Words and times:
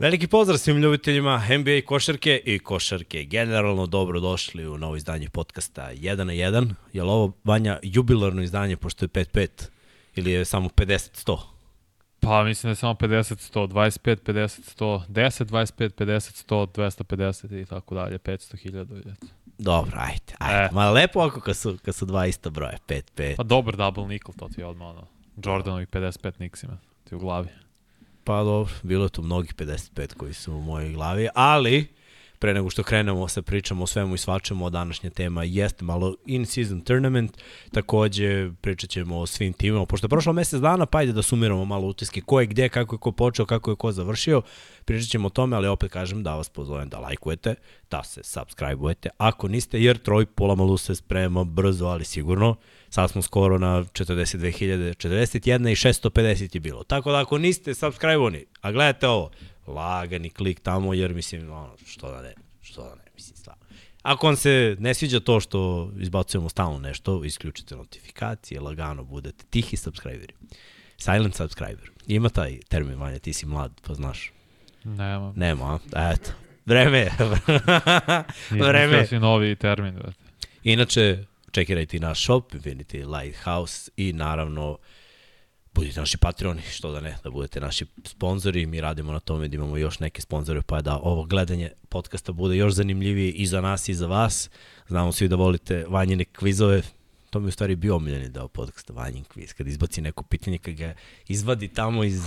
Veliki 0.00 0.26
pozdrav 0.26 0.58
svim 0.58 0.76
ljubiteljima 0.76 1.42
NBA 1.58 1.86
košarke 1.86 2.42
i 2.44 2.58
košarke. 2.58 3.24
Generalno 3.24 3.86
dobro 3.86 4.20
došli 4.20 4.66
u 4.66 4.78
novo 4.78 4.96
izdanje 4.96 5.28
podcasta 5.28 5.90
1 5.92 6.24
na 6.24 6.32
1. 6.32 6.74
Je 6.92 7.02
li 7.02 7.10
ovo, 7.10 7.32
Vanja, 7.44 7.78
jubilarno 7.82 8.42
izdanje 8.42 8.76
pošto 8.76 9.04
je 9.04 9.08
5-5 9.08 9.48
ili 10.14 10.30
je 10.30 10.44
samo 10.44 10.68
50-100? 10.68 11.38
Pa 12.20 12.44
mislim 12.44 12.68
da 12.68 12.70
je 12.70 12.76
samo 12.76 12.94
50, 12.94 13.52
100, 13.54 13.68
25, 13.68 14.16
50, 14.16 14.78
100, 14.78 15.06
10, 15.08 15.44
25, 15.44 15.90
50, 15.90 16.46
100, 16.48 16.66
250 16.66 17.62
i 17.62 17.66
tako 17.66 17.94
dalje, 17.94 18.18
500, 18.18 18.70
1000. 18.70 19.14
Dobro, 19.58 19.92
ajde, 19.96 20.34
ajde. 20.38 20.64
E. 20.64 20.68
Ma 20.72 20.90
lepo 20.90 21.20
ako 21.20 21.40
kad 21.40 21.56
su, 21.56 21.78
kad 21.84 21.94
su 21.94 22.06
dva 22.06 22.26
ista 22.26 22.50
broja, 22.50 22.78
5, 22.88 23.02
5. 23.16 23.36
Pa 23.36 23.42
dobar 23.42 23.76
double 23.76 24.06
nickel, 24.06 24.34
to 24.38 24.48
ti 24.48 24.60
je 24.60 24.66
odmah 24.66 24.88
ono. 24.88 25.06
Jordanovih 25.44 25.88
55 25.88 26.32
Nixima, 26.38 26.76
ti 27.04 27.14
u 27.14 27.18
glavi. 27.18 27.48
Pa 28.24 28.42
dobro, 28.42 28.72
bilo 28.82 29.04
je 29.04 29.08
tu 29.08 29.22
mnogih 29.22 29.54
55 29.54 30.14
koji 30.14 30.34
su 30.34 30.52
u 30.52 30.60
mojoj 30.60 30.92
glavi, 30.92 31.28
ali 31.34 31.88
pre 32.40 32.54
nego 32.54 32.70
što 32.70 32.82
krenemo 32.82 33.28
sa 33.28 33.42
pričamo 33.42 33.84
o 33.84 33.86
svemu 33.86 34.14
i 34.14 34.18
svačemu, 34.18 34.70
današnja 34.70 35.10
tema 35.10 35.44
jeste 35.44 35.84
malo 35.84 36.16
in-season 36.26 36.80
tournament, 36.80 37.38
takođe 37.72 38.50
pričat 38.60 38.90
ćemo 38.90 39.18
o 39.18 39.26
svim 39.26 39.52
timima, 39.52 39.86
pošto 39.86 40.04
je 40.04 40.08
prošlo 40.08 40.32
mesec 40.32 40.60
dana, 40.60 40.86
pa 40.86 40.98
ajde 40.98 41.12
da 41.12 41.22
sumiramo 41.22 41.64
malo 41.64 41.86
utiske. 41.86 42.20
Ko 42.20 42.40
je 42.40 42.46
gde, 42.46 42.68
kako 42.68 42.94
je 42.94 42.98
ko 42.98 43.12
počeo, 43.12 43.46
kako 43.46 43.70
je 43.70 43.76
ko 43.76 43.92
završio, 43.92 44.42
pričat 44.84 45.10
ćemo 45.10 45.26
o 45.26 45.30
tome, 45.30 45.56
ali 45.56 45.68
opet 45.68 45.92
kažem 45.92 46.22
da 46.22 46.34
vas 46.34 46.48
pozovem 46.48 46.88
da 46.88 46.98
lajkujete, 46.98 47.54
da 47.90 48.02
se 48.04 48.20
subscribe-ujete, 48.22 49.08
ako 49.18 49.48
niste, 49.48 49.82
jer 49.82 49.98
troj 49.98 50.26
pola 50.26 50.54
malu 50.54 50.76
se 50.76 50.94
sprema 50.94 51.44
brzo, 51.44 51.86
ali 51.86 52.04
sigurno, 52.04 52.56
sad 52.88 53.10
smo 53.10 53.22
skoro 53.22 53.58
na 53.58 53.84
42.000, 53.84 55.08
41 55.08 55.70
i 55.70 55.74
650 55.74 56.56
je 56.56 56.60
bilo. 56.60 56.84
Tako 56.84 57.12
da 57.12 57.20
ako 57.20 57.38
niste 57.38 57.74
subscribe-oni, 57.74 58.44
a 58.60 58.72
gledajte 58.72 59.08
ovo, 59.08 59.30
lagani 59.70 60.30
klik 60.30 60.60
tamo, 60.60 60.94
jer 60.94 61.14
mislim, 61.14 61.52
ono, 61.52 61.76
što 61.86 62.10
da 62.10 62.22
ne, 62.22 62.34
što 62.60 62.82
da 62.82 62.94
ne, 62.94 63.10
mislim, 63.14 63.36
stvarno. 63.36 63.62
Ako 64.02 64.26
vam 64.26 64.36
se 64.36 64.76
ne 64.78 64.94
sviđa 64.94 65.20
to 65.20 65.40
što 65.40 65.92
izbacujemo 65.98 66.48
stalno 66.48 66.78
nešto, 66.78 67.24
isključite 67.24 67.76
notifikacije, 67.76 68.60
lagano 68.60 69.04
budete 69.04 69.44
tihi 69.50 69.76
subscriberi. 69.76 70.34
Silent 70.96 71.34
subscriber. 71.34 71.90
Ima 72.06 72.28
taj 72.28 72.58
termin, 72.68 72.98
Vanja, 72.98 73.18
ti 73.18 73.32
si 73.32 73.46
mlad, 73.46 73.80
pa 73.86 73.94
znaš. 73.94 74.32
Nema. 74.84 75.32
Nema, 75.36 75.78
a? 75.92 76.12
Eto. 76.12 76.30
Vreme. 76.66 77.10
Vreme. 78.50 78.84
Izmislio 78.84 79.06
si 79.06 79.18
novi 79.18 79.56
termin. 79.56 79.94
Brate. 79.94 80.18
Inače, 80.64 81.24
čekirajte 81.50 81.98
naš 81.98 82.22
shop, 82.22 82.52
Infinity 82.52 83.20
Lighthouse 83.20 83.90
i 83.96 84.12
naravno 84.12 84.78
budite 85.74 86.00
naši 86.00 86.18
patroni, 86.18 86.62
što 86.62 86.92
da 86.92 87.00
ne, 87.00 87.16
da 87.24 87.30
budete 87.30 87.60
naši 87.60 87.86
sponzori, 88.04 88.66
mi 88.66 88.80
radimo 88.80 89.12
na 89.12 89.20
tome 89.20 89.48
da 89.48 89.54
imamo 89.54 89.76
još 89.76 90.00
neke 90.00 90.22
sponzore, 90.22 90.62
pa 90.62 90.80
da 90.80 90.98
ovo 91.02 91.24
gledanje 91.24 91.70
podcasta 91.88 92.32
bude 92.32 92.56
još 92.56 92.72
zanimljivije 92.72 93.30
i 93.30 93.46
za 93.46 93.60
nas 93.60 93.88
i 93.88 93.94
za 93.94 94.06
vas. 94.06 94.50
Znamo 94.88 95.12
svi 95.12 95.28
da 95.28 95.36
volite 95.36 95.84
vanjene 95.88 96.24
kvizove, 96.24 96.82
to 97.30 97.40
mi 97.40 97.48
u 97.48 97.50
stvari 97.50 97.76
bio 97.76 97.96
omiljeni 97.96 98.28
deo 98.28 98.48
podcasta, 98.48 98.92
vanjen 98.92 99.24
kviz, 99.24 99.52
kad 99.52 99.66
izbaci 99.66 100.00
neko 100.00 100.22
pitanje, 100.22 100.58
kad 100.58 100.74
ga 100.74 100.94
izvadi 101.28 101.68
tamo 101.68 102.04
iz 102.04 102.22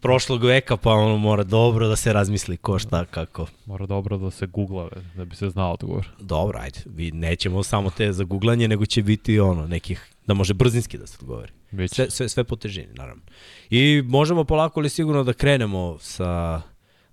prošlog 0.00 0.44
veka, 0.44 0.76
pa 0.76 0.92
ono 0.92 1.16
mora 1.16 1.44
dobro 1.44 1.88
da 1.88 1.96
se 1.96 2.12
razmisli 2.12 2.56
ko 2.56 2.78
šta, 2.78 3.04
kako. 3.04 3.46
Mora 3.66 3.86
dobro 3.86 4.18
da 4.18 4.30
se 4.30 4.46
googla, 4.46 4.88
da 5.16 5.24
bi 5.24 5.36
se 5.36 5.50
znao 5.50 5.72
odgovor. 5.72 6.08
Dobro, 6.20 6.58
ajde, 6.58 6.80
vi 6.86 7.10
nećemo 7.10 7.62
samo 7.62 7.90
te 7.90 8.12
za 8.12 8.24
googlanje, 8.24 8.68
nego 8.68 8.86
će 8.86 9.02
biti 9.02 9.40
ono, 9.40 9.66
nekih, 9.66 10.12
da 10.26 10.34
može 10.34 10.54
brzinski 10.54 10.98
da 10.98 11.06
se 11.06 11.16
odgovori. 11.20 11.59
Biće. 11.70 11.94
Sve, 11.94 12.10
sve, 12.10 12.28
sve 12.28 12.44
po 12.44 12.56
težini, 12.56 12.94
naravno. 12.94 13.22
I 13.70 14.02
možemo 14.06 14.44
polako 14.44 14.80
ali 14.80 14.88
sigurno 14.88 15.24
da 15.24 15.32
krenemo 15.32 15.98
sa 16.00 16.62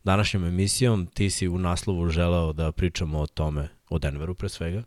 današnjom 0.03 0.45
emisijom. 0.45 1.07
Ti 1.13 1.29
si 1.29 1.47
u 1.47 1.57
naslovu 1.57 2.09
želeo 2.09 2.53
da 2.53 2.71
pričamo 2.71 3.19
o 3.19 3.27
tome, 3.27 3.67
o 3.89 3.99
Denveru 3.99 4.35
pre 4.35 4.49
svega, 4.49 4.83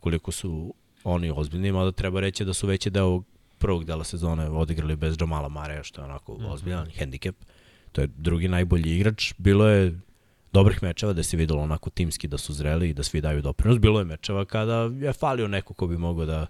koliko 0.00 0.32
su 0.32 0.74
oni 1.04 1.32
ozbiljni, 1.36 1.72
mada 1.72 1.92
treba 1.92 2.20
reći 2.20 2.44
da 2.44 2.54
su 2.54 2.66
veći 2.66 2.90
deo 2.90 3.22
prvog 3.58 3.84
dela 3.84 4.04
sezone 4.04 4.50
odigrali 4.50 4.96
bez 4.96 5.16
Jamala 5.20 5.48
Mareja, 5.48 5.82
što 5.82 6.00
je 6.00 6.04
onako 6.04 6.34
mm 6.34 6.40
-hmm. 6.40 6.52
ozbiljan 6.52 6.90
handicap. 6.98 7.36
To 7.92 8.00
je 8.00 8.06
drugi 8.06 8.48
najbolji 8.48 8.96
igrač. 8.96 9.34
Bilo 9.38 9.68
je 9.68 10.00
dobrih 10.52 10.82
mečeva 10.82 11.12
da 11.12 11.22
se 11.22 11.36
videlo 11.36 11.62
onako 11.62 11.90
timski 11.90 12.28
da 12.28 12.38
su 12.38 12.52
zreli 12.52 12.88
i 12.88 12.94
da 12.94 13.02
svi 13.02 13.20
daju 13.20 13.42
doprinos. 13.42 13.78
Bilo 13.78 13.98
je 13.98 14.04
mečeva 14.04 14.44
kada 14.44 14.90
je 15.00 15.12
falio 15.12 15.48
neko 15.48 15.74
ko 15.74 15.86
bi 15.86 15.98
mogao 15.98 16.26
da 16.26 16.46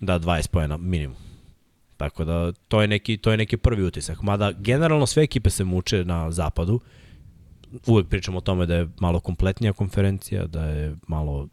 da 0.00 0.18
20 0.18 0.48
pojena 0.48 0.76
minimum. 0.76 1.31
Tako 2.02 2.24
da 2.24 2.52
to 2.52 2.80
je 2.80 2.88
neki 2.88 3.16
to 3.16 3.30
je 3.30 3.36
neki 3.36 3.56
prvi 3.56 3.84
utisak. 3.84 4.22
Mada 4.22 4.52
generalno 4.52 5.06
sve 5.06 5.22
ekipe 5.22 5.50
se 5.50 5.64
muče 5.64 6.04
na 6.04 6.30
zapadu. 6.30 6.80
Uvek 7.86 8.06
pričamo 8.08 8.38
o 8.38 8.40
tome 8.40 8.66
da 8.66 8.74
je 8.74 8.88
malo 9.00 9.20
kompletnija 9.20 9.72
konferencija, 9.72 10.46
da 10.46 10.64
je 10.64 10.96
malo 11.06 11.42
uh, 11.42 11.46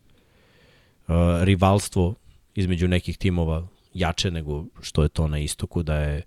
rivalstvo 1.42 2.16
između 2.56 2.88
nekih 2.88 3.18
timova 3.18 3.68
jače 3.94 4.32
nego 4.32 4.66
što 4.82 5.04
je 5.04 5.10
to 5.10 5.28
na 5.28 5.40
istoku, 5.40 5.84
da 5.84 5.96
je 5.96 6.22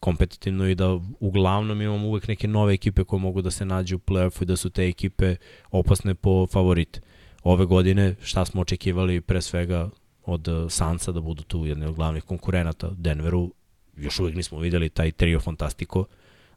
kompetitivno 0.00 0.68
i 0.68 0.74
da 0.74 0.98
uglavnom 1.20 1.82
imamo 1.82 2.08
uvek 2.08 2.28
neke 2.28 2.48
nove 2.48 2.74
ekipe 2.74 3.04
koje 3.04 3.20
mogu 3.20 3.42
da 3.42 3.50
se 3.50 3.64
nađu 3.64 3.96
u 3.96 3.98
play-offu 3.98 4.42
i 4.42 4.46
da 4.46 4.56
su 4.56 4.70
te 4.70 4.88
ekipe 4.88 5.36
opasne 5.70 6.14
po 6.14 6.46
favorite. 6.46 7.00
Ove 7.42 7.64
godine 7.64 8.14
šta 8.22 8.44
smo 8.44 8.60
očekivali 8.60 9.20
pre 9.20 9.42
svega 9.42 9.90
od 10.24 10.48
Sansa 10.68 11.12
da 11.12 11.20
budu 11.20 11.42
tu 11.42 11.66
jedni 11.66 11.86
od 11.86 11.94
glavnih 11.94 12.24
konkurenata 12.24 12.90
Denveru, 12.90 13.52
još 13.98 14.20
uvijek 14.20 14.36
nismo 14.36 14.58
videli 14.58 14.88
taj 14.88 15.10
trio 15.10 15.40
Fantastico, 15.40 16.04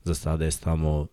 za 0.04 0.16
sada 0.16 0.46
je 0.46 0.52
samo 0.52 1.08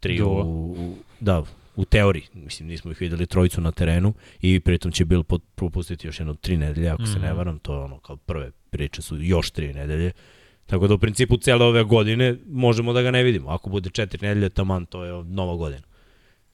trio 0.00 0.28
u, 0.28 0.70
u, 0.70 0.96
da, 1.20 1.44
u 1.76 1.84
teoriji, 1.84 2.24
mislim 2.34 2.68
nismo 2.68 2.90
ih 2.90 3.00
videli 3.00 3.26
trojicu 3.26 3.60
na 3.60 3.72
terenu 3.72 4.14
i 4.40 4.60
pritom 4.60 4.92
će 4.92 5.04
Bill 5.04 5.24
propustiti 5.54 6.06
još 6.06 6.20
jedno 6.20 6.34
tri 6.34 6.56
nedelje, 6.56 6.88
ako 6.88 7.02
mm 7.02 7.04
-hmm. 7.04 7.12
se 7.12 7.18
ne 7.18 7.28
mhm. 7.28 7.36
varam, 7.36 7.58
to 7.58 7.74
je 7.74 7.80
ono 7.80 7.98
kao 7.98 8.16
prve 8.16 8.50
priče 8.70 9.02
su 9.02 9.22
još 9.22 9.50
tri 9.50 9.72
nedelje, 9.74 10.12
tako 10.66 10.86
da 10.86 10.94
u 10.94 10.98
principu 10.98 11.36
cele 11.36 11.64
ove 11.64 11.84
godine 11.84 12.36
možemo 12.46 12.92
da 12.92 13.02
ga 13.02 13.10
ne 13.10 13.22
vidimo, 13.22 13.50
ako 13.50 13.70
bude 13.70 13.90
četiri 13.90 14.26
nedelje 14.26 14.48
taman, 14.48 14.86
to 14.86 15.04
je 15.04 15.24
nova 15.24 15.56
godina. 15.56 15.82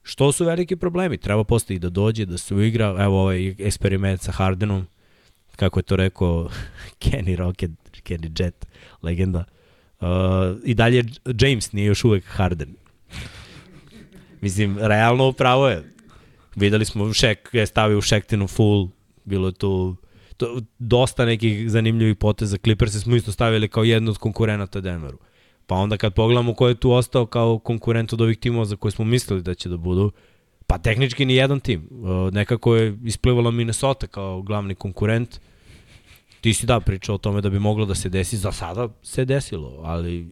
Što 0.03 0.31
su 0.31 0.45
veliki 0.45 0.75
problemi? 0.75 1.17
Treba 1.17 1.43
postoji 1.43 1.79
da 1.79 1.89
dođe, 1.89 2.25
da 2.25 2.37
se 2.37 2.55
uigra, 2.55 2.95
evo 2.99 3.21
ovaj 3.21 3.47
eksperiment 3.47 4.21
sa 4.21 4.31
Hardenom, 4.31 4.87
kako 5.55 5.79
je 5.79 5.83
to 5.83 5.95
rekao 5.95 6.49
Kenny 7.03 7.35
Rocket, 7.35 7.71
Kenny 8.05 8.43
Jet, 8.43 8.67
legenda. 9.01 9.43
Uh, 9.99 10.07
I 10.63 10.73
dalje 10.73 11.03
James 11.39 11.71
nije 11.71 11.85
još 11.85 12.03
uvek 12.03 12.23
Harden. 12.25 12.75
Mislim, 14.41 14.77
realno 14.79 15.27
upravo 15.27 15.69
je. 15.69 15.83
Videli 16.55 16.85
smo, 16.85 17.13
Šek 17.13 17.49
je 17.53 17.65
stavio 17.65 18.01
Šektinu 18.01 18.47
full, 18.47 18.89
bilo 19.25 19.47
je 19.47 19.53
tu 19.53 19.95
to, 20.37 20.61
dosta 20.79 21.25
nekih 21.25 21.71
zanimljivih 21.71 22.15
poteza. 22.15 22.57
Clippers 22.57 22.93
smo 22.93 23.15
isto 23.15 23.31
stavili 23.31 23.67
kao 23.67 23.83
jednu 23.83 24.11
od 24.11 24.17
konkurenata 24.17 24.81
Denveru. 24.81 25.17
Pa 25.67 25.75
onda 25.75 25.97
kad 25.97 26.13
pogledamo 26.13 26.53
ko 26.53 26.67
je 26.67 26.75
tu 26.75 26.91
ostao 26.91 27.25
kao 27.25 27.59
konkurent 27.59 28.13
od 28.13 28.21
ovih 28.21 28.37
timova 28.37 28.65
za 28.65 28.75
koje 28.75 28.91
smo 28.91 29.05
mislili 29.05 29.41
da 29.41 29.53
će 29.53 29.69
da 29.69 29.77
budu, 29.77 30.11
pa 30.67 30.77
tehnički 30.77 31.25
ni 31.25 31.35
jedan 31.35 31.59
tim. 31.59 31.89
Uh, 31.91 32.33
nekako 32.33 32.75
je 32.75 32.97
isplivala 33.03 33.51
Minnesota 33.51 34.07
kao 34.07 34.41
glavni 34.41 34.75
konkurent. 34.75 35.39
Ti 36.45 36.53
si 36.53 36.65
da 36.65 36.79
pričao 36.79 37.15
o 37.15 37.17
tome 37.17 37.41
da 37.41 37.49
bi 37.49 37.59
moglo 37.59 37.85
da 37.85 37.95
se 37.95 38.09
desi, 38.09 38.37
za 38.37 38.51
sada 38.51 38.89
se 39.03 39.25
desilo, 39.25 39.81
ali 39.83 40.31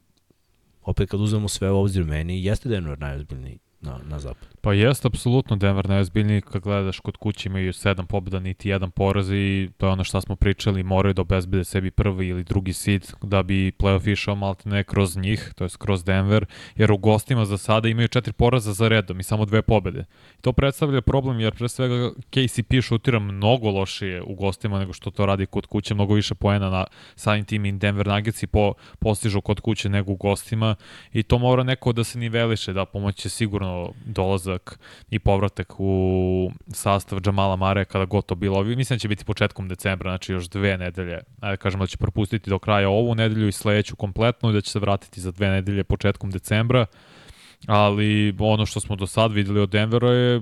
opet 0.84 1.10
kad 1.10 1.20
uzmemo 1.20 1.48
sve 1.48 1.72
u 1.72 1.78
obzir 1.78 2.04
meni, 2.04 2.46
jeste 2.46 2.70
Denver 2.70 3.00
najozbiljniji 3.00 3.60
na, 3.82 4.00
na 4.10 4.20
zapad. 4.20 4.53
Pa 4.66 4.74
jeste 4.74 5.08
apsolutno 5.08 5.56
Denver 5.56 5.90
najozbiljniji 5.90 6.42
kad 6.42 6.62
gledaš 6.62 7.00
kod 7.00 7.18
kuće 7.18 7.50
imaju 7.50 7.74
sedam 7.74 8.08
pobjeda, 8.08 8.40
niti 8.40 8.70
jedan 8.70 8.92
poraz 8.92 9.32
i 9.32 9.70
to 9.78 9.86
je 9.86 9.92
ono 9.92 10.04
što 10.04 10.22
smo 10.22 10.36
pričali, 10.36 10.84
moraju 10.84 11.14
da 11.14 11.22
obezbede 11.22 11.64
sebi 11.64 11.92
prvi 11.92 12.28
ili 12.28 12.44
drugi 12.44 12.74
seed 12.74 13.08
da 13.22 13.44
bi 13.44 13.72
playoff 13.72 14.12
išao 14.12 14.36
malte 14.36 14.70
ne 14.70 14.84
kroz 14.84 15.18
njih, 15.18 15.52
to 15.56 15.64
je 15.64 15.70
kroz 15.80 16.04
Denver, 16.04 16.46
jer 16.76 16.92
u 16.92 16.98
gostima 16.98 17.46
za 17.46 17.58
sada 17.58 17.90
imaju 17.90 18.08
četiri 18.08 18.34
poraza 18.34 18.74
za 18.74 18.88
redom 18.88 19.20
i 19.20 19.24
samo 19.24 19.46
dve 19.46 19.62
pobede. 19.62 20.06
I 20.40 20.42
to 20.42 20.54
predstavlja 20.54 21.02
problem 21.02 21.40
jer 21.40 21.56
pre 21.56 21.70
svega 21.70 22.12
KCP 22.30 22.82
šutira 22.82 23.20
mnogo 23.20 23.70
lošije 23.70 24.22
u 24.22 24.36
gostima 24.36 24.80
nego 24.80 24.94
što 24.94 25.12
to 25.12 25.26
radi 25.26 25.46
kod 25.46 25.66
kuće, 25.66 25.94
mnogo 25.94 26.14
više 26.14 26.36
poena 26.36 26.70
na 26.70 26.86
samim 27.16 27.46
tim 27.46 27.66
i 27.66 27.72
Denver 27.72 28.08
Nuggets 28.08 28.44
i 28.44 28.48
po, 28.48 28.74
postižu 29.00 29.42
kod 29.42 29.60
kuće 29.60 29.90
nego 29.90 30.12
u 30.12 30.16
gostima 30.16 30.76
i 31.14 31.24
to 31.24 31.38
mora 31.38 31.64
neko 31.64 31.94
da 31.94 32.04
se 32.04 32.20
niveliše, 32.20 32.74
da 32.74 32.86
pomoće 32.86 33.30
sigurno 33.30 33.94
dolaza 34.06 34.53
dolazak 34.54 34.80
i 35.12 35.20
povratak 35.20 35.74
u 35.80 36.52
sastav 36.74 37.20
Džamala 37.20 37.56
Mare 37.56 37.86
kada 37.86 38.06
god 38.06 38.26
to 38.26 38.36
bilo. 38.36 38.64
Mislim 38.64 38.98
da 38.98 39.00
će 39.00 39.08
biti 39.08 39.26
početkom 39.26 39.68
decembra, 39.68 40.12
znači 40.12 40.34
još 40.34 40.50
dve 40.50 40.78
nedelje. 40.78 41.20
Ajde 41.42 41.58
kažemo 41.58 41.84
da 41.84 41.88
će 41.88 41.98
propustiti 41.98 42.50
do 42.50 42.60
kraja 42.60 42.90
ovu 42.90 43.16
nedelju 43.16 43.48
i 43.48 43.52
sledeću 43.52 43.96
kompletnu 43.96 44.50
i 44.50 44.54
da 44.54 44.62
će 44.62 44.72
se 44.72 44.80
vratiti 44.80 45.22
za 45.22 45.32
dve 45.32 45.50
nedelje 45.50 45.84
početkom 45.84 46.32
decembra. 46.32 46.86
Ali 47.68 48.36
ono 48.40 48.66
što 48.66 48.80
smo 48.80 48.96
do 48.96 49.08
sad 49.08 49.32
videli 49.32 49.60
od 49.60 49.70
Denvera 49.70 50.12
je 50.12 50.42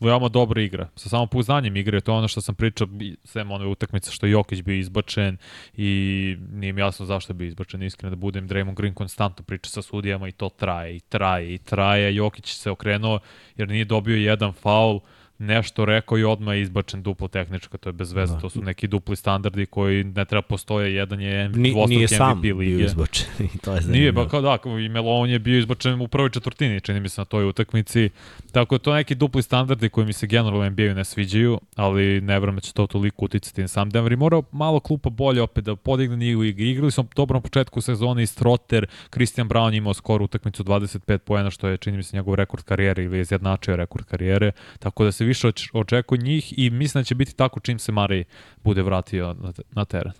veoma 0.00 0.28
dobra 0.28 0.62
igra. 0.62 0.88
Sa 0.96 1.08
samopouzdanjem 1.08 1.76
igre, 1.76 2.00
to 2.00 2.12
je 2.12 2.18
ono 2.18 2.28
što 2.28 2.40
sam 2.40 2.54
pričao, 2.54 2.88
sem 3.24 3.50
one 3.50 3.66
utakmice 3.66 4.10
što 4.10 4.26
Jokić 4.26 4.62
bio 4.62 4.74
izbačen 4.74 5.36
i 5.76 6.36
nije 6.52 6.72
mi 6.72 6.80
jasno 6.80 7.06
zašto 7.06 7.34
bi 7.34 7.46
izbačen, 7.46 7.82
iskreno 7.82 8.10
da 8.10 8.16
budem. 8.16 8.48
Draymond 8.48 8.74
Green 8.74 8.94
konstantno 8.94 9.44
priča 9.44 9.70
sa 9.70 9.82
sudijama 9.82 10.28
i 10.28 10.32
to 10.32 10.48
traje 10.48 10.96
i 10.96 11.00
traje 11.00 11.54
i 11.54 11.58
traje. 11.58 12.14
Jokić 12.14 12.52
se 12.52 12.70
okrenuo 12.70 13.18
jer 13.56 13.68
nije 13.68 13.84
dobio 13.84 14.16
jedan 14.16 14.52
faul, 14.52 15.00
nešto 15.42 15.84
rekao 15.84 16.18
i 16.18 16.24
odmah 16.24 16.54
je 16.54 16.62
izbačen 16.62 17.02
duplo 17.02 17.28
tehnička, 17.28 17.78
to 17.78 17.88
je 17.88 17.92
bez 17.92 18.12
veze, 18.12 18.34
da. 18.34 18.40
to 18.40 18.50
su 18.50 18.62
neki 18.62 18.86
dupli 18.86 19.16
standardi 19.16 19.66
koji 19.66 20.04
ne 20.04 20.24
treba 20.24 20.42
postoje, 20.42 20.94
jedan 20.94 21.20
je 21.20 21.48
Ni, 21.48 22.08
sam 22.08 22.38
MVP 22.38 22.42
lige. 22.42 22.54
bio 22.54 22.84
izbačen 22.84 23.26
i 23.54 23.58
to 23.58 23.74
je 23.74 23.80
zanimljivo. 23.80 24.00
Nije, 24.00 24.12
ba 24.12 24.28
kao 24.28 24.40
da, 24.40 24.58
i 24.80 24.88
Melon 24.88 25.30
je 25.30 25.38
bio 25.38 25.58
izbačen 25.58 26.00
u 26.00 26.08
prvoj 26.08 26.30
četvrtini, 26.30 26.80
čini 26.80 27.00
mi 27.00 27.08
se 27.08 27.20
na 27.20 27.24
toj 27.24 27.44
utakmici, 27.44 28.10
tako 28.52 28.78
to 28.78 28.94
neki 28.94 29.14
dupli 29.14 29.42
standardi 29.42 29.88
koji 29.88 30.06
mi 30.06 30.12
se 30.12 30.26
generalno 30.26 30.70
NBA-u 30.70 30.94
ne 30.94 31.04
sviđaju, 31.04 31.60
ali 31.76 32.20
ne 32.20 32.40
vrame 32.40 32.56
da 32.56 32.60
će 32.60 32.72
to 32.72 32.86
toliko 32.86 33.24
uticati 33.24 33.60
na 33.60 33.68
sam 33.68 33.90
Denver 33.90 34.12
i 34.12 34.16
mora 34.16 34.42
malo 34.52 34.80
klupa 34.80 35.10
bolje 35.10 35.42
opet 35.42 35.64
da 35.64 35.76
podigne 35.76 36.16
njihovu 36.16 36.44
igru. 36.44 36.64
Igrali 36.64 36.90
smo 36.90 37.04
dobro 37.16 37.34
na 37.34 37.40
početku 37.40 37.80
sezone 37.80 38.22
i 38.22 38.26
Strotter, 38.26 38.86
Christian 39.10 39.48
Brown 39.48 39.76
imao 39.76 39.94
skoro 39.94 40.24
utakmicu 40.24 40.64
25 40.64 41.18
poena, 41.18 41.50
što 41.50 41.68
je 41.68 41.76
čini 41.76 41.96
mi 41.96 42.02
se 42.02 42.16
njegov 42.16 42.34
rekord 42.34 42.64
karijere 42.64 43.04
ili 43.04 43.16
je 43.16 43.20
izjednačio 43.20 43.76
rekord 43.76 44.04
karijere, 44.04 44.52
tako 44.78 45.04
da 45.04 45.12
se 45.12 45.24
više 45.32 45.52
očekuje 45.72 46.18
njih 46.18 46.58
i 46.58 46.70
mislim 46.70 47.00
da 47.00 47.04
će 47.04 47.14
biti 47.14 47.36
tako 47.36 47.60
čim 47.60 47.78
se 47.78 47.92
Mari 47.92 48.24
bude 48.64 48.82
vratio 48.82 49.34
na, 49.40 49.52
na 49.70 49.84
teren. 49.84 50.12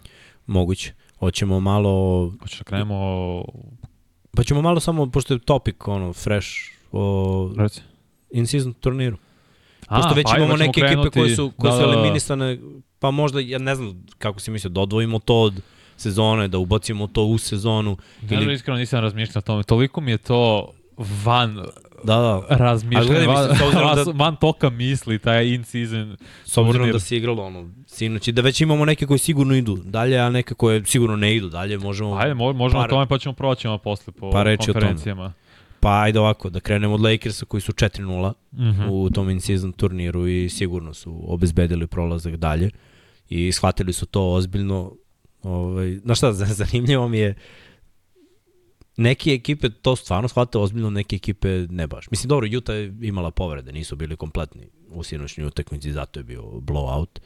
Moguće. 0.47 0.93
Hoćemo 1.19 1.61
malo... 1.61 2.33
Hoće 2.41 2.59
da 2.59 2.65
krenemo... 2.65 3.45
Pa 4.37 4.43
ćemo 4.43 4.63
malo 4.63 4.81
samo, 4.81 5.11
pošto 5.11 5.35
je 5.35 5.41
topik, 5.41 5.89
ono, 5.89 6.13
fresh, 6.13 6.49
o 6.93 7.53
Reci. 7.57 7.81
in-season 8.31 8.73
turniru. 8.73 9.17
A, 9.87 9.97
pošto 9.97 10.15
već 10.15 10.27
pa 10.31 10.37
imamo 10.37 10.57
neke 10.57 10.81
krenuti, 10.81 11.09
ekipe 11.09 11.21
koje 11.21 11.37
su, 11.37 11.53
koje 11.57 11.71
da, 11.71 11.77
su 11.77 11.83
da, 11.83 11.87
da. 11.87 11.93
eliminisane, 11.93 12.59
pa 12.99 13.11
možda, 13.11 13.41
ja 13.41 13.59
ne 13.59 13.75
znam 13.75 14.07
kako 14.19 14.41
si 14.41 14.51
mislio, 14.51 14.71
da 14.71 14.81
odvojimo 14.81 15.19
to 15.19 15.37
od 15.37 15.63
sezone, 15.97 16.49
da 16.49 16.59
ubacimo 16.59 17.07
to 17.07 17.25
u 17.25 17.39
sezonu. 17.39 17.97
Ne, 18.31 18.43
ili... 18.43 18.55
iskreno 18.55 18.79
nisam 18.79 19.01
razmišljao 19.01 19.39
o 19.39 19.43
tome. 19.43 19.63
Toliko 19.63 20.01
mi 20.01 20.11
je 20.11 20.19
to 20.19 20.73
van 21.25 21.59
da, 22.05 22.17
da. 22.17 22.57
razmišljanje, 22.57 23.27
van, 23.27 23.49
da, 23.97 24.13
van 24.25 24.37
toka 24.37 24.71
misli, 24.71 25.19
taj 25.19 25.47
in-season. 25.47 26.17
S 26.45 26.59
obzirom 26.59 26.91
da 26.91 26.99
se 26.99 27.17
igralo 27.17 27.43
ono, 27.43 27.71
sinoć, 27.87 28.29
da 28.29 28.43
već 28.43 28.61
imamo 28.61 28.85
neke 28.85 29.07
koji 29.07 29.19
sigurno 29.19 29.55
idu 29.55 29.77
dalje, 29.85 30.19
a 30.19 30.31
neke 30.31 30.55
koje 30.55 30.85
sigurno 30.85 31.17
ne 31.17 31.37
idu 31.37 31.49
dalje, 31.49 31.79
možemo... 31.79 32.15
Ajde, 32.15 32.35
možemo 32.35 32.83
par, 32.83 32.87
o 32.87 32.91
tome, 32.91 33.07
pa 33.07 33.19
ćemo 33.19 33.35
proćemo 33.35 33.79
posle 33.79 34.13
po 34.13 34.31
pa 34.31 34.45
konferencijama. 34.57 35.33
Pa 35.81 36.01
ajde 36.01 36.19
ovako, 36.19 36.51
da 36.51 36.61
krenemo 36.61 36.95
od 36.95 37.01
Lakersa 37.01 37.45
koji 37.45 37.61
su 37.61 37.73
4-0 37.73 38.33
mm 38.53 38.63
-hmm. 38.63 38.89
u 38.91 39.11
tom 39.11 39.31
in-season 39.31 39.73
turniru 39.73 40.29
i 40.29 40.49
sigurno 40.49 40.95
su 40.95 41.23
obezbedili 41.27 41.87
prolazak 41.87 42.37
dalje 42.37 42.71
i 43.29 43.53
shvatili 43.53 43.93
su 43.93 44.07
to 44.07 44.33
ozbiljno. 44.33 44.93
Ovaj, 45.43 45.99
znaš 46.05 46.19
šta, 46.19 46.33
zanimljivo 46.63 47.09
mi 47.09 47.19
je 47.19 47.35
neke 48.97 49.33
ekipe 49.33 49.71
to 49.71 49.97
stvarno 49.97 50.29
shvate 50.29 50.59
ozbiljno, 50.59 50.91
neke 50.91 51.17
ekipe 51.17 51.67
ne 51.71 51.87
baš. 51.87 52.11
Mislim, 52.11 52.29
dobro, 52.29 52.49
Utah 52.59 52.77
je 52.77 52.95
imala 53.03 53.31
povrede, 53.31 53.73
nisu 53.73 53.97
bili 53.97 54.17
kompletni 54.17 54.69
u 54.91 55.03
sinoćnoj 55.03 55.47
utakmici, 55.47 55.93
zato 55.93 56.21
je 56.21 56.25
bio 56.25 56.43
blowout. 56.43 57.21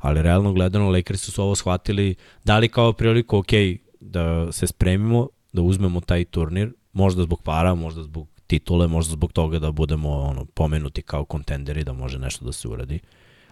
Ali 0.00 0.22
realno 0.22 0.52
gledano, 0.52 0.90
Lakers 0.90 1.20
su 1.20 1.42
ovo 1.42 1.54
shvatili, 1.54 2.14
dali 2.44 2.68
kao 2.68 2.92
priliku, 2.92 3.38
ok, 3.38 3.52
da 4.00 4.52
se 4.52 4.66
spremimo, 4.66 5.28
da 5.52 5.62
uzmemo 5.62 6.00
taj 6.00 6.24
turnir, 6.24 6.72
možda 6.92 7.22
zbog 7.22 7.42
para, 7.42 7.74
možda 7.74 8.02
zbog 8.02 8.28
titule, 8.46 8.86
možda 8.86 9.12
zbog 9.12 9.32
toga 9.32 9.58
da 9.58 9.72
budemo 9.72 10.10
ono, 10.10 10.44
pomenuti 10.44 11.02
kao 11.02 11.24
kontenderi, 11.24 11.84
da 11.84 11.92
može 11.92 12.18
nešto 12.18 12.44
da 12.44 12.52
se 12.52 12.68
uradi. 12.68 12.98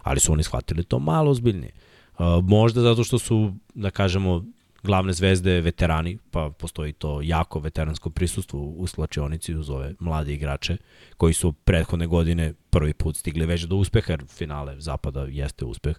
Ali 0.03 0.19
su 0.19 0.33
oni 0.33 0.43
shvatili 0.43 0.83
to 0.83 0.99
malo 0.99 1.31
ozbiljnije. 1.31 1.71
Uh, 1.71 2.25
možda 2.43 2.81
zato 2.81 3.03
što 3.03 3.19
su, 3.19 3.53
da 3.73 3.89
kažemo, 3.89 4.45
glavne 4.83 5.13
zvezde 5.13 5.61
veterani, 5.61 6.17
pa 6.31 6.49
postoji 6.49 6.93
to 6.93 7.21
jako 7.21 7.59
veteransko 7.59 8.09
prisustvo 8.09 8.59
u 8.59 8.87
slačionici 8.87 9.55
uz 9.55 9.69
ove 9.69 9.93
mlade 9.99 10.33
igrače 10.33 10.77
koji 11.17 11.33
su 11.33 11.53
prethodne 11.53 12.07
godine 12.07 12.53
prvi 12.69 12.93
put 12.93 13.17
stigli 13.17 13.45
već 13.45 13.63
do 13.63 13.75
uspeha, 13.75 14.11
jer 14.13 14.25
finale 14.27 14.75
zapada 14.79 15.25
jeste 15.29 15.65
uspeh. 15.65 15.95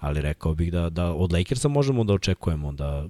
Ali 0.00 0.20
rekao 0.20 0.54
bih 0.54 0.72
da, 0.72 0.90
da 0.90 1.12
od 1.12 1.32
Lakersa 1.32 1.68
možemo 1.68 2.04
da 2.04 2.12
očekujemo 2.12 2.72
da 2.72 3.08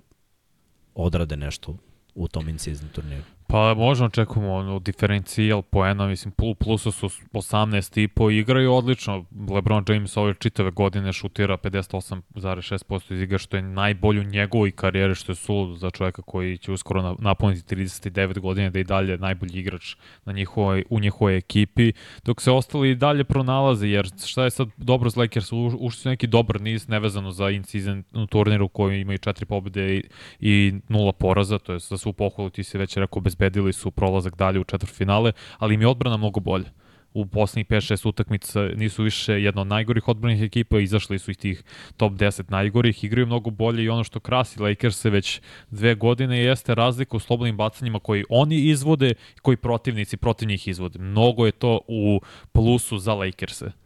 odrade 0.95 1.37
nešto 1.37 1.77
u 2.15 2.29
tom 2.29 2.49
in-season 2.49 2.89
turniru. 2.89 3.23
Pa 3.53 3.75
možemo 3.75 4.07
očekujemo 4.07 4.53
ono, 4.53 4.79
diferencijal 4.79 5.63
poena, 5.63 6.07
mislim, 6.07 6.35
plusu 6.59 6.93
su 6.93 7.09
18 7.33 8.03
i 8.03 8.09
po 8.09 8.31
igraju 8.31 8.75
odlično. 8.75 9.25
LeBron 9.51 9.85
James 9.89 10.17
ove 10.17 10.35
čitave 10.35 10.71
godine 10.71 11.13
šutira 11.13 11.57
58,6% 11.57 13.15
iz 13.15 13.21
igra, 13.21 13.39
što 13.39 13.57
je 13.57 13.63
najbolje 13.63 14.21
u 14.21 14.25
njegovoj 14.25 14.71
karijeri, 14.71 15.15
što 15.15 15.33
je 15.33 15.37
suludo 15.37 15.75
za 15.75 15.91
čoveka 15.91 16.23
koji 16.23 16.59
će 16.59 16.73
uskoro 16.73 17.17
napuniti 17.19 17.77
39 17.77 18.39
godine 18.39 18.71
da 18.71 18.79
i 18.79 18.85
dalje 18.85 19.19
najbolji 19.19 19.59
igrač 19.59 19.97
na 20.25 20.33
njihovoj, 20.33 20.85
u 20.91 21.01
njihovoj 21.01 21.37
ekipi, 21.37 21.93
dok 22.25 22.41
se 22.41 22.51
ostali 22.51 22.91
i 22.91 22.95
dalje 22.95 23.25
pronalaze, 23.25 23.89
jer 23.89 24.11
šta 24.27 24.45
je 24.45 24.51
sad 24.51 24.69
dobro 24.77 25.11
za 25.11 25.21
Lakers, 25.21 25.53
ušli 25.53 26.01
su 26.01 26.09
neki 26.09 26.27
dobar 26.27 26.61
niz 26.61 26.89
nevezano 26.89 27.31
za 27.31 27.51
in-season 27.51 28.05
turniru 28.31 28.69
koji 28.69 29.01
imaju 29.01 29.19
četiri 29.19 29.47
pobjede 29.47 29.97
i, 29.97 30.03
i 30.41 30.75
nula 30.89 31.13
poraza, 31.13 31.59
to 31.59 31.73
je 31.73 31.79
za 31.79 31.99
svu 31.99 32.13
pohvalu 32.13 32.51
ti 32.51 32.65
se 32.65 32.79
već 32.79 32.97
rekao 32.97 33.21
bez 33.21 33.42
obezbedili 33.43 33.73
su 33.73 33.91
prolazak 33.91 34.37
dalje 34.37 34.61
u 34.61 34.65
četvrtfinale, 34.65 35.33
ali 35.59 35.75
im 35.75 35.81
je 35.81 35.89
odbrana 35.89 36.17
mnogo 36.17 36.41
bolja 36.41 36.71
u 37.15 37.27
poslednjih 37.27 37.67
5-6 37.67 38.09
utakmica 38.09 38.61
nisu 38.77 39.03
više 39.03 39.43
jedna 39.43 39.61
od 39.61 39.67
najgorih 39.67 40.09
odbranih 40.09 40.43
ekipa, 40.43 40.79
izašli 40.81 41.19
su 41.19 41.31
ih 41.31 41.37
tih 41.37 41.63
top 41.97 42.13
10 42.13 42.51
najgorih, 42.51 43.05
igraju 43.05 43.27
mnogo 43.27 43.51
bolje 43.51 43.85
i 43.85 43.89
ono 43.89 44.05
što 44.05 44.21
krasi 44.21 44.63
Lakers 44.63 44.97
se 44.97 45.11
već 45.11 45.41
dve 45.71 45.95
godine 45.95 46.39
jeste 46.39 46.75
razlika 46.75 47.17
u 47.17 47.21
slobodnim 47.21 47.57
bacanjima 47.57 47.99
koji 47.99 48.25
oni 48.29 48.57
izvode 48.57 49.11
i 49.11 49.39
koji 49.43 49.57
protivnici 49.57 50.17
protiv 50.17 50.49
njih 50.49 50.69
izvode. 50.69 50.99
Mnogo 50.99 51.47
je 51.47 51.53
to 51.53 51.81
u 51.89 52.21
plusu 52.53 52.99
za 52.99 53.15
Lakers-e. 53.15 53.82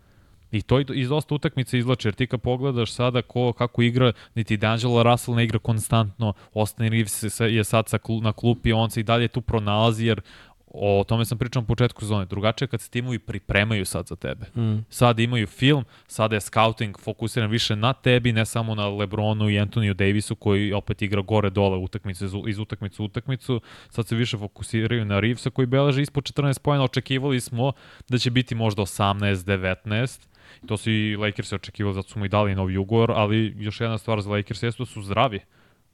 I 0.57 0.63
to 0.63 0.81
iz 0.95 1.09
dosta 1.09 1.35
utakmice 1.35 1.79
izlače, 1.79 2.09
jer 2.09 2.15
ti 2.15 2.27
kad 2.27 2.41
pogledaš 2.41 2.93
sada 2.93 3.23
ko, 3.23 3.53
kako 3.53 3.83
igra, 3.83 4.13
niti 4.35 4.59
D'Angelo 4.59 5.03
Russell 5.03 5.37
ne 5.37 5.45
igra 5.45 5.59
konstantno, 5.59 6.33
Austin 6.55 6.89
Reeves 6.89 7.41
je 7.41 7.65
sad 7.65 7.89
sa, 7.89 7.99
na 8.23 8.33
klupi, 8.33 8.73
on 8.73 8.91
se 8.91 9.01
i 9.01 9.03
dalje 9.03 9.29
tu 9.29 9.41
pronalazi, 9.41 10.07
jer 10.07 10.21
o 10.79 11.05
tome 11.09 11.25
sam 11.25 11.39
pričao 11.39 11.63
na 11.63 11.67
početku 11.67 12.01
sezone. 12.01 12.25
Drugačije 12.25 12.69
kad 12.69 12.81
se 12.81 12.91
timovi 12.91 13.19
pripremaju 13.19 13.85
sad 13.85 14.07
za 14.07 14.17
tebe. 14.17 14.47
Mm. 14.57 14.85
Sad 14.91 15.21
imaju 15.21 15.47
film, 15.47 15.85
sada 16.07 16.37
je 16.37 16.41
scouting 16.41 16.99
fokusiran 16.99 17.51
više 17.51 17.77
na 17.77 17.93
tebi, 17.93 18.33
ne 18.33 18.47
samo 18.47 18.75
na 18.75 18.89
Lebronu 18.89 19.51
i 19.51 19.59
Antoniju 19.59 19.95
Davisu 19.95 20.35
koji 20.35 20.73
opet 20.73 21.03
igra 21.03 21.23
gore 21.23 21.51
dole 21.51 21.77
utakmice 21.77 22.25
iz 22.49 22.59
utakmicu 22.59 23.03
u 23.03 23.07
utakmicu. 23.07 23.61
Sad 23.91 24.09
se 24.09 24.17
više 24.17 24.39
fokusiraju 24.39 25.05
na 25.05 25.21
Reevesa 25.21 25.51
koji 25.51 25.67
beleže 25.67 26.03
ispod 26.03 26.25
14 26.25 26.59
pojena. 26.61 26.85
Očekivali 26.85 27.41
smo 27.41 27.73
da 28.09 28.19
će 28.19 28.31
biti 28.31 28.55
možda 28.55 28.83
18, 28.83 29.35
19 29.35 30.27
To 30.67 30.77
su 30.77 30.91
i 30.91 31.17
Lakers 31.17 31.53
očekivali, 31.53 31.95
zato 31.95 32.09
su 32.09 32.19
mu 32.19 32.25
i 32.25 32.29
dali 32.29 32.55
novi 32.55 32.77
ugovor, 32.77 33.13
ali 33.15 33.55
još 33.59 33.81
jedna 33.81 33.99
stvar 33.99 34.21
za 34.21 34.31
Lakers 34.31 34.63
jeste 34.63 34.83
da 34.83 34.87
su 34.87 35.03
zdravi. 35.03 35.41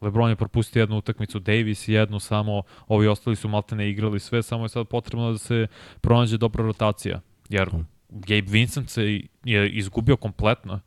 LeBron 0.00 0.30
je 0.30 0.36
propustio 0.36 0.80
jednu 0.80 0.96
utakmicu, 0.96 1.38
Davis 1.38 1.88
jednu 1.88 2.20
samo, 2.20 2.62
ovi 2.88 3.06
ostali 3.06 3.36
su 3.36 3.48
maltene 3.48 3.90
igrali 3.90 4.20
sve, 4.20 4.42
samo 4.42 4.64
je 4.64 4.68
sad 4.68 4.88
potrebno 4.88 5.32
da 5.32 5.38
se 5.38 5.66
pronađe 6.00 6.38
dobra 6.38 6.64
rotacija. 6.64 7.20
Jer. 7.48 7.70
Gabe 8.08 8.46
Vincent 8.50 8.90
se 8.90 9.20
je 9.44 9.70
izgubio 9.70 10.16
kompletno 10.16 10.80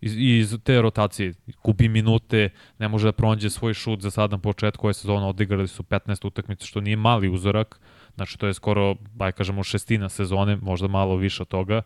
iz, 0.00 0.14
iz 0.18 0.58
te 0.64 0.82
rotacije. 0.82 1.34
Gubi 1.64 1.88
minute, 1.88 2.48
ne 2.78 2.88
može 2.88 3.08
da 3.08 3.12
pronađe 3.12 3.50
svoj 3.50 3.74
šut 3.74 4.00
za 4.00 4.10
sad 4.10 4.30
na 4.30 4.38
početku 4.38 4.86
ove 4.86 4.94
sezone, 4.94 5.26
odigrali 5.26 5.68
su 5.68 5.82
15 5.82 6.26
utakmica, 6.26 6.66
što 6.66 6.80
nije 6.80 6.96
mali 6.96 7.28
uzorak. 7.28 7.80
Znači, 8.14 8.38
to 8.38 8.46
je 8.46 8.54
skoro, 8.54 8.94
baj 8.94 9.32
kažemo, 9.32 9.62
šestina 9.62 10.08
sezone, 10.08 10.56
možda 10.56 10.88
malo 10.88 11.16
više 11.16 11.42
od 11.42 11.48
toga 11.48 11.82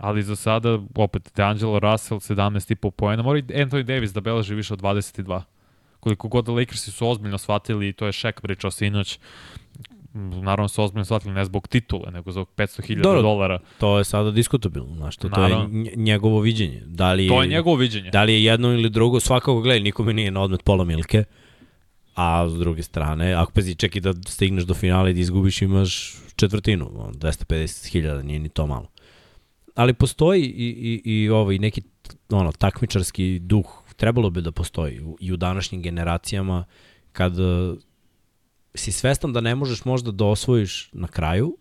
ali 0.00 0.22
za 0.22 0.36
sada, 0.36 0.78
opet, 0.94 1.32
DeAngelo 1.36 1.78
Russell 1.78 2.20
17,5 2.20 2.90
poena, 2.90 3.22
mora 3.22 3.38
i 3.38 3.42
Anthony 3.42 3.82
Davis 3.82 4.12
da 4.12 4.20
beleži 4.20 4.54
više 4.54 4.72
od 4.72 4.80
22. 4.80 5.42
Koliko 6.00 6.28
god 6.28 6.44
da 6.44 6.52
Lakersi 6.52 6.90
su 6.90 7.08
ozbiljno 7.08 7.38
shvatili, 7.38 7.92
to 7.92 8.06
je 8.06 8.12
Shaq 8.12 8.40
pričao 8.40 8.70
sinoć, 8.70 9.18
naravno 10.14 10.68
su 10.68 10.82
ozbiljno 10.82 11.04
shvatili 11.04 11.34
ne 11.34 11.44
zbog 11.44 11.68
titule, 11.68 12.10
nego 12.10 12.32
zbog 12.32 12.48
500.000 12.56 13.22
dolara. 13.22 13.58
To 13.78 13.98
je 13.98 14.04
sada 14.04 14.30
diskutabilno, 14.30 14.94
znaš, 14.96 15.16
to, 15.16 15.28
to 15.28 15.46
je 15.46 15.56
njegovo 15.96 16.40
viđenje. 16.40 16.82
Da 16.86 17.12
li 17.12 17.24
je, 17.24 17.28
to 17.28 17.42
je 17.42 17.48
njegovo 17.48 17.76
viđenje. 17.76 18.10
Da 18.10 18.22
li 18.22 18.32
je 18.32 18.44
jedno 18.44 18.72
ili 18.72 18.90
drugo, 18.90 19.20
svakako 19.20 19.60
gledaj, 19.60 19.80
nikome 19.80 20.12
nije 20.12 20.30
na 20.30 20.40
odmet 20.40 20.64
pola 20.64 20.84
milke, 20.84 21.24
a 22.14 22.48
s 22.48 22.58
druge 22.58 22.82
strane, 22.82 23.34
ako 23.34 23.52
pazi, 23.52 23.74
ček 23.74 23.96
i 23.96 24.00
da 24.00 24.12
stigneš 24.28 24.64
do 24.64 24.74
finala 24.74 25.10
i 25.10 25.14
da 25.14 25.20
izgubiš, 25.20 25.62
imaš 25.62 26.16
četvrtinu, 26.36 26.90
250.000, 27.14 28.22
nije 28.22 28.38
ni 28.38 28.48
to 28.48 28.66
malo 28.66 28.86
ali 29.74 29.94
postoji 29.94 30.42
i, 30.42 31.00
i, 31.04 31.22
i 31.22 31.28
ovaj 31.28 31.58
neki 31.58 31.82
ono, 32.30 32.52
takmičarski 32.52 33.38
duh, 33.38 33.66
trebalo 33.96 34.30
bi 34.30 34.42
da 34.42 34.52
postoji 34.52 35.00
i 35.20 35.32
u 35.32 35.36
današnjim 35.36 35.82
generacijama 35.82 36.64
kad 37.12 37.38
uh, 37.38 37.78
si 38.74 38.92
svestan 38.92 39.32
da 39.32 39.40
ne 39.40 39.54
možeš 39.54 39.84
možda 39.84 40.10
da 40.10 40.24
osvojiš 40.24 40.90
na 40.92 41.08
kraju, 41.08 41.56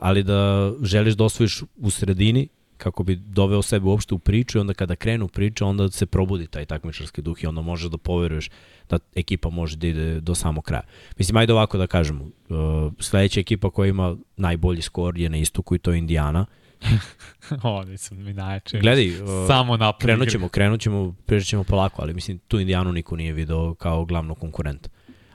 ali 0.00 0.22
da 0.22 0.72
želiš 0.82 1.14
da 1.14 1.24
osvojiš 1.24 1.62
u 1.76 1.90
sredini 1.90 2.48
kako 2.76 3.02
bi 3.02 3.16
doveo 3.16 3.62
sebe 3.62 3.86
uopšte 3.86 4.14
u 4.14 4.18
priču 4.18 4.58
i 4.58 4.60
onda 4.60 4.74
kada 4.74 4.96
krenu 4.96 5.28
priča 5.28 5.66
onda 5.66 5.90
se 5.90 6.06
probudi 6.06 6.46
taj 6.46 6.66
takmičarski 6.66 7.22
duh 7.22 7.44
i 7.44 7.46
onda 7.46 7.60
možeš 7.60 7.90
da 7.90 7.98
poveruješ 7.98 8.50
da 8.90 8.98
ekipa 9.14 9.50
može 9.50 9.76
da 9.76 9.86
ide 9.86 10.20
do 10.20 10.34
samog 10.34 10.64
kraja. 10.64 10.82
Mislim, 11.18 11.36
ajde 11.36 11.52
ovako 11.52 11.78
da 11.78 11.86
kažemo, 11.86 12.24
uh, 12.24 12.92
sledeća 12.98 13.40
ekipa 13.40 13.70
koja 13.70 13.88
ima 13.88 14.16
najbolji 14.36 14.82
skor 14.82 15.18
je 15.18 15.28
na 15.28 15.36
istoku 15.36 15.74
i 15.74 15.78
to 15.78 15.92
je 15.92 15.98
Indiana. 15.98 16.46
Oni 17.62 17.98
su 17.98 18.14
mi 18.14 18.32
najjači. 18.32 18.78
Gledaj, 18.78 19.08
uh, 19.08 19.46
Samo 19.46 19.76
napred. 19.76 20.06
krenut 20.06 20.28
ćemo, 20.28 20.48
krenut 20.48 20.80
ćemo, 20.80 21.14
pričat 21.26 21.48
ćemo 21.48 21.64
polako, 21.64 22.02
ali 22.02 22.14
mislim, 22.14 22.38
tu 22.38 22.60
Indijanu 22.60 22.92
niko 22.92 23.16
nije 23.16 23.32
video 23.32 23.74
kao 23.74 24.04
glavnog 24.04 24.38
konkurenta. 24.38 24.88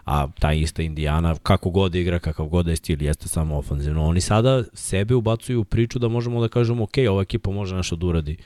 A 0.05 0.27
ta 0.39 0.53
ista 0.53 0.81
Indijana, 0.81 1.35
kako 1.43 1.69
god 1.69 1.95
igra, 1.95 2.19
kakav 2.19 2.45
god 2.45 2.67
je 2.67 2.75
stil, 2.75 3.03
jeste 3.03 3.27
samo 3.27 3.57
ofanzivno. 3.57 4.05
Oni 4.05 4.21
sada 4.21 4.63
sebe 4.73 5.15
ubacuju 5.15 5.61
u 5.61 5.63
priču 5.63 5.99
da 5.99 6.07
možemo 6.07 6.41
da 6.41 6.47
kažemo, 6.47 6.83
ok, 6.83 6.93
ova 7.09 7.21
ekipa 7.21 7.51
može 7.51 7.75
nešto 7.75 7.95
da 7.95 8.05
uradi 8.05 8.37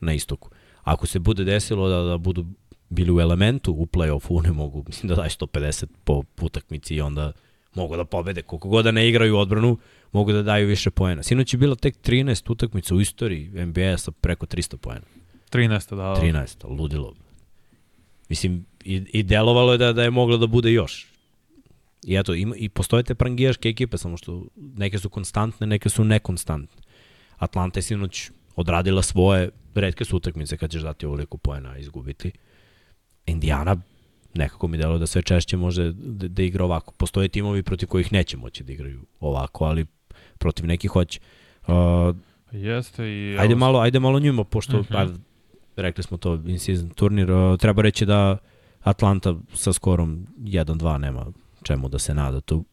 na 0.00 0.12
istoku. 0.12 0.50
Ako 0.82 1.06
se 1.06 1.18
bude 1.18 1.44
desilo 1.44 1.88
da, 1.88 2.02
da 2.02 2.18
budu 2.18 2.46
bili 2.88 3.12
u 3.12 3.20
elementu 3.20 3.72
u 3.72 3.86
play-offu, 3.86 4.42
ne 4.44 4.52
mogu, 4.52 4.84
mislim 4.86 5.08
da 5.08 5.14
daj 5.14 5.28
150 5.28 5.86
po 6.04 6.22
utakmici 6.40 6.94
i 6.94 7.00
onda 7.00 7.32
mogu 7.74 7.96
da 7.96 8.04
pobede. 8.04 8.42
Koliko 8.42 8.68
god 8.68 8.84
da 8.84 8.90
ne 8.90 9.08
igraju 9.08 9.36
odbranu, 9.36 9.78
mogu 10.12 10.32
da 10.32 10.42
daju 10.42 10.68
više 10.68 10.90
poena. 10.90 11.22
Sinoć 11.22 11.54
je 11.54 11.58
bilo 11.58 11.74
tek 11.74 11.96
13 12.02 12.52
utakmica 12.52 12.94
u 12.94 13.00
istoriji 13.00 13.50
NBA 13.54 13.98
sa 13.98 14.10
preko 14.10 14.46
300 14.46 14.76
poena. 14.76 15.06
13. 15.52 15.96
da. 15.96 16.16
13, 16.22 16.78
ludilo. 16.78 17.14
Mislim, 18.28 18.66
i, 18.84 18.94
i 19.12 19.22
delovalo 19.22 19.72
je 19.72 19.78
da, 19.78 19.92
da 19.92 20.02
je 20.02 20.10
moglo 20.10 20.36
da 20.36 20.46
bude 20.46 20.72
još. 20.72 21.06
I 22.04 22.16
eto, 22.16 22.34
ima, 22.34 22.56
i 22.56 22.68
postoje 22.68 23.02
te 23.02 23.14
prangijaške 23.14 23.68
ekipe, 23.68 23.98
samo 23.98 24.16
što 24.16 24.44
neke 24.56 24.98
su 24.98 25.08
konstantne, 25.08 25.66
neke 25.66 25.88
su 25.88 26.04
nekonstantne. 26.04 26.82
Atlanta 27.36 27.78
je 27.78 27.82
sinoć 27.82 28.30
odradila 28.56 29.02
svoje, 29.02 29.50
redke 29.74 30.04
su 30.04 30.16
utakmice 30.16 30.56
kad 30.56 30.70
ćeš 30.70 30.82
dati 30.82 31.06
ovoliko 31.06 31.38
poena 31.38 31.78
izgubiti. 31.78 32.30
Indiana 33.26 33.76
nekako 34.34 34.68
mi 34.68 34.76
delo 34.76 34.98
da 34.98 35.06
sve 35.06 35.22
češće 35.22 35.56
može 35.56 35.92
da, 35.92 36.28
da 36.28 36.42
igra 36.42 36.64
ovako. 36.64 36.92
Postoje 36.92 37.28
timovi 37.28 37.62
protiv 37.62 37.88
kojih 37.88 38.12
neće 38.12 38.36
moći 38.36 38.64
da 38.64 38.72
igraju 38.72 39.00
ovako, 39.20 39.64
ali 39.64 39.86
protiv 40.38 40.66
nekih 40.66 40.90
hoće. 40.90 41.20
Uh, 41.66 41.74
Jeste 42.52 43.04
i... 43.04 43.36
ajde 43.38 43.54
malo, 43.54 43.80
ajde 43.80 44.00
malo 44.00 44.20
njima, 44.20 44.44
pošto 44.44 44.78
uh 44.78 44.86
-huh. 44.86 44.98
ajde, 44.98 45.12
rekli 45.76 46.04
smo 46.04 46.16
to 46.16 46.34
in-season 46.34 46.88
turnir, 46.88 47.30
uh, 47.30 47.58
treba 47.58 47.82
reći 47.82 48.06
da 48.06 48.38
Atlanta 48.80 49.34
sa 49.54 49.72
skorom 49.72 50.26
1-2 50.38 50.98
nema 50.98 51.26
čemu 51.62 51.88
da 51.88 51.98
se 51.98 52.14
nada 52.14 52.40
tu. 52.40 52.64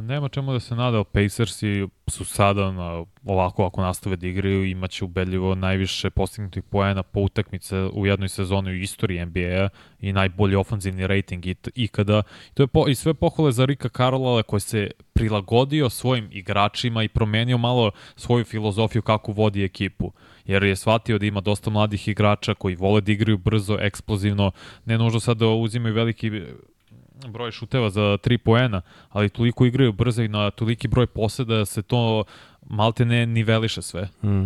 Nema 0.00 0.28
čemu 0.28 0.52
da 0.52 0.60
se 0.60 0.74
nada, 0.74 1.04
Pacersi 1.04 1.86
su 2.06 2.24
sada 2.24 2.72
na, 2.72 3.04
ovako 3.24 3.66
ako 3.66 3.82
nastave 3.82 4.16
da 4.16 4.26
igraju 4.26 4.64
imaće 4.64 5.04
ubedljivo 5.04 5.54
najviše 5.54 6.10
postignutih 6.10 6.62
poena 6.62 7.02
po 7.02 7.20
utakmice 7.20 7.76
u 7.76 8.06
jednoj 8.06 8.28
sezoni 8.28 8.70
u 8.70 8.74
istoriji 8.74 9.26
NBA-a 9.26 9.68
i 10.00 10.12
najbolji 10.12 10.56
ofanzivni 10.56 11.06
rating 11.06 11.44
ikada. 11.74 12.22
I 12.50 12.54
to 12.54 12.62
je 12.62 12.66
po, 12.66 12.88
i 12.88 12.94
sve 12.94 13.14
pohvale 13.14 13.52
za 13.52 13.64
Rika 13.64 13.88
Karolala 13.88 14.42
koji 14.42 14.60
se 14.60 14.90
prilagodio 15.12 15.90
svojim 15.90 16.28
igračima 16.32 17.02
i 17.02 17.08
promenio 17.08 17.58
malo 17.58 17.90
svoju 18.16 18.44
filozofiju 18.44 19.02
kako 19.02 19.32
vodi 19.32 19.64
ekipu 19.64 20.12
jer 20.44 20.62
je 20.62 20.76
shvatio 20.76 21.18
da 21.18 21.26
ima 21.26 21.40
dosta 21.40 21.70
mladih 21.70 22.08
igrača 22.08 22.54
koji 22.54 22.74
vole 22.76 23.00
da 23.00 23.12
igraju 23.12 23.38
brzo, 23.38 23.78
eksplozivno, 23.80 24.50
ne 24.84 24.98
nužno 24.98 25.20
sad 25.20 25.36
da 25.36 25.48
uzimaju 25.48 25.94
veliki 25.94 26.30
broj 27.28 27.50
šuteva 27.50 27.90
za 27.90 28.00
3 28.00 28.36
poena, 28.36 28.80
ali 29.08 29.28
toliko 29.28 29.66
igraju 29.66 29.92
brzo 29.92 30.22
i 30.22 30.28
na 30.28 30.50
toliki 30.50 30.88
broj 30.88 31.06
poseda 31.06 31.56
da 31.56 31.64
se 31.64 31.82
to 31.82 32.24
malte 32.66 33.04
ne 33.04 33.26
niveliše 33.26 33.82
sve. 33.82 34.08
Mm. 34.22 34.44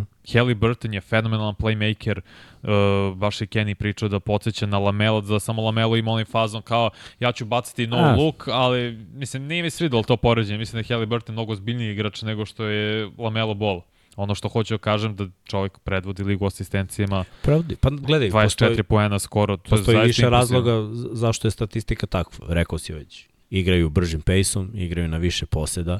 Burton 0.56 0.94
je 0.94 1.00
fenomenalan 1.00 1.54
playmaker, 1.54 2.20
uh, 2.62 3.16
baš 3.16 3.40
je 3.40 3.46
Kenny 3.46 3.74
pričao 3.74 4.08
da 4.08 4.20
podsjeća 4.20 4.66
na 4.66 4.78
Lamelo, 4.78 5.20
da 5.20 5.40
samo 5.40 5.62
Lamelo 5.62 5.96
ima 5.96 6.10
onaj 6.10 6.24
fazon 6.24 6.62
kao 6.62 6.90
ja 7.20 7.32
ću 7.32 7.44
baciti 7.44 7.86
no 7.86 7.96
A. 7.96 8.16
look, 8.16 8.48
ali 8.48 9.06
mislim 9.14 9.46
nije 9.46 9.62
mi 9.62 9.70
svidalo 9.70 10.02
to 10.02 10.16
poređenje, 10.16 10.58
mislim 10.58 10.82
da 10.82 10.94
je 10.94 11.06
Burton 11.06 11.32
mnogo 11.32 11.54
zbiljniji 11.54 11.92
igrač 11.92 12.22
nego 12.22 12.46
što 12.46 12.64
je 12.64 13.10
Lamelo 13.18 13.54
Ball. 13.54 13.80
Ono 14.18 14.34
što 14.34 14.48
hoću 14.48 14.74
da 14.74 14.78
kažem 14.78 15.16
da 15.16 15.26
čovjek 15.44 15.78
predvodi 15.78 16.24
ligu 16.24 16.46
asistencijama. 16.46 17.24
Pravdi. 17.42 17.76
Pa 17.76 17.90
gledaj, 17.90 18.30
24 18.30 18.44
postoji, 18.44 18.82
poena 18.82 19.18
skoro. 19.18 19.56
To 19.56 19.70
postoji 19.70 20.06
više 20.06 20.30
razloga 20.30 20.88
zašto 21.12 21.46
je 21.46 21.50
statistika 21.50 22.06
takva. 22.06 22.46
Rekao 22.48 22.78
si 22.78 22.92
već. 22.92 23.26
Igraju 23.50 23.90
bržim 23.90 24.20
pejsom, 24.20 24.70
igraju 24.74 25.08
na 25.08 25.16
više 25.16 25.46
poseda 25.46 25.98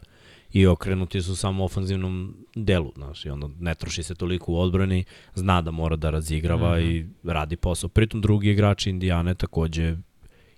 i 0.53 0.67
okrenuti 0.67 1.23
su 1.23 1.37
samo 1.37 1.65
ofanzivnom 1.65 2.37
delu, 2.55 2.93
znaš, 2.97 3.25
i 3.25 3.31
onda 3.31 3.49
ne 3.61 3.75
troši 3.75 4.03
se 4.03 4.15
toliko 4.15 4.53
u 4.53 4.61
odbrani, 4.61 5.05
zna 5.35 5.63
da 5.63 5.71
mora 5.71 5.97
da 5.97 6.11
razigrava 6.11 6.77
mm 6.77 6.81
-hmm. 6.81 6.91
i 6.91 7.07
radi 7.25 7.57
posao. 7.57 7.89
Pritom 7.89 8.21
drugi 8.21 8.51
igrači 8.51 8.91
Indijane 8.91 9.35
takođe 9.35 9.97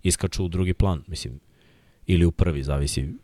iskaču 0.03 0.45
u 0.45 0.49
drugi 0.49 0.75
plan, 0.75 1.03
mislim, 1.07 1.41
ili 2.07 2.25
u 2.25 2.33
prvi, 2.33 2.63
zavisi 2.63 3.15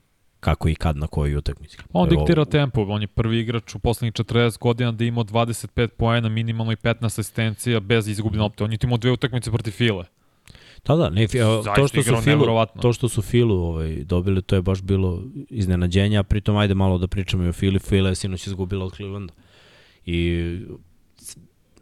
kako 0.47 0.69
i 0.69 0.75
kad 0.75 0.97
na 0.97 1.07
kojoj 1.07 1.37
utakmici. 1.37 1.79
On 1.93 2.09
diktira 2.09 2.45
tempo, 2.45 2.83
on 2.89 3.03
je 3.03 3.07
prvi 3.07 3.41
igrač 3.41 3.75
u 3.75 3.79
poslednjih 3.79 4.13
40 4.13 4.59
godina 4.59 4.93
da 4.93 5.05
imao 5.05 5.25
25 5.25 5.87
poena, 5.89 6.29
minimalno 6.29 6.73
i 6.73 6.77
15 6.77 7.05
asistencija 7.05 7.81
bez 7.81 8.09
izgubljene 8.09 8.45
opte. 8.45 8.65
On 8.65 8.73
je 8.73 8.79
imao 8.83 8.99
dve 8.99 9.11
utakmice 9.11 9.51
protiv 9.51 9.71
File. 9.71 10.05
Da, 10.87 10.97
da, 10.97 11.11
ne, 11.11 11.27
to 11.77 11.89
što 11.89 12.03
su 12.03 12.17
Filu, 12.23 12.67
to 12.83 12.93
što 12.93 13.09
su 13.09 13.23
Filu 13.23 13.55
ovaj, 13.55 14.05
dobili, 14.05 14.43
to 14.43 14.57
je 14.57 14.63
baš 14.63 14.83
bilo 14.83 15.23
iznenađenja, 15.51 16.23
pritom 16.23 16.57
ajde 16.57 16.75
malo 16.75 16.99
da 16.99 17.07
pričamo 17.07 17.45
i 17.45 17.49
o 17.49 17.53
Fili, 17.53 17.79
Fila 17.79 18.09
je 18.09 18.15
sinoć 18.15 18.47
izgubila 18.47 18.85
od 18.85 18.95
Clevelanda. 18.97 19.33
I 20.07 20.61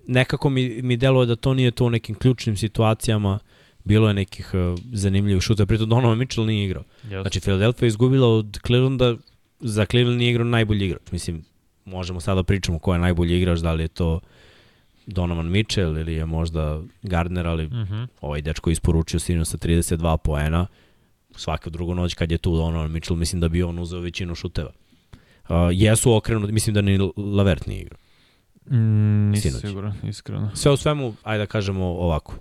nekako 0.07 0.51
mi, 0.51 0.83
mi 0.83 0.97
deluje 0.97 1.27
da 1.27 1.37
to 1.37 1.55
nije 1.55 1.71
to 1.71 1.85
u 1.85 1.91
nekim 1.91 2.15
ključnim 2.15 2.57
situacijama, 2.57 3.39
bilo 3.85 4.09
je 4.09 4.15
nekih 4.15 4.51
uh, 4.55 4.79
zanimljivih 4.93 5.43
šuta, 5.43 5.67
pritom 5.67 5.89
Donovan 5.89 6.19
Mitchell 6.19 6.47
nije 6.47 6.65
igrao. 6.65 6.85
Yes. 7.05 7.21
Znači, 7.21 7.41
Philadelphia 7.41 7.87
je 7.87 7.89
izgubila 7.89 8.29
od 8.29 8.59
Clevelanda, 8.67 9.17
za 9.61 9.87
Cleveland 9.87 10.19
nije 10.19 10.31
igrao 10.31 10.45
najbolji 10.45 10.87
igrač. 10.87 11.13
Mislim, 11.13 11.45
možemo 11.85 12.21
sada 12.21 12.43
pričamo 12.43 12.79
ko 12.79 12.93
je 12.93 12.99
najbolji 12.99 13.37
igrač, 13.39 13.59
da 13.59 13.73
li 13.73 13.83
je 13.83 13.89
to 13.89 14.21
Donovan 15.07 15.51
Mitchell 15.51 15.99
ili 15.99 16.15
je 16.15 16.27
možda 16.27 16.83
Gardner, 17.03 17.47
ali 17.47 17.67
mhm. 17.67 17.77
-huh. 17.77 18.07
ovaj 18.21 18.43
dečko 18.43 18.71
isporučio 18.71 19.21
sinu 19.21 19.45
sa 19.45 19.59
32 19.59 20.17
poena. 20.17 20.67
Svaka 21.37 21.71
drugu 21.71 21.95
noć 21.95 22.15
kad 22.15 22.33
je 22.33 22.39
tu 22.39 22.57
Donovan 22.57 22.91
Mitchell, 22.91 23.19
mislim 23.19 23.41
da 23.41 23.49
bi 23.49 23.63
on 23.63 23.79
uzeo 23.79 24.01
većinu 24.01 24.35
šuteva. 24.35 24.71
Uh, 25.49 25.57
jesu 25.73 26.15
okrenuti, 26.15 26.53
mislim 26.53 26.75
da 26.75 26.81
ni 26.81 26.99
Lavert 27.17 27.67
nije 27.67 27.81
igrao. 27.81 27.99
Mm, 28.71 29.31
nisam 29.31 29.61
siguran, 29.61 29.95
iskreno. 30.09 30.51
Sve 30.55 30.73
u 30.73 30.77
svemu, 30.77 31.15
ajde 31.23 31.43
da 31.43 31.47
kažemo 31.47 31.85
ovako 31.85 32.35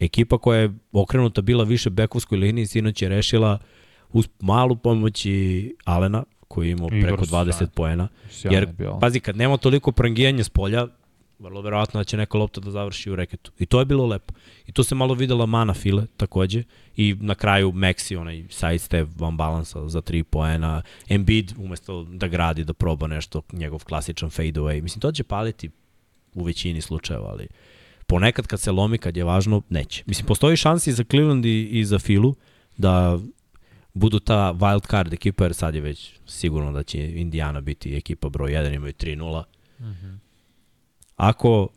ekipa 0.00 0.38
koja 0.38 0.60
je 0.60 0.72
okrenuta 0.92 1.40
bila 1.42 1.64
više 1.64 1.90
bekovskoj 1.90 2.38
liniji, 2.38 2.66
sinoć 2.66 3.02
je 3.02 3.08
rešila 3.08 3.58
uz 4.12 4.28
malu 4.40 4.76
pomoći 4.76 5.76
Alena, 5.84 6.24
koji 6.48 6.68
je 6.68 6.72
imao 6.72 6.88
preko 6.88 7.24
20 7.24 7.66
poena. 7.74 8.08
Jer, 8.44 8.68
pazi, 9.00 9.20
kad 9.20 9.36
nema 9.36 9.56
toliko 9.56 9.92
prangijanja 9.92 10.44
s 10.44 10.48
polja, 10.48 10.86
vrlo 11.38 11.60
verovatno 11.60 12.00
da 12.00 12.04
će 12.04 12.16
neka 12.16 12.38
lopta 12.38 12.60
da 12.60 12.70
završi 12.70 13.10
u 13.10 13.16
reketu. 13.16 13.52
I 13.58 13.66
to 13.66 13.78
je 13.78 13.84
bilo 13.84 14.06
lepo. 14.06 14.34
I 14.66 14.72
to 14.72 14.84
se 14.84 14.94
malo 14.94 15.14
videla 15.14 15.46
mana 15.46 15.74
File 15.74 16.06
takođe. 16.16 16.62
I 16.96 17.16
na 17.20 17.34
kraju 17.34 17.72
Maxi, 17.72 18.16
onaj 18.16 18.44
side 18.50 18.78
step 18.78 19.08
van 19.16 19.36
balansa 19.36 19.88
za 19.88 20.02
3 20.02 20.22
poena. 20.22 20.82
Embiid 21.08 21.52
umesto 21.58 22.04
da 22.04 22.28
gradi, 22.28 22.64
da 22.64 22.72
proba 22.72 23.06
nešto, 23.06 23.42
njegov 23.52 23.84
klasičan 23.84 24.30
fade 24.30 24.60
away. 24.60 24.82
Mislim, 24.82 25.00
to 25.00 25.12
će 25.12 25.24
paliti 25.24 25.70
u 26.34 26.44
većini 26.44 26.80
slučajeva, 26.80 27.28
ali 27.28 27.48
ponekad 28.08 28.46
kad 28.46 28.60
se 28.60 28.72
lomi, 28.72 28.98
kad 28.98 29.16
je 29.16 29.24
važno, 29.24 29.62
neće. 29.68 30.02
Mislim, 30.06 30.26
postoji 30.26 30.56
šansi 30.56 30.92
za 30.92 31.04
Cleveland 31.04 31.44
i, 31.44 31.64
i 31.64 31.84
za 31.84 31.98
Filu 31.98 32.34
da 32.76 33.18
budu 33.94 34.20
ta 34.20 34.52
wild 34.52 34.90
card 34.90 35.12
ekipa, 35.12 35.44
jer 35.44 35.54
sad 35.54 35.74
je 35.74 35.80
već 35.80 36.12
sigurno 36.26 36.72
da 36.72 36.82
će 36.82 37.20
Indiana 37.20 37.60
biti 37.60 37.96
ekipa 37.96 38.28
broj 38.28 38.52
1, 38.52 38.74
imaju 38.74 38.92
3-0. 38.92 39.44
Mm 39.80 39.84
-hmm. 39.84 40.18
Ako 41.16 41.68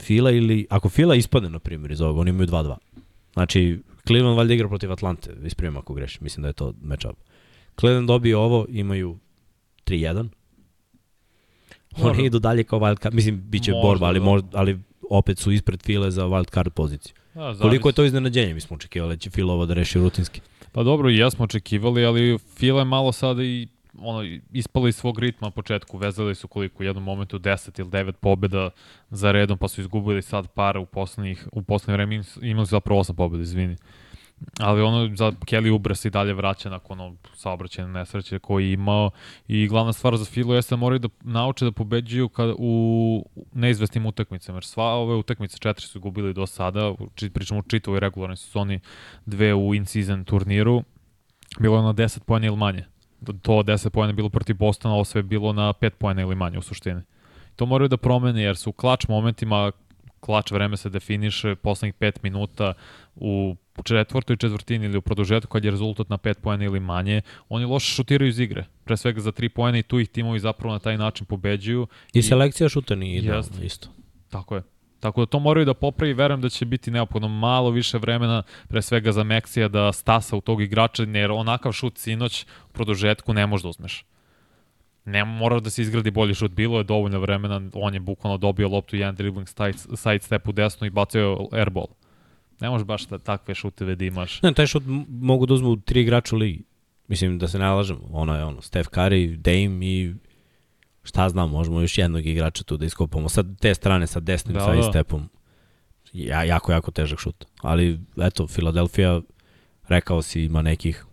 Fila 0.00 0.30
ili, 0.30 0.66
ako 0.70 0.88
Fila 0.88 1.14
ispadne, 1.14 1.50
na 1.50 1.58
primjer, 1.58 1.92
iz 1.92 2.00
ovoga, 2.00 2.20
oni 2.20 2.30
imaju 2.30 2.46
2-2. 2.46 2.76
Znači, 3.32 3.82
Cleveland 4.06 4.36
valjda 4.36 4.54
igra 4.54 4.68
protiv 4.68 4.92
Atlante, 4.92 5.30
ispravim 5.44 5.76
ako 5.76 5.94
grešim, 5.94 6.24
mislim 6.24 6.42
da 6.42 6.48
je 6.48 6.52
to 6.52 6.74
matchup. 6.82 7.16
Cleveland 7.80 8.08
dobije 8.08 8.36
ovo, 8.36 8.66
imaju 8.68 9.18
3-1. 9.86 10.28
Oni 12.02 12.24
idu 12.24 12.38
dalje 12.38 12.64
kao 12.64 12.80
wild 12.80 13.02
card, 13.02 13.14
mislim, 13.14 13.40
bit 13.40 13.64
će 13.64 13.72
borba, 13.72 14.06
ali, 14.06 14.18
da. 14.18 14.24
možda, 14.24 14.48
ali 14.52 14.78
opet 15.10 15.38
su 15.38 15.52
ispred 15.52 15.82
File 15.82 16.10
za 16.10 16.24
wild 16.24 16.50
card 16.54 16.72
poziciju. 16.72 17.14
Da, 17.34 17.54
Koliko 17.60 17.88
je 17.88 17.92
to 17.92 18.04
iznenađenje? 18.04 18.54
Mi 18.54 18.60
smo 18.60 18.76
očekivali 18.76 19.16
da 19.16 19.20
će 19.20 19.30
Fila 19.30 19.54
ovo 19.54 19.66
da 19.66 19.74
reši 19.74 19.98
rutinski. 19.98 20.40
Pa 20.72 20.82
dobro, 20.82 21.10
i 21.10 21.16
ja 21.16 21.30
smo 21.30 21.44
očekivali, 21.44 22.04
ali 22.04 22.38
Fila 22.56 22.78
je 22.78 22.84
malo 22.84 23.12
sada 23.12 23.42
i 23.42 23.68
ono, 24.00 24.38
ispali 24.52 24.88
iz 24.88 24.96
svog 24.96 25.18
ritma 25.18 25.46
na 25.46 25.50
početku, 25.50 25.98
vezali 25.98 26.34
su 26.34 26.48
koliko 26.48 26.82
u 26.82 26.86
jednom 26.86 27.04
momentu 27.04 27.38
10 27.38 27.80
ili 27.80 27.90
9 27.90 28.12
pobjeda 28.12 28.70
za 29.10 29.32
redom, 29.32 29.58
pa 29.58 29.68
su 29.68 29.80
izgubili 29.80 30.22
sad 30.22 30.48
par 30.48 30.78
u 30.78 30.86
poslednjih, 30.86 31.48
u 31.52 31.62
poslednje 31.62 31.96
vreme 31.96 32.22
imali 32.42 32.66
su 32.66 32.70
zapravo 32.70 33.00
8 33.00 33.12
pobjeda, 33.12 33.42
izvini. 33.42 33.76
Ali 34.60 34.82
ono 34.82 35.16
za 35.16 35.32
Kelly 35.32 35.70
Ubre 35.70 35.94
se 35.94 36.08
i 36.08 36.10
dalje 36.10 36.34
vraća 36.34 36.70
nakon 36.70 37.00
ono 37.00 37.16
saobraćajne 37.34 37.92
nesreće 37.92 38.38
koji 38.38 38.66
je 38.66 38.72
imao 38.72 39.10
i 39.48 39.68
glavna 39.68 39.92
stvar 39.92 40.16
za 40.16 40.24
Filu 40.24 40.54
jeste 40.54 40.72
da 40.72 40.76
moraju 40.76 40.98
da 40.98 41.08
nauče 41.20 41.64
da 41.64 41.72
pobeđuju 41.72 42.28
kad, 42.28 42.54
u 42.58 43.24
neizvesnim 43.52 44.06
utakmicama, 44.06 44.56
jer 44.56 44.64
sva 44.64 44.84
ove 44.84 45.14
utakmice 45.14 45.58
četiri 45.58 45.86
su 45.86 46.00
gubili 46.00 46.34
do 46.34 46.46
sada, 46.46 46.94
pričamo 47.32 47.60
o 47.60 47.68
čitavoj 47.68 48.00
regularnoj 48.00 48.36
sezoni, 48.36 48.80
dve 49.26 49.54
u 49.54 49.74
in-season 49.74 50.24
turniru, 50.24 50.82
bilo 51.60 51.76
je 51.76 51.82
na 51.82 51.94
10 51.94 52.20
pojena 52.24 52.46
ili 52.46 52.56
manje. 52.56 52.84
To 53.42 53.52
10 53.52 53.90
pojena 53.90 54.12
bilo 54.12 54.28
protiv 54.28 54.56
Bostona, 54.56 54.94
ovo 54.94 55.04
sve 55.04 55.18
je 55.18 55.22
bilo 55.22 55.52
na 55.52 55.72
5 55.72 55.90
pojena 55.90 56.22
ili 56.22 56.34
manje 56.34 56.58
u 56.58 56.62
suštini. 56.62 57.02
To 57.56 57.66
moraju 57.66 57.88
da 57.88 57.96
promene 57.96 58.42
jer 58.42 58.56
su 58.56 58.70
u 58.70 58.72
klač 58.72 59.08
momentima 59.08 59.72
klač 60.20 60.50
vreme 60.50 60.76
se 60.76 60.90
definiše 60.90 61.54
poslednjih 61.54 61.94
5 61.94 62.12
minuta 62.22 62.72
u 63.16 63.56
četvrtoj 63.82 64.36
četvrtini 64.36 64.86
ili 64.86 64.98
u 64.98 65.02
produžetku 65.02 65.50
kad 65.50 65.64
je 65.64 65.70
rezultat 65.70 66.08
na 66.08 66.18
5 66.18 66.34
poena 66.34 66.64
ili 66.64 66.80
manje, 66.80 67.22
oni 67.48 67.64
loše 67.64 67.94
šutiraju 67.94 68.28
iz 68.28 68.38
igre. 68.38 68.64
Pre 68.84 68.96
svega 68.96 69.20
za 69.20 69.32
3 69.32 69.48
poena 69.48 69.78
i 69.78 69.82
tu 69.82 70.00
ih 70.00 70.08
timovi 70.08 70.38
zapravo 70.38 70.72
na 70.72 70.78
taj 70.78 70.98
način 70.98 71.26
pobeđuju. 71.26 71.86
I, 72.14 72.18
i 72.18 72.22
selekcija 72.22 72.68
šuta 72.68 72.94
nije 72.94 73.18
idealna 73.18 73.62
isto. 73.62 73.88
Tako 74.30 74.56
je. 74.56 74.62
Tako 75.00 75.20
da 75.20 75.26
to 75.26 75.38
moraju 75.38 75.66
da 75.66 75.74
popravi, 75.74 76.14
verujem 76.14 76.40
da 76.40 76.48
će 76.48 76.64
biti 76.64 76.90
neophodno 76.90 77.28
malo 77.28 77.70
više 77.70 77.98
vremena, 77.98 78.42
pre 78.68 78.82
svega 78.82 79.12
za 79.12 79.24
Meksija 79.24 79.68
da 79.68 79.92
stasa 79.92 80.36
u 80.36 80.40
tog 80.40 80.62
igrača, 80.62 81.02
jer 81.02 81.30
onakav 81.30 81.72
šut 81.72 81.98
sinoć 81.98 82.46
u 82.68 82.72
produžetku 82.72 83.34
ne 83.34 83.46
može 83.46 83.62
da 83.62 83.68
uzmeš. 83.68 84.04
Ne 85.04 85.24
mora 85.24 85.60
da 85.60 85.70
se 85.70 85.82
izgradi 85.82 86.10
bolji 86.10 86.34
šut, 86.34 86.52
bilo 86.52 86.78
je 86.78 86.84
dovoljno 86.84 87.20
vremena, 87.20 87.60
on 87.74 87.94
je 87.94 88.00
bukvalno 88.00 88.38
dobio 88.38 88.68
loptu 88.68 88.96
jedan 88.96 89.14
dribbling 89.14 89.48
side 89.96 90.18
step 90.20 90.48
u 90.48 90.52
desnu 90.52 90.86
i 90.86 90.90
bacio 90.90 91.48
airball. 91.52 91.86
Ne 92.60 92.70
možeš 92.70 92.86
baš 92.86 93.06
da 93.06 93.18
takve 93.18 93.54
šuteve 93.54 93.94
da 93.94 94.04
imaš. 94.04 94.42
Ne, 94.42 94.54
taj 94.54 94.66
šut 94.66 94.82
mogu 95.08 95.46
da 95.46 95.54
uzmu 95.54 95.76
tri 95.76 96.00
igrača 96.00 96.36
u 96.36 96.38
ligi. 96.38 96.64
Mislim 97.08 97.38
da 97.38 97.48
se 97.48 97.58
ne 97.58 97.70
lažem, 97.70 97.98
ono 98.10 98.36
je 98.36 98.44
ono, 98.44 98.62
Steph 98.62 98.90
Curry, 98.90 99.36
Dame 99.36 99.86
i 99.86 100.14
šta 101.02 101.28
znam, 101.28 101.50
možemo 101.50 101.80
još 101.80 101.98
jednog 101.98 102.26
igrača 102.26 102.64
tu 102.64 102.76
da 102.76 102.86
iskopamo. 102.86 103.28
Sad 103.28 103.60
te 103.60 103.74
strane 103.74 104.06
sa 104.06 104.20
desnim 104.20 104.54
da, 104.54 104.64
side 104.64 104.76
da. 104.76 104.90
stepom. 104.90 105.28
Ja, 106.12 106.44
jako, 106.44 106.72
jako 106.72 106.90
težak 106.90 107.18
šut. 107.18 107.44
Ali, 107.62 108.00
eto, 108.16 108.46
Filadelfija, 108.46 109.20
rekao 109.88 110.22
si, 110.22 110.42
ima 110.42 110.62
nekih 110.62 111.04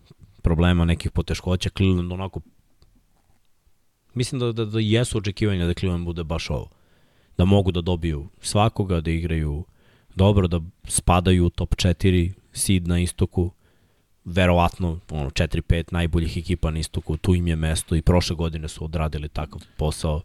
problema, 0.42 0.86
nekih 0.86 1.12
poteškoća. 1.12 1.70
Cleveland 1.70 2.12
onako 2.12 2.42
mislim 4.14 4.40
da, 4.40 4.52
da, 4.52 4.66
da 4.66 4.80
jesu 4.80 5.18
očekivanja 5.18 5.66
da 5.66 5.74
Cleveland 5.74 6.06
bude 6.06 6.24
baš 6.24 6.50
ovo. 6.50 6.70
Da 7.38 7.46
mogu 7.46 7.72
da 7.72 7.82
dobiju 7.82 8.28
svakoga, 8.42 9.02
da 9.02 9.12
igraju 9.12 9.64
dobro, 10.16 10.48
da 10.48 10.62
spadaju 10.88 11.46
u 11.46 11.50
top 11.50 11.76
4 11.76 12.32
seed 12.54 12.88
na 12.88 13.00
istoku, 13.00 13.52
verovatno 14.26 15.00
ono, 15.12 15.30
4-5 15.30 15.84
najboljih 15.92 16.38
ekipa 16.38 16.72
na 16.72 16.80
istoku, 16.80 17.18
tu 17.18 17.36
im 17.36 17.48
je 17.48 17.56
mesto 17.56 17.96
i 17.96 18.02
prošle 18.02 18.36
godine 18.36 18.68
su 18.68 18.86
odradili 18.86 19.30
takav 19.30 19.62
posao 19.78 20.22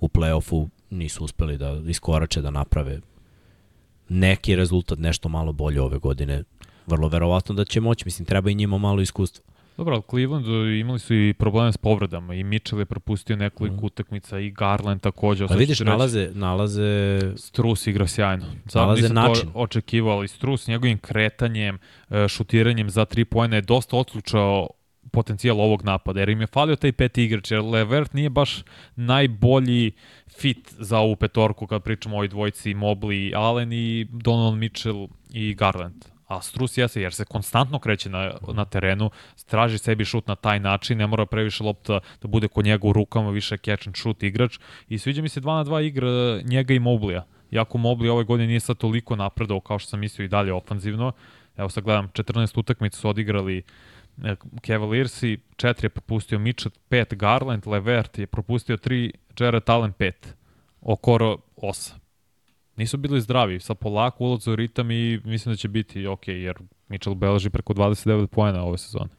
u 0.00 0.08
play-offu, 0.08 0.68
nisu 0.90 1.24
uspeli 1.24 1.58
da 1.58 1.82
iskorače, 1.86 2.40
da 2.40 2.50
naprave 2.50 3.00
neki 4.08 4.56
rezultat 4.56 4.98
nešto 4.98 5.28
malo 5.28 5.52
bolje 5.52 5.80
ove 5.80 5.98
godine. 5.98 6.44
Vrlo 6.86 7.08
verovatno 7.08 7.54
da 7.54 7.64
će 7.64 7.80
moći, 7.80 8.04
mislim, 8.04 8.26
treba 8.26 8.50
i 8.50 8.54
njima 8.54 8.78
malo 8.78 9.00
iskustva. 9.00 9.44
Dobro, 9.76 9.94
ali 9.94 10.02
Cleveland 10.10 10.46
imali 10.80 10.98
su 10.98 11.14
i 11.14 11.34
probleme 11.38 11.72
s 11.72 11.76
povredama 11.76 12.34
i 12.34 12.44
Mitchell 12.44 12.80
je 12.80 12.84
propustio 12.84 13.36
nekoliko 13.36 13.76
mm. 13.76 13.84
utakmica 13.84 14.38
i 14.38 14.50
Garland 14.50 15.00
takođe. 15.00 15.46
Ali 15.50 15.58
vidiš, 15.58 15.80
nalaze, 15.80 16.30
nalaze... 16.34 17.20
Strus 17.36 17.86
igra 17.86 18.06
sjajno. 18.06 18.46
Sad 18.66 18.82
nalaze 18.82 19.08
način. 19.08 19.52
To 19.52 19.58
očekivao 19.58 20.24
i 20.24 20.28
Strus 20.28 20.66
njegovim 20.66 20.98
kretanjem, 20.98 21.78
e, 22.10 22.28
šutiranjem 22.28 22.90
za 22.90 23.04
tri 23.04 23.24
pojene 23.24 23.56
je 23.56 23.62
dosta 23.62 23.96
odslučao 23.96 24.68
potencijal 25.12 25.60
ovog 25.60 25.84
napada, 25.84 26.20
jer 26.20 26.28
im 26.28 26.40
je 26.40 26.46
falio 26.46 26.76
taj 26.76 26.92
peti 26.92 27.24
igrač, 27.24 27.50
jer 27.50 27.60
Levert 27.60 28.12
nije 28.12 28.30
baš 28.30 28.62
najbolji 28.96 29.92
fit 30.38 30.74
za 30.78 30.98
ovu 30.98 31.16
petorku 31.16 31.66
kad 31.66 31.82
pričamo 31.82 32.14
o 32.14 32.18
ovoj 32.18 32.28
dvojci 32.28 32.74
Mobley, 32.74 33.36
Allen 33.36 33.72
i 33.72 34.06
Donald 34.10 34.58
Mitchell 34.58 35.08
i 35.30 35.54
Garland 35.54 36.13
a 36.26 36.42
Strus 36.42 36.78
jeste 36.78 37.00
jer 37.00 37.14
se 37.14 37.24
konstantno 37.24 37.78
kreće 37.78 38.10
na, 38.10 38.32
na 38.54 38.64
terenu, 38.64 39.10
straži 39.36 39.78
sebi 39.78 40.04
šut 40.04 40.26
na 40.28 40.34
taj 40.34 40.60
način, 40.60 40.98
ne 40.98 41.06
mora 41.06 41.26
previše 41.26 41.64
lopta 41.64 42.00
da 42.22 42.28
bude 42.28 42.48
kod 42.48 42.64
njega 42.64 42.86
u 42.86 42.92
rukama, 42.92 43.30
više 43.30 43.56
catch 43.56 43.88
and 43.88 43.96
shoot 43.96 44.22
igrač 44.22 44.58
i 44.88 44.98
sviđa 44.98 45.22
mi 45.22 45.28
se 45.28 45.40
2 45.40 45.56
na 45.56 45.64
2 45.64 45.82
igra 45.82 46.40
njega 46.44 46.74
i 46.74 46.78
Moblija. 46.78 47.26
Jako 47.50 47.78
Mobley 47.78 48.10
ove 48.10 48.24
godine 48.24 48.48
nije 48.48 48.60
sad 48.60 48.76
toliko 48.76 49.16
napredao 49.16 49.60
kao 49.60 49.78
što 49.78 49.90
sam 49.90 50.00
mislio 50.00 50.24
i 50.24 50.28
dalje 50.28 50.52
ofanzivno. 50.52 51.12
Evo 51.56 51.68
sad 51.68 51.84
gledam, 51.84 52.08
14 52.08 52.58
utakmica 52.58 52.98
su 52.98 53.08
odigrali 53.08 53.62
e, 54.24 54.36
Cavaliersi, 54.66 55.38
4 55.56 55.84
je 55.84 55.88
propustio 55.88 56.38
Mitchell, 56.38 56.72
5 56.90 57.16
Garland, 57.16 57.66
Levert 57.66 58.18
je 58.18 58.26
propustio 58.26 58.76
3, 58.76 59.10
Jared 59.40 59.70
Allen 59.70 59.92
5, 59.92 60.12
Okoro 60.80 61.36
8 61.56 62.03
nisu 62.76 62.96
bili 62.96 63.20
zdravi. 63.20 63.60
Sad 63.60 63.78
polako 63.78 64.24
ulaze 64.24 64.50
u 64.50 64.56
ritam 64.56 64.90
i 64.90 65.20
mislim 65.24 65.52
da 65.52 65.56
će 65.56 65.68
biti 65.68 66.06
ok, 66.06 66.28
jer 66.28 66.56
Mitchell 66.88 67.14
beleži 67.14 67.50
preko 67.50 67.74
29 67.74 68.26
poena 68.26 68.64
ove 68.64 68.78
sezone. 68.78 69.10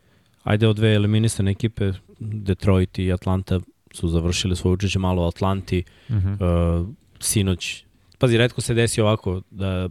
Ajde 0.43 0.67
od 0.67 0.75
dve 0.75 0.93
eliminisane 0.93 1.51
ekipe, 1.51 1.91
Detroit 2.19 2.99
i 2.99 3.13
Atlanta 3.13 3.59
su 3.91 4.07
završili 4.07 4.55
svoje 4.55 4.73
učeće 4.73 4.99
malo 4.99 5.23
u 5.23 5.27
Atlanti. 5.27 5.83
Uh 6.09 6.15
-huh. 6.15 6.81
uh, 6.81 6.87
sinoć, 7.19 7.85
pazi, 8.17 8.37
redko 8.37 8.61
se 8.61 8.73
desi 8.73 9.01
ovako 9.01 9.41
da 9.51 9.89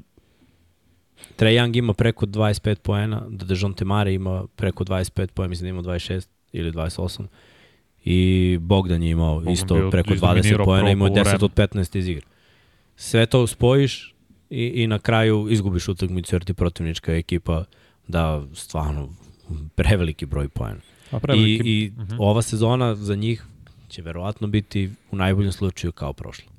Trae 1.37 1.55
Young 1.55 1.79
ima 1.79 1.92
preko 1.92 2.27
25 2.27 2.74
poena, 2.74 3.27
da 3.29 3.46
Dejounte 3.46 3.85
Mare 3.85 4.14
ima 4.14 4.46
preko 4.57 4.85
25 4.85 5.27
poena, 5.27 5.48
mislim 5.48 5.66
da 5.66 5.68
ima 5.68 5.83
26 5.83 6.29
ili 6.53 6.72
28. 6.72 7.27
I 8.05 8.59
Bogdan 8.61 9.03
je 9.03 9.11
imao 9.11 9.35
Bogdan 9.35 9.53
isto 9.53 9.90
preko 9.90 10.11
20 10.11 10.64
poena, 10.64 10.90
imao 10.90 11.09
10 11.09 11.44
od 11.44 11.55
15 11.55 11.98
iz 11.98 12.09
igre 12.09 12.27
sve 12.96 13.26
to 13.26 13.46
spojiš 13.46 14.14
i, 14.50 14.66
i 14.66 14.87
na 14.87 14.98
kraju 14.98 15.46
izgubiš 15.50 15.88
utakmicu 15.88 16.35
jer 16.35 16.44
ti 16.44 16.54
protivnička 16.54 17.12
ekipa 17.12 17.64
da 18.09 18.42
stvarno 18.54 19.09
preveliki 19.74 20.26
broj 20.26 20.48
poena. 20.48 20.80
I, 21.35 21.61
i 21.64 21.92
uh 21.96 22.02
mhm. 22.02 22.12
-huh. 22.12 22.16
ova 22.18 22.42
sezona 22.42 22.94
za 22.94 23.14
njih 23.14 23.44
će 23.88 24.02
verovatno 24.02 24.46
biti 24.46 24.90
u 25.11 25.16
najboljem 25.16 25.52
slučaju 25.52 25.92
kao 25.92 26.12
prošla. 26.12 26.52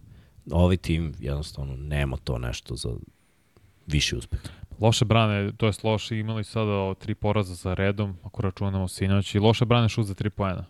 Ovi 0.52 0.78
tim 0.78 1.14
jednostavno 1.20 1.76
nema 1.76 2.18
to 2.18 2.38
nešto 2.38 2.76
za 2.76 2.90
viši 3.88 4.16
uspeh. 4.16 4.40
Loše 4.80 5.06
brane, 5.06 5.52
to 5.58 5.66
je 5.66 5.74
loše, 5.84 6.20
imali 6.20 6.44
sada 6.44 6.94
tri 6.94 7.16
poraza 7.16 7.54
za 7.54 7.74
redom, 7.74 8.18
ako 8.24 8.42
računamo 8.42 8.88
sinoć, 8.88 9.36
i 9.36 9.40
loše 9.40 9.66
brane 9.66 9.90
šut 9.90 10.06
za 10.06 10.14
tri 10.14 10.30
poena. 10.30 10.66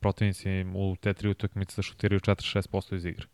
Protivnici 0.00 0.48
u 0.74 0.96
te 1.00 1.14
tri 1.14 1.28
utakmice 1.28 1.82
šutiraju 1.82 2.20
4-6% 2.20 2.96
iz 2.96 3.04
igre 3.04 3.26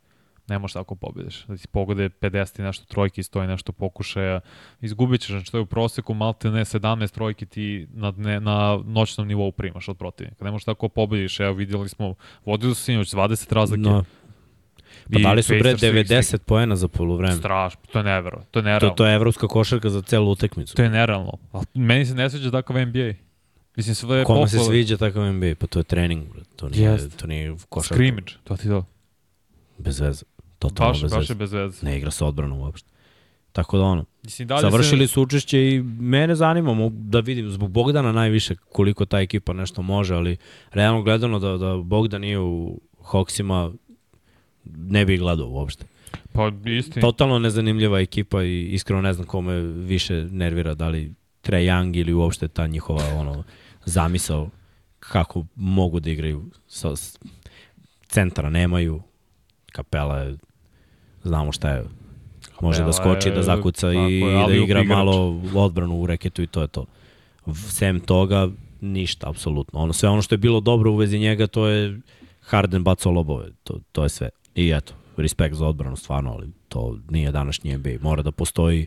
ne 0.50 0.58
možeš 0.58 0.72
tako 0.72 0.94
pobediš. 0.94 1.44
Da 1.46 1.56
ti 1.56 1.68
pogode 1.68 2.08
50 2.08 2.60
i 2.60 2.62
nešto 2.62 2.84
trojki, 2.84 3.22
stoji 3.22 3.48
nešto 3.48 3.72
pokušaja, 3.72 4.40
izgubit 4.80 5.20
ćeš, 5.20 5.30
znači 5.30 5.52
to 5.52 5.58
je 5.58 5.62
u 5.62 5.66
proseku 5.66 6.14
malte 6.14 6.50
ne 6.50 6.64
17 6.64 7.14
trojki 7.14 7.46
ti 7.46 7.86
na, 7.92 8.12
ne, 8.16 8.40
na 8.40 8.80
noćnom 8.84 9.28
nivou 9.28 9.52
primaš 9.52 9.88
od 9.88 9.98
protivnika. 9.98 10.44
Ne 10.44 10.50
možeš 10.50 10.64
tako 10.64 10.88
pobediš, 10.88 11.40
evo 11.40 11.52
vidjeli 11.52 11.88
smo, 11.88 12.14
vodili 12.44 12.74
su 12.74 12.82
sinoć 12.82 13.08
20 13.08 13.54
razlike. 13.54 13.88
No. 13.88 14.04
Pa 15.12 15.18
dali 15.18 15.42
su 15.42 15.54
bre 15.58 15.74
90 15.74 16.38
poena 16.38 16.76
za 16.76 16.88
polovreme. 16.88 17.36
Strašno, 17.36 17.80
to 17.92 17.98
je 17.98 18.04
nevero. 18.04 18.42
To 18.50 18.58
je 18.58 18.62
nerealno. 18.62 18.88
To, 18.88 18.94
to 18.94 19.06
je 19.06 19.14
evropska 19.14 19.46
košarka 19.46 19.90
za 19.90 20.02
celu 20.02 20.30
utakmicu. 20.30 20.74
To 20.74 20.82
je 20.82 20.90
nerealno. 20.90 21.32
A 21.52 21.60
meni 21.74 22.06
se 22.06 22.14
ne 22.14 22.30
sviđa 22.30 22.50
takav 22.50 22.76
NBA. 22.86 23.12
Mislim, 23.76 23.94
sve 23.94 24.18
je 24.18 24.24
Kome 24.24 24.48
se 24.48 24.58
sviđa 24.58 24.96
takav 24.96 25.32
NBA? 25.32 25.54
Pa 25.58 25.66
to 25.66 25.78
je 25.78 25.84
trening. 25.84 26.24
To 26.56 26.68
nije, 26.68 26.90
yes. 26.90 27.16
to 27.16 27.26
nije 27.26 27.56
košarka. 27.68 27.94
Scrimmage, 27.94 28.32
to 28.44 28.56
ti 28.56 28.68
to. 28.68 28.84
Bez 29.78 30.00
veze. 30.00 30.24
Totalno 30.60 30.92
baš, 30.92 31.02
bez, 31.02 31.12
baš 31.12 31.30
je 31.30 31.34
bez 31.34 31.52
veze. 31.52 31.86
Ne 31.86 31.98
igra 31.98 32.10
se 32.10 32.24
odbranu 32.24 32.60
uopšte. 32.60 32.88
Tako 33.52 33.78
da 33.78 33.84
ono, 33.84 34.04
Mislim, 34.22 34.48
dalje 34.48 34.60
završili 34.60 35.06
se... 35.06 35.12
su 35.12 35.22
učešće 35.22 35.74
i 35.74 35.82
mene 35.82 36.34
zanima 36.34 36.90
da 36.92 37.20
vidim 37.20 37.50
zbog 37.50 37.70
Bogdana 37.70 38.12
najviše 38.12 38.54
koliko 38.72 39.04
ta 39.04 39.20
ekipa 39.20 39.52
nešto 39.52 39.82
može, 39.82 40.14
ali 40.14 40.36
realno 40.70 41.02
gledano 41.02 41.38
da, 41.38 41.56
da 41.56 41.76
Bogdan 41.76 42.20
nije 42.20 42.38
u 42.38 42.80
Hawksima 43.02 43.72
ne 44.64 45.04
bih 45.04 45.20
gledao 45.20 45.48
uopšte. 45.48 45.84
Pa 46.32 46.52
isti. 46.64 47.00
Totalno 47.00 47.38
nezanimljiva 47.38 48.00
ekipa 48.00 48.42
i 48.42 48.66
iskreno 48.66 49.02
ne 49.02 49.12
znam 49.12 49.26
kome 49.26 49.60
više 49.60 50.14
nervira, 50.30 50.74
da 50.74 50.88
li 50.88 51.14
Trae 51.40 51.64
Young 51.64 51.96
ili 51.96 52.12
uopšte 52.12 52.48
ta 52.48 52.66
njihova 52.66 53.04
ono, 53.14 53.44
zamisao 53.84 54.50
kako 54.98 55.44
mogu 55.54 56.00
da 56.00 56.10
igraju 56.10 56.44
sa 56.66 56.88
centra 58.08 58.50
nemaju, 58.50 59.02
kapela 59.72 60.18
je 60.18 60.36
znamo 61.22 61.52
šta 61.52 61.70
je. 61.70 61.84
Može 62.60 62.84
da 62.84 62.92
skoči, 62.92 63.30
da 63.30 63.42
zakuca 63.42 63.92
i, 63.92 64.22
da 64.48 64.54
igra 64.54 64.82
malo 64.82 65.40
odbranu 65.54 66.00
u 66.00 66.06
reketu 66.06 66.42
i 66.42 66.46
to 66.46 66.60
je 66.60 66.68
to. 66.68 66.84
Sem 67.54 68.00
toga, 68.00 68.48
ništa, 68.80 69.30
apsolutno. 69.30 69.80
Ono, 69.80 69.92
sve 69.92 70.08
ono 70.08 70.22
što 70.22 70.34
je 70.34 70.38
bilo 70.38 70.60
dobro 70.60 70.90
u 70.90 70.96
vezi 70.96 71.18
njega, 71.18 71.46
to 71.46 71.66
je 71.66 72.00
Harden 72.40 72.84
bacao 72.84 73.12
lobove. 73.12 73.48
To, 73.64 73.78
to 73.92 74.02
je 74.02 74.08
sve. 74.08 74.28
I 74.54 74.72
eto, 74.76 74.92
respekt 75.16 75.54
za 75.54 75.66
odbranu, 75.66 75.96
stvarno, 75.96 76.32
ali 76.32 76.48
to 76.68 76.98
nije 77.10 77.32
današnji 77.32 77.76
NBA. 77.76 77.90
Mora 78.00 78.22
da 78.22 78.30
postoji 78.30 78.86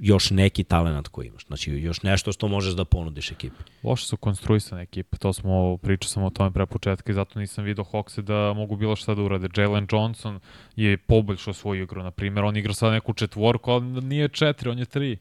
još 0.00 0.30
neki 0.30 0.64
talent 0.64 1.08
koji 1.08 1.26
imaš. 1.26 1.46
Znači, 1.46 1.72
još 1.72 2.02
nešto 2.02 2.32
što 2.32 2.48
možeš 2.48 2.74
da 2.74 2.84
ponudiš 2.84 3.32
ekipi. 3.32 3.62
Loše 3.82 4.06
su 4.06 4.16
konstruisane 4.16 4.82
ekipe, 4.82 5.16
to 5.16 5.32
smo, 5.32 5.76
pričao 5.76 6.08
sam 6.08 6.22
o 6.22 6.30
tome 6.30 6.50
pre 6.50 6.66
početka 6.66 7.12
i 7.12 7.14
zato 7.14 7.38
nisam 7.38 7.64
vidio 7.64 7.84
Hawkse 7.84 8.22
da 8.22 8.52
mogu 8.52 8.76
bilo 8.76 8.96
šta 8.96 9.14
da 9.14 9.22
urade. 9.22 9.48
Jalen 9.56 9.86
Johnson 9.92 10.40
je 10.76 10.96
poboljšao 10.96 11.54
svoju 11.54 11.82
igru, 11.82 12.02
na 12.02 12.10
primjer, 12.10 12.44
on 12.44 12.56
igra 12.56 12.74
sad 12.74 12.92
neku 12.92 13.12
četvorku, 13.12 13.70
ali 13.70 13.84
nije 13.84 14.28
četiri, 14.28 14.70
on 14.70 14.78
je 14.78 14.84
tri. 14.84 15.18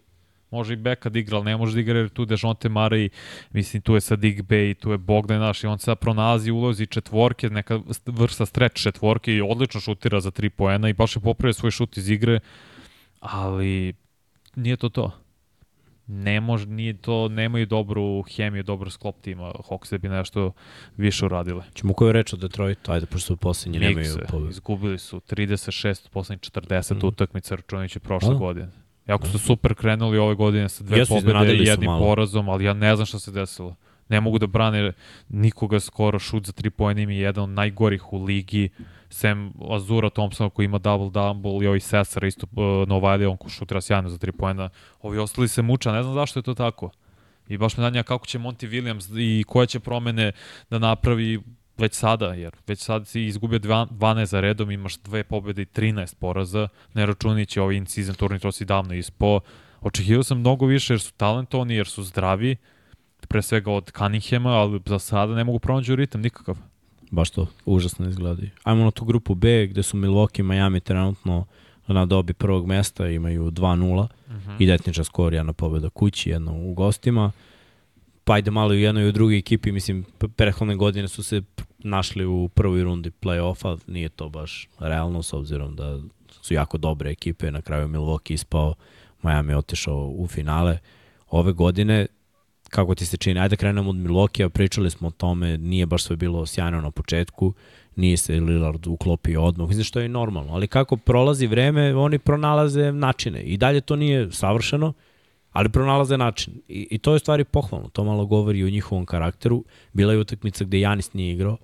Može 0.52 0.74
i 0.74 0.78
beka 0.78 1.10
da 1.10 1.20
igra, 1.20 1.38
ali 1.38 1.46
ne 1.46 1.58
može 1.58 1.74
da 1.74 1.80
igra 1.80 2.00
jer 2.00 2.10
tu 2.10 2.26
Dejonte 2.26 2.70
Mare 2.70 3.02
i 3.02 3.10
mislim 3.52 3.82
tu 3.82 3.96
je 3.96 4.02
sad 4.02 4.20
Bay, 4.20 4.74
tu 4.74 4.92
je 4.92 4.98
Bogdan 4.98 5.40
naš 5.40 5.64
i 5.64 5.68
on 5.68 5.80
sad 5.80 6.00
pronalazi 6.00 6.52
ulozi 6.52 6.86
četvorke, 6.88 7.50
neka 7.50 7.80
vrsta 8.06 8.46
stretch 8.46 8.84
četvorke 8.84 9.34
i 9.34 9.42
odlično 9.42 9.80
šutira 9.80 10.20
za 10.20 10.32
tri 10.32 10.50
poena 10.50 10.90
i 10.90 10.94
baš 10.94 11.16
je 11.16 11.22
popravio 11.22 11.54
svoj 11.54 11.72
šut 11.72 11.98
iz 11.98 12.10
igre, 12.10 12.40
ali 13.20 13.94
nije 14.56 14.78
to 14.78 14.90
to. 14.90 15.12
Ne 16.08 16.42
može, 16.42 16.66
nije 16.66 16.94
to, 16.94 17.28
nemaju 17.28 17.66
dobru 17.66 18.24
hemiju, 18.36 18.64
dobro 18.64 18.90
sklop 18.90 19.22
tima. 19.22 19.52
Hawks 19.70 19.92
da 19.92 19.98
bi 19.98 20.10
nešto 20.10 20.52
više 20.98 21.26
uradile. 21.26 21.64
Čemo 21.74 21.94
koju 21.94 22.12
reč 22.12 22.34
o 22.34 22.38
Detroitu? 22.38 22.92
Ajde, 22.92 23.06
pošto 23.06 23.28
su 23.28 23.38
poslednji, 23.38 23.80
nemaju 23.80 24.16
pobedu. 24.30 24.50
Izgubili 24.50 25.00
su 25.00 25.20
36 25.20 26.10
poslednjih 26.10 26.42
40 26.42 26.94
mm. 26.94 27.08
utakmica 27.08 27.56
računajući 27.56 28.00
prošle 28.00 28.36
A? 28.36 28.38
godine. 28.38 28.70
Jako 29.08 29.28
su 29.28 29.40
super 29.40 29.76
krenuli 29.76 30.18
ove 30.18 30.36
godine 30.36 30.70
sa 30.70 30.84
dve 30.84 30.98
Jesu, 30.98 31.14
pobede 31.14 31.56
i 31.56 31.64
jednim 31.64 31.92
porazom, 32.00 32.50
ali 32.50 32.66
ja 32.66 32.74
ne 32.74 32.96
znam 32.96 33.06
šta 33.06 33.20
se 33.20 33.32
desilo. 33.32 33.76
Ne 34.10 34.22
mogu 34.22 34.40
da 34.40 34.48
brane 34.48 34.94
nikoga 35.30 35.80
skoro, 35.80 36.20
šut 36.20 36.46
za 36.46 36.52
tri 36.52 36.70
pojene 36.70 37.02
im 37.02 37.10
je 37.10 37.20
jedan 37.20 37.44
od 37.44 37.50
najgorih 37.50 38.14
u 38.14 38.24
ligi. 38.24 38.70
Sem 39.14 39.54
Azura 39.70 40.10
Thompsona 40.10 40.50
koji 40.50 40.66
ima 40.66 40.80
double-double 40.80 41.64
i 41.64 41.68
ovi 41.68 41.80
Sesara 41.80 42.28
isto 42.28 42.48
uh, 42.52 42.88
Novajlija, 42.88 43.30
on 43.30 43.38
ko 43.38 43.50
šutira 43.50 43.82
sjajno 43.82 44.10
za 44.10 44.18
tri 44.18 44.32
pojena. 44.32 44.70
Ovi 45.02 45.18
ostali 45.18 45.48
se 45.48 45.62
muča, 45.62 45.92
ne 45.92 46.04
znam 46.04 46.16
zašto 46.16 46.40
je 46.40 46.44
to 46.44 46.54
tako. 46.54 46.90
I 47.48 47.58
baš 47.58 47.78
me 47.78 47.82
danja 47.82 48.04
kako 48.04 48.26
će 48.26 48.40
Monty 48.40 48.70
Williams 48.70 49.20
i 49.20 49.44
koje 49.44 49.68
će 49.68 49.80
promene 49.80 50.32
da 50.70 50.80
napravi 50.80 51.40
već 51.78 51.94
sada, 51.94 52.34
jer 52.34 52.56
već 52.68 52.80
sad 52.80 53.08
si 53.08 53.26
izgubio 53.26 53.60
12 53.60 54.26
za 54.26 54.40
redom, 54.40 54.72
imaš 54.72 54.98
dve 54.98 55.24
pobede 55.24 55.62
i 55.62 55.66
13 55.66 56.16
poraza, 56.16 56.68
ne 56.94 57.06
računići 57.06 57.60
ovaj 57.60 57.76
in-season 57.76 58.16
turnir, 58.16 58.40
to 58.40 58.52
si 58.52 58.66
davno 58.66 58.94
ispo. 58.94 59.40
Očekivao 59.82 60.24
sam 60.24 60.40
mnogo 60.40 60.66
više 60.66 60.94
jer 60.94 61.02
su 61.02 61.14
talentovani, 61.14 61.76
jer 61.76 61.88
su 61.88 62.04
zdravi, 62.04 62.56
pre 63.28 63.42
svega 63.42 63.72
od 63.72 63.92
Cunninghama, 63.98 64.50
ali 64.50 64.82
za 64.86 65.00
sada 65.00 65.36
ne 65.36 65.44
mogu 65.44 65.60
pronađu 65.60 65.96
ritam 65.96 66.22
nikakav. 66.22 66.73
Baš 67.14 67.30
to, 67.30 67.48
užasno 67.66 68.10
izgledaju. 68.10 68.50
Ajmo 68.64 68.84
na 68.84 68.92
tu 68.92 69.06
grupu 69.06 69.36
B, 69.36 69.68
gde 69.68 69.84
su 69.84 69.98
Milwaukee 69.98 70.44
Miami 70.44 70.80
trenutno 70.80 71.46
na 71.88 72.06
dobi 72.06 72.34
prvog 72.34 72.68
mesta, 72.68 73.08
imaju 73.08 73.52
2-0, 73.52 74.00
uh 74.00 74.08
-huh. 74.30 74.56
identičan 74.60 75.06
skor, 75.06 75.34
jedna 75.34 75.54
pobeda 75.54 75.90
kući, 75.90 76.30
jedna 76.30 76.52
u 76.52 76.74
gostima 76.74 77.32
pa 78.24 78.34
ajde 78.34 78.52
malo 78.52 78.74
i 78.74 78.78
u 78.78 78.80
jednoj 78.80 79.04
i 79.04 79.08
u 79.08 79.12
drugoj 79.12 79.38
ekipi, 79.38 79.72
mislim, 79.72 80.06
prethodne 80.36 80.76
godine 80.76 81.08
su 81.08 81.24
se 81.24 81.42
našli 81.80 82.26
u 82.26 82.50
prvoj 82.54 82.84
rundi 82.84 83.12
play-offa, 83.22 83.80
nije 83.88 84.10
to 84.10 84.30
baš 84.30 84.68
realno 84.80 85.24
s 85.24 85.34
obzirom 85.34 85.76
da 85.76 86.00
su 86.42 86.54
jako 86.54 86.78
dobre 86.78 87.12
ekipe, 87.12 87.52
na 87.52 87.62
kraju 87.62 87.88
Milwaukee 87.88 88.34
ispao, 88.34 88.74
Miami 89.24 89.52
je 89.52 89.58
otišao 89.58 90.14
u 90.16 90.28
finale. 90.28 90.78
Ove 91.30 91.54
godine, 91.54 92.08
kako 92.74 92.96
ti 92.96 93.06
se 93.06 93.18
čini, 93.18 93.40
ajde 93.40 93.56
krenemo 93.56 93.90
od 93.90 93.96
Milwaukee, 93.96 94.50
pričali 94.50 94.90
smo 94.90 95.08
o 95.08 95.12
tome, 95.12 95.58
nije 95.58 95.86
baš 95.86 96.04
sve 96.04 96.16
bilo 96.16 96.46
sjajno 96.46 96.82
na 96.82 96.92
početku, 96.92 97.54
nije 97.96 98.18
se 98.18 98.40
Lillard 98.40 98.88
uklopio 98.88 99.44
odmah, 99.44 99.68
mislim 99.68 99.84
što 99.84 100.00
je 100.00 100.10
normalno, 100.10 100.54
ali 100.54 100.68
kako 100.68 100.98
prolazi 100.98 101.48
vreme, 101.48 101.96
oni 101.96 102.20
pronalaze 102.20 102.92
načine 102.92 103.42
i 103.42 103.58
dalje 103.58 103.82
to 103.82 103.96
nije 103.96 104.32
savršeno, 104.32 104.94
ali 105.52 105.70
pronalaze 105.70 106.18
način. 106.18 106.54
I, 106.68 106.88
I 106.92 106.98
to 106.98 107.14
je 107.14 107.20
stvari 107.20 107.44
pohvalno, 107.44 107.90
to 107.90 108.04
malo 108.04 108.26
govori 108.26 108.64
o 108.64 108.70
njihovom 108.70 109.06
karakteru. 109.06 109.64
Bila 109.94 110.14
je 110.14 110.20
utakmica 110.20 110.66
gde 110.66 110.80
Janis 110.80 111.14
nije 111.14 111.34
igrao, 111.34 111.58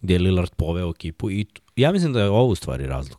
gde 0.00 0.14
je 0.14 0.20
Lillard 0.20 0.50
poveo 0.56 0.90
ekipu 0.90 1.30
i 1.30 1.46
ja 1.76 1.92
mislim 1.92 2.12
da 2.12 2.22
je 2.22 2.30
ovo 2.30 2.46
u 2.46 2.54
stvari 2.54 2.86
razlog 2.86 3.18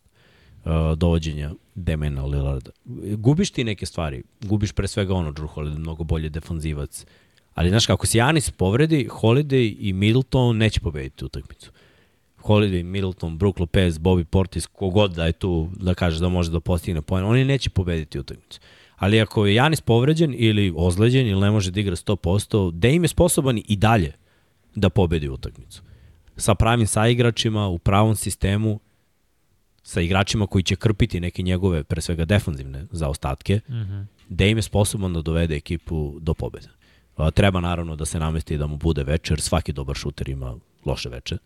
uh, 0.64 0.98
dovođenja 0.98 1.50
Demena 1.74 2.24
Lillarda. 2.24 2.70
Gubiš 3.16 3.50
ti 3.50 3.64
neke 3.64 3.86
stvari, 3.86 4.22
gubiš 4.40 4.72
pre 4.72 4.88
svega 4.88 5.14
ono, 5.14 5.32
Drew 5.32 5.48
Holiday, 5.48 5.78
mnogo 5.78 6.04
bolje 6.04 6.28
defanzivac, 6.28 7.06
ali 7.54 7.68
znaš 7.68 7.86
kako 7.86 8.06
se 8.06 8.18
Janis 8.18 8.50
povredi, 8.50 9.08
Holiday 9.10 9.76
i 9.78 9.92
Middleton 9.92 10.56
neće 10.56 10.80
pobediti 10.80 11.24
utakmicu. 11.24 11.70
Holiday, 12.42 12.82
Middleton, 12.82 13.38
Brook 13.38 13.58
Lopez, 13.58 13.98
Bobby 13.98 14.24
Portis, 14.24 14.66
kogod 14.66 15.14
da 15.14 15.26
je 15.26 15.32
tu 15.32 15.68
da 15.76 15.94
kaže 15.94 16.20
da 16.20 16.28
može 16.28 16.50
da 16.50 16.60
postigne 16.60 17.02
poen, 17.02 17.24
oni 17.24 17.44
neće 17.44 17.70
pobediti 17.70 18.18
utakmicu. 18.18 18.60
Ali 18.96 19.20
ako 19.20 19.46
je 19.46 19.54
Janis 19.54 19.80
povređen 19.80 20.34
ili 20.38 20.72
ozleđen 20.76 21.26
ili 21.26 21.40
ne 21.40 21.50
može 21.50 21.70
da 21.70 21.80
igra 21.80 21.96
100%, 21.96 22.72
da 22.72 22.88
im 22.88 23.04
je 23.04 23.08
sposoban 23.08 23.60
i 23.68 23.76
dalje 23.76 24.12
da 24.74 24.90
pobedi 24.90 25.28
utakmicu. 25.28 25.82
Sa 26.36 26.54
pravim 26.54 26.86
saigračima, 26.86 27.68
u 27.68 27.78
pravom 27.78 28.16
sistemu, 28.16 28.80
sa 29.82 30.00
igračima 30.00 30.46
koji 30.46 30.62
će 30.62 30.76
krpiti 30.76 31.20
neke 31.20 31.42
njegove, 31.42 31.84
pre 31.84 32.00
svega 32.00 32.24
defanzivne 32.24 32.86
zaostatke, 32.90 33.60
mm 33.68 33.72
-hmm. 33.72 34.04
da 34.28 34.46
im 34.46 34.58
je 34.58 34.62
sposoban 34.62 35.12
da 35.12 35.22
dovede 35.22 35.56
ekipu 35.56 36.18
do 36.20 36.34
pobede. 36.34 36.68
Treba 37.34 37.60
naravno 37.60 37.96
da 37.96 38.04
se 38.04 38.18
namesti 38.18 38.56
da 38.56 38.66
mu 38.66 38.76
bude 38.76 39.04
večer, 39.04 39.40
svaki 39.40 39.72
dobar 39.72 39.96
šuter 39.96 40.28
ima 40.28 40.56
loše 40.84 41.08
veče, 41.08 41.36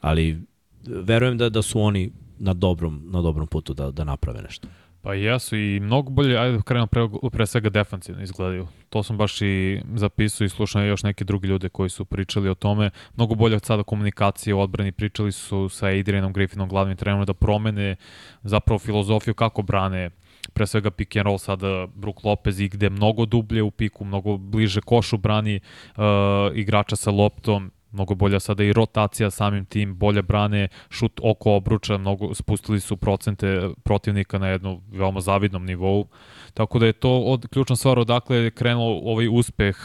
ali 0.00 0.42
verujem 0.86 1.38
da, 1.38 1.48
da 1.48 1.62
su 1.62 1.80
oni 1.80 2.12
na 2.38 2.54
dobrom, 2.54 3.02
na 3.04 3.22
dobrom 3.22 3.46
putu 3.46 3.74
da, 3.74 3.90
da 3.90 4.04
naprave 4.04 4.42
nešto. 4.42 4.68
Pa 5.04 5.14
jesu 5.14 5.56
i 5.56 5.80
mnogo 5.80 6.10
bolje, 6.10 6.38
ajde 6.38 6.62
krenemo 6.64 6.86
pre, 6.86 7.08
pre 7.32 7.46
svega 7.46 7.70
defanzivno 7.70 8.22
izgledaju. 8.22 8.66
To 8.88 9.02
sam 9.02 9.18
baš 9.18 9.42
i 9.42 9.80
zapisao 9.94 10.44
i 10.44 10.48
slušao 10.48 10.82
još 10.82 11.02
neke 11.02 11.24
drugi 11.24 11.48
ljude 11.48 11.68
koji 11.68 11.90
su 11.90 12.04
pričali 12.04 12.48
o 12.48 12.54
tome. 12.54 12.90
Mnogo 13.16 13.34
bolje 13.34 13.56
od 13.56 13.64
sada 13.64 13.82
komunikacije 13.82 14.54
u 14.54 14.60
odbrani 14.60 14.92
pričali 14.92 15.32
su 15.32 15.68
sa 15.68 15.86
Adrianom 15.86 16.32
Griffinom, 16.32 16.68
glavnim 16.68 16.96
trenerom, 16.96 17.26
da 17.26 17.34
promene 17.34 17.96
zapravo 18.42 18.78
filozofiju 18.78 19.34
kako 19.34 19.62
brane 19.62 20.10
pre 20.48 20.66
svega 20.66 20.90
pick 20.90 21.16
and 21.16 21.26
roll 21.26 21.38
sada 21.38 21.86
Brook 21.94 22.24
Lopez 22.24 22.60
i 22.60 22.68
gde 22.68 22.90
mnogo 22.90 23.26
dublje 23.26 23.62
u 23.62 23.70
piku, 23.70 24.04
mnogo 24.04 24.36
bliže 24.36 24.80
košu 24.80 25.18
brani 25.18 25.60
uh, 25.96 26.02
igrača 26.54 26.96
sa 26.96 27.10
loptom 27.10 27.70
mnogo 27.94 28.14
bolja 28.14 28.40
sada 28.40 28.64
i 28.64 28.72
rotacija 28.72 29.30
samim 29.30 29.64
tim, 29.64 29.94
bolje 29.96 30.22
brane, 30.22 30.68
šut 30.90 31.20
oko 31.22 31.52
obruča, 31.52 31.98
mnogo 31.98 32.34
spustili 32.34 32.80
su 32.80 32.96
procente 32.96 33.70
protivnika 33.84 34.38
na 34.38 34.48
jednu 34.48 34.80
veoma 34.92 35.20
zavidnom 35.20 35.64
nivou. 35.64 36.06
Tako 36.54 36.78
da 36.78 36.86
je 36.86 36.92
to 36.92 37.18
od, 37.20 37.46
ključna 37.48 37.76
stvar 37.76 37.98
odakle 37.98 38.36
je 38.36 38.50
krenuo 38.50 39.00
ovaj 39.04 39.28
uspeh 39.28 39.76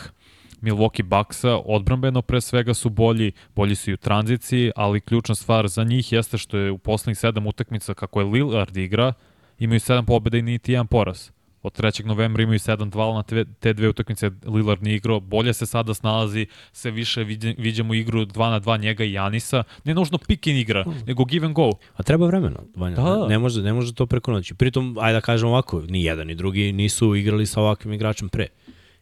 Milwaukee 0.62 1.04
Bucksa, 1.04 1.56
odbrambeno 1.66 2.22
pre 2.22 2.42
svega 2.42 2.74
su 2.74 2.90
bolji, 2.90 3.32
bolji 3.56 3.76
su 3.76 3.92
i 3.92 3.94
u 3.94 3.98
tranziciji, 3.98 4.72
ali 4.76 5.02
ključna 5.02 5.36
stvar 5.36 5.68
za 5.68 5.84
njih 5.84 6.12
jeste 6.12 6.38
što 6.38 6.58
je 6.58 6.72
u 6.72 6.78
poslednjih 6.78 7.18
sedam 7.18 7.48
utakmica 7.48 7.94
kako 7.94 8.20
je 8.20 8.26
Lillard 8.26 8.78
igra, 8.78 9.14
imaju 9.60 9.80
sedam 9.80 10.06
pobjeda 10.06 10.38
i 10.38 10.42
niti 10.42 10.72
jedan 10.72 10.88
poraz 10.88 11.30
od 11.62 11.80
3. 11.80 12.06
novembra 12.06 12.44
imaju 12.44 12.60
7-2 12.60 13.14
na 13.14 13.24
te, 13.24 13.46
te 13.60 13.74
dve 13.74 13.90
utakmice 13.90 14.32
Lillard 14.46 14.84
nije 14.84 14.96
igrao, 14.96 15.20
bolje 15.20 15.54
se 15.54 15.66
sada 15.66 15.94
snalazi, 15.94 16.46
sve 16.72 16.92
više 16.92 17.24
viđamo 17.58 17.94
igru 17.94 18.26
2 18.26 18.50
na 18.50 18.60
2 18.60 18.80
njega 18.80 19.04
i 19.04 19.14
Janisa, 19.14 19.64
ne 19.84 19.94
nužno 19.94 20.18
pick 20.18 20.48
in 20.48 20.58
igra, 20.58 20.84
mm. 20.88 20.94
nego 21.08 21.26
give 21.26 21.46
and 21.46 21.56
go. 21.56 21.72
A 21.96 22.04
treba 22.04 22.28
vremena, 22.28 22.60
Vanja, 22.76 22.96
da. 22.96 23.28
ne, 23.28 23.40
može, 23.40 23.62
ne 23.62 23.74
može 23.74 23.94
to 23.94 24.06
preko 24.06 24.32
noći. 24.32 24.54
Pritom, 24.54 24.98
ajde 25.00 25.18
da 25.18 25.22
kažem 25.22 25.50
ovako, 25.50 25.82
ni 25.82 26.04
jedan 26.04 26.28
ni 26.28 26.36
drugi 26.36 26.72
nisu 26.72 27.16
igrali 27.16 27.46
sa 27.46 27.62
ovakvim 27.62 27.94
igračem 27.94 28.30
pre. 28.30 28.48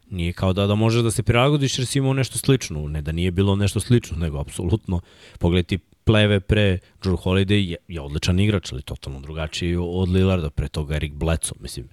Nije 0.09 0.33
kao 0.33 0.53
da, 0.53 0.67
da 0.67 0.75
možeš 0.75 1.03
da 1.03 1.11
se 1.11 1.23
prilagodiš 1.23 1.79
jer 1.79 1.87
si 1.87 1.99
imao 1.99 2.13
nešto 2.13 2.37
slično, 2.37 2.87
ne 2.87 3.01
da 3.01 3.11
nije 3.11 3.31
bilo 3.31 3.55
nešto 3.55 3.79
slično, 3.79 4.17
nego 4.17 4.39
apsolutno, 4.39 4.99
pogledaj 5.39 5.77
pleve 6.07 6.39
pre 6.39 6.79
Drew 7.03 7.17
Holiday 7.23 7.69
je, 7.69 7.77
je 7.87 8.01
odličan 8.01 8.39
igrač, 8.39 8.71
ali 8.71 8.81
totalno 8.81 9.19
drugačiji 9.19 9.75
od 9.75 10.09
Lillarda, 10.09 10.49
pre 10.49 10.67
toga 10.67 10.95
Eric 10.95 11.13
Bledsoe, 11.13 11.57
mislim, 11.59 11.89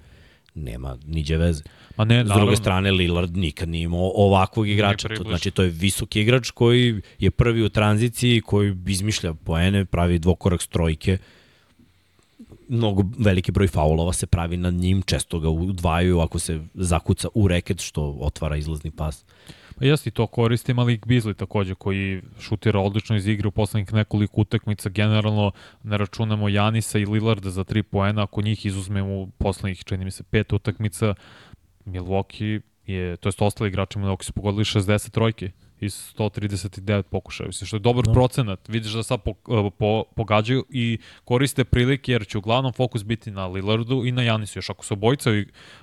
nema 0.55 0.99
niđe 1.07 1.37
veze. 1.37 1.63
Ma 1.97 2.05
ne, 2.05 2.25
S 2.25 2.29
druge 2.29 2.57
strane, 2.57 2.91
Lillard 2.91 3.37
nikad 3.37 3.69
nije 3.69 3.85
imao 3.85 4.13
ovakvog 4.15 4.69
igrača. 4.69 5.09
To, 5.09 5.23
znači, 5.23 5.51
to 5.51 5.63
je 5.63 5.69
visoki 5.69 6.21
igrač 6.21 6.51
koji 6.51 7.03
je 7.19 7.31
prvi 7.31 7.63
u 7.63 7.69
tranziciji, 7.69 8.41
koji 8.41 8.77
izmišlja 8.87 9.35
poene, 9.35 9.85
pravi 9.85 10.19
dvokorak 10.19 10.63
strojke. 10.63 11.19
Mnogo 12.69 13.03
veliki 13.19 13.53
broj 13.53 13.69
faulova 13.69 14.13
se 14.13 14.27
pravi 14.27 14.57
nad 14.57 14.75
njim, 14.75 15.03
često 15.03 15.41
ga 15.41 15.49
udvajaju 15.49 16.21
ako 16.21 16.39
se 16.39 16.61
zakuca 16.75 17.29
u 17.35 17.49
reket, 17.49 17.81
što 17.81 18.17
otvara 18.21 18.57
izlazni 18.57 18.91
pas. 18.91 19.25
Pa 19.79 19.85
jeste 19.85 20.11
to 20.11 20.27
koristim, 20.27 20.79
ali 20.79 20.99
Beasley 20.99 21.35
takođe 21.35 21.75
koji 21.75 22.23
šutira 22.41 22.81
odlično 22.81 23.17
iz 23.17 23.27
igre 23.27 23.49
u 23.49 23.51
poslednjih 23.51 23.93
nekoliko 23.93 24.41
utakmica, 24.41 24.89
generalno 24.89 25.53
ne 25.83 25.99
računamo 25.99 26.49
Janisa 26.49 26.99
i 26.99 27.07
Lillarda 27.07 27.51
za 27.51 27.65
3 27.65 27.83
poena, 27.83 28.23
ako 28.23 28.43
njih 28.43 28.67
izuzmemo 28.67 29.15
u 29.15 29.27
poslednjih, 29.39 29.85
čini 29.85 30.05
mi 30.05 30.11
se, 30.11 30.23
pet 30.23 30.53
utakmica, 30.53 31.15
Milwaukee 31.87 32.61
je, 32.87 33.17
to 33.17 33.29
jest 33.29 33.43
ostali 33.43 33.69
igrači 33.69 33.99
Milwaukee 33.99 34.25
su 34.25 34.33
pogodili 34.33 34.65
60 34.65 35.11
trojke 35.11 35.51
iz 35.85 36.13
139 36.13 37.03
pokušaja. 37.03 37.47
Mislim, 37.47 37.67
što 37.67 37.77
je 37.77 37.81
dobar 37.81 38.05
Da. 38.05 38.13
procenat. 38.13 38.69
Vidiš 38.69 38.93
da 38.93 39.03
sad 39.03 39.23
po, 39.23 39.31
e, 39.31 39.71
po, 39.71 40.05
pogađaju 40.07 40.65
i 40.71 40.85
koriste 41.25 41.65
prilike 41.65 42.13
jer 42.13 42.27
će 42.27 42.39
uglavnom 42.39 42.73
fokus 42.73 43.05
biti 43.05 43.31
na 43.31 43.47
Lillardu 43.47 44.03
i 44.05 44.13
na 44.13 44.23
Janisu. 44.23 44.59
Još 44.59 44.71
ako 44.71 44.85
su 44.85 44.95
obojica 44.95 45.31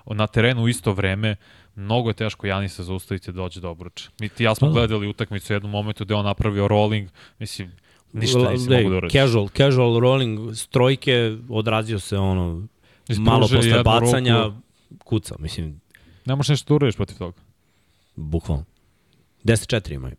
na 0.06 0.28
terenu 0.28 0.64
u 0.64 0.70
isto 0.70 0.94
vreme, 0.94 1.36
mnogo 1.76 2.10
je 2.10 2.14
teško 2.16 2.48
Janisa 2.48 2.84
zaustaviti 2.84 3.32
da 3.32 3.36
dođe 3.36 3.62
do 3.62 3.70
obruča. 3.70 4.10
Mi 4.20 4.30
ti 4.30 4.44
ja 4.44 4.56
smo 4.56 4.68
Pa 4.68 4.70
da. 4.70 4.74
gledali 4.74 5.08
utakmicu 5.08 5.54
u 5.54 5.56
jednom 5.56 5.72
momentu 5.72 6.06
gde 6.06 6.14
on 6.14 6.26
napravio 6.26 6.68
rolling, 6.68 7.10
mislim, 7.40 7.72
ništa 8.14 8.52
nisi 8.52 8.70
mogu 8.72 8.90
da 8.90 8.98
uradiš. 8.98 9.12
Casual, 9.14 9.50
casual 9.50 10.00
rolling 10.00 10.40
s 10.52 10.68
trojke, 10.68 11.38
odrazio 11.50 12.00
se 12.00 12.18
ono, 12.18 12.68
Ispruže 13.02 13.22
malo 13.22 13.48
posle 13.48 13.84
bacanja, 13.84 14.44
ruku. 14.44 14.58
kuca, 15.00 15.36
mislim, 15.40 15.82
Ne 16.26 16.36
možeš 16.36 16.50
nešto 16.50 16.66
da 16.68 16.76
uradiš 16.76 16.96
protiv 16.96 17.18
toga. 17.18 17.38
bukvalno. 18.16 18.66
10-4 19.44 19.94
imaju. 19.94 20.16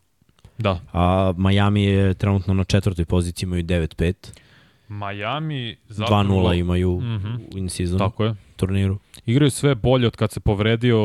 Da. 0.59 0.81
A 0.93 1.33
Miami 1.37 1.85
je 1.85 2.15
trenutno 2.15 2.55
na 2.55 2.65
četvrtoj 2.65 3.05
poziciji, 3.05 3.47
imaju 3.47 3.65
9-5. 3.65 4.15
Miami 4.89 5.77
zapravo... 5.89 6.23
2-0 6.23 6.59
imaju 6.59 7.01
Mhm. 7.01 7.35
u 7.55 7.59
in 7.59 7.69
season 7.69 7.99
Tako 7.99 8.25
je. 8.25 8.35
turniru. 8.57 8.99
Igraju 9.27 9.51
sve 9.51 9.75
bolje 9.75 10.07
od 10.07 10.17
kad 10.17 10.33
se 10.33 10.41
povredio 10.41 10.97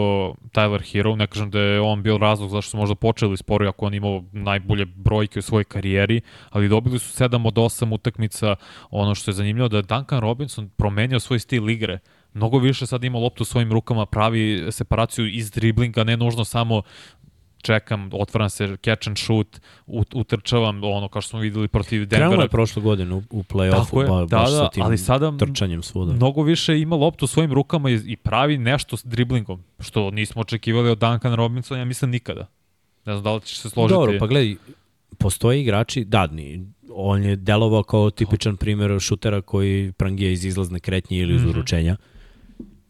Tyler 0.51 0.91
Hero. 0.91 1.15
Ne 1.15 1.27
kažem 1.27 1.51
da 1.51 1.59
je 1.59 1.81
on 1.81 2.03
bio 2.03 2.17
razlog 2.17 2.49
zašto 2.49 2.69
su 2.71 2.77
možda 2.77 2.95
počeli 2.95 3.37
sporo, 3.37 3.69
ako 3.69 3.85
on 3.85 3.93
imao 3.93 4.23
najbolje 4.31 4.85
brojke 4.85 5.39
u 5.39 5.41
svojoj 5.41 5.63
karijeri, 5.63 6.21
ali 6.49 6.69
dobili 6.69 6.99
su 6.99 7.23
7 7.23 7.47
od 7.47 7.53
8 7.55 7.93
utakmica. 7.93 8.55
Ono 8.89 9.15
što 9.15 9.31
je 9.31 9.35
zanimljivo 9.35 9.67
da 9.67 9.77
je 9.77 9.83
Duncan 9.83 10.19
Robinson 10.19 10.69
promenio 10.69 11.19
svoj 11.19 11.39
stil 11.39 11.69
igre. 11.69 11.99
Mnogo 12.33 12.57
više 12.57 12.85
sad 12.85 13.03
ima 13.03 13.19
loptu 13.19 13.41
u 13.41 13.45
svojim 13.45 13.71
rukama, 13.71 14.05
pravi 14.05 14.67
separaciju 14.71 15.27
iz 15.27 15.51
driblinga, 15.51 16.03
ne 16.03 16.17
nužno 16.17 16.45
samo 16.45 16.81
čekam, 17.67 18.09
otvaram 18.13 18.49
se, 18.49 18.77
catch 18.77 19.07
and 19.07 19.17
shoot, 19.17 19.59
ut, 19.87 20.15
utrčavam, 20.15 20.83
ono 20.83 21.07
kao 21.07 21.21
što 21.21 21.29
smo 21.29 21.39
videli 21.39 21.67
protiv 21.67 22.07
Krenulo 22.07 22.29
Denvera. 22.29 22.43
je 22.43 22.49
prošle 22.49 22.81
godine 22.81 23.15
u, 23.15 23.43
play-offu, 23.43 24.07
ba, 24.09 24.19
da, 24.19 24.37
baš 24.37 24.51
da, 24.51 24.57
sa 24.57 24.69
tim 24.69 24.83
ali 24.83 24.97
sada 24.97 25.37
trčanjem 25.37 25.83
svuda. 25.83 26.13
mnogo 26.13 26.43
više 26.43 26.79
ima 26.79 26.95
loptu 26.95 27.25
u 27.25 27.27
svojim 27.27 27.53
rukama 27.53 27.89
i, 27.89 27.99
i 28.05 28.15
pravi 28.17 28.57
nešto 28.57 28.97
s 28.97 29.03
driblingom, 29.05 29.63
što 29.79 30.11
nismo 30.11 30.41
očekivali 30.41 30.89
od 30.89 30.97
Duncan 30.97 31.33
Robinsona, 31.35 31.79
ja 31.79 31.85
mislim 31.85 32.11
nikada. 32.11 32.47
Ne 33.05 33.13
znam 33.13 33.23
da 33.23 33.33
li 33.33 33.41
ćeš 33.41 33.57
se 33.59 33.69
složiti. 33.69 33.93
Dobro, 33.93 34.17
pa 34.19 34.27
gledaj, 34.27 34.55
postoje 35.17 35.61
igrači, 35.61 36.05
da, 36.05 36.27
ni, 36.27 36.65
on 36.91 37.23
je 37.23 37.35
delovao 37.35 37.83
kao 37.83 38.09
tipičan 38.09 38.57
primjer 38.57 38.99
šutera 38.99 39.41
koji 39.41 39.91
prangija 39.91 40.31
iz 40.31 40.45
izlazne 40.45 40.79
kretnje 40.79 41.17
ili 41.17 41.35
iz 41.35 41.41
Mhm. 41.41 41.49
uručenja. 41.49 41.95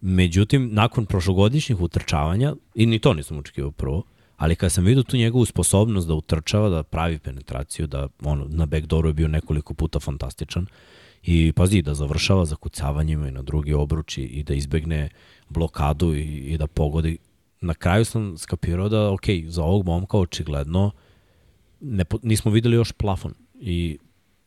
Međutim, 0.02 0.70
nakon 0.72 1.06
prošlogodišnjih 1.06 1.82
utrčavanja, 1.82 2.54
i 2.76 2.86
ni 2.86 3.00
to 3.00 3.14
nisam 3.14 3.38
očekivao 3.38 3.72
prvo, 3.72 4.04
ali 4.38 4.56
kad 4.56 4.72
sam 4.72 4.84
vidio 4.84 5.04
tu 5.04 5.18
njegovu 5.18 5.46
sposobnost 5.46 6.08
da 6.08 6.14
utrčava, 6.14 6.70
da 6.70 6.84
pravi 6.84 7.20
penetraciju, 7.20 7.88
da 7.88 8.08
ono, 8.24 8.46
na 8.50 8.66
backdooru 8.66 9.10
je 9.10 9.14
bio 9.14 9.28
nekoliko 9.28 9.74
puta 9.74 10.00
fantastičan, 10.00 10.66
i 11.24 11.52
pazi, 11.52 11.82
da 11.82 11.94
završava 11.94 12.46
za 12.46 12.56
kucavanjima 12.56 13.28
i 13.28 13.32
na 13.32 13.42
drugi 13.42 13.74
obruč 13.74 14.18
i, 14.18 14.44
da 14.44 14.54
izbegne 14.54 15.10
blokadu 15.50 16.16
i, 16.16 16.22
i 16.22 16.58
da 16.58 16.68
pogodi. 16.68 17.18
Na 17.62 17.74
kraju 17.74 18.06
sam 18.06 18.38
skapirao 18.38 18.90
da, 18.90 19.12
ok, 19.12 19.26
za 19.48 19.64
ovog 19.64 19.86
momka 19.86 20.18
očigledno 20.18 20.92
ne, 21.80 22.06
nismo 22.24 22.52
videli 22.52 22.76
još 22.76 22.92
plafon 22.92 23.34
i 23.54 23.98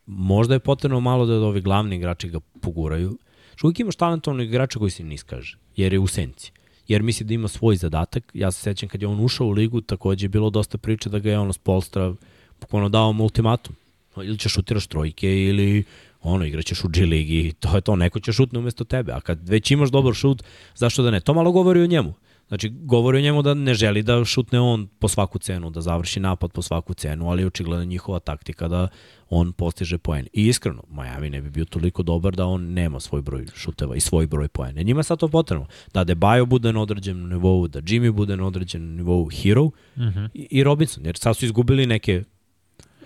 možda 0.06 0.54
je 0.54 0.60
potrebno 0.60 1.00
malo 1.00 1.26
da 1.26 1.34
ovi 1.34 1.60
glavni 1.60 1.96
igrači 1.96 2.28
ga 2.28 2.40
poguraju. 2.60 3.18
Što 3.54 3.66
uvijek 3.66 3.80
imaš 3.80 3.96
talentovnog 3.96 4.46
igrača 4.46 4.78
koji 4.78 4.90
se 4.90 5.04
niskaže, 5.04 5.58
jer 5.76 5.92
je 5.92 5.98
u 5.98 6.06
senci. 6.06 6.52
Jer 6.90 7.02
misli 7.02 7.26
da 7.26 7.34
ima 7.34 7.48
svoj 7.48 7.76
zadatak. 7.76 8.30
Ja 8.34 8.50
se 8.50 8.62
sećam 8.62 8.88
kad 8.88 9.02
je 9.02 9.08
on 9.08 9.24
ušao 9.24 9.46
u 9.46 9.50
ligu, 9.50 9.80
takođe 9.80 10.24
je 10.24 10.28
bilo 10.28 10.50
dosta 10.50 10.78
priče 10.78 11.10
da 11.10 11.18
ga 11.18 11.30
je 11.30 11.38
ono 11.38 11.52
s 11.52 11.58
polstra 11.58 12.14
bukvalno 12.60 12.88
dao 12.88 13.12
mu 13.12 13.22
ultimatum. 13.22 13.76
Ili 14.16 14.38
ćeš 14.38 14.52
šutiraš 14.52 14.86
trojke 14.86 15.44
ili 15.44 15.84
ono, 16.22 16.44
igraćeš 16.44 16.84
u 16.84 16.88
G 16.88 17.06
ligi, 17.06 17.52
to 17.60 17.76
je 17.76 17.80
to, 17.80 17.96
neko 17.96 18.20
će 18.20 18.32
šutne 18.32 18.58
umesto 18.58 18.84
tebe. 18.84 19.12
A 19.12 19.20
kad 19.20 19.48
već 19.48 19.70
imaš 19.70 19.90
dobar 19.90 20.14
šut, 20.14 20.42
zašto 20.74 21.02
da 21.02 21.10
ne? 21.10 21.20
To 21.20 21.34
malo 21.34 21.52
govori 21.52 21.82
o 21.82 21.86
njemu. 21.86 22.14
Znači, 22.50 22.68
govori 22.68 23.18
o 23.18 23.20
njemu 23.20 23.42
da 23.42 23.54
ne 23.54 23.74
želi 23.74 24.02
da 24.02 24.24
šutne 24.24 24.60
on 24.60 24.88
po 24.98 25.08
svaku 25.08 25.38
cenu, 25.38 25.70
da 25.70 25.80
završi 25.80 26.20
napad 26.20 26.52
po 26.52 26.62
svaku 26.62 26.94
cenu, 26.94 27.30
ali 27.30 27.42
je 27.42 27.46
očigledno 27.46 27.84
njihova 27.84 28.18
taktika 28.18 28.68
da 28.68 28.88
on 29.28 29.52
postiže 29.52 29.98
poen. 29.98 30.26
I 30.32 30.46
iskreno, 30.46 30.82
Miami 30.88 31.30
ne 31.30 31.40
bi 31.40 31.50
bio 31.50 31.64
toliko 31.64 32.02
dobar 32.02 32.36
da 32.36 32.46
on 32.46 32.72
nema 32.72 33.00
svoj 33.00 33.22
broj 33.22 33.46
šuteva 33.54 33.96
i 33.96 34.00
svoj 34.00 34.26
broj 34.26 34.48
poena. 34.48 34.82
Njima 34.82 35.00
je 35.00 35.04
sad 35.04 35.18
to 35.18 35.28
potrebno. 35.28 35.66
Da 35.94 36.04
Debajo 36.04 36.46
bude 36.46 36.72
na 36.72 36.82
određenom 36.82 37.28
nivou, 37.28 37.68
da 37.68 37.80
Jimmy 37.80 38.12
bude 38.12 38.36
na 38.36 38.46
određenom 38.46 38.96
nivou 38.96 39.28
hero 39.28 39.64
Uh 39.64 39.72
-huh. 39.96 40.28
i, 40.34 40.46
i 40.50 40.64
Robinson, 40.64 41.06
jer 41.06 41.16
sad 41.16 41.36
su 41.36 41.44
izgubili 41.44 41.86
neke 41.86 42.22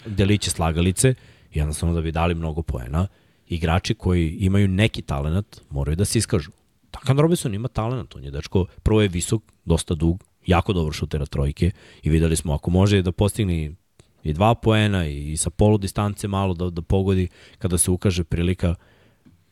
deliće 0.07 0.51
slagalice, 0.51 1.15
jednostavno 1.55 1.95
da 1.95 2.01
bi 2.01 2.13
dali 2.13 2.35
mnogo 2.35 2.63
poena. 2.63 3.07
Igrači 3.49 3.95
koji 3.95 4.37
imaju 4.41 4.69
neki 4.69 5.03
talent 5.03 5.61
moraju 5.71 5.97
da 5.97 6.05
se 6.05 6.19
iskažu. 6.19 6.51
Duncan 7.05 7.19
Robinson 7.19 7.55
ima 7.55 7.69
talent, 7.69 8.17
on 8.17 8.25
je 8.25 8.31
dečko, 8.31 8.67
prvo 8.83 9.03
je 9.03 9.09
visok, 9.09 9.43
dosta 9.65 9.95
dug, 9.95 10.25
jako 10.47 10.73
dobro 10.73 10.93
šutera 10.93 11.27
trojke 11.27 11.71
i 12.03 12.11
videli 12.11 12.37
smo 12.37 12.55
ako 12.55 12.71
može 12.71 13.03
da 13.03 13.13
postigne 13.13 13.75
i 14.23 14.33
dva 14.33 14.55
poena 14.55 15.07
i 15.07 15.37
sa 15.37 15.51
polu 15.51 15.79
distance 15.79 16.29
malo 16.29 16.55
da, 16.55 16.71
da 16.71 16.83
pogodi 16.83 17.29
kada 17.59 17.79
se 17.79 17.91
ukaže 17.91 18.25
prilika 18.25 18.75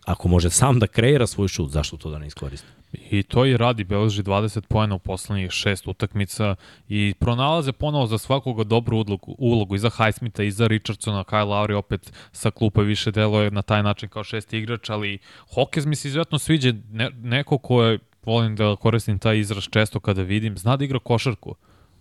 ako 0.07 0.29
može 0.29 0.51
sam 0.51 0.79
da 0.79 0.87
kreira 0.87 1.27
svoj 1.27 1.49
šut, 1.49 1.71
zašto 1.71 1.97
to 1.97 2.11
da 2.11 2.19
ne 2.19 2.27
iskoristi? 2.27 2.69
I 2.92 3.22
to 3.22 3.46
i 3.46 3.57
radi, 3.57 3.85
beleži 3.85 4.22
20 4.22 4.61
poena 4.61 4.94
u 4.94 4.98
poslednjih 4.98 5.50
šest 5.50 5.88
utakmica 5.88 6.55
i 6.88 7.14
pronalaze 7.18 7.72
ponovo 7.72 8.07
za 8.07 8.18
svakoga 8.18 8.64
dobru 8.64 8.96
ulogu, 8.96 9.35
ulogu 9.38 9.74
i 9.74 9.78
za 9.78 9.90
Highsmitha 9.90 10.42
i 10.42 10.50
za 10.50 10.66
Richardsona, 10.66 11.24
Kyle 11.24 11.48
Lowry 11.48 11.74
opet 11.74 12.12
sa 12.33 12.50
klupe 12.50 12.83
više 12.83 13.11
deluje 13.11 13.50
na 13.50 13.62
taj 13.62 13.83
način 13.83 14.09
kao 14.09 14.24
šesti 14.24 14.59
igrač, 14.59 14.90
ali 14.90 15.18
Hawkes 15.55 15.87
mi 15.87 15.96
se 15.96 16.09
izuzetno 16.09 16.38
sviđa 16.38 16.72
ne, 16.90 17.11
neko 17.22 17.59
ko 17.59 17.83
je, 17.83 17.98
volim 18.24 18.57
da 18.57 18.76
koristim 18.76 19.18
taj 19.18 19.38
izraz 19.38 19.64
često 19.70 20.00
kada 20.00 20.22
vidim, 20.22 20.59
zna 20.59 20.76
da 20.76 20.85
igra 20.85 20.98
košarku. 20.98 21.55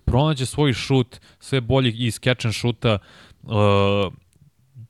Pronađe 0.06 0.46
svoj 0.46 0.74
šut, 0.74 1.20
sve 1.40 1.62
bolji 1.62 1.92
iz 1.98 2.20
catch 2.20 2.46
and 2.46 2.56
shoota, 2.56 2.98
uh, 3.44 3.52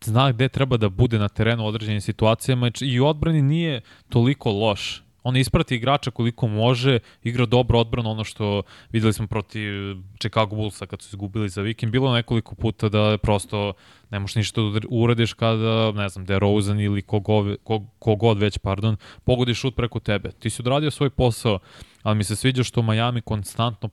zna 0.03 0.31
gde 0.31 0.49
treba 0.49 0.77
da 0.77 0.89
bude 0.89 1.19
na 1.19 1.29
terenu 1.29 1.63
u 1.63 1.67
određenim 1.67 2.01
situacijama 2.01 2.71
i 2.81 2.99
odbrani 2.99 3.41
nije 3.41 3.81
toliko 4.09 4.51
loš. 4.51 5.03
On 5.23 5.37
isprati 5.37 5.75
igrača 5.75 6.11
koliko 6.11 6.47
može, 6.47 6.99
igra 7.23 7.45
dobro 7.45 7.79
odbranu, 7.79 8.11
ono 8.11 8.23
što 8.23 8.63
videli 8.91 9.13
smo 9.13 9.27
protiv 9.27 9.95
Chicago 10.19 10.55
Bullsa 10.55 10.85
kad 10.85 11.01
su 11.01 11.07
izgubili 11.11 11.49
za 11.49 11.61
vikend. 11.61 11.91
Bilo 11.91 12.13
nekoliko 12.13 12.55
puta 12.55 12.89
da 12.89 13.17
prosto 13.17 13.73
ne 14.09 14.19
možeš 14.19 14.35
ništa 14.35 14.61
da 14.61 14.79
uradiš 14.89 15.33
kada, 15.33 15.91
ne 15.91 16.09
znam, 16.09 16.25
DeRozan 16.25 16.79
ili 16.79 17.01
kogod, 17.01 17.57
kogod 17.99 18.37
već, 18.37 18.57
pardon, 18.57 18.97
pogodi 19.23 19.53
šut 19.53 19.75
preko 19.75 19.99
tebe. 19.99 20.31
Ti 20.31 20.49
si 20.49 20.61
odradio 20.61 20.91
svoj 20.91 21.09
posao, 21.09 21.59
ali 22.03 22.15
mi 22.15 22.23
se 22.23 22.35
sviđa 22.35 22.63
što 22.63 22.81
Miami 22.81 23.21
konstantno 23.21 23.89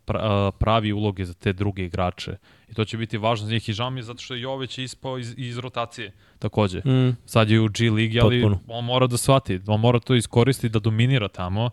pravi 0.58 0.92
uloge 0.92 1.24
za 1.24 1.34
te 1.34 1.52
druge 1.52 1.84
igrače. 1.84 2.36
I 2.70 2.74
to 2.74 2.84
će 2.84 2.96
biti 2.96 3.18
važno 3.18 3.46
za 3.46 3.52
njih 3.52 3.68
i 3.68 3.72
žao 3.72 3.90
mi 3.90 4.00
je 4.00 4.04
zato 4.04 4.18
što 4.18 4.34
je 4.34 4.40
Jović 4.40 4.78
ispao 4.78 5.18
iz, 5.18 5.34
iz 5.36 5.58
rotacije 5.58 6.12
takođe. 6.38 6.78
Mm. 6.78 7.16
Sad 7.26 7.50
je 7.50 7.60
u 7.60 7.68
G 7.68 7.90
ligi, 7.90 8.20
ali 8.20 8.42
Potpuno. 8.42 8.60
on 8.68 8.84
mora 8.84 9.06
da 9.06 9.16
shvati, 9.16 9.60
on 9.66 9.80
mora 9.80 10.00
to 10.00 10.14
iskoristiti 10.14 10.68
da 10.68 10.78
dominira 10.78 11.28
tamo, 11.28 11.70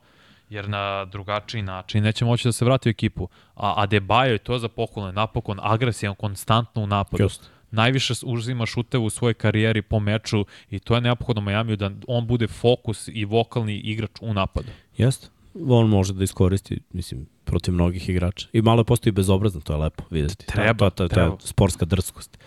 jer 0.50 0.70
na 0.70 1.06
drugačiji 1.06 1.62
način 1.62 2.04
neće 2.04 2.26
moći 2.26 2.48
da 2.48 2.52
se 2.52 2.66
vrati 2.66 2.90
u 2.90 2.92
ekipu. 2.92 3.28
A 3.56 3.88
Adebayo 3.88 4.32
je 4.32 4.38
to 4.38 4.60
za 4.60 4.68
pohvalno, 4.68 5.12
napokon 5.12 5.60
agresijan, 5.62 6.16
konstantno 6.16 6.82
u 6.82 6.88
napadu. 6.88 7.24
Just. 7.24 7.50
Najviše 7.72 8.14
uzima 8.26 8.66
šuteve 8.66 9.04
u 9.04 9.10
svojoj 9.10 9.34
karijeri 9.34 9.82
po 9.82 10.00
meču 10.00 10.46
i 10.70 10.80
to 10.80 10.96
je 10.96 11.02
neophodno 11.02 11.42
Majamiju 11.42 11.76
da 11.76 11.92
on 12.08 12.28
bude 12.28 12.48
fokus 12.48 13.08
i 13.08 13.26
vokalni 13.26 13.76
igrač 13.76 14.12
u 14.22 14.34
napadu. 14.34 14.68
Jeste. 14.98 15.28
On 15.68 15.90
može 15.90 16.14
da 16.14 16.24
iskoristi, 16.24 16.80
mislim, 16.94 17.26
protiv 17.46 17.74
mnogih 17.74 18.10
igrača. 18.10 18.48
I 18.54 18.62
malo 18.62 18.80
je 18.80 18.86
postoji 18.86 19.14
bezobrazno, 19.14 19.62
to 19.62 19.74
je 19.74 19.78
lepo 19.78 20.04
videti. 20.10 20.46
Treba, 20.46 20.90
to, 20.90 21.08
treba. 21.08 21.32
je 21.32 21.38
sportska 21.40 21.86
drskost. 21.86 22.38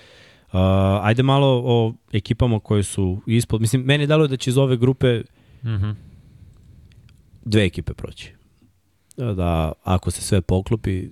Uh, 0.46 0.52
ajde 1.02 1.22
malo 1.22 1.62
o 1.64 1.94
ekipama 2.12 2.60
koje 2.60 2.82
su 2.82 3.20
ispod. 3.26 3.60
Mislim, 3.60 3.82
meni 3.82 4.06
dalo 4.06 4.26
da 4.26 4.36
će 4.36 4.50
iz 4.50 4.58
ove 4.58 4.76
grupe 4.76 5.22
Mm 5.62 5.68
-hmm. 5.68 5.94
dve 7.44 7.64
ekipe 7.64 7.94
proći. 7.94 8.32
Da, 9.16 9.72
ako 9.82 10.10
se 10.10 10.22
sve 10.22 10.40
poklopi, 10.40 11.08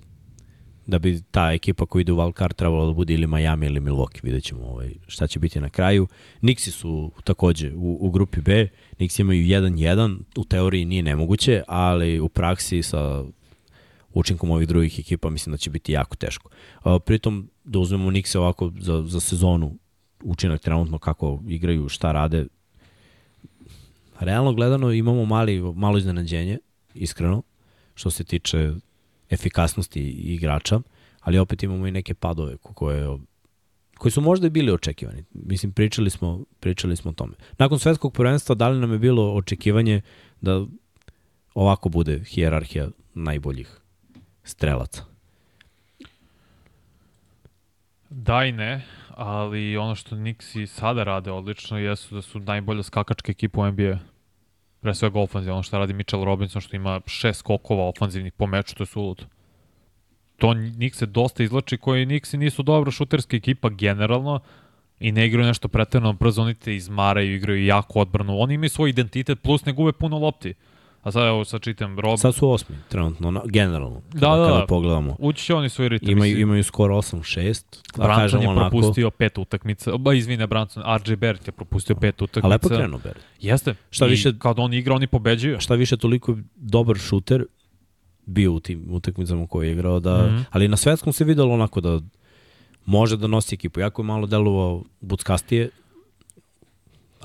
da 0.87 0.99
bi 0.99 1.21
ta 1.31 1.51
ekipa 1.51 1.85
koja 1.85 2.01
ide 2.01 2.11
u 2.11 2.15
Valkar 2.15 2.53
trebalo 2.53 2.85
da 2.85 2.93
bude 2.93 3.13
ili 3.13 3.27
Miami 3.27 3.65
ili 3.65 3.79
Milwaukee, 3.79 4.23
vidjet 4.23 4.43
ćemo 4.43 4.65
ovaj, 4.65 4.93
šta 5.07 5.27
će 5.27 5.39
biti 5.39 5.59
na 5.59 5.69
kraju. 5.69 6.07
Nixi 6.41 6.71
su 6.71 7.11
takođe 7.23 7.71
u, 7.75 7.97
u 8.01 8.11
grupi 8.11 8.41
B, 8.41 8.67
Nixi 8.99 9.21
imaju 9.21 9.43
1-1, 9.43 10.17
u 10.37 10.43
teoriji 10.43 10.85
nije 10.85 11.03
nemoguće, 11.03 11.63
ali 11.67 12.19
u 12.19 12.29
praksi 12.29 12.83
sa 12.83 13.23
učinkom 14.13 14.51
ovih 14.51 14.67
drugih 14.67 14.99
ekipa 14.99 15.29
mislim 15.29 15.51
da 15.51 15.57
će 15.57 15.69
biti 15.69 15.91
jako 15.91 16.15
teško. 16.15 16.49
A, 16.83 16.99
pritom 16.99 17.49
da 17.63 17.79
uzmemo 17.79 18.11
Nixi 18.11 18.37
ovako 18.37 18.71
za, 18.79 19.03
za 19.07 19.19
sezonu 19.19 19.77
učinak 20.23 20.61
trenutno 20.61 20.97
kako 20.97 21.43
igraju, 21.47 21.89
šta 21.89 22.11
rade, 22.11 22.45
realno 24.19 24.53
gledano 24.53 24.91
imamo 24.91 25.25
mali, 25.25 25.61
malo 25.75 25.97
iznenađenje, 25.97 26.57
iskreno, 26.93 27.41
što 27.95 28.09
se 28.09 28.23
tiče 28.23 28.73
efikasnosti 29.29 30.01
igrača, 30.09 30.79
ali 31.21 31.39
opet 31.39 31.63
imamo 31.63 31.87
i 31.87 31.91
neke 31.91 32.13
padove 32.13 32.57
koje 32.57 33.17
koji 33.97 34.11
su 34.11 34.21
možda 34.21 34.47
i 34.47 34.49
bili 34.49 34.71
očekivani. 34.71 35.23
Mislim, 35.33 35.71
pričali 35.71 36.09
smo, 36.09 36.43
pričali 36.59 36.95
smo 36.95 37.11
o 37.11 37.13
tome. 37.13 37.33
Nakon 37.57 37.79
svetskog 37.79 38.13
prvenstva, 38.13 38.55
da 38.55 38.69
li 38.69 38.79
nam 38.79 38.91
je 38.91 38.99
bilo 38.99 39.33
očekivanje 39.33 40.01
da 40.41 40.65
ovako 41.53 41.89
bude 41.89 42.23
hijerarhija 42.23 42.87
najboljih 43.13 43.77
strelaca? 44.43 45.03
Da 48.09 48.45
i 48.45 48.51
ne, 48.51 48.85
ali 49.09 49.77
ono 49.77 49.95
što 49.95 50.15
Nixi 50.15 50.65
sada 50.65 51.03
rade 51.03 51.31
odlično 51.31 51.77
jesu 51.77 52.15
da 52.15 52.21
su 52.21 52.39
najbolja 52.39 52.83
skakačka 52.83 53.31
ekipa 53.31 53.61
u 53.61 53.71
NBA. 53.71 53.99
Pre 54.87 54.95
svega 54.95 55.19
ofanzivno, 55.19 55.53
ono 55.53 55.63
što 55.63 55.79
radi 55.79 55.93
Mitchell 55.93 56.23
Robinson 56.23 56.61
što 56.61 56.75
ima 56.75 57.01
šest 57.05 57.39
skokova 57.39 57.87
ofanzivnih 57.87 58.33
po 58.33 58.47
meču, 58.47 58.75
to 58.75 58.83
je 58.83 58.87
suludo 58.87 59.23
to 60.37 60.53
njih 60.53 60.95
se 60.95 61.05
dosta 61.05 61.43
izlači 61.43 61.77
koji 61.77 62.05
Nixi 62.05 62.37
nisu 62.37 62.63
dobra 62.63 62.91
šuterska 62.91 63.37
ekipa 63.37 63.69
generalno 63.69 64.39
i 64.99 65.11
ne 65.11 65.27
igraju 65.27 65.47
nešto 65.47 65.67
pretredno 65.67 66.13
brzo, 66.13 66.41
oni 66.41 66.53
te 66.53 66.75
izmaraju, 66.75 67.35
igraju 67.35 67.65
jako 67.65 67.99
odbranu. 67.99 68.39
Oni 68.39 68.53
imaju 68.53 68.69
svoj 68.69 68.89
identitet 68.89 69.41
plus 69.41 69.65
ne 69.65 69.73
gube 69.73 69.91
puno 69.91 70.17
lopti. 70.17 70.53
A 71.03 71.11
sad 71.11 71.27
evo 71.27 71.45
sad 71.45 71.61
čitam 71.61 71.99
Rob... 71.99 72.19
Sad 72.19 72.35
su 72.35 72.49
osmi, 72.49 72.75
trenutno, 72.89 73.31
na, 73.31 73.41
generalno. 73.45 74.01
Kada, 74.13 74.27
da, 74.27 74.35
da, 74.35 74.47
kada 74.47 74.65
pogledamo. 74.65 75.15
Ući 75.19 75.45
će 75.45 75.53
oni 75.53 75.69
svoj 75.69 75.89
ritam. 75.89 76.09
Imaju, 76.09 76.39
imaju 76.39 76.63
skoro 76.63 76.95
8-6. 76.95 77.63
Branson 77.97 78.41
je 78.41 78.49
onako... 78.49 78.69
propustio 78.69 79.11
pet 79.11 79.37
utakmica. 79.37 79.97
Ba, 79.97 80.13
izvine, 80.13 80.47
Branson, 80.47 80.83
RJ 81.05 81.15
Barrett 81.15 81.47
je 81.47 81.51
propustio 81.51 81.95
pet 81.95 82.21
utakmica. 82.21 82.47
A 82.47 82.49
lepo 82.49 82.69
krenuo 82.69 82.99
Barrett. 83.03 83.25
Jeste. 83.39 83.75
Šta 83.89 84.05
I 84.05 84.09
više, 84.09 84.39
kad 84.39 84.59
on 84.59 84.73
igra, 84.73 84.95
oni 84.95 85.07
pobeđuju. 85.07 85.59
Šta 85.59 85.75
više, 85.75 85.97
toliko 85.97 86.37
dobar 86.55 86.97
šuter, 86.97 87.45
bio 88.25 88.53
u 88.53 88.59
tim 88.59 88.85
utakmicama 88.91 89.47
koje 89.47 89.67
je 89.67 89.73
igrao, 89.73 89.99
da, 89.99 90.17
mm 90.17 90.29
-hmm. 90.29 90.43
ali 90.51 90.67
na 90.67 90.77
svetskom 90.77 91.13
se 91.13 91.23
videlo 91.23 91.53
onako 91.53 91.81
da 91.81 91.99
može 92.85 93.17
da 93.17 93.27
nosi 93.27 93.55
ekipu. 93.55 93.79
Jako 93.79 94.01
je 94.01 94.05
malo 94.05 94.27
delovao 94.27 94.83
buckastije, 95.01 95.69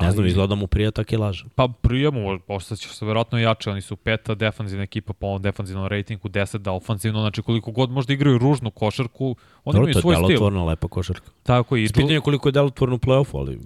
Ne 0.00 0.12
znam, 0.12 0.26
izgleda 0.26 0.54
mu 0.54 0.66
prija 0.66 0.90
tako 0.90 1.14
i 1.14 1.18
laže. 1.18 1.44
Pa 1.54 1.68
prija 1.68 2.10
mu, 2.10 2.38
postaće 2.46 2.88
se 2.88 3.06
verovatno 3.06 3.38
jače, 3.38 3.70
oni 3.70 3.80
su 3.80 3.96
peta 3.96 4.34
defanzivna 4.34 4.82
ekipa 4.82 5.12
po 5.12 5.26
ovom 5.26 5.42
defanzivnom 5.42 5.86
rejtingu, 5.86 6.28
deset 6.28 6.62
da 6.62 6.72
ofanzivno, 6.72 7.20
znači 7.20 7.42
koliko 7.42 7.70
god 7.70 7.90
možda 7.90 8.12
igraju 8.12 8.38
ružnu 8.38 8.70
košarku, 8.70 9.36
oni 9.64 9.76
Dobro, 9.76 9.90
imaju 9.90 10.00
svoj 10.00 10.14
stil. 10.14 10.38
to 10.38 10.48
je 10.48 10.50
lepa 10.50 10.88
košarka. 10.88 11.30
Tako 11.42 11.76
i... 11.76 11.86
Pitanje 11.86 12.14
je 12.14 12.20
koliko 12.20 12.48
je 12.48 12.52
delotvorno 12.52 12.94
u 12.94 12.98
play-offu, 12.98 13.38
ali 13.38 13.58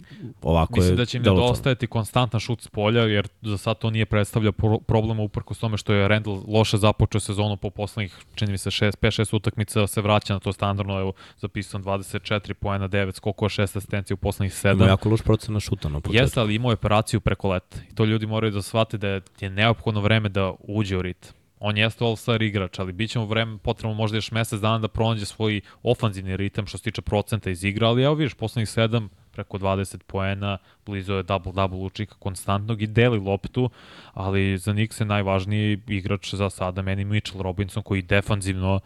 ovako 0.42 0.72
Mislim 0.76 0.96
je 0.96 0.96
Mislim 0.96 0.96
da 0.96 1.04
će 1.04 1.16
im 1.16 1.22
nedostajati 1.22 1.86
konstantan 1.86 2.40
šut 2.40 2.62
s 2.62 2.68
polja, 2.68 3.02
jer 3.02 3.28
za 3.42 3.58
sad 3.58 3.78
to 3.78 3.90
nije 3.90 4.06
predstavlja 4.06 4.52
pro 4.52 4.78
problema 4.78 5.22
uprkos 5.22 5.58
tome 5.58 5.76
što 5.76 5.92
je 5.92 6.08
Randall 6.08 6.42
loše 6.48 6.76
započeo 6.76 7.20
sezonu 7.20 7.56
po 7.56 7.70
poslednjih, 7.70 8.16
čini 8.34 8.52
mi 8.52 8.58
se, 8.58 8.70
5-6 8.70 9.36
utakmica, 9.36 9.86
se 9.86 10.00
vraća 10.00 10.34
na 10.34 10.40
to 10.40 10.52
standardno, 10.52 11.00
evo, 11.00 11.12
zapisan 11.36 11.84
24 11.84 12.54
poena, 12.54 12.88
9 12.88 13.12
skokova, 13.12 13.48
6 13.48 13.62
asistencija 13.62 14.14
u 14.14 14.18
poslednjih 14.18 14.52
7. 14.52 14.72
Ima 14.72 14.86
jako 14.86 15.08
loš 15.08 15.20
procena 15.20 15.60
šuta 15.60 15.88
na. 15.88 16.00
Jeste, 16.16 16.40
ali 16.40 16.54
imao 16.54 16.70
je 16.70 16.74
operaciju 16.74 17.20
preko 17.20 17.48
leta. 17.48 17.78
I 17.90 17.94
to 17.94 18.04
ljudi 18.04 18.26
moraju 18.26 18.52
da 18.52 18.62
shvate 18.62 18.98
da 18.98 19.08
je 19.40 19.50
neophodno 19.50 20.00
vreme 20.00 20.28
da 20.28 20.52
uđe 20.60 20.96
u 20.96 21.02
ritam. 21.02 21.32
On 21.60 21.76
jeste 21.76 22.04
all-star 22.04 22.42
igrač, 22.42 22.78
ali 22.78 22.92
bit 22.92 23.10
će 23.10 23.18
mu 23.18 23.26
vreme, 23.26 23.58
potrebno 23.58 23.94
možda 23.94 24.16
još 24.16 24.30
mesec 24.30 24.60
dana 24.60 24.78
da 24.78 24.88
pronađe 24.88 25.24
svoj 25.24 25.60
ofanzivni 25.82 26.36
ritam 26.36 26.66
što 26.66 26.78
se 26.78 26.84
tiče 26.84 27.02
procenta 27.02 27.50
iz 27.50 27.64
igra, 27.64 27.88
ali 27.88 28.02
evo 28.02 28.14
vidiš, 28.14 28.34
poslednjih 28.34 28.68
sedam, 28.68 29.08
preko 29.32 29.58
20 29.58 30.02
poena, 30.06 30.58
blizu 30.86 31.12
je 31.12 31.24
double-double 31.24 31.84
učika 31.86 32.14
konstantnog 32.18 32.82
i 32.82 32.86
deli 32.86 33.18
loptu, 33.18 33.70
ali 34.12 34.58
za 34.58 34.72
Nix 34.72 35.00
je 35.00 35.06
najvažniji 35.06 35.80
igrač 35.88 36.34
za 36.34 36.50
sada 36.50 36.82
meni 36.82 37.04
Mitchell 37.04 37.42
Robinson 37.42 37.82
koji 37.82 38.02
defanzivno 38.02 38.80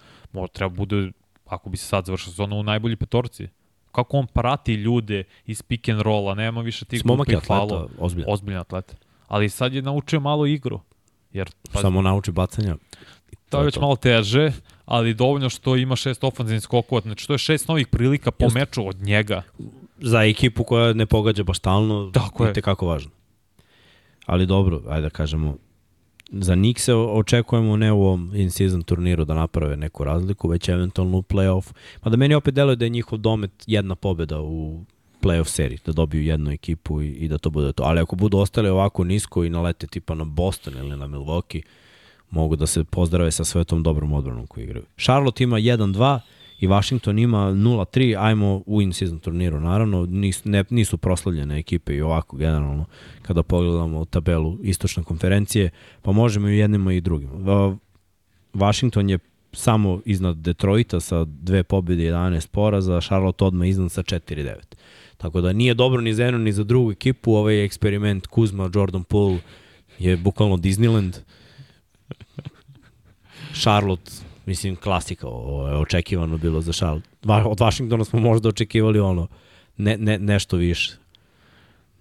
treba 0.53 0.69
bude, 0.69 1.11
ako 1.47 1.71
bi 1.71 1.77
se 1.77 1.87
sad 1.87 2.05
završio 2.05 2.31
sezonu, 2.31 2.57
u 2.57 2.62
najbolji 2.62 2.97
petorci 2.97 3.49
kako 3.92 4.16
on 4.16 4.26
prati 4.26 4.74
ljude 4.74 5.24
iz 5.46 5.62
pick 5.62 5.88
and 5.88 6.00
rolla, 6.00 6.35
nema 6.35 6.61
više 6.61 6.85
tih 6.85 7.03
je 7.29 7.37
atleta, 7.37 7.87
ozbiljan. 7.98 8.33
ozbiljan 8.33 8.61
atleta. 8.61 8.94
Ali 9.29 9.48
sad 9.48 9.74
je 9.74 9.83
naučio 9.83 10.20
malo 10.20 10.46
igru. 10.46 10.81
Jer, 11.33 11.50
pa, 11.72 11.81
Samo 11.81 12.03
nauči 12.03 12.33
bacanja. 12.33 12.76
To 13.48 13.59
je 13.59 13.64
već 13.64 13.74
to. 13.74 13.81
malo 13.81 13.96
teže, 13.96 14.53
ali 14.85 15.14
dovoljno 15.14 15.48
što 15.50 15.76
ima 15.76 15.96
šest 15.96 16.24
ofanzivnih 16.24 16.62
skokova, 16.62 17.00
znači 17.00 17.26
to 17.26 17.35
je 17.35 17.38
šest 17.38 17.68
novih 17.68 17.87
prilika 17.87 18.31
po 18.31 18.44
Just. 18.44 18.55
meču 18.55 18.88
od 18.88 18.96
njega. 19.03 19.42
Za 19.98 20.22
ekipu 20.22 20.64
koja 20.64 20.92
ne 20.92 21.07
pogađa 21.07 21.42
baš 21.42 21.59
stalno, 21.59 22.11
Tako 22.14 22.46
je. 22.46 22.55
kako 22.55 22.87
važno. 22.87 23.11
Ali 24.26 24.46
dobro, 24.46 24.83
ajde 24.88 25.03
da 25.03 25.11
kažemo, 25.11 25.57
za 26.33 26.57
se 26.77 26.95
očekujemo 26.95 27.77
ne 27.77 27.93
u 27.93 28.03
ovom 28.03 28.33
in-season 28.35 28.83
turniru 28.83 29.25
da 29.25 29.35
naprave 29.35 29.77
neku 29.77 30.05
razliku, 30.05 30.49
već 30.49 30.69
eventualno 30.69 31.19
u 31.19 31.23
playoff. 31.23 31.73
Pa 32.01 32.11
da 32.11 32.16
meni 32.16 32.35
opet 32.35 32.55
deluje 32.55 32.77
da 32.77 32.85
je 32.85 32.88
njihov 32.88 33.19
domet 33.19 33.51
jedna 33.66 33.95
pobeda 33.95 34.40
u 34.40 34.85
playoff 35.23 35.49
seriji, 35.49 35.79
da 35.87 35.93
dobiju 35.93 36.23
jednu 36.23 36.51
ekipu 36.51 37.03
i, 37.03 37.09
i 37.09 37.29
da 37.29 37.38
to 37.38 37.51
bude 37.51 37.73
to. 37.73 37.83
Ali 37.83 38.01
ako 38.01 38.16
budu 38.16 38.38
ostali 38.38 38.69
ovako 38.69 39.05
nisko 39.05 39.45
i 39.45 39.51
nalete 39.51 39.87
tipa 39.87 40.14
na 40.14 40.25
Boston 40.25 40.77
ili 40.77 40.97
na 40.97 41.09
Milwaukee, 41.09 41.62
mogu 42.31 42.57
da 42.57 42.66
se 42.66 42.85
pozdrave 42.85 43.31
sa 43.31 43.45
svetom 43.45 43.83
dobrom 43.83 44.12
odbranom 44.12 44.47
koji 44.47 44.64
igraju. 44.64 44.85
Charlotte 44.97 45.45
ima 45.45 45.57
1-2, 45.57 46.21
i 46.61 46.66
Washington 46.66 47.18
ima 47.18 47.38
0-3, 47.38 48.16
ajmo 48.18 48.62
u 48.66 48.83
in-season 48.83 49.18
turniru, 49.18 49.61
naravno, 49.61 50.07
nis, 50.07 50.44
ne, 50.44 50.64
nisu 50.70 50.99
proslavljene 50.99 51.59
ekipe 51.59 51.94
i 51.94 52.03
ovako 52.03 52.37
generalno, 52.37 52.85
kada 53.23 53.42
pogledamo 53.42 54.05
tabelu 54.05 54.59
istočne 54.62 55.03
konferencije, 55.03 55.70
pa 56.03 56.12
možemo 56.12 56.49
i 56.49 56.59
jednima 56.59 56.92
i 56.92 57.01
drugim. 57.01 57.31
Washington 58.55 59.11
je 59.11 59.18
samo 59.53 60.01
iznad 60.05 60.37
Detroita 60.37 61.01
sa 61.01 61.24
dve 61.24 61.62
pobjede 61.62 62.03
i 62.03 62.11
11 62.11 62.49
poraza, 62.49 63.01
Charlotte 63.01 63.45
odmah 63.45 63.68
iznad 63.68 63.93
sa 63.93 64.03
4-9. 64.03 64.55
Tako 65.16 65.41
da 65.41 65.53
nije 65.53 65.74
dobro 65.74 66.01
ni 66.01 66.14
za 66.14 66.24
jednu 66.24 66.39
ni 66.39 66.53
za 66.53 66.64
drugu 66.64 66.93
ekipu, 66.93 67.32
ovaj 67.32 67.64
eksperiment 67.64 68.26
Kuzma, 68.26 68.70
Jordan 68.74 69.05
Poole 69.05 69.39
je 69.99 70.16
bukvalno 70.16 70.57
Disneyland. 70.57 71.18
Charlotte 73.53 74.12
Mislim, 74.51 74.76
klasika, 74.76 75.26
ovo 75.26 75.68
je 75.68 75.76
očekivano 75.76 76.38
bilo 76.38 76.61
za 76.61 76.72
šal. 76.72 77.01
Od 77.44 77.59
Washingtona 77.59 78.05
smo 78.05 78.20
možda 78.20 78.48
očekivali 78.48 79.01
ono, 79.01 79.28
ne, 79.76 79.96
ne, 79.96 80.18
nešto 80.18 80.57
više. 80.57 80.96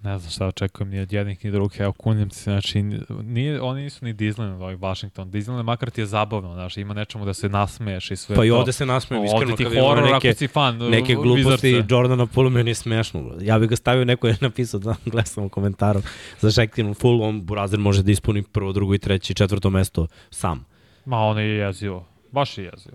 Ne 0.02 0.20
znam 0.20 0.32
šta 0.32 0.48
očekujem 0.48 0.90
ni 0.90 1.00
od 1.00 1.14
jednih 1.14 1.46
ni 1.46 1.52
drugih, 1.52 1.80
evo 1.80 1.94
kunjem 1.94 2.32
se, 2.32 2.44
znači, 2.44 2.82
nije, 3.24 3.62
oni 3.62 3.82
nisu 3.82 4.06
ni 4.06 4.14
Disneyland, 4.14 4.56
ovaj 4.56 4.76
Washington. 4.76 5.32
Disneyland 5.32 5.64
makar 5.64 5.90
ti 5.90 6.02
je 6.02 6.06
zabavno, 6.06 6.54
znači, 6.54 6.82
ima 6.82 6.94
nečemu 6.94 7.26
da 7.26 7.34
se 7.34 7.50
nasmeješ 7.50 8.12
i 8.12 8.16
sve 8.16 8.36
Pa 8.36 8.46
i 8.46 8.52
ovde 8.52 8.72
se 8.72 8.86
nasmejem, 8.86 9.26
iskreno, 9.26 9.56
kad 9.56 9.68
horror, 9.68 10.12
neke, 10.14 10.34
si 10.34 10.48
fan, 10.48 10.78
neke 10.78 11.16
gluposti 11.16 11.68
vizarce. 11.68 11.94
Jordana 11.94 12.28
meni 12.52 12.72
je 12.72 12.76
smešno. 12.76 13.34
Ja 13.42 13.60
bih 13.60 13.70
ga 13.70 13.76
stavio, 13.76 14.06
neko 14.06 14.28
je 14.28 14.38
napisao, 14.48 14.80
da 14.80 14.96
gledam 15.06 15.46
u 15.46 15.50
komentaru, 15.50 16.02
za 16.40 16.52
Shaktin 16.52 16.94
Full, 16.94 17.24
on 17.24 17.46
Burazer 17.46 17.80
može 17.80 18.04
da 18.04 18.12
ispuni 18.12 18.44
prvo, 18.44 18.74
drugo 18.74 18.96
i 18.96 19.00
treće, 19.00 19.34
četvrto 19.34 19.70
mesto 19.70 20.08
sam. 20.30 20.66
Ma, 21.06 21.18
on 21.18 21.40
je 21.40 21.46
jezivo. 21.46 22.06
Baš 22.32 22.58
je 22.58 22.64
jezio. 22.64 22.94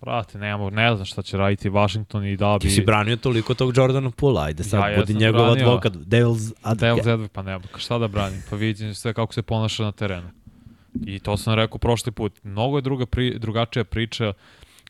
Brate, 0.00 0.38
nemamo, 0.38 0.70
ne 0.70 0.94
znam 0.94 1.06
šta 1.06 1.22
će 1.22 1.36
raditi 1.36 1.70
Washington 1.70 2.26
i 2.26 2.36
da 2.36 2.56
bi... 2.60 2.68
Ti 2.68 2.74
si 2.74 2.82
branio 2.82 3.16
toliko 3.16 3.54
tog 3.54 3.76
Jordana 3.76 4.10
Pula, 4.10 4.42
ajde 4.42 4.64
sad, 4.64 4.92
ja, 4.92 4.98
budi 4.98 5.14
njegov 5.14 5.44
branio, 5.44 5.64
advokat, 5.64 5.92
Devil's 5.92 6.52
advocate. 6.62 6.86
Devil's 6.86 7.12
advocate, 7.12 7.32
pa 7.32 7.42
nema, 7.42 7.64
šta 7.76 7.98
da 7.98 8.08
branim, 8.08 8.42
pa 8.50 8.56
vidim 8.56 8.94
sve 8.94 9.14
kako 9.14 9.34
se 9.34 9.42
ponaša 9.42 9.84
na 9.84 9.92
terenu. 9.92 10.30
I 11.04 11.18
to 11.18 11.36
sam 11.36 11.54
rekao 11.54 11.78
prošli 11.78 12.12
put, 12.12 12.40
mnogo 12.42 12.78
je 12.78 12.82
druga 12.82 13.06
pri, 13.06 13.38
drugačija 13.38 13.84
priča 13.84 14.32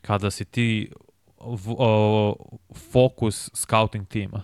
kada 0.01 0.31
si 0.31 0.45
ti 0.45 0.91
v, 1.39 1.71
uh, 1.71 2.35
fokus 2.91 3.49
scouting 3.53 4.07
tima. 4.07 4.41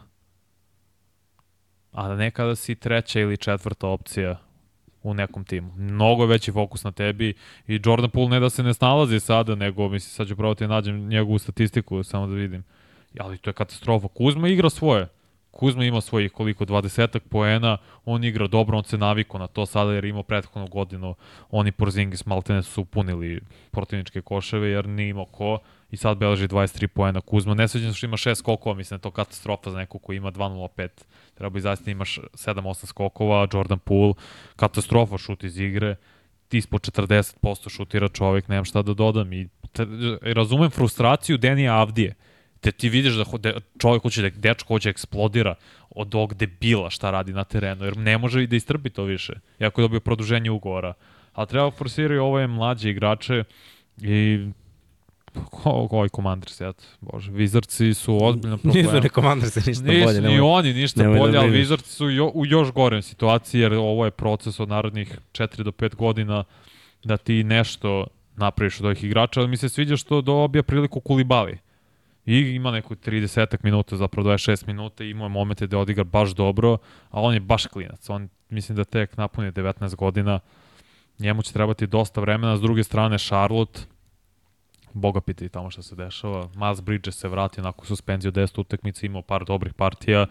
A 1.91 2.15
ne 2.15 2.31
kada 2.31 2.55
si 2.55 2.75
treća 2.75 3.19
ili 3.19 3.37
četvrta 3.37 3.87
opcija 3.87 4.48
u 5.03 5.13
nekom 5.13 5.43
timu. 5.43 5.73
Mnogo 5.75 6.25
veći 6.25 6.51
fokus 6.51 6.83
na 6.83 6.91
tebi 6.91 7.33
i 7.67 7.81
Jordan 7.85 8.09
Poole 8.09 8.29
ne 8.29 8.39
da 8.39 8.49
se 8.49 8.63
ne 8.63 8.73
snalazi 8.73 9.19
sada, 9.19 9.55
nego 9.55 9.89
mislim 9.89 10.11
sad 10.11 10.27
ću 10.27 10.35
probati 10.35 10.63
da 10.63 10.73
nađem 10.73 11.07
njegovu 11.07 11.39
statistiku 11.39 12.03
samo 12.03 12.27
da 12.27 12.33
vidim. 12.33 12.63
Ali 13.19 13.37
to 13.37 13.49
je 13.49 13.53
katastrofa. 13.53 14.07
Kuzma 14.07 14.47
igra 14.47 14.69
svoje. 14.69 15.07
Kuzma 15.51 15.85
ima 15.85 16.01
svojih 16.01 16.31
koliko, 16.31 16.65
20 16.65 17.19
poena, 17.19 17.77
on 18.05 18.23
igra 18.23 18.47
dobro, 18.47 18.77
on 18.77 18.83
se 18.83 18.97
naviko 18.97 19.37
na 19.37 19.47
to 19.47 19.65
sada 19.65 19.93
jer 19.93 20.05
imao 20.05 20.23
prethodnu 20.23 20.67
godinu, 20.67 21.15
oni 21.49 21.71
Porzingis 21.71 22.25
maltene 22.25 22.63
su 22.63 22.85
punili 22.85 23.41
protivničke 23.71 24.21
koševe 24.21 24.69
jer 24.69 24.87
nije 24.87 25.09
imao 25.09 25.25
ko 25.25 25.59
i 25.91 25.97
sad 25.97 26.17
beleži 26.17 26.47
23 26.47 26.87
poena 26.87 27.21
Kuzma. 27.21 27.53
Nesveđeno 27.53 27.93
što 27.93 28.05
ima 28.05 28.17
6 28.17 28.35
skokova, 28.35 28.75
mislim 28.75 28.95
da 28.95 28.99
je 28.99 29.01
to 29.01 29.11
katastrofa 29.11 29.71
za 29.71 29.77
nekog 29.77 30.01
ko 30.01 30.13
ima 30.13 30.31
2.05. 30.31 30.89
Treba 31.33 31.49
bi 31.49 31.61
zaista 31.61 31.85
da 31.85 31.91
imaš 31.91 32.19
7-8 32.33 32.85
skokova, 32.85 33.47
Jordan 33.53 33.79
Poole, 33.79 34.13
katastrofa 34.55 35.17
šut 35.17 35.43
iz 35.43 35.59
igre, 35.59 35.95
ti 36.47 36.57
ispod 36.57 36.81
40% 36.81 37.69
šutira 37.69 38.07
čovek, 38.07 38.47
nemam 38.47 38.65
šta 38.65 38.81
da 38.81 38.93
dodam 38.93 39.33
i 39.33 39.47
te, 39.71 39.85
razumem 40.21 40.69
frustraciju 40.69 41.37
Denija 41.37 41.75
Avdije. 41.75 42.15
Te 42.59 42.71
ti 42.71 42.89
vidiš 42.89 43.13
da 43.13 43.53
čovjek 43.79 44.03
hoće 44.03 44.21
da 44.21 44.29
dečko 44.29 44.73
hoće 44.73 44.89
da 44.89 44.91
eksplodira 44.91 45.55
od 45.89 46.15
ovog 46.15 46.33
debila 46.33 46.89
šta 46.89 47.11
radi 47.11 47.33
na 47.33 47.43
terenu, 47.43 47.85
jer 47.85 47.97
ne 47.97 48.17
može 48.17 48.43
i 48.43 48.47
da 48.47 48.55
istrpi 48.55 48.89
to 48.89 49.03
više, 49.03 49.33
jako 49.59 49.81
je 49.81 49.83
dobio 49.83 49.99
produženje 49.99 50.51
ugovora. 50.51 50.93
Ali 51.33 51.47
treba 51.47 51.71
forsirati 51.71 52.17
ove 52.17 52.47
mlađe 52.47 52.89
igrače 52.89 53.43
i 54.01 54.47
Koji 55.89 56.09
Commanders, 56.09 56.61
ja 56.61 56.73
Bože, 57.01 57.31
Wizardsi 57.31 57.93
su 57.93 58.17
ozbiljno 58.21 58.57
problema. 58.57 58.81
Nisu 58.93 59.01
ne 59.03 59.09
Commanders 59.09 59.55
ništa 59.55 59.69
Nisu 59.69 60.05
bolje. 60.05 60.21
ni 60.21 60.27
nemoj. 60.27 60.39
oni 60.39 60.73
ništa 60.73 61.01
nemoj 61.01 61.15
da 61.15 61.19
bolje, 61.19 61.37
ali 61.37 61.49
brineš. 61.49 61.67
Wizardsi 61.67 61.87
su 61.89 62.09
jo, 62.09 62.31
u 62.33 62.45
još 62.45 62.71
gorem 62.71 63.01
situaciji, 63.01 63.61
jer 63.61 63.73
ovo 63.73 64.05
je 64.05 64.11
proces 64.11 64.59
od 64.59 64.69
narednih 64.69 65.17
4 65.31 65.63
do 65.63 65.71
5 65.71 65.95
godina 65.95 66.43
da 67.03 67.17
ti 67.17 67.43
nešto 67.43 68.07
napraviš 68.35 68.79
od 68.79 68.85
ovih 68.85 69.03
igrača, 69.03 69.39
ali 69.39 69.49
mi 69.49 69.57
se 69.57 69.69
sviđa 69.69 69.97
što 69.97 70.21
dobija 70.21 70.63
priliku 70.63 70.99
Kulibali. 70.99 71.57
I 72.25 72.39
ima 72.39 72.71
neku 72.71 72.95
30 72.95 73.57
minuta, 73.63 73.97
zapravo 73.97 74.29
26 74.29 74.67
minuta 74.67 75.03
i 75.03 75.09
ima 75.09 75.27
momente 75.27 75.67
da 75.67 75.77
odigra 75.77 76.03
baš 76.03 76.29
dobro, 76.29 76.77
a 77.09 77.21
on 77.21 77.33
je 77.33 77.39
baš 77.39 77.65
klinac. 77.65 78.09
On 78.09 78.29
mislim 78.49 78.75
da 78.75 78.83
tek 78.83 79.17
napuni 79.17 79.51
19 79.51 79.95
godina. 79.95 80.39
Njemu 81.19 81.41
će 81.41 81.53
trebati 81.53 81.87
dosta 81.87 82.21
vremena. 82.21 82.57
S 82.57 82.61
druge 82.61 82.83
strane, 82.83 83.17
Charlotte, 83.17 83.81
Boga 84.93 85.21
pita 85.21 85.45
i 85.45 85.49
tamo 85.49 85.71
šta 85.71 85.81
se 85.81 85.95
dešava. 85.95 86.49
Miles 86.55 86.81
Bridges 86.81 87.17
se 87.17 87.27
vratio 87.27 87.63
nakon 87.63 87.85
suspenziju 87.85 88.31
10 88.31 88.59
utakmica, 88.59 89.05
imao 89.05 89.21
par 89.21 89.45
dobrih 89.45 89.73
partija 89.73 90.25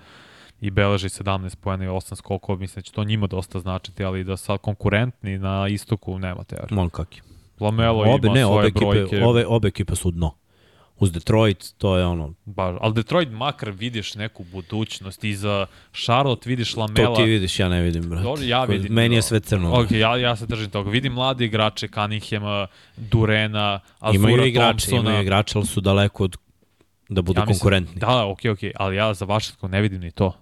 i 0.61 0.71
beleži 0.71 1.09
17 1.09 1.57
pojena 1.57 1.85
i 1.85 1.89
8 1.89 2.15
skokova. 2.15 2.59
Mislim 2.59 2.81
da 2.81 2.83
će 2.83 2.93
to 2.93 3.05
njima 3.05 3.27
dosta 3.27 3.61
značiti, 3.61 4.05
ali 4.05 4.25
da 4.25 4.37
sad 4.37 4.59
konkurentni 4.59 5.39
na 5.39 5.69
istoku 5.69 6.19
nema 6.19 6.45
teorije. 6.45 6.77
Mon 6.77 6.91
kaki. 6.91 7.21
Lamelo 7.61 8.15
Obe, 8.15 8.27
ima 8.27 8.35
ne, 8.35 8.43
svoje 8.43 8.59
obe 8.59 8.69
ekipe, 8.69 8.87
brojke. 8.87 9.25
ove, 9.25 9.47
obe 9.47 9.69
ekipe 9.69 9.95
su 9.95 10.11
dno. 10.11 10.35
Uz 11.01 11.13
Detroit, 11.13 11.75
to 11.79 11.97
je 11.97 12.07
ono, 12.07 12.35
Baš, 12.45 12.77
ali 12.81 12.95
Detroit 12.95 13.29
makar 13.31 13.71
vidiš 13.71 14.15
neku 14.15 14.45
budućnost 14.45 15.25
i 15.25 15.35
za 15.35 15.67
Charlotte 15.95 16.49
vidiš 16.49 16.75
to 16.75 16.81
Lamela. 16.81 17.17
ti 17.17 17.23
vidiš, 17.23 17.59
ja 17.59 17.69
ne 17.69 17.83
vidim, 17.83 18.03
brate. 18.03 18.23
Dobro, 18.23 18.43
ja 18.45 18.65
vidim. 18.65 18.93
Meni 18.93 19.15
je 19.15 19.23
sve 19.23 19.41
crno. 19.41 19.75
Ok, 19.75 19.91
ja, 19.91 20.17
ja 20.17 20.37
se 20.37 20.47
držim 20.47 20.71
toga. 20.71 20.91
Vidim 20.91 21.13
mlade 21.13 21.45
igrače, 21.45 21.89
Cunninghama, 21.89 22.67
Durena, 22.97 23.81
Azura 24.01 24.31
imaju 24.31 24.47
igrače, 24.47 24.69
Thompsona. 24.87 25.01
imaju 25.01 25.23
igrače, 25.23 25.59
ali 25.59 25.67
su 25.67 25.81
daleko 25.81 26.25
od 26.25 26.37
da 27.09 27.23
budu 27.23 27.41
Ja 27.41 27.45
mislim- 27.45 27.59
konkurentni. 27.59 28.01
Da, 28.01 28.27
ok, 28.27 28.39
ok, 28.53 28.59
ali 28.77 28.97
ja 28.97 29.15
za 29.15 29.25
Vašetko 29.25 29.69
ne 29.69 29.81
vidim 29.81 30.01
ni 30.01 30.11
to. 30.11 30.33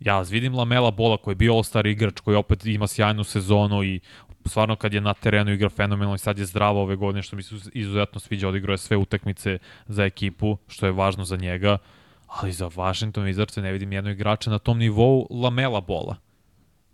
Ja 0.00 0.20
vidim 0.20 0.54
Lamela 0.54 0.90
Bola 0.90 1.16
koji 1.16 1.32
je 1.32 1.36
bio 1.36 1.52
all-star 1.52 1.86
igrač, 1.86 2.20
koji 2.20 2.36
opet 2.36 2.66
ima 2.66 2.86
sjajnu 2.86 3.24
sezonu 3.24 3.84
i 3.84 4.00
stvarno 4.46 4.76
kad 4.76 4.94
je 4.94 5.00
na 5.00 5.14
terenu 5.14 5.52
igra 5.52 5.68
fenomenalno 5.68 6.14
i 6.14 6.18
sad 6.18 6.38
je 6.38 6.44
zdravo 6.44 6.82
ove 6.82 6.96
godine, 6.96 7.22
što 7.22 7.36
mi 7.36 7.42
se 7.42 7.54
izuzetno 7.72 8.20
sviđa, 8.20 8.48
odigrao 8.48 8.74
je 8.74 8.78
sve 8.78 8.96
utakmice 8.96 9.58
za 9.86 10.04
ekipu, 10.04 10.56
što 10.68 10.86
je 10.86 10.92
važno 10.92 11.24
za 11.24 11.36
njega, 11.36 11.78
ali 12.26 12.52
za 12.52 12.66
Washington 12.66 13.24
Wizards 13.24 13.62
ne 13.62 13.72
vidim 13.72 13.92
jednog 13.92 14.14
igrača 14.14 14.50
na 14.50 14.58
tom 14.58 14.78
nivou 14.78 15.26
Lamela 15.30 15.80
Bola 15.80 16.16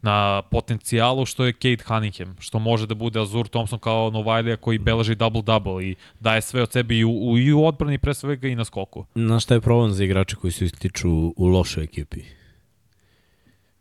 na 0.03 0.43
potencijalu 0.51 1.27
što 1.27 1.45
je 1.45 1.53
Kate 1.53 1.85
Cunningham, 1.87 2.37
što 2.41 2.59
može 2.59 2.87
da 2.87 2.95
bude 2.95 3.21
Azur 3.21 3.49
Thompson 3.49 3.79
kao 3.79 4.11
Novajlija 4.11 4.57
koji 4.57 4.79
beleži 4.79 5.15
double-double 5.15 5.83
i 5.85 5.97
daje 6.21 6.41
sve 6.41 6.63
od 6.63 6.73
sebe 6.73 6.97
i 6.97 7.05
u, 7.05 7.31
u, 7.31 7.39
i 7.39 7.53
u 7.53 7.65
odbrani 7.67 7.99
pre 7.99 8.15
svega 8.15 8.49
i 8.49 8.55
na 8.55 8.65
skoku. 8.65 9.05
Znaš 9.15 9.45
šta 9.45 9.55
je 9.55 9.61
problem 9.61 9.93
za 9.93 10.05
igrače 10.05 10.37
koji 10.37 10.53
se 10.53 10.65
ističu 10.65 11.11
u 11.37 11.47
lošoj 11.47 11.85
ekipi? 11.85 12.21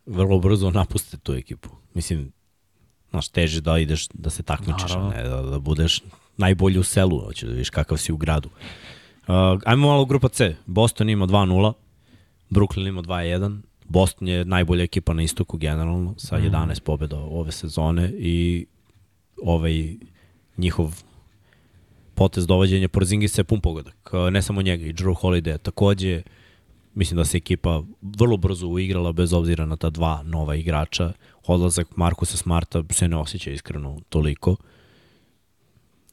Vrlo 0.06 0.40
brzo 0.40 0.72
napuste 0.72 1.18
tu 1.18 1.34
ekipu. 1.34 1.70
Mislim, 1.94 2.32
znaš, 3.10 3.30
teže 3.30 3.62
da 3.62 3.78
ideš, 3.78 4.08
da 4.14 4.30
se 4.30 4.44
takmičiš, 4.44 4.90
Naravno. 4.90 5.10
ne 5.10 5.24
da, 5.24 5.42
da 5.42 5.60
budeš 5.60 6.02
najbolji 6.38 6.80
u 6.80 6.84
selu, 6.84 7.20
hoće 7.20 7.46
da 7.46 7.52
vidiš 7.52 7.70
kakav 7.70 7.98
si 7.98 8.14
u 8.14 8.18
gradu. 8.18 8.50
Uh, 9.28 9.34
ajmo 9.66 9.88
malo 9.88 10.06
grupa 10.06 10.28
C. 10.30 10.56
Boston 10.66 11.10
ima 11.10 11.28
2-0, 11.28 11.74
Brooklyn 12.50 12.88
ima 12.88 13.02
2-1, 13.02 13.60
Boston 13.86 14.28
je 14.28 14.46
najbolja 14.46 14.84
ekipa 14.84 15.14
na 15.14 15.22
istoku 15.22 15.58
generalno, 15.58 16.14
sa 16.18 16.38
11 16.40 16.80
pobjeda 16.80 17.18
ove 17.18 17.52
sezone 17.52 18.12
i 18.18 18.66
ovaj 19.44 19.96
njihov 20.58 21.04
potez 22.16 22.48
dovođenja 22.48 22.88
Porzingisa 22.88 23.40
je 23.42 23.46
pun 23.46 23.62
pogodak. 23.62 24.10
Uh, 24.14 24.34
Ne 24.34 24.42
samo 24.42 24.62
njega, 24.62 24.86
i 24.86 24.94
Drew 24.94 25.16
Holiday 25.22 25.58
takođe. 25.58 26.22
Mislim 26.96 27.18
da 27.18 27.26
se 27.26 27.38
ekipa 27.38 27.84
vrlo 28.02 28.38
brzo 28.38 28.68
uigrala 28.68 29.12
bez 29.12 29.34
obzira 29.34 29.66
na 29.66 29.76
ta 29.76 29.90
dva 29.90 30.24
nova 30.24 30.56
igrača. 30.56 31.14
Odlazak 31.48 31.88
Markusa 31.96 32.38
Smarta 32.38 32.84
se 32.90 33.08
ne 33.08 33.18
osjeća 33.18 33.52
iskreno 33.52 34.00
toliko. 34.10 34.56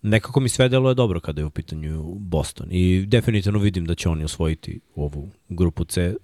Nekako 0.03 0.41
mi 0.41 0.49
sve 0.49 0.69
delo 0.69 0.89
je 0.89 0.95
dobro 0.95 1.21
kada 1.21 1.41
je 1.41 1.45
u 1.45 1.51
pitanju 1.51 2.03
Boston 2.19 2.67
i 2.71 3.05
definitivno 3.07 3.59
vidim 3.59 3.87
da 3.87 3.95
će 3.95 4.09
oni 4.09 4.25
osvojiti 4.25 4.81
ovu 4.97 5.31
grupu 5.49 5.85
C 5.85 6.15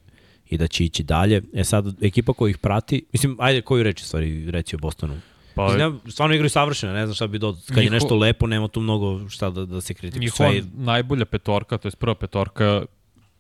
i 0.50 0.58
da 0.58 0.66
će 0.66 0.84
ići 0.84 1.02
dalje. 1.02 1.42
E 1.54 1.64
sad, 1.64 2.02
ekipa 2.02 2.32
koja 2.32 2.50
ih 2.50 2.58
prati, 2.58 3.04
mislim, 3.12 3.36
ajde 3.40 3.62
koju 3.62 3.82
reći 3.82 4.04
stvari 4.04 4.50
reći 4.50 4.76
o 4.76 4.78
Bostonu? 4.78 5.20
Pa, 5.54 5.66
Pa, 5.66 5.76
ne, 5.76 5.92
stvarno 6.10 6.34
igraju 6.34 6.50
savršeno, 6.50 6.92
ne 6.92 7.06
znam 7.06 7.14
šta 7.14 7.26
bi 7.26 7.38
do... 7.38 7.56
Kad 7.68 7.76
je 7.78 7.84
Njiho- 7.84 7.92
nešto 7.92 8.16
lepo, 8.16 8.46
nema 8.46 8.68
tu 8.68 8.80
mnogo 8.80 9.28
šta 9.28 9.50
da, 9.50 9.64
da 9.66 9.80
se 9.80 9.94
kritikuje. 9.94 10.20
njihova 10.24 10.50
Sve 10.50 10.56
je 10.56 10.64
najbolja 10.74 11.24
petorka, 11.24 11.78
to 11.78 11.88
je 11.88 11.92
prva 11.98 12.14
petorka, 12.14 12.82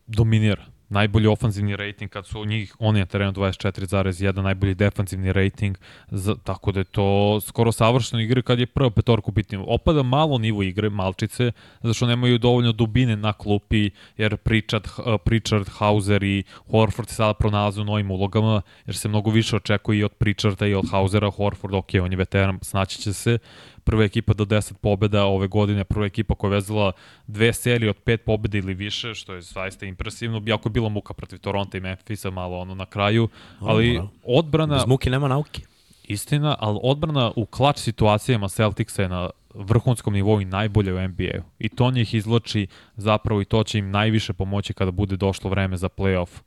dominira. 0.06 0.66
Najbolji 0.90 1.26
ofanzivni 1.26 1.76
rating 1.76 2.10
kad 2.10 2.26
su 2.26 2.44
njih, 2.44 2.76
oni 2.78 2.98
na 2.98 3.06
terenu 3.06 3.32
24,1, 3.32 4.42
najbolji 4.42 4.74
defanzivni 4.74 5.32
rating, 5.32 5.78
za, 6.10 6.34
tako 6.44 6.72
da 6.72 6.80
je 6.80 6.84
to 6.84 7.40
skoro 7.40 7.72
savršeno 7.72 8.22
igre 8.22 8.42
kad 8.42 8.58
je 8.58 8.66
prva 8.66 8.90
petorka 8.90 9.30
u. 9.30 9.64
Opada 9.66 10.02
malo 10.02 10.38
nivo 10.38 10.62
igre, 10.62 10.90
malčice, 10.90 11.52
zato 11.82 11.94
što 11.94 12.06
nemaju 12.06 12.38
dovoljno 12.38 12.72
dubine 12.72 13.16
na 13.16 13.32
klupi, 13.32 13.90
jer 14.16 14.36
Pritchard, 14.36 14.84
Pritchard 15.24 15.68
Hauser 15.68 16.22
i 16.22 16.42
Horford 16.70 17.08
se 17.08 17.14
sada 17.14 17.34
pronalaze 17.34 17.80
u 17.80 17.84
novim 17.84 18.10
ulogama, 18.10 18.62
jer 18.86 18.96
se 18.96 19.08
mnogo 19.08 19.30
više 19.30 19.56
očekuje 19.56 19.98
i 19.98 20.04
od 20.04 20.12
Pritcharda 20.12 20.66
i 20.66 20.74
od 20.74 20.90
Hausera. 20.90 21.30
Horford, 21.30 21.74
ok, 21.74 21.90
on 22.02 22.12
je 22.12 22.16
veteran, 22.16 22.58
snaći 22.62 22.98
će 22.98 23.12
se, 23.12 23.38
prva 23.84 24.04
ekipa 24.04 24.32
do 24.34 24.44
10 24.44 24.74
pobeda 24.74 25.24
ove 25.24 25.46
godine, 25.48 25.84
prva 25.84 26.06
ekipa 26.06 26.34
koja 26.34 26.48
je 26.48 26.54
vezala 26.54 26.92
dve 27.26 27.52
serije 27.52 27.90
od 27.90 27.96
pet 27.96 28.24
pobeda 28.24 28.58
ili 28.58 28.74
više, 28.74 29.14
što 29.14 29.34
je 29.34 29.42
zaista 29.42 29.86
impresivno. 29.86 30.42
Jako 30.46 30.68
je 30.68 30.70
bila 30.70 30.88
muka 30.88 31.14
protiv 31.14 31.38
Toronto 31.38 31.76
i 31.76 31.80
Memphisa 31.80 32.30
malo 32.30 32.58
ono 32.58 32.74
na 32.74 32.86
kraju, 32.86 33.28
ali 33.60 34.00
odbrana, 34.24 34.74
Bez 34.74 34.86
muke 34.86 35.10
nema 35.10 35.28
nauke. 35.28 35.62
istina, 36.04 36.56
ali 36.58 36.78
odbrana 36.82 37.32
u 37.36 37.46
klač 37.46 37.78
situacijama 37.78 38.48
Celticsa 38.48 39.02
je 39.02 39.08
na 39.08 39.30
vrhunskom 39.54 40.14
nivou 40.14 40.40
i 40.40 40.44
najbolje 40.44 40.94
u 40.94 41.08
NBA-u. 41.08 41.42
I 41.58 41.68
to 41.68 41.90
njih 41.90 42.14
izloči 42.14 42.66
zapravo 42.96 43.42
i 43.42 43.44
to 43.44 43.64
će 43.64 43.78
im 43.78 43.90
najviše 43.90 44.32
pomoći 44.32 44.74
kada 44.74 44.90
bude 44.90 45.16
došlo 45.16 45.50
vreme 45.50 45.76
za 45.76 45.88
playoff. 45.88 46.40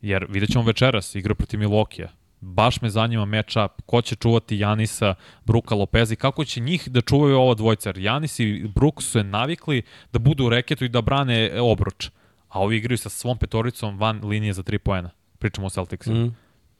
Jer 0.00 0.26
vidjet 0.28 0.50
ćemo 0.50 0.64
večeras 0.64 1.14
igra 1.14 1.34
protiv 1.34 1.60
Milokija. 1.60 2.08
Baš 2.44 2.80
me 2.80 2.90
zanima 2.90 3.24
match-up, 3.26 3.68
ko 3.86 4.02
će 4.02 4.16
čuvati 4.16 4.58
Janisa, 4.58 5.14
Bruka 5.44 5.74
Lopeza 5.74 6.12
i 6.12 6.16
kako 6.16 6.44
će 6.44 6.60
njih 6.60 6.88
da 6.88 7.00
čuvaju 7.00 7.36
ova 7.36 7.54
dvojca. 7.54 7.88
Jer 7.88 7.98
Janis 7.98 8.40
i 8.40 8.64
Bruk 8.74 9.02
su 9.02 9.10
se 9.10 9.24
navikli 9.24 9.82
da 10.12 10.18
budu 10.18 10.46
u 10.46 10.48
reketu 10.48 10.84
i 10.84 10.88
da 10.88 11.00
brane 11.00 11.60
obruč. 11.60 12.10
A 12.48 12.60
ovi 12.60 12.76
igraju 12.76 12.98
sa 12.98 13.08
svom 13.08 13.38
petoricom 13.38 13.98
van 13.98 14.20
linije 14.24 14.52
za 14.52 14.62
tri 14.62 14.78
poena. 14.78 15.10
Pričamo 15.38 15.66
o 15.66 15.70
Celticsu. 15.70 16.12
Mm. 16.14 16.36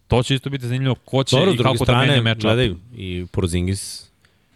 To 0.08 0.22
će 0.22 0.34
isto 0.34 0.50
biti 0.50 0.66
zanimljivo 0.66 0.94
ko 0.94 1.24
će 1.24 1.36
Dobro, 1.36 1.52
i 1.52 1.56
kako 1.56 1.84
da 1.84 1.92
menja 1.98 2.12
strane, 2.12 2.22
match-up. 2.22 2.40
gledaj, 2.42 2.74
i 2.94 3.26
Porzingis 3.32 4.10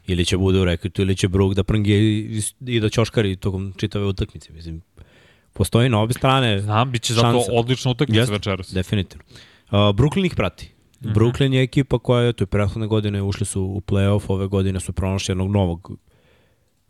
ili 0.07 0.25
će 0.25 0.37
bude 0.37 0.61
u 0.61 0.65
reketu 0.65 1.03
ili 1.03 1.17
će 1.17 1.29
Brook 1.29 1.55
da 1.55 1.65
prnge 1.65 1.95
i, 1.95 2.43
i 2.67 2.81
da 2.81 2.89
ćoškari 2.89 3.37
tokom 3.37 3.73
čitave 3.77 4.05
utakmice. 4.05 4.53
Mislim, 4.53 4.83
postoji 5.53 5.89
na 5.89 6.01
obe 6.01 6.13
strane, 6.15 6.61
Znam, 6.61 6.91
bit 6.91 7.03
će 7.03 7.15
zato 7.15 7.33
šansa. 7.33 7.53
odlična 7.53 7.91
utakmica 7.91 8.33
večeras. 8.33 8.73
definitivno. 8.75 9.25
Uh, 9.27 9.73
Brooklyn 9.73 10.27
ih 10.27 10.35
prati. 10.35 10.76
Mm 11.01 11.09
-hmm. 11.09 11.15
Brooklyn 11.15 11.53
je 11.53 11.63
ekipa 11.63 11.99
koja 11.99 12.23
je, 12.23 12.33
to 12.33 12.43
je 12.43 12.47
prethodne 12.47 12.87
godine, 12.87 13.23
ušli 13.23 13.47
su 13.47 13.63
u 13.63 13.81
playoff, 13.81 14.23
ove 14.29 14.47
godine 14.47 14.81
su 14.81 14.93
pronašli 14.93 15.33
jednog 15.33 15.51
novog 15.51 15.99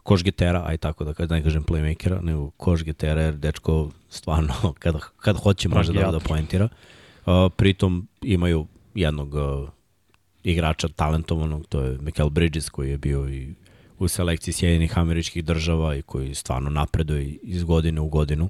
košgetera, 0.03 0.63
aj 0.67 0.77
tako 0.77 1.05
da 1.05 1.15
kad 1.15 1.31
ne 1.31 1.43
kažem 1.43 1.65
playmakera, 1.65 2.23
nego 2.23 2.51
košgetera, 2.51 3.23
jer 3.23 3.35
dečko 3.35 3.91
stvarno 4.09 4.55
kad, 4.83 4.97
kad 5.17 5.37
hoće 5.37 5.69
može 5.69 5.93
da, 5.93 6.11
da 6.11 6.21
poentira. 6.21 6.69
Uh, 7.27 7.33
pritom 7.57 8.09
imaju 8.23 8.67
jednog 8.95 9.35
uh, 9.35 9.69
igrača 10.43 10.89
talentovanog, 10.89 11.67
to 11.69 11.81
je 11.81 11.99
Michael 11.99 12.29
Bridges 12.29 12.71
koji 12.71 12.91
je 12.91 12.99
bio 12.99 13.29
i 13.29 13.55
u 13.99 14.09
selekciji 14.09 14.55
Sjedinih 14.55 14.99
američkih 14.99 15.45
država 15.45 15.97
i 15.97 16.03
koji 16.03 16.35
stvarno 16.35 16.71
napreduje 16.71 17.39
iz 17.43 17.65
godine 17.65 18.01
u 18.01 18.09
godinu. 18.09 18.49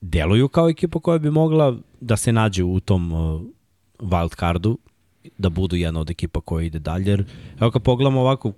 Deluju 0.00 0.48
kao 0.48 0.68
ekipa 0.68 1.00
koja 1.00 1.18
bi 1.18 1.30
mogla 1.30 1.76
da 2.00 2.16
se 2.16 2.32
nađe 2.32 2.64
u 2.64 2.80
tom 2.80 3.12
uh, 3.12 3.42
wild 3.98 4.36
cardu, 4.36 4.78
da 5.38 5.48
budu 5.48 5.76
jedna 5.76 6.00
od 6.00 6.10
ekipa 6.10 6.40
koja 6.40 6.64
ide 6.64 6.78
dalje. 6.78 7.10
Jer, 7.10 7.24
evo 7.60 7.70
kad 7.70 7.82
pogledamo 7.82 8.20
ovako, 8.20 8.52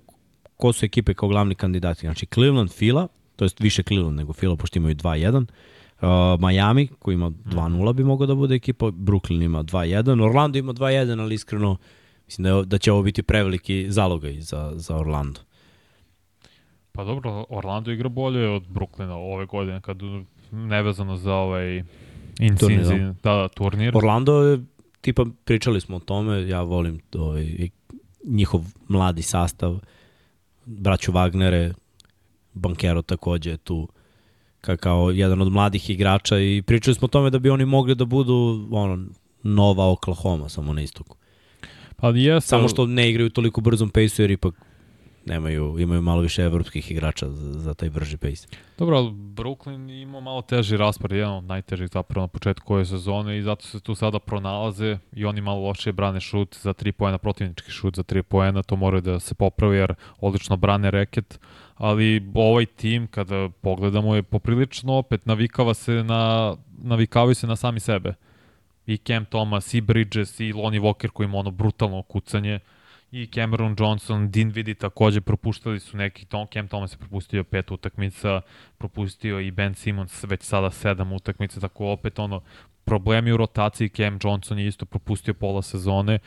ko 0.57 0.73
su 0.73 0.85
ekipe 0.85 1.13
kao 1.13 1.29
glavni 1.29 1.55
kandidati? 1.55 1.99
Znači 1.99 2.25
Cleveland, 2.25 2.71
Fila, 2.71 3.07
to 3.35 3.45
jest 3.45 3.59
više 3.59 3.83
Cleveland 3.83 4.17
nego 4.17 4.33
Fila, 4.33 4.55
pošto 4.55 4.79
imaju 4.79 4.95
2-1. 4.95 5.45
Uh, 6.01 6.07
Miami, 6.41 6.87
koji 6.99 7.15
ima 7.15 7.29
2-0 7.29 7.93
bi 7.93 8.03
mogao 8.03 8.27
da 8.27 8.35
bude 8.35 8.55
ekipa, 8.55 8.85
Brooklyn 8.85 9.43
ima 9.43 9.63
2-1, 9.63 10.23
Orlando 10.23 10.59
ima 10.59 10.73
2-1, 10.73 11.21
ali 11.21 11.35
iskreno 11.35 11.77
mislim 12.25 12.43
da, 12.43 12.49
je, 12.49 12.65
da 12.65 12.77
će 12.77 12.91
ovo 12.91 13.03
biti 13.03 13.23
preveliki 13.23 13.85
zalogaj 13.91 14.41
za, 14.41 14.71
za 14.75 14.97
Orlando. 14.97 15.39
Pa 16.91 17.03
dobro, 17.03 17.45
Orlando 17.49 17.91
igra 17.91 18.09
bolje 18.09 18.49
od 18.49 18.63
Brooklyna 18.63 19.13
ove 19.13 19.45
godine, 19.45 19.81
kad 19.81 19.97
nevezano 20.51 21.17
za 21.17 21.33
ovaj 21.33 21.83
in 22.39 22.57
Turnir, 22.57 22.85
season, 22.85 23.15
da, 23.23 23.33
da, 23.33 23.47
turnir. 23.47 23.97
Orlando 23.97 24.43
je, 24.43 24.59
tipa, 25.07 25.25
pričali 25.45 25.81
smo 25.81 25.95
o 25.95 25.99
tome, 25.99 26.47
ja 26.47 26.61
volim 26.61 26.99
ovaj, 27.15 27.69
njihov 28.23 28.61
mladi 28.87 29.21
sastav, 29.21 29.79
braću 30.65 31.11
Wagnere, 31.11 31.73
Bankero 32.53 33.01
takođe 33.01 33.49
je 33.49 33.57
tu 33.57 33.87
ka, 34.61 34.77
kao 34.77 35.11
jedan 35.11 35.41
od 35.41 35.51
mladih 35.51 35.89
igrača 35.89 36.39
i 36.39 36.61
pričali 36.61 36.95
smo 36.95 37.05
o 37.05 37.07
tome 37.07 37.29
da 37.29 37.39
bi 37.39 37.49
oni 37.49 37.65
mogli 37.65 37.95
da 37.95 38.05
budu 38.05 38.67
ono, 38.71 39.05
nova 39.43 39.91
Oklahoma 39.91 40.49
samo 40.49 40.73
na 40.73 40.81
istoku. 40.81 41.17
Pa 41.95 42.09
jeste, 42.09 42.47
Samo 42.47 42.67
što 42.67 42.85
ne 42.85 43.09
igraju 43.09 43.29
toliko 43.29 43.61
brzom 43.61 43.89
pejsu 43.89 44.21
jer 44.21 44.31
ipak 44.31 44.55
nemaju, 45.27 45.75
imaju 45.79 46.01
malo 46.01 46.21
više 46.21 46.43
evropskih 46.43 46.91
igrača 46.91 47.29
za, 47.29 47.59
za 47.59 47.73
taj 47.73 47.89
brži 47.89 48.17
pace. 48.17 48.47
Dobro, 48.77 48.97
ali 48.97 49.11
Brooklyn 49.11 50.01
imao 50.01 50.21
malo 50.21 50.41
teži 50.41 50.77
raspored, 50.77 51.17
jedan 51.17 51.35
od 51.35 51.43
najtežih 51.43 51.87
zapravo 51.87 52.23
na 52.23 52.27
početku 52.27 52.73
ove 52.73 52.85
sezone 52.85 53.37
i 53.37 53.41
zato 53.41 53.65
se 53.65 53.79
tu 53.79 53.95
sada 53.95 54.19
pronalaze 54.19 54.97
i 55.13 55.25
oni 55.25 55.41
malo 55.41 55.61
lošije 55.61 55.93
brane 55.93 56.19
šut 56.21 56.57
za 56.61 56.73
3 56.73 56.91
poena, 56.91 57.17
protivnički 57.17 57.71
šut 57.71 57.95
za 57.95 58.03
3 58.03 58.21
poena, 58.21 58.63
to 58.63 58.75
moraju 58.75 59.01
da 59.01 59.19
se 59.19 59.35
popravi 59.35 59.77
jer 59.77 59.93
odlično 60.19 60.57
brane 60.57 60.91
reket, 60.91 61.39
ali 61.75 62.31
ovaj 62.33 62.65
tim 62.65 63.07
kada 63.07 63.49
pogledamo 63.61 64.15
je 64.15 64.23
poprilično 64.23 64.93
opet 64.93 65.25
navikava 65.25 65.73
se 65.73 66.03
na 66.03 66.55
navikavaju 66.77 67.35
se 67.35 67.47
na 67.47 67.55
sami 67.55 67.79
sebe. 67.79 68.13
I 68.85 68.97
Cam 68.97 69.25
Thomas, 69.25 69.73
i 69.73 69.81
Bridges, 69.81 70.39
i 70.39 70.53
Lonnie 70.53 70.81
Walker 70.81 71.07
koji 71.07 71.25
ima 71.25 71.37
ono 71.37 71.51
brutalno 71.51 72.01
kucanje 72.01 72.59
i 73.11 73.27
Cameron 73.27 73.75
Johnson, 73.79 74.29
Dinwiddie 74.31 74.75
takođe 74.75 75.21
propuštali 75.21 75.79
su 75.79 75.97
neki, 75.97 76.25
Tom, 76.25 76.47
Cam 76.53 76.67
Thomas 76.67 76.93
je 76.93 76.97
propustio 76.97 77.43
pet 77.43 77.71
utakmica, 77.71 78.41
propustio 78.77 79.39
i 79.39 79.51
Ben 79.51 79.75
Simmons 79.75 80.23
već 80.23 80.43
sada 80.43 80.71
sedam 80.71 81.13
utakmica, 81.13 81.59
tako 81.59 81.87
opet 81.87 82.19
ono, 82.19 82.41
problemi 82.83 83.31
u 83.31 83.37
rotaciji, 83.37 83.89
Cam 83.89 84.19
Johnson 84.23 84.59
je 84.59 84.67
isto 84.67 84.85
propustio 84.85 85.33
pola 85.33 85.61
sezone, 85.61 86.19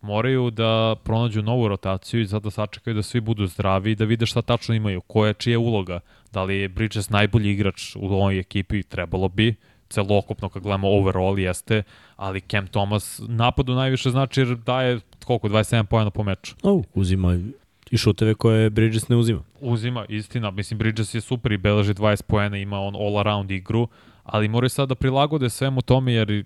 moraju 0.00 0.50
da 0.50 0.96
pronađu 1.04 1.42
novu 1.42 1.68
rotaciju 1.68 2.20
i 2.20 2.26
sada 2.26 2.44
da 2.44 2.50
sačekaju 2.50 2.94
da 2.94 3.02
svi 3.02 3.20
budu 3.20 3.46
zdravi 3.46 3.90
i 3.90 3.94
da 3.94 4.04
vide 4.04 4.26
šta 4.26 4.42
tačno 4.42 4.74
imaju, 4.74 5.00
koja 5.00 5.28
je 5.28 5.34
čija 5.34 5.58
uloga, 5.58 6.00
da 6.32 6.44
li 6.44 6.56
je 6.56 6.68
Bridges 6.68 7.10
najbolji 7.10 7.50
igrač 7.50 7.96
u 7.96 8.06
ovoj 8.06 8.38
ekipi, 8.38 8.82
trebalo 8.82 9.28
bi, 9.28 9.54
celokupno 9.90 10.48
kad 10.48 10.62
gledamo 10.62 10.88
overall 10.88 11.38
jeste, 11.38 11.82
ali 12.16 12.40
Cam 12.40 12.66
Thomas 12.66 13.20
napadu 13.28 13.74
najviše 13.74 14.10
znači 14.10 14.40
jer 14.40 14.56
daje 14.56 15.00
koliko, 15.24 15.48
27 15.48 15.84
pojena 15.84 16.10
po 16.10 16.22
meču. 16.22 16.54
Oh, 16.62 16.82
uzima 16.94 17.38
i 17.90 17.96
šuteve 17.96 18.34
koje 18.34 18.70
Bridges 18.70 19.08
ne 19.08 19.16
uzima. 19.16 19.42
Uzima, 19.60 20.04
istina, 20.08 20.50
mislim 20.50 20.78
Bridges 20.78 21.14
je 21.14 21.20
super 21.20 21.52
i 21.52 21.56
beleži 21.58 21.94
20 21.94 22.22
poena, 22.22 22.56
ima 22.56 22.80
on 22.80 22.96
all 22.96 23.18
around 23.18 23.50
igru, 23.50 23.88
ali 24.22 24.48
moraju 24.48 24.68
sad 24.70 24.88
da 24.88 24.94
prilagode 24.94 25.50
svemu 25.50 25.82
tome 25.82 26.12
jer 26.12 26.44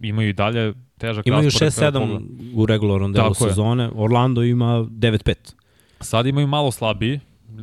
imaju 0.00 0.28
i 0.28 0.32
dalje 0.32 0.74
težak 0.98 1.26
Imaju 1.26 1.44
raspored 1.44 1.74
kada 1.74 1.98
6-7 1.98 2.00
pogled- 2.00 2.52
u 2.54 2.66
regularnom 2.66 3.12
delu 3.12 3.32
Tako 3.32 3.44
je. 3.44 3.50
sezone, 3.50 3.90
Orlando 3.94 4.42
ima 4.42 4.86
9-5. 4.90 5.34
Sad 6.00 6.26
imaju 6.26 6.46
malo 6.46 6.70
slabiji, 6.70 7.20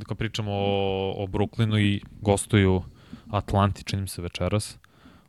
kad 0.08 0.18
pričamo 0.18 0.52
o, 0.52 1.14
o 1.24 1.28
Brooklynu 1.28 1.80
i 1.80 2.02
gostuju 2.22 2.82
Atlanti, 3.30 3.84
čini 3.84 4.02
mi 4.02 4.08
se 4.08 4.22
večeras, 4.22 4.78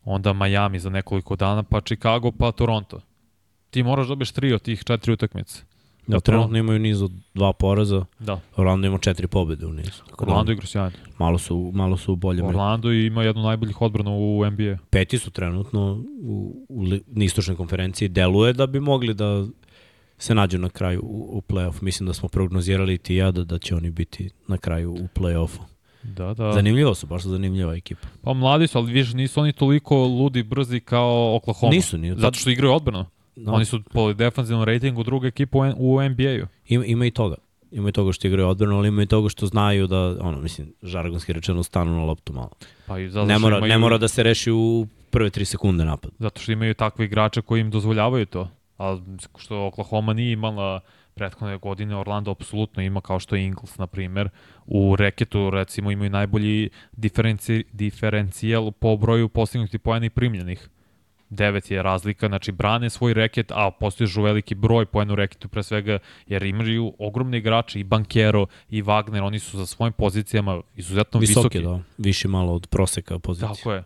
onda 0.07 0.33
Miami 0.33 0.79
za 0.79 0.91
nekoliko 0.91 1.37
dana, 1.37 1.63
pa 1.63 1.81
Chicago, 1.81 2.33
pa 2.33 2.53
Toronto. 2.53 3.01
Ti 3.71 3.83
moraš 3.83 4.07
da 4.07 4.09
dobiješ 4.09 4.33
tri 4.33 4.53
od 4.53 4.63
tih 4.63 4.85
četiri 4.85 5.13
utakmice. 5.13 5.63
Da, 6.07 6.21
trenutno 6.21 6.59
imaju 6.59 6.79
niz 6.79 7.03
od 7.03 7.13
dva 7.35 7.53
poraza, 7.53 8.05
Da, 8.19 8.41
Orlando 8.57 8.87
ima 8.87 8.99
četiri 8.99 9.27
pobede 9.27 9.67
u 9.67 9.73
nizu. 9.73 10.03
Tako 10.11 10.25
da 10.25 10.31
Orlando 10.31 10.53
igra 10.53 10.67
sjajno. 10.67 10.97
Malo 11.19 11.39
su, 11.39 11.71
malo 11.75 11.97
su 11.97 12.13
u 12.13 12.17
boljem. 12.17 12.47
Orlando 12.47 12.93
ima 12.93 13.23
jednu 13.23 13.43
najboljih 13.43 13.83
odbrana 13.83 14.11
u 14.11 14.45
NBA. 14.51 14.79
Peti 14.91 15.19
su 15.19 15.31
trenutno 15.31 16.05
u, 16.23 16.67
u, 16.69 16.85
na 17.07 17.25
istočnoj 17.25 17.57
konferenciji. 17.57 18.09
Deluje 18.09 18.53
da 18.53 18.67
bi 18.67 18.81
mogli 18.81 19.15
da 19.15 19.47
se 20.19 20.35
nađu 20.35 20.59
na 20.59 20.69
kraju 20.69 21.01
u, 21.03 21.39
u 21.39 21.43
play-off. 21.49 21.83
Mislim 21.83 22.07
da 22.07 22.13
smo 22.13 22.29
prognozirali 22.29 22.95
i 22.95 22.99
ti 22.99 23.15
i 23.15 23.17
ja 23.17 23.31
da, 23.31 23.45
da 23.45 23.59
će 23.59 23.75
oni 23.75 23.91
biti 23.91 24.31
na 24.49 24.59
kraju 24.59 24.93
u 24.93 25.09
play-offu. 25.15 25.61
Da, 26.07 26.35
da. 26.35 26.53
Zanimljivo 26.53 26.95
su, 26.95 27.07
baš 27.07 27.23
su 27.23 27.31
zanimljiva 27.31 27.75
ekipa. 27.75 28.09
Pa 28.23 28.33
mladi 28.33 28.67
su, 28.67 28.79
ali 28.79 28.93
više 28.93 29.17
nisu 29.17 29.41
oni 29.41 29.53
toliko 29.53 29.97
ludi, 29.97 30.43
brzi 30.43 30.81
kao 30.81 31.37
Oklahoma. 31.37 31.71
Nisu, 31.73 31.99
ni 31.99 32.15
Zato 32.17 32.39
što 32.39 32.51
igraju 32.51 32.73
odbranu. 32.73 33.05
No, 33.37 33.53
Oni 33.53 33.65
su 33.65 33.83
po 33.83 34.13
defanzivnom 34.13 34.65
ratingu 34.65 35.03
druga 35.03 35.29
ekipa 35.29 35.59
u, 35.77 36.01
NBA-u. 36.03 36.47
ima, 36.69 36.85
ima 36.85 37.07
i 37.07 37.11
toga. 37.11 37.37
Ima 37.71 37.89
i 37.89 37.93
toga 37.93 38.13
što 38.13 38.27
igraju 38.27 38.49
odbranu, 38.49 38.77
ali 38.77 38.89
ima 38.89 39.03
i 39.03 39.07
toga 39.07 39.29
što 39.29 39.47
znaju 39.47 39.87
da, 39.87 40.17
ono, 40.21 40.41
mislim, 40.41 40.73
žargonski 40.83 41.33
rečeno, 41.33 41.63
stanu 41.63 41.97
na 41.97 42.05
loptu 42.05 42.33
malo. 42.33 42.51
Pa 42.87 42.99
i 42.99 43.09
zato 43.09 43.27
Ne 43.27 43.39
mora, 43.39 43.57
imaju, 43.57 43.71
ne 43.71 43.79
mora 43.79 43.99
da 43.99 44.09
se 44.09 44.23
reši 44.23 44.51
u 44.51 44.87
prve 45.11 45.31
tri 45.31 45.45
sekunde 45.45 45.85
napad. 45.85 46.11
Zato 46.19 46.41
što 46.41 46.53
imaju 46.53 46.75
takve 46.75 47.05
igrače 47.05 47.43
koji 47.43 47.61
im 47.61 47.71
dozvoljavaju 47.71 48.27
to. 48.27 48.49
A 48.79 48.99
što 49.39 49.67
Oklahoma 49.67 50.13
nije 50.13 50.33
imala 50.33 50.81
prethodne 51.17 51.59
godine, 51.59 51.97
Orlando 51.97 52.31
apsolutno 52.31 52.83
ima 52.83 53.01
kao 53.01 53.21
što 53.21 53.37
je 53.37 53.45
Ingles, 53.45 53.79
na 53.79 53.87
primer. 53.87 54.29
U 54.67 54.97
reketu, 54.97 55.51
recimo, 55.51 55.91
imaju 55.91 56.11
najbolji 56.11 56.71
diferenci, 56.93 57.65
diferencijal 57.73 58.73
po 58.73 58.97
broju 58.97 59.29
postignutih 59.29 59.81
pojena 59.81 60.07
i 60.07 60.11
primljenih. 60.11 60.69
9 61.31 61.73
je 61.73 61.83
razlika, 61.83 62.29
znači 62.29 62.53
brane 62.53 62.91
svoj 62.91 63.15
reket, 63.15 63.53
a 63.55 63.71
postižu 63.71 64.23
veliki 64.23 64.55
broj 64.55 64.87
poena 64.87 65.13
u 65.13 65.17
reketu 65.17 65.49
pre 65.49 65.63
svega, 65.63 65.99
jer 66.27 66.43
imaju 66.43 66.93
ogromne 66.99 67.39
igrače 67.39 67.81
i 67.81 67.85
Bankero 67.85 68.47
i 68.71 68.83
Wagner, 68.83 69.23
oni 69.23 69.39
su 69.39 69.59
za 69.59 69.67
svojim 69.67 69.93
pozicijama 69.93 70.63
izuzetno 70.77 71.21
Visoki, 71.21 71.59
visoki. 71.59 71.63
da. 71.63 71.81
Više 71.99 72.29
malo 72.29 72.55
od 72.55 72.67
proseka 72.67 73.19
pozicije. 73.19 73.49
Tako 73.49 73.73
je. 73.73 73.83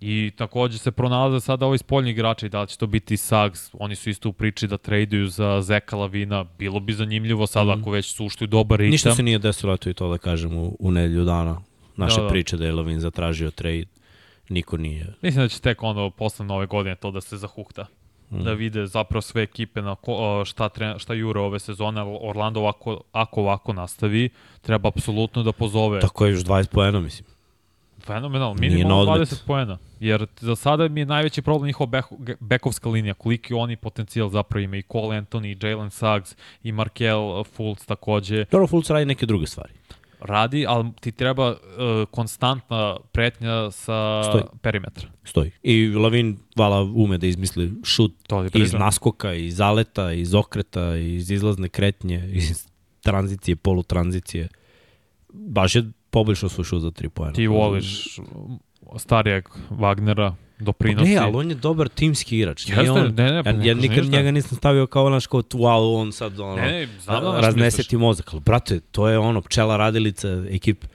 I 0.00 0.32
takođe 0.36 0.78
se 0.78 0.90
pronalaze 0.90 1.40
sada 1.40 1.66
ovi 1.66 1.78
spoljni 1.78 2.10
igrači, 2.10 2.48
da 2.48 2.60
li 2.60 2.68
će 2.68 2.78
to 2.78 2.86
biti 2.86 3.16
Sags, 3.16 3.70
oni 3.72 3.96
su 3.96 4.10
isto 4.10 4.28
u 4.28 4.32
priči 4.32 4.66
da 4.66 4.76
traduju 4.76 5.28
za 5.28 5.60
Zeka 5.62 5.96
Lavina, 5.96 6.44
bilo 6.58 6.80
bi 6.80 6.92
zanimljivo 6.92 7.46
sad 7.46 7.66
mm. 7.66 7.70
ako 7.70 7.90
već 7.90 8.14
su 8.14 8.24
ušli 8.24 8.44
u 8.44 8.48
dobar 8.48 8.78
ritam. 8.78 8.90
Ništa 8.90 9.14
se 9.14 9.22
nije 9.22 9.38
desilo, 9.38 9.74
eto 9.74 9.90
i 9.90 9.94
to 9.94 10.10
da 10.10 10.18
kažem, 10.18 10.56
u, 10.56 10.76
u 10.78 10.90
nedelju 10.90 11.24
dana. 11.24 11.60
Naše 11.96 12.16
Da, 12.16 12.22
da, 12.22 12.28
priče 12.28 12.56
da 12.56 12.66
je 12.66 12.72
Lavin 12.72 13.00
zatražio 13.00 13.50
trade, 13.50 13.86
niko 14.48 14.76
nije. 14.76 15.06
Mislim 15.22 15.44
da 15.44 15.48
će 15.48 15.60
tek 15.60 15.82
ono 15.82 16.10
posle 16.10 16.46
nove 16.46 16.66
godine 16.66 16.94
to 16.94 17.10
da 17.10 17.20
se 17.20 17.36
zahukta. 17.36 17.86
Mm. 18.30 18.42
Da 18.42 18.52
vide 18.52 18.86
zapravo 18.86 19.20
sve 19.20 19.42
ekipe 19.42 19.82
na 19.82 19.94
ko, 19.94 20.42
šta, 20.44 20.68
tre, 20.68 20.94
šta 20.98 21.14
jure 21.14 21.40
ove 21.40 21.58
sezone. 21.58 22.02
Orlando 22.20 22.60
ovako, 22.60 23.00
ako 23.12 23.40
ovako 23.40 23.72
nastavi, 23.72 24.28
treba 24.60 24.88
apsolutno 24.88 25.42
da 25.42 25.52
pozove. 25.52 26.00
Tako 26.00 26.26
je 26.26 26.32
još 26.32 26.44
20 26.44 26.68
poena, 26.68 27.00
mislim. 27.00 27.29
Fenomenal, 28.00 28.54
Nije 28.54 28.70
na 28.70 28.76
minimalno 28.76 29.12
odmet. 29.12 29.28
20 29.28 29.46
poena. 29.46 29.78
Jer 30.00 30.26
za 30.40 30.56
sada 30.56 30.88
mi 30.88 31.00
je 31.00 31.06
najveći 31.06 31.42
problem 31.42 31.66
njihova 31.66 31.86
bek, 31.86 32.04
bekovska 32.40 32.88
linija, 32.88 33.14
koliki 33.14 33.54
oni 33.54 33.76
potencijal 33.76 34.28
zapravo 34.28 34.62
ima 34.64 34.76
i 34.76 34.82
Cole 34.82 35.16
Anthony, 35.16 35.46
i 35.46 35.66
Jalen 35.66 35.90
Suggs, 35.90 36.36
i 36.62 36.72
Markel 36.72 37.44
Fultz 37.44 37.86
takođe. 37.86 38.44
Dobro, 38.44 38.66
Fultz 38.66 38.90
radi 38.90 39.04
neke 39.04 39.26
druge 39.26 39.46
stvari. 39.46 39.72
Radi, 40.20 40.64
ali 40.68 40.90
ti 41.00 41.12
treba 41.12 41.50
uh, 41.50 41.56
konstantna 42.10 42.96
pretnja 43.12 43.70
sa 43.70 44.22
Stoji. 44.22 44.44
perimetra. 44.62 45.08
Stoji. 45.24 45.50
I 45.62 45.88
Lavin, 45.88 46.38
vala, 46.56 46.82
ume 46.82 47.18
da 47.18 47.26
izmisli 47.26 47.72
šut 47.84 48.12
To 48.26 48.44
iz 48.54 48.72
naskoka, 48.72 49.32
iz 49.32 49.56
zaleta, 49.56 50.12
iz 50.12 50.34
okreta, 50.34 50.96
iz 50.96 51.30
izlazne 51.30 51.68
kretnje, 51.68 52.30
iz 52.32 52.68
tranzicije, 53.00 53.56
polutranzicije. 53.56 54.48
Baš 55.32 55.74
je 55.74 55.90
poboljšao 56.10 56.48
svoj 56.48 56.64
šut 56.64 56.82
za 56.82 56.88
3 56.88 57.08
poena. 57.08 57.32
Ti 57.32 57.46
voliš 57.46 58.18
starijeg 58.96 59.48
Wagnera, 59.70 60.32
doprinosi. 60.58 61.10
Ne, 61.10 61.16
ali 61.16 61.36
on 61.36 61.48
je 61.48 61.54
dobar 61.54 61.88
timski 61.88 62.38
igrač. 62.38 62.66
Nije 62.66 62.78
Jeste, 62.78 62.90
on, 62.92 63.14
ne, 63.14 63.24
ne, 63.24 63.44
pa 63.44 63.50
ja, 63.50 63.56
ja 63.56 63.58
kažem 63.58 63.78
nikad 63.78 63.96
ništa. 63.96 64.10
njega 64.10 64.30
nisam 64.30 64.56
stavio 64.56 64.86
kao 64.86 65.10
naš 65.10 65.26
kao 65.26 65.42
wow, 65.42 65.96
on 65.96 66.12
sad 66.12 66.40
ono, 66.40 66.56
Ne, 66.56 66.62
ne, 66.62 66.88
znam 67.00 67.22
da 67.24 67.40
raznese 67.40 67.82
ti 67.82 67.96
mozak. 67.96 68.32
Ali, 68.32 68.40
brate, 68.40 68.80
to 68.82 69.08
je 69.08 69.18
ono 69.18 69.40
pčela 69.40 69.76
radilica 69.76 70.28
ekipe. 70.48 70.86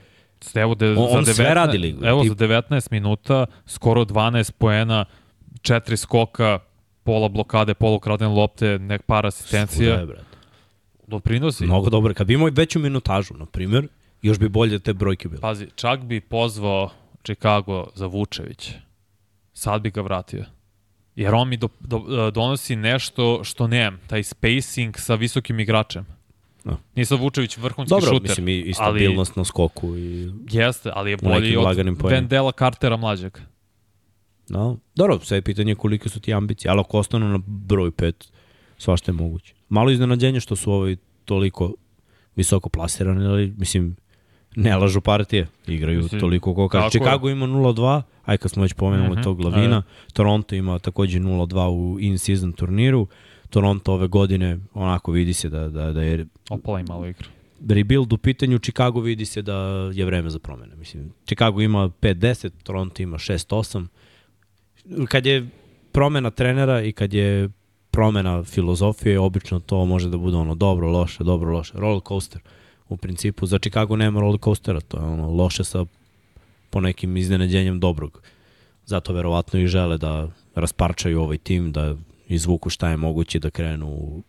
Evo, 0.54 0.74
de, 0.74 0.90
On- 0.90 1.08
on 1.10 1.24
za 1.24 1.34
sve 1.34 1.44
19, 1.44 1.54
radi, 1.54 1.96
Evo, 2.02 2.22
ti- 2.22 2.28
za 2.28 2.34
19 2.36 2.90
minuta, 2.90 3.46
skoro 3.66 4.02
12 4.02 4.50
poena, 4.50 5.04
4 5.60 5.96
skoka, 5.96 6.58
pola 7.04 7.28
blokade, 7.28 7.74
pola 7.74 7.96
ukradene 7.96 8.30
lopte, 8.30 8.78
nek 8.78 9.02
par 9.02 9.16
Svuda 9.22 9.28
asistencija. 9.28 9.94
je, 9.94 10.06
brate. 10.06 10.24
Doprinosi. 11.06 11.64
Mnogo 11.64 11.90
dobro. 11.90 12.14
Kad 12.14 12.26
bi 12.26 12.34
imao 12.34 12.48
veću 12.52 12.78
minutažu, 12.78 13.34
na 13.34 13.46
primjer, 13.46 13.88
još 14.26 14.38
bi 14.38 14.48
bolje 14.48 14.78
te 14.78 14.92
brojke 14.92 15.28
bile. 15.28 15.40
Pazi, 15.40 15.66
čak 15.74 16.04
bi 16.04 16.20
pozvao 16.20 16.90
Chicago 17.24 17.86
za 17.94 18.06
Vučević. 18.06 18.70
Sad 19.52 19.82
bi 19.82 19.90
ga 19.90 20.00
vratio. 20.00 20.44
Jer 21.16 21.34
on 21.34 21.48
mi 21.48 21.56
do, 21.56 21.68
do, 21.80 22.30
donosi 22.30 22.76
nešto 22.76 23.44
što 23.44 23.66
nemam, 23.66 24.00
taj 24.06 24.22
spacing 24.22 24.94
sa 24.98 25.14
visokim 25.14 25.60
igračem. 25.60 26.06
Da. 26.64 26.76
Nije 26.94 27.06
sad 27.06 27.20
Vučević 27.20 27.56
vrhunski 27.56 27.90
Dobro, 27.90 28.06
šuter. 28.06 28.22
mislim 28.22 28.48
i, 28.48 28.52
i 28.52 28.62
ali- 28.62 28.74
stabilnost 28.74 29.36
na 29.36 29.44
skoku 29.44 29.96
i 29.96 30.32
Jeste, 30.50 30.90
ali 30.94 31.10
je 31.10 31.16
bolji 31.16 31.56
od. 31.56 31.76
Vendela 32.02 32.52
Cartera 32.52 32.96
mlađeg. 32.96 33.38
No, 34.48 34.78
dobro, 34.94 35.18
sve 35.18 35.36
je 35.38 35.42
pitanje 35.42 35.74
kolike 35.74 36.08
su 36.08 36.20
ti 36.20 36.34
ambicije, 36.34 36.70
ali 36.70 36.80
ako 36.80 36.98
ostanu 36.98 37.28
na 37.28 37.38
broj 37.46 37.90
5, 37.90 38.12
svašta 38.78 39.12
je 39.12 39.16
moguće. 39.16 39.54
Malo 39.68 39.90
iznenađenje 39.90 40.40
što 40.40 40.56
su 40.56 40.72
ovaj 40.72 40.96
toliko 41.24 41.74
visoko 42.36 42.68
plasirani, 42.68 43.26
ali 43.26 43.54
mislim, 43.58 43.96
ne 44.56 44.76
lažu 44.76 45.00
partije, 45.00 45.46
igraju 45.66 46.02
Mislim, 46.02 46.20
toliko 46.20 46.54
ko 46.54 46.68
kaže. 46.68 46.86
je. 46.86 46.90
Chicago 46.90 47.28
ima 47.30 47.46
0-2, 47.46 48.02
aj 48.24 48.36
kad 48.38 48.50
smo 48.50 48.62
već 48.62 48.72
pomenuli 48.72 49.10
Mhm, 49.10 49.22
tog 49.22 49.40
Lavina, 49.40 49.82
Toronto 50.12 50.54
ima 50.54 50.78
takođe 50.78 51.18
0-2 51.20 51.68
u 51.68 52.00
in-season 52.00 52.52
turniru, 52.52 53.06
Toronto 53.50 53.92
ove 53.92 54.06
godine, 54.08 54.58
onako 54.74 55.12
vidi 55.12 55.32
se 55.32 55.48
da, 55.48 55.68
da, 55.68 55.92
da 55.92 56.02
je 56.02 56.26
Opala 56.50 56.80
i 56.80 56.84
malo 56.84 57.06
igra. 57.06 57.26
rebuild 57.68 58.12
u 58.12 58.18
pitanju, 58.18 58.58
Chicago 58.58 59.00
vidi 59.00 59.24
se 59.24 59.42
da 59.42 59.54
je 59.92 60.04
vreme 60.04 60.30
za 60.30 60.38
promene. 60.38 60.76
Mislim, 60.76 61.12
Chicago 61.24 61.60
ima 61.60 61.88
5-10, 61.90 62.50
Toronto 62.62 63.02
ima 63.02 63.18
6-8. 63.18 63.86
Kad 65.08 65.26
je 65.26 65.48
promena 65.92 66.30
trenera 66.30 66.82
i 66.82 66.92
kad 66.92 67.14
je 67.14 67.48
promena 67.90 68.44
filozofije, 68.44 69.18
obično 69.18 69.60
to 69.60 69.84
može 69.84 70.08
da 70.08 70.16
bude 70.16 70.36
ono 70.36 70.54
dobro, 70.54 70.90
loše, 70.90 71.24
dobro, 71.24 71.52
loše, 71.52 71.72
roller 71.74 72.00
coaster. 72.08 72.40
U 72.88 72.96
principu, 72.96 73.46
za 73.46 73.58
Chicago 73.58 73.96
nema 73.96 74.20
roller 74.20 74.40
coastera, 74.44 74.80
to 74.80 74.96
je 74.96 75.04
ono 75.04 75.30
loše 75.30 75.64
sa 75.64 75.84
po 76.70 76.80
nekim 76.80 77.16
iznenađenjem 77.16 77.80
dobrog. 77.80 78.22
Zato 78.86 79.12
verovatno 79.12 79.60
i 79.60 79.66
žele 79.66 79.98
da 79.98 80.28
rasparčaju 80.54 81.20
ovaj 81.20 81.38
tim, 81.38 81.72
da 81.72 81.94
izvuku 82.28 82.70
šta 82.70 82.88
je 82.88 82.96
moguće 82.96 83.38
da 83.38 83.50
krenu 83.50 83.86
u 83.86 84.22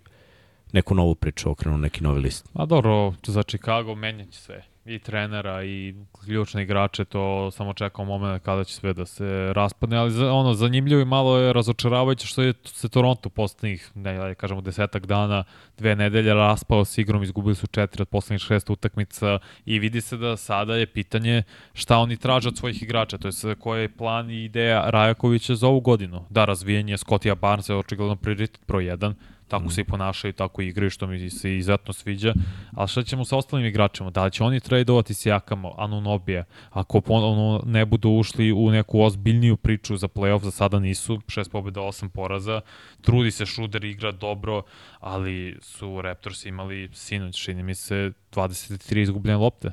neku 0.71 0.95
novu 0.95 1.15
priču, 1.15 1.49
okrenu 1.49 1.77
neki 1.77 2.03
novi 2.03 2.21
list. 2.21 2.49
A 2.53 2.65
dobro, 2.65 3.13
za 3.27 3.43
Chicago 3.43 3.95
menjać 3.95 4.35
sve. 4.35 4.63
I 4.87 4.99
trenera 4.99 5.63
i 5.63 5.95
ključne 6.25 6.63
igrače, 6.63 7.05
to 7.05 7.51
samo 7.51 7.73
čekamo 7.73 8.07
moment 8.07 8.43
kada 8.43 8.63
će 8.63 8.75
sve 8.75 8.93
da 8.93 9.05
se 9.05 9.53
raspadne, 9.53 9.97
ali 9.97 10.11
za, 10.11 10.33
ono, 10.33 10.53
zanimljivo 10.53 11.01
i 11.01 11.05
malo 11.05 11.37
je 11.37 11.53
razočaravajuće 11.53 12.27
što 12.27 12.41
je 12.41 12.53
se 12.65 12.89
Toronto 12.89 13.29
poslednjih, 13.29 13.91
ne, 13.95 14.17
da 14.17 14.35
kažemo, 14.35 14.61
desetak 14.61 15.05
dana, 15.05 15.43
dve 15.77 15.95
nedelje 15.95 16.33
raspao 16.33 16.85
s 16.85 16.97
igrom, 16.97 17.23
izgubili 17.23 17.55
su 17.55 17.67
četiri 17.67 18.01
od 18.01 18.09
poslednjih 18.09 18.41
šest 18.41 18.69
utakmica 18.69 19.39
i 19.65 19.79
vidi 19.79 20.01
se 20.01 20.17
da 20.17 20.37
sada 20.37 20.75
je 20.75 20.85
pitanje 20.85 21.43
šta 21.73 21.97
oni 21.97 22.17
traže 22.17 22.49
od 22.49 22.57
svojih 22.57 22.83
igrača, 22.83 23.17
to 23.17 23.27
je 23.27 23.55
koji 23.55 23.81
je 23.81 23.89
plan 23.97 24.31
i 24.31 24.43
ideja 24.43 24.89
Rajakovića 24.89 25.55
za 25.55 25.67
ovu 25.67 25.79
godinu. 25.79 26.25
Da, 26.29 26.45
razvijenje 26.45 26.97
Scottija 26.97 27.35
Barnesa 27.35 27.73
je 27.73 27.79
očigledno 27.79 28.15
prioritet 28.15 28.59
broj 28.67 28.83
1, 28.83 29.13
tako 29.47 29.65
mm. 29.65 29.69
se 29.69 29.81
i 29.81 29.83
ponašaju, 29.83 30.33
tako 30.33 30.61
i 30.61 30.67
igraju, 30.67 30.89
što 30.89 31.07
mi 31.07 31.29
se 31.29 31.57
izuzetno 31.57 31.93
sviđa. 31.93 32.33
Ali 32.71 32.87
šta 32.87 33.03
ćemo 33.03 33.25
sa 33.25 33.37
ostalim 33.37 33.65
igračima? 33.65 34.09
Da 34.09 34.25
li 34.25 34.31
će 34.31 34.43
oni 34.43 34.59
tradovati 34.59 35.13
Sijakamo, 35.13 35.73
Anunobije, 35.77 36.45
ako 36.69 37.01
ono 37.07 37.61
ne 37.65 37.85
budu 37.85 38.09
ušli 38.09 38.51
u 38.51 38.71
neku 38.71 39.01
ozbiljniju 39.01 39.57
priču 39.57 39.97
za 39.97 40.07
playoff, 40.07 40.43
za 40.43 40.51
sada 40.51 40.79
nisu, 40.79 41.21
šest 41.27 41.51
pobjeda, 41.51 41.81
osam 41.81 42.09
poraza, 42.09 42.61
trudi 43.01 43.31
se 43.31 43.45
Šuder, 43.45 43.83
igra 43.83 44.11
dobro, 44.11 44.63
ali 44.99 45.57
su 45.61 46.01
Raptors 46.01 46.45
imali 46.45 46.89
sinoć, 46.93 47.43
čini 47.43 47.63
mi 47.63 47.75
se, 47.75 48.11
23 48.31 49.01
izgubljene 49.01 49.37
lopte. 49.37 49.71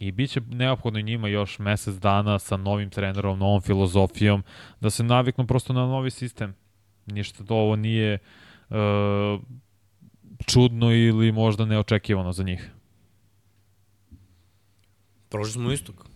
I 0.00 0.12
bit 0.12 0.30
će 0.30 0.40
neophodno 0.40 1.00
njima 1.00 1.28
još 1.28 1.58
mesec 1.58 1.94
dana 1.94 2.38
sa 2.38 2.56
novim 2.56 2.90
trenerom, 2.90 3.38
novom 3.38 3.60
filozofijom, 3.60 4.42
da 4.80 4.90
se 4.90 5.04
naviknu 5.04 5.46
prosto 5.46 5.72
na 5.72 5.86
novi 5.86 6.10
sistem 6.10 6.54
ništa 7.06 7.44
to 7.44 7.54
ovo 7.54 7.76
nije 7.76 8.18
uh, 8.70 8.76
čudno 10.46 10.92
ili 10.92 11.32
možda 11.32 11.64
neočekivano 11.64 12.32
za 12.32 12.42
njih. 12.42 12.70
Prošli 15.28 15.52
smo 15.52 15.72
istok. 15.72 16.06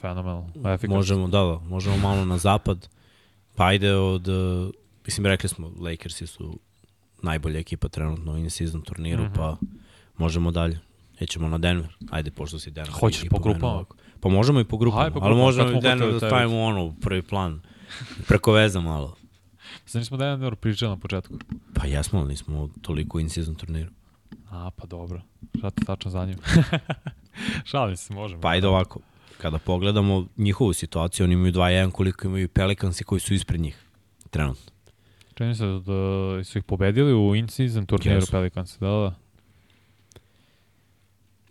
Fenomenalno. 0.00 0.48
Efikasno. 0.56 0.96
Možemo, 0.96 1.28
da, 1.28 1.38
da, 1.38 1.58
možemo 1.58 1.96
malo 1.96 2.24
na 2.24 2.38
zapad. 2.38 2.88
Pa 3.54 3.66
ajde 3.66 3.94
od, 3.94 4.28
uh, 4.28 4.70
mislim, 5.06 5.26
rekli 5.26 5.48
smo, 5.48 5.72
Lakersi 5.80 6.26
su 6.26 6.58
najbolja 7.22 7.58
ekipa 7.58 7.88
trenutno 7.88 8.32
u 8.32 8.38
in-season 8.38 8.82
turniru, 8.82 9.22
mm 9.22 9.26
-hmm. 9.26 9.36
pa 9.36 9.56
možemo 10.18 10.50
dalje. 10.50 10.80
Nećemo 11.20 11.48
na 11.48 11.58
Denver. 11.58 11.96
Ajde, 12.10 12.30
pošto 12.30 12.58
si 12.58 12.70
Denver. 12.70 12.92
Hoćeš 12.92 13.28
po 13.30 13.38
grupama? 13.38 13.84
Pa 14.20 14.28
možemo 14.28 14.60
i 14.60 14.64
po 14.64 14.76
grupama, 14.76 15.02
Ajde, 15.02 15.14
po 15.14 15.20
grupama 15.20 15.34
ali 15.34 15.44
možemo 15.44 15.78
i 15.78 15.80
Denver 15.80 16.12
da 16.12 16.18
stavimo 16.18 16.62
ono, 16.62 16.94
prvi 17.00 17.22
plan. 17.22 17.60
Preko 18.28 18.52
veza 18.52 18.80
malo. 18.80 19.16
Znači 19.90 20.06
smo 20.06 20.16
da 20.16 20.24
jedan 20.24 20.40
dobro 20.40 20.56
pričali 20.56 20.90
na 20.90 20.96
početku. 20.96 21.34
Pa 21.74 21.86
jesmo, 21.86 22.18
ali 22.18 22.28
nismo 22.28 22.68
toliko 22.82 23.20
in 23.20 23.28
season 23.28 23.54
turniru. 23.54 23.90
A, 24.50 24.70
pa 24.76 24.86
dobro. 24.86 25.22
Šta 25.58 25.70
te 25.70 25.84
tačno 25.84 26.10
za 26.10 26.26
njim? 26.26 26.36
Šalim 27.70 27.96
se, 27.96 28.14
možemo. 28.14 28.40
Pa 28.40 28.48
ajde 28.48 28.66
ovako. 28.66 29.00
Kada 29.38 29.58
pogledamo 29.58 30.26
njihovu 30.36 30.72
situaciju, 30.72 31.24
oni 31.24 31.34
imaju 31.34 31.52
2-1 31.52 31.90
koliko 31.90 32.26
imaju 32.26 32.48
Pelicansi 32.48 33.04
koji 33.04 33.20
su 33.20 33.34
ispred 33.34 33.60
njih. 33.60 33.84
Trenutno. 34.30 34.72
Čini 35.34 35.54
se 35.54 35.64
da 35.66 36.44
su 36.44 36.58
ih 36.58 36.64
pobedili 36.64 37.14
u 37.14 37.36
in-season 37.36 37.86
turniru 37.86 38.20
yes. 38.20 38.30
Pelicansi, 38.30 38.80
da, 38.80 38.86
da. 38.86 39.14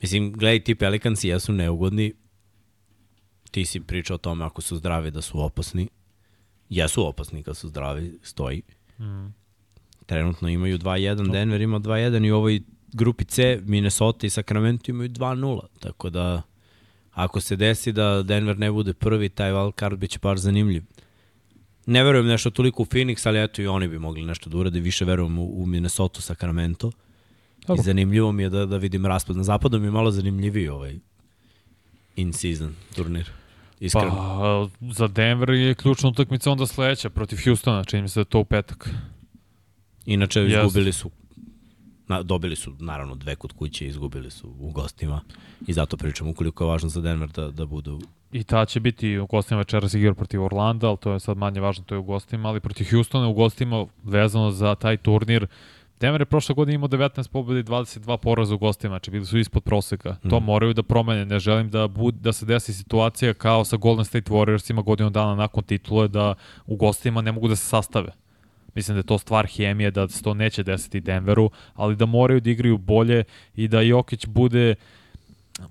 Mislim, 0.01 0.33
gledaj, 0.33 0.63
ti 0.63 0.75
Pelicansi 0.75 1.27
jesu 1.27 1.53
neugodni. 1.53 2.13
Ti 3.51 3.65
si 3.65 3.79
pričao 3.79 4.15
o 4.15 4.17
tome 4.17 4.45
ako 4.45 4.61
su 4.61 4.77
zdravi 4.77 5.11
da 5.11 5.21
su 5.21 5.41
opasni 5.41 5.87
jesu 6.69 7.07
opasni 7.07 7.43
kad 7.43 7.57
su 7.57 7.67
zdravi, 7.67 8.19
stoji. 8.23 8.61
Mm. 8.99 9.33
Trenutno 10.05 10.49
imaju 10.49 10.77
2-1, 10.77 11.31
Denver 11.31 11.61
ima 11.61 11.79
2-1 11.79 12.27
i 12.27 12.31
u 12.31 12.37
ovoj 12.37 12.61
grupi 12.93 13.25
C 13.25 13.59
Minnesota 13.63 14.27
i 14.27 14.29
Sacramento 14.29 14.91
imaju 14.91 15.09
2-0, 15.09 15.59
tako 15.79 16.09
da 16.09 16.41
ako 17.11 17.41
se 17.41 17.55
desi 17.55 17.91
da 17.91 18.23
Denver 18.23 18.57
ne 18.57 18.71
bude 18.71 18.93
prvi, 18.93 19.29
taj 19.29 19.51
wild 19.51 19.79
card 19.79 19.99
biće 19.99 20.19
par 20.19 20.37
zanimljiv. 20.37 20.83
Ne 21.85 22.03
verujem 22.03 22.25
nešto 22.25 22.49
toliko 22.49 22.83
u 22.83 22.85
Phoenix, 22.85 23.27
ali 23.27 23.43
eto 23.43 23.61
i 23.61 23.67
oni 23.67 23.87
bi 23.87 23.99
mogli 23.99 24.25
nešto 24.25 24.49
da 24.49 24.57
urade, 24.57 24.79
više 24.79 25.05
verujem 25.05 25.39
u, 25.39 25.63
u 25.63 25.65
Minnesota, 25.65 26.21
Sacramento. 26.21 26.91
Dobro. 27.67 27.81
I 27.81 27.83
zanimljivo 27.83 28.31
mi 28.31 28.43
je 28.43 28.49
da, 28.49 28.65
da 28.65 28.77
vidim 28.77 29.05
raspad. 29.05 29.37
Na 29.37 29.43
zapadu 29.43 29.79
mi 29.79 29.87
je 29.87 29.91
malo 29.91 30.11
zanimljiviji 30.11 30.67
ovaj 30.67 30.95
in-season 32.15 32.73
turnir. 32.95 33.31
Iskreno. 33.79 34.11
Pa, 34.11 34.67
za 34.93 35.07
Denver 35.07 35.49
je 35.49 35.75
ključna 35.75 36.09
utakmica 36.09 36.51
onda 36.51 36.65
sledeća 36.65 37.09
protiv 37.09 37.39
Houstona, 37.45 37.83
čini 37.83 38.01
mi 38.01 38.09
se 38.09 38.19
da 38.19 38.23
to 38.23 38.39
u 38.39 38.45
petak. 38.45 38.89
Inače, 40.05 40.39
yes. 40.39 40.57
izgubili 40.57 40.93
su 40.93 41.11
na, 42.07 42.23
dobili 42.23 42.55
su 42.55 42.73
naravno 42.79 43.15
dve 43.15 43.35
kod 43.35 43.53
kuće, 43.53 43.87
izgubili 43.87 44.31
su 44.31 44.49
u 44.59 44.71
gostima 44.71 45.21
i 45.67 45.73
zato 45.73 45.97
pričam 45.97 46.27
ukoliko 46.27 46.63
je 46.63 46.67
važno 46.67 46.89
za 46.89 47.01
Denver 47.01 47.29
da, 47.29 47.51
da 47.51 47.65
budu 47.65 48.01
I 48.31 48.43
ta 48.43 48.65
će 48.65 48.79
biti 48.79 49.17
u 49.17 49.27
gostima 49.27 49.57
večeras 49.57 49.93
igra 49.93 50.13
protiv 50.13 50.43
Orlanda, 50.43 50.87
ali 50.87 50.97
to 50.97 51.11
je 51.11 51.19
sad 51.19 51.37
manje 51.37 51.61
važno, 51.61 51.83
to 51.83 51.95
je 51.95 51.99
u 51.99 52.03
gostima, 52.03 52.49
ali 52.49 52.59
protiv 52.59 52.87
Houstona 52.91 53.27
u 53.27 53.33
gostima 53.33 53.85
vezano 54.03 54.51
za 54.51 54.75
taj 54.75 54.97
turnir 54.97 55.47
Denver 55.99 56.21
je 56.21 56.25
prošle 56.25 56.55
godine 56.55 56.75
imao 56.75 56.87
19 56.87 57.31
pobjeda 57.31 57.59
i 57.59 57.63
22 57.63 58.17
poraza 58.17 58.55
u 58.55 58.57
gostima, 58.57 58.91
znači 58.91 59.11
bili 59.11 59.25
su 59.25 59.37
ispod 59.37 59.63
proseka. 59.63 60.15
Mm. 60.23 60.29
To 60.29 60.35
mhm. 60.35 60.45
moraju 60.45 60.73
da 60.73 60.83
promene. 60.83 61.25
Ne 61.25 61.39
želim 61.39 61.69
da, 61.69 61.87
bud, 61.87 62.15
da 62.15 62.33
se 62.33 62.45
desi 62.45 62.73
situacija 62.73 63.33
kao 63.33 63.65
sa 63.65 63.77
Golden 63.77 64.05
State 64.05 64.31
Warriorsima 64.31 64.83
godinu 64.83 65.09
dana 65.09 65.35
nakon 65.35 65.63
titule 65.63 66.07
da 66.07 66.35
u 66.65 66.75
gostima 66.75 67.21
ne 67.21 67.31
mogu 67.31 67.47
da 67.47 67.55
se 67.55 67.65
sastave. 67.65 68.11
Mislim 68.75 68.95
da 68.95 68.99
je 68.99 69.03
to 69.03 69.17
stvar 69.17 69.47
hemije, 69.47 69.91
da 69.91 70.07
se 70.07 70.23
to 70.23 70.33
neće 70.33 70.63
desiti 70.63 70.99
Denveru, 70.99 71.49
ali 71.73 71.95
da 71.95 72.05
moraju 72.05 72.41
da 72.41 72.49
igraju 72.49 72.77
bolje 72.77 73.23
i 73.55 73.67
da 73.67 73.81
Jokić 73.81 74.25
bude 74.25 74.71
uh, 74.71 74.98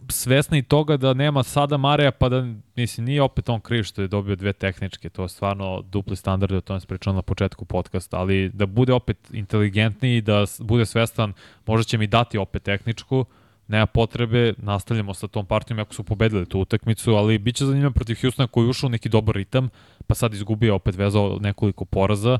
svesni 0.08 0.62
toga 0.62 0.96
da 0.96 1.14
nema 1.14 1.42
sada 1.42 1.76
Mareja, 1.76 2.10
pa 2.10 2.28
da, 2.28 2.46
mislim, 2.76 3.06
nije 3.06 3.22
opet 3.22 3.48
on 3.48 3.60
kriv 3.60 3.82
što 3.82 4.02
je 4.02 4.08
dobio 4.08 4.36
dve 4.36 4.52
tehničke, 4.52 5.08
to 5.08 5.22
je 5.22 5.28
stvarno 5.28 5.82
dupli 5.82 6.16
standard, 6.16 6.52
o 6.52 6.60
tome 6.60 6.80
se 6.80 6.86
na 7.06 7.22
početku 7.22 7.64
podcasta, 7.64 8.18
ali 8.18 8.50
da 8.54 8.66
bude 8.66 8.92
opet 8.92 9.18
inteligentniji, 9.32 10.20
da 10.20 10.44
bude 10.58 10.86
svestan, 10.86 11.32
možda 11.66 11.84
će 11.84 11.98
mi 11.98 12.06
dati 12.06 12.38
opet 12.38 12.62
tehničku, 12.62 13.24
nema 13.68 13.86
potrebe, 13.86 14.54
nastavljamo 14.58 15.14
sa 15.14 15.28
tom 15.28 15.46
partijom 15.46 15.78
ako 15.78 15.94
su 15.94 16.04
pobedili 16.04 16.46
tu 16.46 16.60
utakmicu, 16.60 17.14
ali 17.14 17.38
bit 17.38 17.56
će 17.56 17.64
zanimljivo 17.64 17.92
protiv 17.92 18.16
Houstona 18.20 18.46
koji 18.46 18.64
je 18.64 18.70
ušao 18.70 18.90
neki 18.90 19.08
dobar 19.08 19.34
ritam, 19.34 19.68
pa 20.06 20.14
sad 20.14 20.34
izgubio 20.34 20.74
opet 20.74 20.96
vezao 20.96 21.38
nekoliko 21.40 21.84
poraza. 21.84 22.38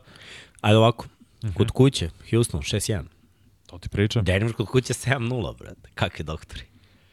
Ajde 0.61 0.77
ovako, 0.77 1.05
uh 1.05 1.45
mhm. 1.45 1.53
-huh. 1.53 1.57
kod 1.57 1.71
kuće, 1.71 2.11
Houston 2.31 2.61
6-1. 2.61 3.03
To 3.67 3.79
ti 3.79 3.89
pričam. 3.89 4.25
Denver 4.25 4.53
kod 4.53 4.67
kuće 4.67 4.93
7-0, 4.93 5.59
brate. 5.59 5.91
Kakvi 5.95 6.25
doktori. 6.25 6.68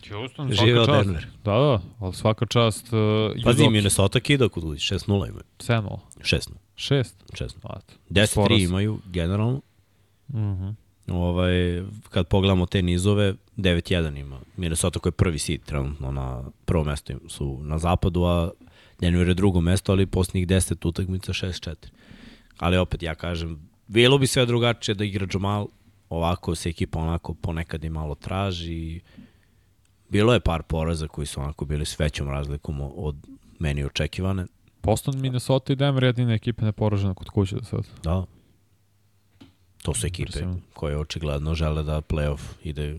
Houston, 0.09 0.51
Živeo 0.53 0.85
čast. 0.85 1.07
Denver. 1.07 1.27
Da, 1.43 1.51
da, 1.51 1.81
ali 1.99 2.13
svaka 2.13 2.45
čast... 2.45 2.93
Uh, 2.93 3.43
Pazi, 3.43 3.69
Minnesota 3.69 4.19
kida 4.19 4.49
kod 4.49 4.63
ljudi, 4.63 4.79
6-0 4.79 5.29
imaju. 5.29 5.43
7-0. 5.59 5.97
6-0. 6.19 6.49
6? 6.75 7.03
6 7.33 7.49
10-3 8.09 8.63
imaju, 8.63 8.99
generalno. 9.05 9.61
Mhm. 10.29 10.39
Uh 10.39 10.43
-huh. 10.43 10.73
ovaj, 11.07 11.83
kad 12.09 12.27
pogledamo 12.27 12.65
te 12.65 12.81
nizove, 12.81 13.33
9-1 13.57 14.19
ima. 14.19 14.39
Minnesota 14.57 14.99
koji 14.99 15.11
je 15.11 15.15
prvi 15.15 15.39
seed 15.39 15.61
trenutno 15.65 16.11
na 16.11 16.43
prvom 16.65 16.87
mestu 16.87 17.13
su 17.27 17.59
na 17.61 17.77
zapadu, 17.77 18.23
a 18.23 18.49
Denver 18.99 19.27
je 19.27 19.33
drugo 19.33 19.61
mesto, 19.61 19.91
ali 19.91 20.05
posljednjih 20.05 20.47
10 20.47 20.87
utakmica 20.87 21.33
6-4. 21.33 21.75
Ali 22.57 22.77
opet 22.77 23.03
ja 23.03 23.15
kažem, 23.15 23.69
bilo 23.87 24.17
bi 24.17 24.27
sve 24.27 24.45
drugačije 24.45 24.95
da 24.95 25.03
igra 25.03 25.27
Jamal, 25.33 25.67
ovako 26.09 26.55
se 26.55 26.69
ekipa 26.69 26.99
onako 26.99 27.33
ponekad 27.33 27.83
i 27.83 27.89
malo 27.89 28.15
traži, 28.15 29.01
Bilo 30.09 30.33
je 30.33 30.39
par 30.39 30.63
poraza 30.63 31.07
koji 31.07 31.27
su 31.27 31.41
onako 31.41 31.65
bili 31.65 31.85
s 31.85 31.99
većom 31.99 32.29
razlikom 32.29 32.81
od 32.81 33.15
meni 33.59 33.83
očekivane. 33.83 34.45
Boston, 34.83 35.21
Minnesota 35.21 35.73
i 35.73 35.75
Denver 35.75 36.03
jedine 36.03 36.33
ekipe 36.33 36.65
neporažene 36.65 37.13
kod 37.13 37.29
kuće 37.29 37.55
do 37.55 37.63
sada. 37.63 37.83
Da. 38.03 38.25
To 39.81 39.93
su 39.93 40.07
ekipe 40.07 40.39
koje 40.73 40.97
očigledno 40.97 41.55
žele 41.55 41.83
da 41.83 42.01
playoff 42.01 42.41
ide 42.63 42.97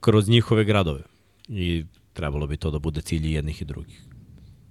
kroz 0.00 0.28
njihove 0.28 0.64
gradove. 0.64 1.02
I 1.48 1.84
trebalo 2.12 2.46
bi 2.46 2.56
to 2.56 2.70
da 2.70 2.78
bude 2.78 3.00
cilj 3.00 3.34
jednih 3.34 3.62
i 3.62 3.64
drugih. 3.64 4.02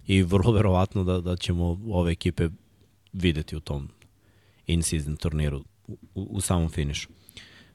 I 0.07 0.21
vrlo 0.23 0.51
verovatno 0.51 1.03
da, 1.03 1.21
da 1.21 1.35
ćemo 1.35 1.79
ove 1.89 2.11
ekipe 2.11 2.49
videti 3.13 3.55
u 3.55 3.59
tom 3.59 3.89
in-season 4.67 5.17
turniru 5.17 5.63
u, 5.87 5.97
u 6.15 6.41
samom 6.41 6.69
finišu. 6.69 7.09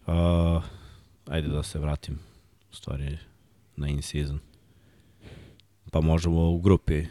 Uh, 0.07 0.65
ajde 1.27 1.49
da 1.49 1.63
se 1.63 1.79
vratim 1.79 2.19
u 2.73 2.75
stvari 2.75 3.19
na 3.77 3.89
in-season. 3.89 4.39
Pa 5.91 6.01
možemo 6.01 6.51
u 6.51 6.59
grupi 6.59 7.05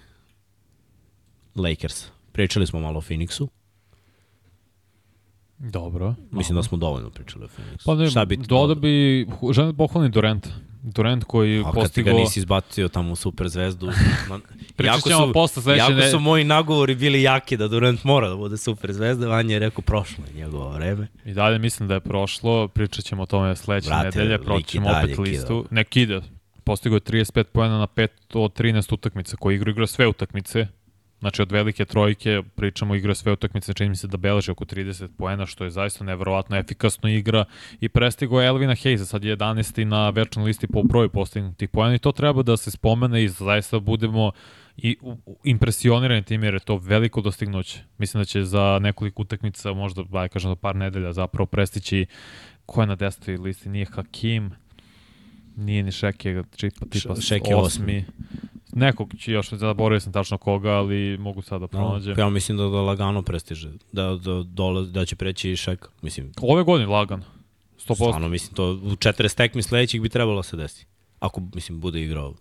Lakers. 1.56 2.06
Pričali 2.32 2.68
smo 2.68 2.80
malo 2.80 2.98
o 2.98 3.02
Phoenixu. 3.02 3.48
Dobro. 5.60 6.16
Mislim 6.32 6.56
da 6.56 6.64
smo 6.64 6.78
dovoljno 6.78 7.10
pričali 7.10 7.46
o 7.46 7.48
Phoenixu. 7.48 7.86
Pa 7.86 7.96
ne, 7.96 8.10
Šta 8.10 8.26
bi 8.26 8.38
dodao 8.38 8.76
bi, 8.76 9.28
želim 9.52 9.72
da 9.72 9.78
pohvalim 9.78 10.12
Durant. 10.12 10.48
Durant 10.84 11.24
koji 11.24 11.60
A 11.60 11.64
kad 11.64 11.72
ti 11.74 11.76
postigo... 11.76 12.06
ga 12.06 12.16
nisi 12.16 12.40
izbacio 12.40 12.88
tamo 12.88 13.12
u 13.12 13.16
super 13.16 13.50
zvezdu. 13.50 13.88
Pričat 14.78 14.96
jako 14.98 15.10
su- 15.10 15.34
posle 15.34 15.78
Jako 15.78 15.94
ne- 15.94 16.10
su 16.10 16.20
moji 16.20 16.44
nagovori 16.44 16.96
bili 16.96 17.22
jaki 17.22 17.58
da 17.58 17.68
Durant 17.68 18.04
mora 18.04 18.30
da 18.30 18.36
bude 18.36 18.58
super 18.58 18.94
zvezda, 18.94 19.28
Vanja 19.28 19.54
je 19.54 19.60
rekao 19.60 19.82
prošlo 19.82 20.24
je 20.28 20.34
njegovo 20.34 20.70
vreme. 20.70 21.08
I 21.26 21.34
dalje 21.34 21.60
mislim 21.60 21.88
da 21.88 21.94
je 21.94 22.00
prošlo, 22.00 22.68
pričat 22.68 23.06
ćemo 23.06 23.24
o 23.24 23.26
tome 23.26 23.56
sledeće 23.56 23.88
Brate, 23.88 24.06
nedelje, 24.08 24.32
lik 24.32 24.46
proći 24.46 24.62
i 24.62 24.68
ćemo 24.68 24.86
dalje 24.86 25.04
opet 25.04 25.16
kida. 25.16 25.22
listu. 25.30 25.66
Ne 25.72 25.84
kida, 25.84 26.22
postigo 26.64 26.96
je 26.96 27.02
35 27.02 27.44
pojena 27.44 27.78
na 27.78 27.88
5 27.88 28.08
od 28.34 28.60
13 28.60 28.94
utakmica, 28.94 29.38
koji 29.38 29.56
igra, 29.56 29.72
igra 29.72 29.88
sve 29.88 30.08
utakmice. 30.08 30.68
Znači 31.20 31.42
od 31.42 31.52
velike 31.52 31.86
trojke 31.86 32.42
pričamo 32.56 32.96
igra 32.96 33.16
sve 33.16 33.32
utakmice, 33.32 33.74
čini 33.74 33.90
mi 33.90 33.96
se 33.96 34.08
da 34.08 34.18
beleži 34.18 34.52
oko 34.52 34.66
30 34.66 35.08
poena, 35.18 35.46
što 35.46 35.64
je 35.64 35.70
zaista 35.70 36.04
neverovatno 36.04 36.58
efikasno 36.58 37.10
igra 37.10 37.46
i 37.80 37.90
prestigo 37.90 38.42
je 38.42 38.48
Elvina 38.48 38.76
Hayesa, 38.76 39.06
sad 39.06 39.24
je 39.24 39.38
11. 39.38 39.84
na 39.84 40.10
večnoj 40.10 40.46
listi 40.46 40.68
po 40.68 40.84
broju 40.84 41.10
postignutih 41.10 41.70
poena 41.70 41.96
i 41.96 42.00
to 42.00 42.12
treba 42.12 42.44
da 42.44 42.58
se 42.58 42.72
spomene 42.72 43.24
i 43.24 43.28
zaista 43.28 43.80
budemo 43.80 44.32
i 44.78 44.98
impresionirani 45.44 46.24
tim 46.24 46.44
jer 46.44 46.54
je 46.54 46.60
to 46.60 46.78
veliko 46.78 47.22
dostignuće. 47.22 47.80
Mislim 47.98 48.22
da 48.22 48.26
će 48.26 48.44
za 48.44 48.80
nekoliko 48.82 49.22
utakmica, 49.22 49.74
možda, 49.74 50.04
aj 50.14 50.30
kažem, 50.30 50.52
za 50.52 50.56
par 50.56 50.76
nedelja 50.76 51.14
zapravo 51.14 51.46
prestići 51.46 52.06
ko 52.66 52.82
je 52.82 52.88
na 52.88 52.96
desetoj 52.96 53.38
listi, 53.38 53.70
nije 53.70 53.86
Hakim, 53.86 54.52
nije 55.56 55.84
ni 55.84 55.92
Šeke, 55.92 56.44
tipa, 56.58 56.86
tipa 56.86 57.22
Šek 57.22 57.48
je 57.50 57.56
osmi. 57.56 58.06
Nekog 58.76 59.14
će 59.20 59.32
još, 59.32 59.50
zaboravio 59.50 60.00
sam 60.00 60.14
tačno 60.14 60.38
koga, 60.38 60.70
ali 60.70 61.18
mogu 61.18 61.42
sad 61.42 61.62
da 61.62 61.68
pronađem. 61.68 62.14
No, 62.18 62.24
ja 62.24 62.30
mislim 62.30 62.58
da, 62.58 62.64
da 62.64 62.82
lagano 62.82 63.22
prestiže. 63.22 63.72
Da, 63.92 64.04
da, 64.04 64.44
dola, 64.44 64.82
da 64.82 65.06
će 65.06 65.16
preći 65.16 65.52
i 65.52 65.56
šek. 65.56 65.88
Mislim, 66.02 66.32
Ove 66.42 66.64
godine 66.64 66.88
lagan. 66.88 67.24
100%. 67.78 67.96
stvarno 67.96 68.30
mislim 68.30 68.56
to 68.56 68.72
u 68.72 68.96
40 68.96 69.38
tekmi 69.38 69.64
sledećih 69.64 70.02
bi 70.02 70.10
trebalo 70.10 70.36
da 70.36 70.44
se 70.44 70.58
desi. 70.58 70.86
Ako, 71.20 71.42
mislim, 71.56 71.80
bude 71.80 72.02
igrao 72.02 72.34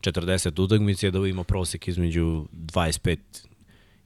40 0.00 0.62
utakmice 0.62 1.10
da 1.10 1.18
ima 1.18 1.44
prosek 1.44 1.88
između 1.88 2.44
25 2.52 3.16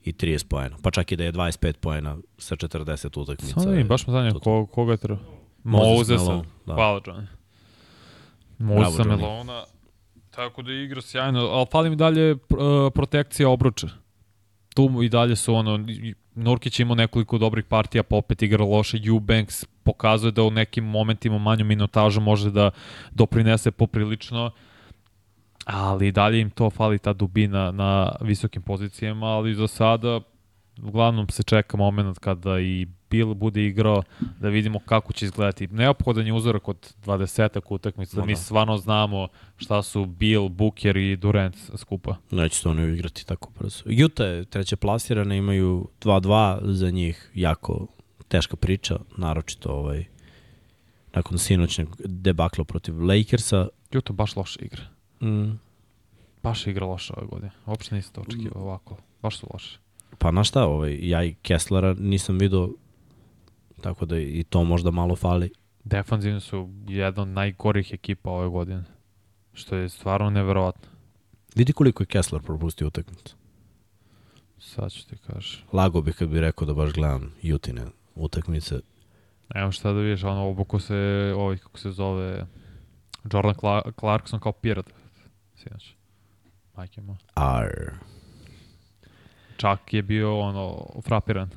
i 0.03 0.13
30 0.13 0.47
poena. 0.47 0.77
Pa 0.81 0.91
čak 0.91 1.11
i 1.11 1.15
da 1.15 1.23
je 1.23 1.33
25 1.33 1.73
poena 1.73 2.17
sa 2.37 2.55
40 2.55 3.21
utakmica. 3.21 3.53
Samo 3.53 3.65
da 3.65 3.71
vidim, 3.71 3.85
je 3.85 3.89
baš 3.89 4.07
me 4.07 4.11
zanima 4.11 4.39
ko, 4.39 4.65
koga 4.65 4.97
treba. 4.97 5.19
Mozesa. 5.63 6.23
Malone, 6.23 6.47
da. 6.65 6.73
Hvala, 6.73 6.99
Johnny. 6.99 7.25
Johnny. 8.59 9.07
Melona. 9.07 9.63
Tako 10.31 10.61
da 10.61 10.73
igra 10.73 11.01
sjajno, 11.01 11.39
ali 11.39 11.65
fali 11.71 11.89
mi 11.89 11.95
dalje 11.95 12.33
uh, 12.33 12.39
protekcija 12.93 13.49
obruča. 13.49 13.87
Tu 14.73 15.03
i 15.03 15.09
dalje 15.09 15.35
su 15.35 15.55
ono, 15.55 15.79
Nurkić 16.35 16.79
imao 16.79 16.95
nekoliko 16.95 17.37
dobrih 17.37 17.65
partija, 17.65 18.03
pa 18.03 18.15
opet 18.15 18.41
igra 18.41 18.65
loše. 18.65 18.99
Eubanks 19.07 19.65
pokazuje 19.83 20.31
da 20.31 20.43
u 20.43 20.51
nekim 20.51 20.83
momentima 20.83 21.37
manju 21.37 21.65
minutažu 21.65 22.21
može 22.21 22.51
da 22.51 22.71
doprinese 23.11 23.71
poprilično, 23.71 24.51
ali 25.65 26.11
dalje 26.11 26.41
im 26.41 26.49
to 26.49 26.69
fali 26.69 26.99
ta 26.99 27.13
dubina 27.13 27.71
na 27.71 28.11
visokim 28.21 28.61
pozicijama, 28.61 29.25
ali 29.25 29.55
za 29.55 29.67
sada 29.67 30.21
uglavnom 30.83 31.29
se 31.29 31.43
čeka 31.43 31.77
moment 31.77 32.19
kada 32.19 32.59
i 32.59 32.87
Bill 33.09 33.33
bude 33.33 33.65
igrao 33.65 34.03
da 34.39 34.49
vidimo 34.49 34.79
kako 34.79 35.13
će 35.13 35.25
izgledati. 35.25 35.67
Neophodan 35.67 36.27
je 36.27 36.33
uzorak 36.33 36.67
od 36.67 36.93
20 37.05 37.59
utakmica, 37.69 38.15
da 38.15 38.21
Ma 38.21 38.25
mi 38.25 38.33
da. 38.33 38.39
stvarno 38.39 38.77
znamo 38.77 39.27
šta 39.57 39.83
su 39.83 40.05
Bill, 40.05 40.49
Booker 40.49 40.97
i 40.97 41.15
Durant 41.15 41.55
skupa. 41.75 42.15
Neće 42.31 42.63
to 42.63 42.69
oni 42.69 42.93
igrati 42.93 43.25
tako 43.27 43.49
brzo. 43.59 43.83
Utah 44.05 44.27
je 44.27 44.45
treće 44.45 44.75
plasirana, 44.75 45.35
imaju 45.35 45.87
2-2 46.01 46.59
za 46.71 46.89
njih, 46.91 47.31
jako 47.33 47.87
teška 48.27 48.55
priča, 48.55 48.99
naročito 49.17 49.69
ovaj, 49.69 50.05
nakon 51.13 51.37
sinoćnog 51.37 51.95
debakla 52.05 52.63
protiv 52.63 53.03
Lakersa. 53.03 53.67
Utah 53.97 54.15
baš 54.15 54.35
loša 54.35 54.59
igra. 54.61 54.81
Mm, 55.21 55.59
Baš 56.43 56.67
igra 56.67 56.85
loša 56.85 57.13
ove 57.17 57.27
godine. 57.27 57.51
Uopšte 57.65 57.95
niste 57.95 58.13
to 58.13 58.21
očekivao 58.21 58.63
ovako. 58.63 58.97
Baš 59.21 59.37
su 59.37 59.47
loše. 59.53 59.79
Pa 60.25 60.31
na 60.31 60.43
šta, 60.43 60.65
ovaj, 60.65 60.97
ja 61.01 61.23
i 61.23 61.33
Kesslera 61.33 61.93
nisam 61.93 62.37
vidio, 62.37 62.69
tako 63.81 64.05
da 64.05 64.19
i 64.19 64.43
to 64.49 64.63
možda 64.63 64.91
malo 64.91 65.15
fali. 65.15 65.51
Defanzivno 65.83 66.39
su 66.39 66.69
jedna 66.87 67.21
od 67.21 67.27
najgorih 67.27 67.93
ekipa 67.93 68.29
ove 68.29 68.49
godine. 68.49 68.83
Što 69.53 69.75
je 69.75 69.89
stvarno 69.89 70.29
neverovatno. 70.29 70.89
Vidi 71.55 71.73
koliko 71.73 72.03
je 72.03 72.07
Kessler 72.07 72.41
propustio 72.41 72.87
utakmicu. 72.87 73.35
Sad 74.59 74.91
ću 74.91 75.07
ti 75.07 75.15
kažem. 75.27 75.61
Lago 75.73 76.01
bih 76.01 76.15
kad 76.15 76.29
bih 76.29 76.39
rekao 76.39 76.67
da 76.67 76.73
baš 76.73 76.93
gledam 76.93 77.31
Jutine 77.41 77.85
utakmice. 78.15 78.79
Evo 79.55 79.71
šta 79.71 79.93
da 79.93 79.99
vidiš, 79.99 80.23
ono 80.23 80.47
obuko 80.47 80.79
se, 80.79 81.33
ovaj 81.37 81.57
kako 81.57 81.79
se 81.79 81.91
zove, 81.91 82.45
Jordan 83.33 83.55
Cla 83.59 83.81
Clarkson 83.99 84.39
kao 84.39 84.51
pirat. 84.51 84.89
Sinoć. 85.55 85.95
Majke 86.75 87.01
mo. 87.01 87.17
Ar. 87.33 87.93
Čak 89.57 89.93
je 89.93 90.01
bio 90.01 90.39
ono 90.39 90.85
frapiran. 91.03 91.49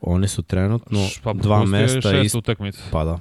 Oni 0.00 0.28
su 0.28 0.42
trenutno 0.42 1.08
pa 1.22 1.32
dva 1.32 1.64
mesta 1.64 2.00
šest 2.10 2.24
ist, 2.24 2.34
utakmica. 2.34 2.82
Pa 2.92 3.04
da. 3.04 3.18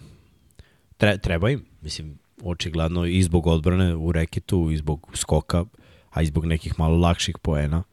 Tre, 0.97 1.17
treba 1.17 1.49
im, 1.49 1.65
mislim, 1.81 2.17
očigledno 2.43 3.05
i 3.05 3.23
zbog 3.23 3.47
odbrane 3.47 3.95
u 3.95 4.11
reketu, 4.11 4.71
i 4.71 4.77
zbog 4.77 5.09
skoka, 5.13 5.65
a 6.09 6.21
i 6.21 6.25
zbog 6.25 6.45
nekih 6.45 6.79
malo 6.79 6.97
lakših 6.97 7.37
poena. 7.41 7.83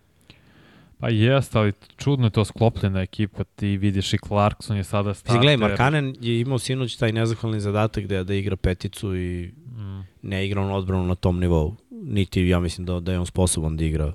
Pa 1.01 1.09
jest, 1.09 1.57
ali 1.57 1.73
čudno 1.97 2.27
je 2.27 2.31
to 2.31 2.45
sklopljena 2.45 3.01
ekipa. 3.01 3.45
Ti 3.45 3.77
vidiš 3.77 4.15
i 4.15 4.19
Clarkson 4.19 4.77
je 4.77 4.85
sada 4.85 5.15
starter. 5.15 5.41
gledaj, 5.41 5.57
Markanen 5.57 6.15
je 6.21 6.41
imao 6.41 6.59
sinoć 6.59 6.97
taj 6.97 7.13
nezahvalni 7.13 7.61
zadatak 7.61 8.07
da, 8.07 8.25
da 8.25 8.35
igra 8.35 8.57
peticu 8.57 9.17
i 9.17 9.53
Mm. 9.79 10.01
ne 10.23 10.47
igra 10.47 10.63
on 10.63 10.73
odbranu 10.73 11.07
na 11.07 11.15
tom 11.15 11.41
nivou. 11.41 11.77
Niti 11.91 12.49
ja 12.49 12.61
mislim 12.61 12.87
da, 12.87 13.01
da 13.01 13.13
je 13.13 13.19
on 13.19 13.27
sposoban 13.27 13.77
da 13.77 13.85
igra 13.85 14.13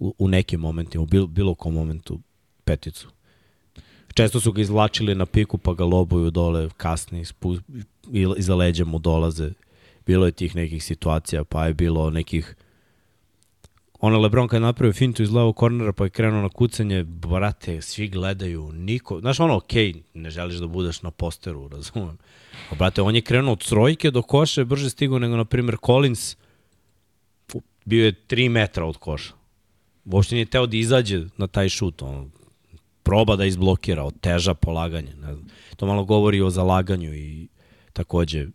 u, 0.00 0.14
u 0.18 0.28
nekim 0.28 0.60
momentima, 0.60 1.02
u 1.02 1.06
bilo, 1.06 1.26
bilo 1.26 1.54
kom 1.54 1.74
momentu 1.74 2.20
peticu. 2.64 3.08
Često 4.14 4.40
su 4.40 4.52
ga 4.52 4.60
izvlačili 4.60 5.14
na 5.14 5.26
piku 5.26 5.58
pa 5.58 5.74
ga 5.74 5.84
lobuju 5.84 6.30
dole 6.30 6.68
kasni, 6.76 7.24
spu, 7.24 7.54
i, 8.12 8.26
iza 8.36 8.54
leđa 8.54 8.84
mu 8.84 8.98
dolaze. 8.98 9.50
Bilo 10.06 10.26
je 10.26 10.32
tih 10.32 10.56
nekih 10.56 10.84
situacija, 10.84 11.44
pa 11.44 11.66
je 11.66 11.74
bilo 11.74 12.10
nekih 12.10 12.56
Ono 14.00 14.18
Lebron 14.18 14.48
kad 14.48 14.56
je 14.56 14.60
napravio 14.60 14.92
fintu 14.92 15.22
iz 15.22 15.30
levog 15.30 15.56
kornera 15.56 15.92
pa 15.92 16.04
je 16.04 16.10
krenuo 16.10 16.42
na 16.42 16.48
kucanje, 16.48 17.04
brate, 17.04 17.82
svi 17.82 18.08
gledaju, 18.08 18.72
niko, 18.72 19.20
znaš 19.20 19.40
ono, 19.40 19.56
okej, 19.56 19.92
okay, 19.92 20.02
ne 20.14 20.30
želiš 20.30 20.56
da 20.56 20.66
budeš 20.66 21.02
na 21.02 21.10
posteru, 21.10 21.68
razumem. 21.68 22.18
A 22.70 22.74
brate, 22.74 23.02
on 23.02 23.14
je 23.14 23.20
krenuo 23.22 23.52
od 23.52 23.68
trojke 23.68 24.10
do 24.10 24.22
koša, 24.22 24.60
je 24.60 24.64
brže 24.64 24.90
stigao 24.90 25.18
nego, 25.18 25.36
na 25.36 25.44
primjer, 25.44 25.76
Collins, 25.86 26.36
bio 27.84 28.04
je 28.04 28.12
3 28.12 28.48
metra 28.48 28.84
od 28.84 28.96
koša. 28.96 29.39
Uopšte 30.12 30.34
nije 30.34 30.46
teo 30.46 30.66
da 30.66 30.76
izađe 30.76 31.24
na 31.36 31.46
taj 31.46 31.68
šut, 31.68 32.02
on 32.02 32.30
proba 33.02 33.36
da 33.36 33.44
izblokira, 33.44 34.04
oteža 34.04 34.54
polaganje. 34.54 35.14
Ne 35.14 35.34
znam. 35.34 35.46
To 35.76 35.86
malo 35.86 36.04
govori 36.04 36.40
o 36.40 36.50
zalaganju 36.50 37.14
i 37.14 37.48
takođe, 37.92 38.46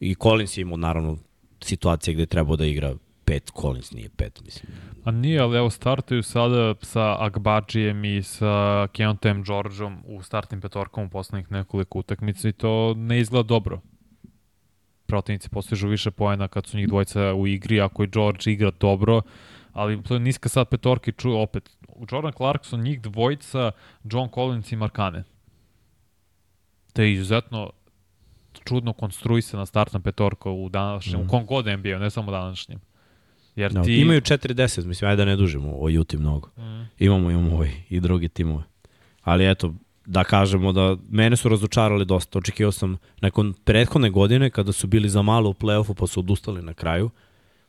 i 0.00 0.14
Collins 0.14 0.56
je 0.56 0.62
imao 0.62 0.76
naravno 0.76 1.18
situacije 1.60 2.14
gde 2.14 2.22
je 2.22 2.26
trebao 2.26 2.56
da 2.56 2.66
igra 2.66 2.94
pet, 3.24 3.50
Collins 3.60 3.92
nije 3.92 4.08
pet, 4.08 4.40
mislim. 4.44 4.72
A 5.04 5.10
nije, 5.10 5.40
ali 5.40 5.58
evo 5.58 5.70
startuju 5.70 6.22
sada 6.22 6.74
sa 6.82 7.16
Agbađijem 7.24 8.04
i 8.04 8.22
sa 8.22 8.86
Keontajem 8.92 9.42
Georgeom 9.42 10.02
u 10.06 10.22
startnim 10.22 10.60
petorkama 10.60 11.06
u 11.06 11.10
poslednjih 11.10 11.50
nekoliko 11.50 11.98
utakmica 11.98 12.48
i 12.48 12.52
to 12.52 12.94
ne 12.96 13.20
izgleda 13.20 13.46
dobro. 13.46 13.80
Protivnici 15.06 15.48
postižu 15.48 15.88
više 15.88 16.10
poena 16.10 16.48
kad 16.48 16.66
su 16.66 16.76
njih 16.76 16.88
dvojica 16.88 17.34
u 17.34 17.46
igri, 17.46 17.80
ako 17.80 18.04
i 18.04 18.06
George 18.06 18.52
igra 18.52 18.70
dobro, 18.80 19.22
ali 19.76 20.02
to 20.02 20.14
je 20.14 20.20
niska 20.20 20.48
sad 20.48 20.68
petorka 20.68 21.10
i 21.10 21.14
ču, 21.14 21.32
opet. 21.32 21.70
Jordan 22.12 22.32
Clarkson, 22.32 22.80
njih 22.80 23.00
dvojica, 23.00 23.70
John 24.04 24.28
Collins 24.34 24.72
i 24.72 24.76
Markane. 24.76 25.24
To 26.92 27.02
je 27.02 27.12
izuzetno 27.12 27.70
čudno 28.64 28.92
konstruisana 28.92 29.66
startna 29.66 30.00
petorka 30.00 30.50
u 30.50 30.68
današnjem, 30.68 31.20
mm. 31.20 31.24
u 31.24 31.28
kom 31.28 31.46
god 31.46 31.66
NBA, 31.66 31.98
ne 31.98 32.10
samo 32.10 32.32
današnjem. 32.32 32.80
Jer 33.56 33.74
No, 33.74 33.82
ti... 33.82 33.96
Da, 33.96 34.02
Imaju 34.02 34.20
4-10, 34.20 34.84
mislim, 34.84 35.10
ajde 35.10 35.24
da 35.24 35.30
ne 35.30 35.36
dužimo 35.36 35.76
o 35.80 35.88
Juti 35.88 36.16
mnogo. 36.16 36.48
Mm. 36.56 36.88
Imamo, 36.98 37.30
imamo 37.30 37.54
ovaj, 37.54 37.72
i 37.88 38.00
drugi 38.00 38.28
timove. 38.28 38.62
Ali 39.22 39.50
eto, 39.50 39.74
da 40.06 40.24
kažemo 40.24 40.72
da 40.72 40.96
mene 41.10 41.36
su 41.36 41.48
razočarali 41.48 42.04
dosta. 42.04 42.38
Očekivao 42.38 42.72
sam 42.72 42.96
nakon 43.20 43.54
prethodne 43.64 44.10
godine 44.10 44.50
kada 44.50 44.72
su 44.72 44.86
bili 44.86 45.08
za 45.08 45.22
malo 45.22 45.50
u 45.50 45.54
play-offu 45.54 45.94
pa 45.94 46.06
su 46.06 46.20
odustali 46.20 46.62
na 46.62 46.74
kraju. 46.74 47.10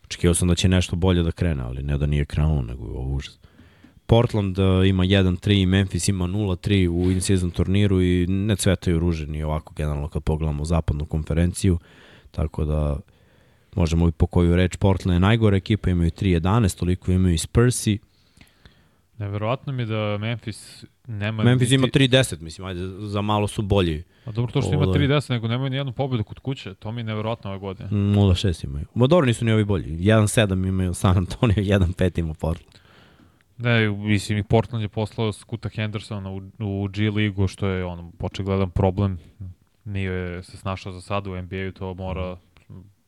Očekivao 0.07 0.33
sam 0.33 0.47
da 0.47 0.55
će 0.55 0.69
nešto 0.69 0.95
bolje 0.95 1.23
da 1.23 1.31
krene, 1.31 1.63
ali 1.63 1.83
ne 1.83 1.97
da 1.97 2.05
nije 2.05 2.25
krenulo, 2.25 2.61
nego 2.61 2.85
je 2.85 2.91
ovo 2.91 3.15
užas. 3.15 3.39
Portland 4.05 4.59
uh, 4.59 4.87
ima 4.87 5.03
1-3, 5.03 5.65
Memphis 5.67 6.07
ima 6.07 6.25
0-3 6.25 6.87
u 6.87 7.11
in-season 7.11 7.51
turniru 7.51 8.01
i 8.01 8.25
ne 8.27 8.55
cvetaju 8.55 8.99
ruže 8.99 9.27
ni 9.27 9.43
ovako 9.43 9.73
generalno 9.73 10.07
kad 10.07 10.23
pogledamo 10.23 10.65
zapadnu 10.65 11.05
konferenciju, 11.05 11.79
tako 12.31 12.65
da 12.65 12.99
možemo 13.75 14.07
i 14.07 14.11
po 14.11 14.27
koju 14.27 14.55
reč 14.55 14.75
Portland 14.75 15.15
je 15.15 15.19
najgore 15.19 15.57
ekipa, 15.57 15.89
imaju 15.89 16.11
3-11, 16.11 16.79
toliko 16.79 17.11
imaju 17.11 17.33
i 17.33 17.37
Spursi. 17.37 17.99
Neverovatno 19.17 19.73
mi 19.73 19.85
da 19.85 20.17
Memphis 20.17 20.85
nema... 21.07 21.43
Memphis 21.43 21.71
ima 21.71 21.87
3-10, 21.87 22.41
mislim, 22.41 22.67
ajde, 22.67 22.81
za 23.07 23.21
malo 23.21 23.47
su 23.47 23.61
bolji. 23.61 24.03
A 24.25 24.31
dobro 24.31 24.51
to 24.51 24.61
što 24.61 24.73
ima 24.73 24.85
3-10, 24.85 25.31
nego 25.31 25.47
nemaju 25.47 25.69
ni 25.69 25.75
jednu 25.75 25.91
pobedu 25.91 26.23
kod 26.23 26.39
kuće, 26.39 26.73
to 26.73 26.91
mi 26.91 26.99
je 26.99 27.05
neverovatno 27.05 27.49
ove 27.49 27.59
godine. 27.59 27.89
0-6 27.89 28.65
imaju. 28.65 28.85
Ma 28.93 29.07
dobro, 29.07 29.25
nisu 29.25 29.45
ni 29.45 29.51
ovi 29.51 29.65
bolji. 29.65 29.97
1-7 29.97 30.67
imaju 30.67 30.93
San 30.93 31.17
Antonio, 31.17 31.55
1-5 31.79 32.19
ima 32.19 32.33
Portland. 32.33 32.77
Ne, 33.57 33.89
mislim, 33.89 34.37
i 34.37 34.43
Portland 34.43 34.81
je 34.81 34.89
poslao 34.89 35.33
Skuta 35.33 35.69
Hendersona 35.69 36.31
u, 36.31 36.41
u 36.59 36.87
G 36.87 37.09
ligu, 37.09 37.47
što 37.47 37.67
je 37.67 37.85
on 37.85 38.11
počegledan 38.11 38.69
problem. 38.69 39.17
Nije 39.85 40.43
se 40.43 40.57
snašao 40.57 40.91
za 40.91 41.01
sada 41.01 41.29
u 41.29 41.41
NBA-u, 41.41 41.71
to 41.71 41.93
mora 41.93 42.37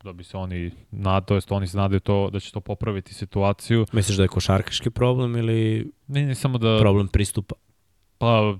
da 0.03 0.13
bi 0.13 0.23
se 0.23 0.37
oni 0.37 0.71
nad, 0.91 1.25
to 1.25 1.35
jest 1.35 1.51
oni 1.51 1.67
se 1.67 1.77
nadaju 1.77 1.99
to 1.99 2.29
da 2.29 2.39
će 2.39 2.51
to 2.51 2.59
popraviti 2.59 3.13
situaciju. 3.13 3.85
Misliš 3.93 4.17
da 4.17 4.23
je 4.23 4.27
košarkaški 4.27 4.89
problem 4.89 5.35
ili 5.35 5.91
ne, 6.07 6.25
ne 6.25 6.35
samo 6.35 6.57
da 6.57 6.77
problem 6.79 7.07
pristupa? 7.07 7.55
Pa 8.17 8.57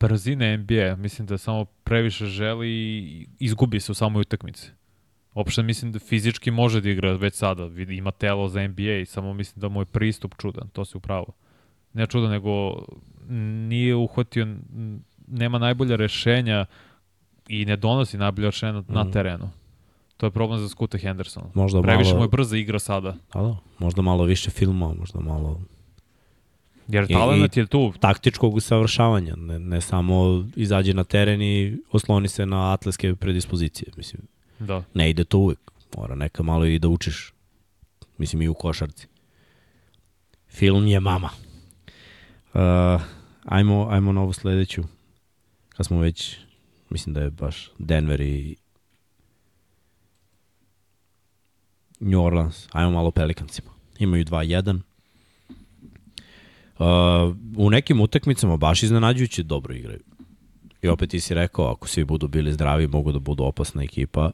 brzine 0.00 0.56
NBA, 0.56 0.96
mislim 0.96 1.26
da 1.26 1.38
samo 1.38 1.64
previše 1.64 2.26
želi 2.26 2.68
i 2.68 3.26
izgubi 3.38 3.80
se 3.80 3.92
u 3.92 3.94
samoj 3.94 4.20
utakmici. 4.20 4.70
Uopšte 5.34 5.62
mislim 5.62 5.92
da 5.92 5.98
fizički 5.98 6.50
može 6.50 6.80
da 6.80 6.90
igra 6.90 7.12
već 7.12 7.34
sada, 7.34 7.70
ima 7.88 8.10
telo 8.10 8.48
za 8.48 8.68
NBA, 8.68 9.04
samo 9.06 9.34
mislim 9.34 9.60
da 9.60 9.68
mu 9.68 9.80
je 9.80 9.84
pristup 9.84 10.34
čudan, 10.38 10.68
to 10.68 10.84
se 10.84 10.96
upravo. 10.96 11.26
Ne 11.92 12.06
čudan, 12.06 12.30
nego 12.30 12.84
nije 13.68 13.94
uhvatio, 13.94 14.56
nema 15.26 15.58
najbolja 15.58 15.96
rešenja 15.96 16.66
i 17.48 17.64
ne 17.64 17.76
donosi 17.76 18.18
najbolja 18.18 18.48
rešenja 18.48 18.72
na, 18.72 18.80
mm. 18.80 18.84
na 18.88 19.10
terenu. 19.10 19.50
To 20.16 20.26
je 20.26 20.30
problem 20.30 20.60
za 20.60 20.68
Skuta 20.68 20.98
Hendersona. 20.98 21.46
Možda 21.54 21.82
Previše 21.82 22.10
malo... 22.10 22.18
mu 22.18 22.24
je 22.24 22.28
brza 22.28 22.56
igra 22.56 22.78
sada. 22.78 23.16
Da, 23.34 23.40
da. 23.40 23.56
Možda 23.78 24.02
malo 24.02 24.24
više 24.24 24.50
filma, 24.50 24.94
možda 24.94 25.20
malo... 25.20 25.60
Jer 26.88 27.08
talent 27.08 27.56
je 27.56 27.66
tu. 27.66 27.92
Taktičkog 28.00 28.54
usavršavanja, 28.54 29.36
ne, 29.36 29.58
ne 29.58 29.80
samo 29.80 30.44
izađe 30.56 30.94
na 30.94 31.04
teren 31.04 31.42
i 31.42 31.78
osloni 31.92 32.28
se 32.28 32.46
na 32.46 32.72
atletske 32.72 33.14
predispozicije. 33.14 33.92
Mislim, 33.96 34.22
da. 34.58 34.82
ne 34.94 35.10
ide 35.10 35.24
to 35.24 35.38
uvek. 35.38 35.58
Mora 35.96 36.14
neka 36.14 36.42
malo 36.42 36.64
i 36.64 36.78
da 36.78 36.88
učiš. 36.88 37.32
Mislim 38.18 38.42
i 38.42 38.48
u 38.48 38.54
košarci. 38.54 39.06
Film 40.48 40.86
je 40.86 41.00
mama. 41.00 41.28
Uh, 42.54 42.60
ajmo, 43.44 43.88
ajmo 43.90 44.12
na 44.12 44.22
ovu 44.22 44.32
sledeću. 44.32 44.82
Kad 45.68 45.86
smo 45.86 45.98
već, 45.98 46.36
mislim 46.90 47.14
da 47.14 47.20
je 47.20 47.30
baš 47.30 47.70
Denver 47.78 48.20
i 48.20 48.56
New 52.00 52.22
Orleans, 52.22 52.68
ajmo 52.72 52.90
malo 52.90 53.10
Pelicansima. 53.10 53.70
Imaju 53.98 54.24
2-1. 54.24 54.80
Uh, 56.78 57.36
u 57.56 57.70
nekim 57.70 58.00
utakmicama 58.00 58.56
baš 58.56 58.82
iznenađujuće 58.82 59.42
dobro 59.42 59.74
igraju. 59.74 60.00
I 60.82 60.88
opet 60.88 61.10
ti 61.10 61.20
si 61.20 61.34
rekao, 61.34 61.66
ako 61.66 61.88
svi 61.88 62.04
budu 62.04 62.28
bili 62.28 62.52
zdravi, 62.52 62.86
mogu 62.86 63.12
da 63.12 63.18
budu 63.18 63.44
opasna 63.44 63.82
ekipa. 63.82 64.30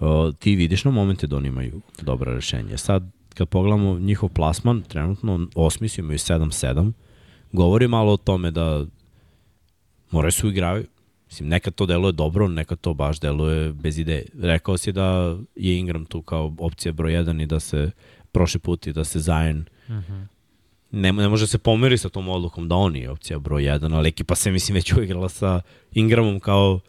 Uh, 0.00 0.34
ti 0.38 0.56
vidiš 0.56 0.84
na 0.84 0.90
momente 0.90 1.26
da 1.26 1.36
oni 1.36 1.48
imaju 1.48 1.80
dobra 2.02 2.34
rešenja. 2.34 2.76
Sad, 2.76 3.10
kad 3.34 3.48
pogledamo 3.48 3.98
njihov 3.98 4.28
plasman, 4.28 4.82
trenutno 4.82 5.48
osmi 5.54 5.88
su 5.88 6.00
imaju 6.00 6.18
7-7, 6.18 6.92
govori 7.52 7.88
malo 7.88 8.12
o 8.12 8.16
tome 8.16 8.50
da 8.50 8.86
moraju 10.10 10.32
su 10.32 10.48
igraju. 10.48 10.84
Mislim, 11.36 11.48
nekad 11.48 11.74
to 11.74 11.86
deluje 11.86 12.12
dobro, 12.12 12.48
nekad 12.48 12.80
to 12.80 12.94
baš 12.94 13.20
deluje 13.20 13.72
bez 13.72 13.98
ideje. 13.98 14.24
Rekao 14.40 14.76
si 14.76 14.92
da 14.92 15.36
je 15.56 15.78
Ingram 15.78 16.04
tu 16.04 16.22
kao 16.22 16.54
opcija 16.58 16.92
broj 16.92 17.12
1 17.12 17.42
i 17.42 17.46
da 17.46 17.60
se 17.60 17.90
prošli 18.32 18.60
put 18.60 18.86
i 18.86 18.92
da 18.92 19.04
se 19.04 19.20
Zajen 19.20 19.64
uh 19.88 19.94
mhm. 19.94 20.12
-huh. 20.12 20.26
ne, 20.90 21.12
ne 21.12 21.28
može 21.28 21.46
se 21.46 21.58
pomeri 21.58 21.98
sa 21.98 22.08
tom 22.08 22.28
odlukom 22.28 22.68
da 22.68 22.74
on 22.74 22.96
je 22.96 23.10
opcija 23.10 23.38
broj 23.38 23.62
1, 23.62 23.94
ali 23.94 24.08
ekipa 24.08 24.34
se 24.34 24.50
mislim 24.50 24.74
već 24.74 24.92
uigrala 24.92 25.28
sa 25.28 25.60
Ingramom 25.92 26.40
kao 26.40 26.80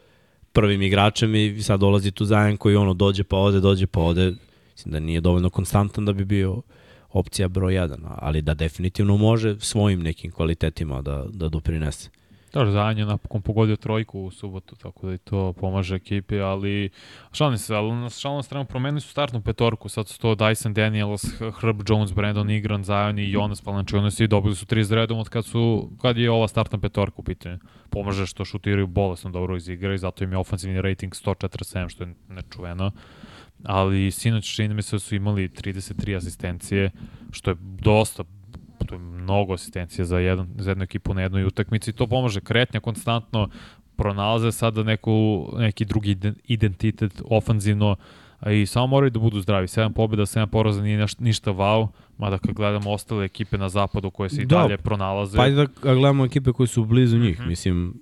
prvim 0.54 0.82
igračem 0.82 1.36
i 1.36 1.62
sad 1.62 1.80
dolazi 1.80 2.12
tu 2.12 2.26
Zajen 2.26 2.58
koji 2.58 2.76
ono 2.76 2.93
dođe 2.93 3.24
pa 3.24 3.38
ode, 3.38 3.60
dođe 3.60 3.88
pa 3.88 4.00
ode. 4.00 4.34
Mislim 4.72 4.91
da 4.91 5.00
nije 5.00 5.22
dovoljno 5.22 5.50
konstantan 5.50 6.06
da 6.06 6.14
bi 6.14 6.26
bio 6.26 6.62
opcija 7.10 7.48
broj 7.48 7.74
1, 7.74 7.98
ali 8.18 8.41
da 8.41 8.54
definitivno 8.54 9.18
može 9.18 9.60
svojim 9.60 10.02
nekim 10.02 10.32
kvalitetima 10.32 11.02
da, 11.02 11.26
da 11.30 11.50
doprinese. 11.50 12.10
Da, 12.54 12.72
Zajan 12.72 12.98
je 12.98 13.06
napokon 13.06 13.41
pogodio 13.41 13.76
trojku 13.76 14.20
u 14.20 14.32
subotu, 14.32 14.76
tako 14.76 15.08
da 15.08 15.14
i 15.14 15.18
to 15.18 15.54
pomaže 15.54 15.95
ekipi, 15.95 16.39
ali 16.39 16.89
šalim 17.32 17.58
se, 17.58 17.76
ali 17.76 17.91
na 17.91 18.10
šalnom 18.10 18.43
stranu 18.43 18.66
promenili 18.66 19.02
su 19.02 19.10
startnu 19.10 19.41
petorku, 19.41 19.89
sad 19.89 20.08
su 20.08 20.20
to 20.20 20.36
Dyson 20.36 20.74
Daniels, 20.74 21.24
Herb 21.62 21.82
Jones, 21.89 22.14
Brandon 22.14 22.50
Igran, 22.50 22.84
Zajan 22.84 23.20
i 23.20 23.32
Jonas 23.32 23.62
Palančionis 23.62 24.20
i 24.20 24.28
dobili 24.28 24.56
su 24.56 24.66
tri 24.66 24.84
zredom 24.84 25.20
od 25.20 25.30
kad, 25.30 25.45
su, 25.45 25.89
kad 26.02 26.18
je 26.18 26.32
ova 26.32 26.48
startna 26.48 26.78
petorka 26.78 27.16
u 27.18 27.24
pitanju. 27.24 27.60
Pomaže 27.89 28.26
što 28.26 28.45
šutiraju 28.45 28.88
bolesno 28.88 29.30
dobro 29.30 29.56
iz 29.56 29.70
igra 29.70 29.93
i 29.93 29.98
zato 29.98 30.24
im 30.24 30.32
je 30.32 30.38
ofensivni 30.38 30.82
rating 30.82 31.14
147, 31.14 31.89
što 31.89 32.04
je 32.04 32.14
nečuveno 32.30 32.91
ali 33.64 34.12
sinoć 34.12 34.56
čini 34.56 34.74
mi 34.74 34.82
se 34.82 34.95
da 34.95 35.00
su 35.00 35.16
imali 35.16 35.50
33 35.50 36.18
asistencije, 36.18 36.91
što 37.32 37.52
je 37.52 37.58
dosta 37.60 38.24
to 38.86 38.95
je 38.95 38.99
mnogo 38.99 39.53
asistencija 39.53 40.05
za, 40.05 40.19
jedan, 40.19 40.47
za 40.57 40.71
jednu 40.71 40.84
ekipu 40.84 41.13
na 41.13 41.21
jednoj 41.21 41.45
utakmici. 41.45 41.93
To 41.93 42.07
pomaže 42.07 42.41
kretnja 42.41 42.80
konstantno, 42.80 43.49
pronalaze 43.95 44.51
sada 44.51 44.84
neku, 44.84 45.47
neki 45.57 45.86
drugi 45.86 46.17
identitet 46.47 47.21
ofanzivno 47.25 47.95
i 48.45 48.65
samo 48.65 48.88
moraju 48.88 49.09
da 49.09 49.19
budu 49.19 49.41
zdravi. 49.41 49.67
7 49.67 49.93
pobjeda, 49.93 50.23
7 50.23 50.45
poraza 50.45 50.82
nije 50.82 51.05
ništa 51.19 51.51
wow, 51.51 51.88
mada 52.17 52.38
kad 52.38 52.55
gledamo 52.55 52.91
ostale 52.91 53.25
ekipe 53.25 53.57
na 53.57 53.69
zapadu 53.69 54.11
koje 54.11 54.30
se 54.30 54.41
i 54.41 54.45
da, 54.45 54.57
dalje 54.57 54.78
pronalaze. 54.78 55.38
Pa 55.38 55.49
da 55.49 55.65
gledamo 55.82 56.25
ekipe 56.25 56.51
koje 56.51 56.67
su 56.67 56.86
blizu 56.86 57.17
njih. 57.17 57.39
Mm 57.39 57.43
-hmm. 57.43 57.47
Mislim, 57.47 58.01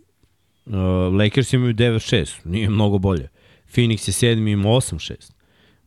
uh, 0.66 0.74
Lakers 1.20 1.54
imaju 1.54 1.74
9-6, 1.74 2.46
nije 2.46 2.70
mnogo 2.70 2.98
bolje. 2.98 3.30
Phoenix 3.74 4.26
je 4.26 4.36
7, 4.36 4.52
ima 4.54 4.70
8-6. 4.70 5.32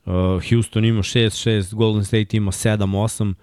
Uh, 0.04 0.14
Houston 0.50 0.84
ima 0.84 1.02
6-6, 1.02 1.74
Golden 1.74 2.04
State 2.04 2.36
ima 2.36 2.50
7-8, 2.50 3.34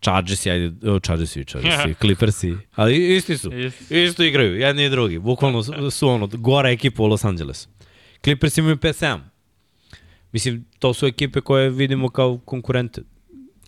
Chargersi, 0.00 0.50
ajde, 0.50 0.72
Chargersi, 1.02 1.44
Chargersi, 1.44 1.94
Clippersi, 2.00 2.56
ali 2.74 3.16
isti 3.16 3.38
su, 3.38 3.52
isti. 3.52 4.04
isto 4.04 4.22
igraju, 4.24 4.56
jedni 4.56 4.84
i 4.84 4.90
drugi, 4.90 5.18
bukvalno 5.18 5.62
su, 5.62 5.90
su 5.90 6.08
ono, 6.08 6.26
gora 6.32 6.70
ekipa 6.70 7.02
u 7.02 7.06
Los 7.06 7.24
Angelesu. 7.24 7.68
Clippers 8.24 8.58
imaju 8.58 8.76
5-7. 8.76 9.18
Mislim, 10.32 10.64
to 10.78 10.94
su 10.94 11.06
ekipe 11.06 11.40
koje 11.40 11.70
vidimo 11.70 12.08
kao 12.08 12.38
konkurente. 12.44 13.02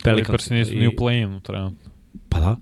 Pelicans. 0.05 0.27
Clippers 0.27 0.51
nisu 0.51 0.73
I... 0.73 0.77
ni 0.81 0.89
u 0.89 0.91
play-inu 0.91 1.43
trenutno. 1.43 1.91
Pa 2.29 2.41
da. 2.41 2.57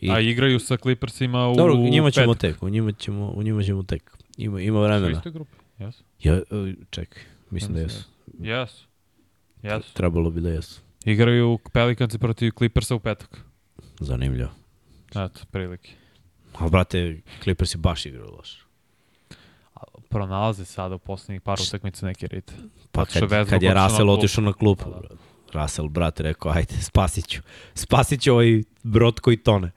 I... 0.00 0.10
A 0.10 0.20
igraju 0.20 0.58
sa 0.58 0.76
Clippersima 0.76 1.48
u 1.48 1.54
Dobro, 1.54 1.76
njima 1.76 2.10
ćemo 2.10 2.32
pet. 2.34 2.40
tek, 2.40 2.62
u 2.62 2.68
njima 2.68 2.92
ćemo, 2.92 3.30
u 3.30 3.42
njima 3.42 3.62
ćemo 3.62 3.82
tek. 3.82 4.16
Ima, 4.36 4.60
ima 4.60 4.80
vremena. 4.80 5.14
Su 5.14 5.18
iste 5.18 5.30
grupe, 5.30 5.56
jesu? 5.78 6.04
Ja, 6.22 6.40
čekaj, 6.90 7.22
mislim 7.50 7.74
da 7.74 7.80
jesu. 7.80 8.04
Jesu. 8.40 8.86
Jesu. 9.62 9.94
Trebalo 9.94 10.30
bi 10.30 10.40
da 10.40 10.48
jesu. 10.48 10.80
Igraju 11.06 11.58
Pelicansi 11.72 12.18
protiv 12.18 12.50
Clippersa 12.58 12.94
u 12.94 13.00
petak. 13.00 13.40
Zanimljivo. 14.00 14.50
Eto, 15.10 15.40
prilike. 15.50 15.90
Ali, 16.58 16.70
brate, 16.70 17.20
Clippersi 17.42 17.78
baš 17.78 18.06
igraju 18.06 18.30
loš. 18.38 18.66
Pronalaze 20.08 20.64
sada 20.64 20.94
u 20.94 20.98
poslednjih 20.98 21.40
par 21.40 21.58
utakmica 21.68 22.06
neke 22.06 22.26
rite. 22.26 22.52
Pa 22.92 23.04
kad, 23.04 23.48
kad 23.48 23.62
je 23.62 23.74
Russell 23.74 24.10
otišao 24.10 24.44
na 24.44 24.52
klupu, 24.52 24.84
pa, 24.84 24.90
da. 24.90 25.08
Russell, 25.60 25.88
brate, 25.88 26.22
rekao, 26.22 26.52
ajde, 26.52 26.74
spasit 26.80 27.28
ću. 27.28 27.42
Spasit 27.74 28.20
ću 28.20 28.32
ovaj 28.32 28.62
brod 28.82 29.20
koji 29.20 29.36
tone. 29.36 29.70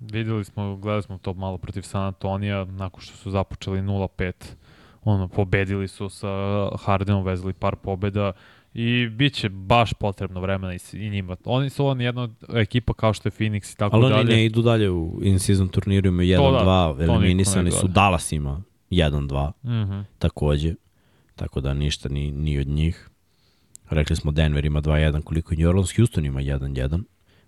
Videli 0.00 0.44
smo, 0.44 0.76
gledali 0.76 1.02
smo 1.02 1.18
to 1.18 1.34
malo 1.34 1.58
protiv 1.58 1.82
San 1.82 2.02
Antonija, 2.02 2.64
nakon 2.64 3.00
što 3.00 3.16
su 3.16 3.30
započeli 3.30 3.80
0-5. 3.80 4.32
Ono, 5.04 5.28
pobedili 5.28 5.88
su 5.88 6.08
sa 6.08 6.28
Hardenom, 6.78 7.24
vezali 7.24 7.52
par 7.52 7.76
pobeda 7.76 8.32
i 8.78 9.08
bit 9.08 9.34
će 9.34 9.48
baš 9.48 9.92
potrebno 9.92 10.40
vremena 10.40 10.74
i, 10.74 10.78
i 10.92 11.10
njima. 11.10 11.36
Oni 11.44 11.70
su 11.70 11.86
on 11.86 12.00
jedna 12.00 12.28
ekipa 12.54 12.94
kao 12.94 13.12
što 13.12 13.26
je 13.28 13.32
Phoenix 13.32 13.72
i 13.74 13.76
tako 13.76 13.98
dalje. 14.00 14.14
Ali 14.14 14.20
oni 14.20 14.34
ne 14.34 14.44
idu 14.44 14.62
dalje 14.62 14.90
u 14.90 15.20
in-season 15.22 15.68
turniru, 15.68 16.08
imaju 16.08 16.38
1-2, 16.38 16.96
da, 16.96 17.04
eliminisani 17.04 17.70
su, 17.70 17.88
Dallas 17.88 18.32
ima 18.32 18.62
1-2, 18.90 19.52
mm 19.62 19.68
-hmm. 19.70 20.04
takođe, 20.18 20.74
tako 21.36 21.60
da 21.60 21.74
ništa 21.74 22.08
ni, 22.08 22.32
ni 22.32 22.58
od 22.58 22.68
njih. 22.68 23.10
Rekli 23.90 24.16
smo 24.16 24.32
Denver 24.32 24.64
ima 24.64 24.82
2-1, 24.82 25.22
koliko 25.22 25.54
New 25.54 25.68
Orleans, 25.68 25.96
Houston 25.96 26.24
ima 26.24 26.40
1-1, 26.40 27.02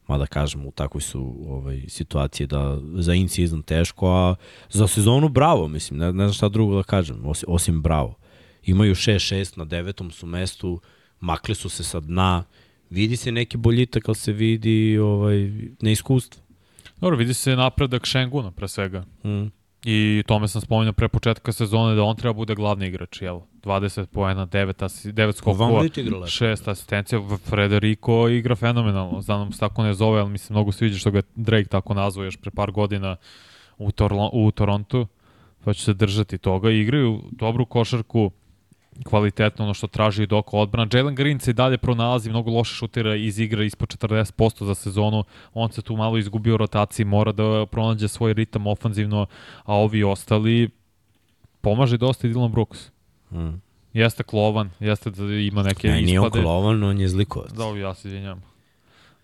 mada 0.07 0.27
kažemo 0.27 0.69
u 0.69 0.73
takvoj 0.73 1.01
su 1.01 1.37
ovaj, 1.49 1.83
situaciji 1.89 2.47
da 2.47 2.79
za 2.95 3.15
in-season 3.15 3.63
teško, 3.63 4.11
a 4.11 4.35
za 4.71 4.87
sezonu 4.87 5.29
bravo, 5.29 5.69
mislim, 5.69 6.01
ne, 6.01 6.07
ne 6.07 6.25
znam 6.25 6.33
šta 6.33 6.49
drugo 6.49 6.77
da 6.77 6.83
kažem, 6.83 7.27
osim, 7.27 7.49
osim 7.49 7.83
bravo. 7.83 8.15
Imaju 8.63 8.95
6-6 8.95 9.59
na 9.59 9.65
devetom 9.65 10.11
su 10.11 10.27
mestu, 10.27 10.81
makli 11.21 11.55
su 11.55 11.69
se 11.69 11.85
sa 11.85 12.01
dna, 12.01 12.45
Vidi 12.91 13.17
se 13.17 13.33
neki 13.33 13.57
boljitak, 13.57 14.09
ali 14.09 14.15
se 14.15 14.33
vidi 14.33 14.99
ovaj, 14.99 15.51
neiskustvo. 15.81 16.43
Dobro, 17.01 17.17
vidi 17.17 17.35
se 17.35 17.57
napredak 17.57 18.07
Šenguna 18.07 18.51
pre 18.51 18.69
svega. 18.69 19.05
Mm. 19.25 19.47
I 19.85 20.23
tome 20.27 20.49
sam 20.49 20.61
spomenuo 20.61 20.93
pre 20.93 21.09
početka 21.09 21.53
sezone 21.53 21.95
da 21.95 22.03
on 22.03 22.17
treba 22.17 22.33
bude 22.33 22.55
glavni 22.55 22.87
igrač, 22.87 23.23
jel? 23.23 23.41
20 23.63 24.07
poena, 24.07 24.47
9, 24.47 24.85
asi, 24.85 25.13
9 25.13 25.33
skokova, 25.33 25.67
Van 25.67 25.79
Vliet 25.79 25.99
igra 25.99 26.17
lepo. 26.17 26.27
6 26.27 26.71
asistencija. 26.71 27.21
Frederico 27.45 28.29
igra 28.29 28.57
fenomenalno. 28.57 29.21
Znam 29.21 29.53
se 29.53 29.61
tako 29.61 29.83
ne 29.83 29.95
zove, 29.95 30.21
ali 30.21 30.31
mi 30.31 30.39
se 30.39 30.53
mnogo 30.53 30.73
sviđa 30.73 30.99
što 30.99 31.11
ga 31.11 31.23
Drake 31.35 31.69
tako 31.69 31.95
nazvao 31.95 32.25
još 32.25 32.37
pre 32.37 32.51
par 32.51 32.71
godina 32.71 33.17
u, 33.79 33.93
Torlo, 33.93 34.31
u 34.33 34.51
Torontu. 34.51 35.07
Pa 35.65 35.75
će 35.75 35.85
se 35.85 35.95
držati 35.95 36.39
toga. 36.39 36.71
Igraju 36.71 37.23
dobru 37.31 37.67
košarku, 37.67 38.31
kvalitetno 39.05 39.65
ono 39.65 39.75
što 39.75 39.87
traži 39.87 40.27
dok 40.27 40.55
odbrana. 40.55 40.89
Jalen 40.93 41.15
Green 41.15 41.41
se 41.41 41.51
i 41.51 41.55
dalje 41.55 41.79
pronalazi, 41.79 42.31
mnogo 42.31 42.51
loše 42.51 42.75
šutira 42.75 43.17
iz 43.17 43.39
igra 43.39 43.65
ispod 43.65 43.89
40% 43.99 44.65
za 44.65 44.75
sezonu. 44.75 45.25
On 45.55 45.73
se 45.73 45.83
tu 45.83 45.97
malo 45.97 46.19
izgubio 46.19 46.55
u 46.55 46.59
rotaciji, 46.59 47.07
mora 47.07 47.33
da 47.33 47.67
pronađe 47.67 48.09
svoj 48.09 48.33
ritam 48.33 48.67
ofanzivno, 48.67 49.27
a 49.65 49.75
ovi 49.75 50.05
ostali 50.05 50.71
pomaže 51.61 51.97
dosta 51.97 52.27
i 52.27 52.31
Dylan 52.31 52.51
Brooks. 52.51 52.91
Mm. 53.33 53.49
Jeste 53.93 54.23
klovan, 54.23 54.71
jeste 54.81 55.11
da 55.11 55.25
ima 55.25 55.63
neke 55.63 55.89
Ne, 55.89 56.03
nije 56.03 56.21
on 56.21 56.27
ispade. 56.27 56.45
kolovan, 56.45 56.83
on 56.85 57.01
je 57.01 57.09
zlikovac. 57.09 57.53
Da, 57.53 57.65
ja 57.65 57.95
se 57.95 58.09
izvinjam. 58.09 58.43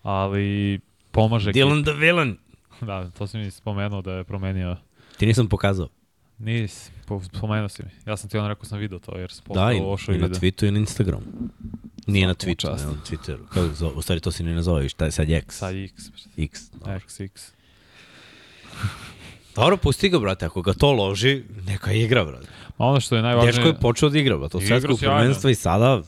Ali 0.03 0.79
pomaže. 1.11 1.51
Dylan 1.51 1.83
the 1.83 1.93
villain. 1.93 2.37
Da, 2.81 3.09
to 3.09 3.27
si 3.27 3.37
mi 3.37 3.51
spomenuo 3.51 4.01
da 4.01 4.13
je 4.13 4.23
promenio. 4.23 4.75
Ti 5.17 5.25
nisam 5.25 5.47
pokazao. 5.47 5.87
Nis, 6.37 6.91
po- 6.91 6.94
spomenuo 7.37 7.69
si 7.69 7.83
mi. 7.83 7.89
Ja 8.05 8.17
sam 8.17 8.29
ti 8.29 8.37
on 8.37 8.47
rekao 8.47 8.65
sam 8.65 8.79
video 8.79 8.99
to, 8.99 9.17
jer 9.17 9.31
sam 9.31 9.45
Da, 9.53 9.71
i, 9.71 9.79
lošo 9.79 10.11
i 10.11 10.17
na 10.17 10.25
video. 10.25 10.39
Twitteru 10.39 10.67
i 10.67 10.71
na 10.71 10.79
Instagramu. 10.79 11.23
Nije 12.07 12.27
na 12.27 12.33
Svaku 12.33 12.51
Twitteru, 12.51 12.77
ne 12.77 12.85
na 12.85 13.01
Twitteru. 13.09 13.47
Kako 13.47 13.67
zove? 13.75 13.93
U 13.95 14.01
stvari 14.01 14.21
to 14.21 14.31
se 14.31 14.43
ne 14.43 14.61
zove, 14.61 14.89
šta 14.89 15.05
je 15.05 15.11
sad 15.11 15.29
X? 15.29 15.57
Sa 15.57 15.69
X, 15.71 16.03
X. 16.37 16.71
dobro. 16.71 16.99
XX. 17.09 17.51
Dobro, 19.55 19.77
pusti 19.77 20.09
ga, 20.09 20.19
brate, 20.19 20.45
ako 20.45 20.61
ga 20.61 20.73
to 20.73 20.91
loži, 20.91 21.43
neka 21.67 21.91
igra, 21.91 22.25
brate. 22.25 22.47
A 22.77 22.87
ono 22.87 22.99
što 22.99 23.15
je 23.15 23.21
najvažnije... 23.21 23.51
Dečko 23.51 23.67
je 23.67 23.79
počeo 23.79 24.09
da 24.09 24.19
igra, 24.19 24.37
brate, 24.37 24.57
od 24.57 24.63
svetskog 24.63 24.99
prvenstva 24.99 25.51
i 25.51 25.55
sada 25.55 26.01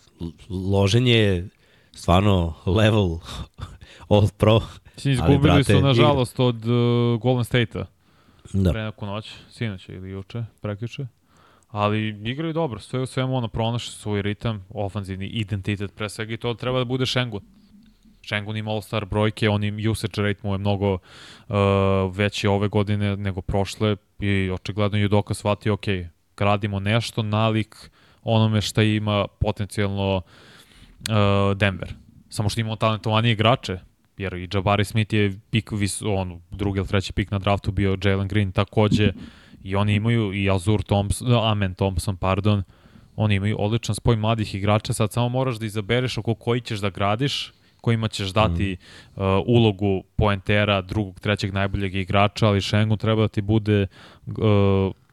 loženje 0.49 1.13
je 1.13 1.47
stvarno 1.91 2.53
level 2.65 3.19
all 4.09 4.29
pro. 4.37 4.61
Izgubili 5.03 5.37
brate, 5.39 5.63
su, 5.63 5.71
igra. 5.71 5.87
nažalost, 5.87 6.39
od 6.39 6.65
uh, 6.65 7.21
Golden 7.21 7.45
State-a. 7.45 7.85
Da. 8.53 8.71
Pre 8.71 8.83
neku 8.83 9.05
noć, 9.05 9.35
sinoć 9.49 9.89
ili 9.89 10.09
juče, 10.09 10.43
prekjuče. 10.61 11.07
Ali 11.69 12.07
igraju 12.07 12.53
dobro, 12.53 12.79
sve 12.79 12.99
u 12.99 13.05
svemu 13.05 13.37
ono 13.37 13.47
pronašli 13.47 13.93
svoj 13.93 14.21
ritam, 14.21 14.65
ofanzivni 14.69 15.27
identitet 15.27 15.95
pre 15.95 16.09
svega 16.09 16.33
i 16.33 16.37
to 16.37 16.53
treba 16.53 16.79
da 16.79 16.85
bude 16.85 17.05
Šengun. 17.05 17.41
Šengun 18.21 18.57
ima 18.57 18.71
all-star 18.71 19.05
brojke, 19.05 19.49
on 19.49 19.63
im 19.63 19.91
usage 19.91 20.21
rate 20.21 20.39
mu 20.43 20.53
je 20.53 20.57
mnogo 20.57 20.93
uh, 20.93 21.55
veći 22.15 22.47
ove 22.47 22.67
godine 22.67 23.17
nego 23.17 23.41
prošle 23.41 23.95
i 24.19 24.49
očigledno 24.53 24.97
Judoka 24.97 25.33
shvatio, 25.33 25.73
ok, 25.73 25.85
gradimo 26.37 26.79
nešto 26.79 27.23
nalik 27.23 27.91
onome 28.23 28.61
šta 28.61 28.83
ima 28.83 29.27
potencijalno 29.39 30.15
uh, 30.15 31.57
Denver. 31.57 31.93
Samo 32.29 32.49
što 32.49 32.61
imamo 32.61 32.75
talentovanije 32.75 33.31
igrače, 33.31 33.79
jer 34.17 34.33
i 34.33 34.47
Jabari 34.53 34.85
Smith 34.85 35.13
je 35.13 35.39
pik, 35.49 35.71
vis, 35.71 36.01
on, 36.01 36.41
drugi 36.51 36.77
ili 36.77 36.87
treći 36.87 37.13
pik 37.13 37.31
na 37.31 37.39
draftu 37.39 37.71
bio 37.71 37.97
Jalen 38.03 38.27
Green 38.27 38.51
takođe 38.51 39.11
i 39.63 39.75
oni 39.75 39.95
imaju 39.95 40.33
i 40.33 40.49
Azur 40.49 40.83
Thompson, 40.83 41.33
Amen 41.33 41.75
Thompson, 41.75 42.17
pardon, 42.17 42.63
oni 43.15 43.35
imaju 43.35 43.55
odličan 43.59 43.95
spoj 43.95 44.15
mladih 44.15 44.55
igrača, 44.55 44.93
sad 44.93 45.11
samo 45.11 45.29
moraš 45.29 45.59
da 45.59 45.65
izabereš 45.65 46.17
oko 46.17 46.35
koji 46.35 46.61
ćeš 46.61 46.79
da 46.79 46.89
gradiš, 46.89 47.53
kojima 47.81 48.07
ćeš 48.07 48.29
dati 48.29 48.77
mm. 48.79 49.21
uh, 49.21 49.43
ulogu 49.45 50.03
poentera, 50.15 50.81
drugog, 50.81 51.19
trećeg 51.19 51.53
najboljeg 51.53 51.95
igrača, 51.95 52.47
ali 52.47 52.61
Šengun 52.61 52.97
treba 52.97 53.21
da 53.21 53.27
ti 53.27 53.41
bude 53.41 53.87
uh, 54.25 54.33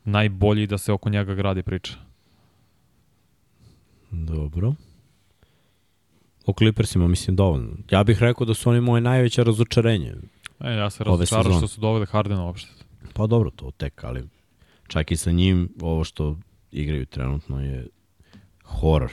najbolji 0.05 0.67
da 0.67 0.79
se 0.79 0.93
oko 0.93 1.11
njega 1.11 1.35
gradi 1.35 1.63
priča. 1.63 1.95
Dobro. 4.11 4.75
O 6.47 6.53
Clippersima 6.53 7.09
mislim 7.09 7.37
dovoljno. 7.37 7.71
Ja 7.91 8.05
bih 8.05 8.23
rekao 8.23 8.47
da 8.47 8.55
su 8.55 8.71
oni 8.71 8.81
moje 8.81 9.01
najveće 9.01 9.45
razočarenje. 9.45 10.15
E, 10.61 10.71
ja 10.71 10.91
se 10.91 11.05
razočarao 11.05 11.59
što 11.59 11.69
su 11.69 11.81
doveli 11.81 12.07
Hardena 12.07 12.45
uopšte. 12.45 12.71
Pa 13.13 13.27
dobro, 13.27 13.51
to 13.51 13.71
tek, 13.71 14.05
ali 14.05 14.25
čak 14.89 15.11
i 15.11 15.17
sa 15.17 15.31
njim 15.31 15.69
ovo 15.81 16.05
što 16.05 16.37
igraju 16.73 17.07
trenutno 17.07 17.61
je 17.65 17.89
horor. 18.65 19.13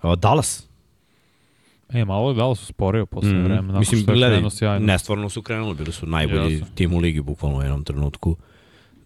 A, 0.00 0.16
Dallas. 0.16 0.68
E, 1.88 2.04
malo 2.04 2.30
je 2.30 2.34
dalo 2.34 2.54
su 2.54 2.66
sporio 2.66 3.06
posle 3.06 3.32
mm, 3.32 3.44
vremena, 3.44 3.78
Mislim, 3.78 4.00
što 4.00 4.12
je 4.12 4.16
gledaj, 4.16 4.42
nestvarno 4.80 5.28
su 5.28 5.42
krenuli, 5.42 5.74
bili 5.74 5.92
su 5.92 6.06
najbolji 6.06 6.52
Jesu. 6.52 6.64
tim 6.74 6.94
u 6.94 6.98
ligi 6.98 7.20
bukvalno 7.20 7.58
u 7.58 7.62
jednom 7.62 7.84
trenutku. 7.84 8.36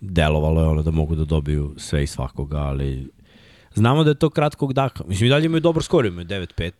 Delovalo 0.00 0.60
je 0.60 0.68
ono 0.68 0.82
da 0.82 0.90
mogu 0.90 1.14
da 1.14 1.24
dobiju 1.24 1.74
sve 1.76 2.02
i 2.02 2.06
svakoga, 2.06 2.58
ali 2.58 3.10
znamo 3.74 4.04
da 4.04 4.10
je 4.10 4.14
to 4.14 4.30
kratkog 4.30 4.72
daka. 4.72 5.04
Mislim, 5.06 5.26
i 5.26 5.30
dalje 5.30 5.46
imaju 5.46 5.60
dobar 5.60 5.82
skor, 5.82 6.06
imaju 6.06 6.26
9-5. 6.26 6.70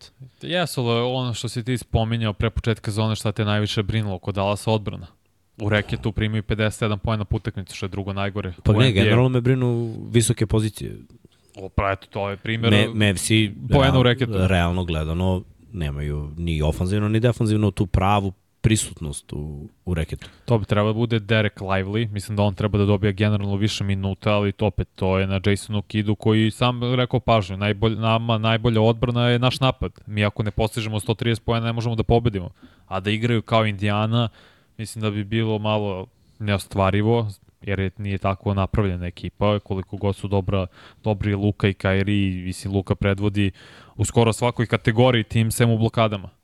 Jesu, 0.42 0.86
ali 0.86 1.00
ono 1.00 1.34
što 1.34 1.48
si 1.48 1.64
ti 1.64 1.78
spominjao 1.78 2.32
pre 2.32 2.50
početka 2.50 2.90
zone 2.90 3.16
šta 3.16 3.32
te 3.32 3.44
najviše 3.44 3.82
brinulo 3.82 4.18
kod 4.18 4.34
Dallas 4.34 4.66
odbrana. 4.66 5.06
U 5.60 5.68
reketu 5.68 6.12
primaju 6.12 6.42
57 6.42 6.96
pojena 6.96 7.24
po 7.24 7.38
što 7.72 7.86
je 7.86 7.90
drugo 7.90 8.12
najgore. 8.12 8.52
Pa 8.62 8.72
ne, 8.72 8.92
generalno 8.92 9.28
me 9.28 9.40
brinu 9.40 9.94
visoke 10.12 10.46
pozicije. 10.46 10.96
O, 11.56 11.68
pa 11.68 11.90
eto, 11.92 12.06
to 12.10 12.30
je 12.30 12.36
primjer. 12.36 12.72
Me, 12.72 13.06
Mavsi, 13.06 13.52
Poena 13.70 13.98
u 13.98 14.02
reketu. 14.02 14.32
realno 14.46 14.84
gledano, 14.84 15.42
nemaju 15.72 16.30
ni 16.36 16.62
ofanzivno 16.62 17.08
ni 17.08 17.20
defanzivno 17.20 17.70
tu 17.70 17.86
pravu 17.86 18.32
prisutnost 18.62 19.32
u, 19.32 19.68
u 19.84 19.94
reketu. 19.94 20.28
To 20.44 20.58
bi 20.58 20.64
trebalo 20.64 20.92
da 20.92 20.98
bude 20.98 21.18
Derek 21.18 21.60
Lively, 21.60 22.08
mislim 22.10 22.36
da 22.36 22.42
on 22.42 22.54
treba 22.54 22.78
da 22.78 22.84
dobija 22.84 23.12
generalno 23.12 23.56
više 23.56 23.84
minuta, 23.84 24.32
ali 24.32 24.52
to 24.52 24.66
opet 24.66 24.88
to 24.94 25.18
je 25.18 25.26
na 25.26 25.40
Jasonu 25.46 25.82
Kidu 25.82 26.14
koji 26.14 26.50
sam 26.50 26.94
rekao 26.94 27.20
pažnju, 27.20 27.56
najbolj, 27.56 27.96
nama 27.96 28.38
najbolja 28.38 28.80
odbrana 28.80 29.28
je 29.28 29.38
naš 29.38 29.60
napad. 29.60 29.92
Mi 30.06 30.24
ako 30.24 30.42
ne 30.42 30.50
postižemo 30.50 31.00
130 31.00 31.40
pojena 31.40 31.66
ne 31.66 31.72
možemo 31.72 31.94
da 31.94 32.02
pobedimo. 32.02 32.50
A 32.86 33.00
da 33.00 33.10
igraju 33.10 33.42
kao 33.42 33.66
Indiana, 33.66 34.28
mislim 34.78 35.02
da 35.02 35.10
bi 35.10 35.24
bilo 35.24 35.58
malo 35.58 36.06
neostvarivo, 36.38 37.28
jer 37.62 37.80
je, 37.80 37.90
nije 37.98 38.18
tako 38.18 38.54
napravljena 38.54 39.06
ekipa, 39.06 39.58
koliko 39.58 39.96
god 39.96 40.16
su 40.16 40.28
dobra, 40.28 40.66
dobri 41.04 41.34
Luka 41.34 41.68
i 41.68 41.74
Kairi, 41.74 42.42
mislim 42.44 42.74
Luka 42.74 42.94
predvodi 42.94 43.50
u 43.96 44.04
skoro 44.04 44.32
svakoj 44.32 44.66
kategoriji 44.66 45.24
tim 45.24 45.50
sem 45.50 45.70
u 45.70 45.78
blokadama. 45.78 46.41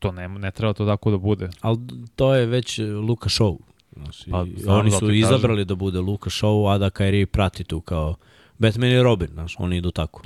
To 0.00 0.12
ne, 0.12 0.28
ne 0.28 0.50
treba 0.50 0.72
to 0.72 0.86
tako 0.86 1.10
da 1.10 1.18
bude. 1.18 1.48
Ali 1.60 1.78
to 2.16 2.34
je 2.34 2.46
već 2.46 2.78
e, 2.78 2.84
Luka 2.84 3.28
Show. 3.28 3.58
Znači, 3.96 4.30
Pa, 4.30 4.38
oni 4.74 4.90
zato 4.90 5.06
su 5.06 5.12
i 5.12 5.18
izabrali 5.18 5.64
da 5.64 5.74
bude 5.74 6.00
Luka 6.00 6.30
Show, 6.30 6.74
a 6.74 6.78
da 6.78 6.90
Kyrie 6.90 7.26
prati 7.26 7.64
tu 7.64 7.80
kao 7.80 8.14
Batman 8.58 8.90
i 8.90 9.02
Robin, 9.02 9.28
znaš, 9.32 9.56
oni 9.58 9.76
idu 9.76 9.90
tako. 9.90 10.22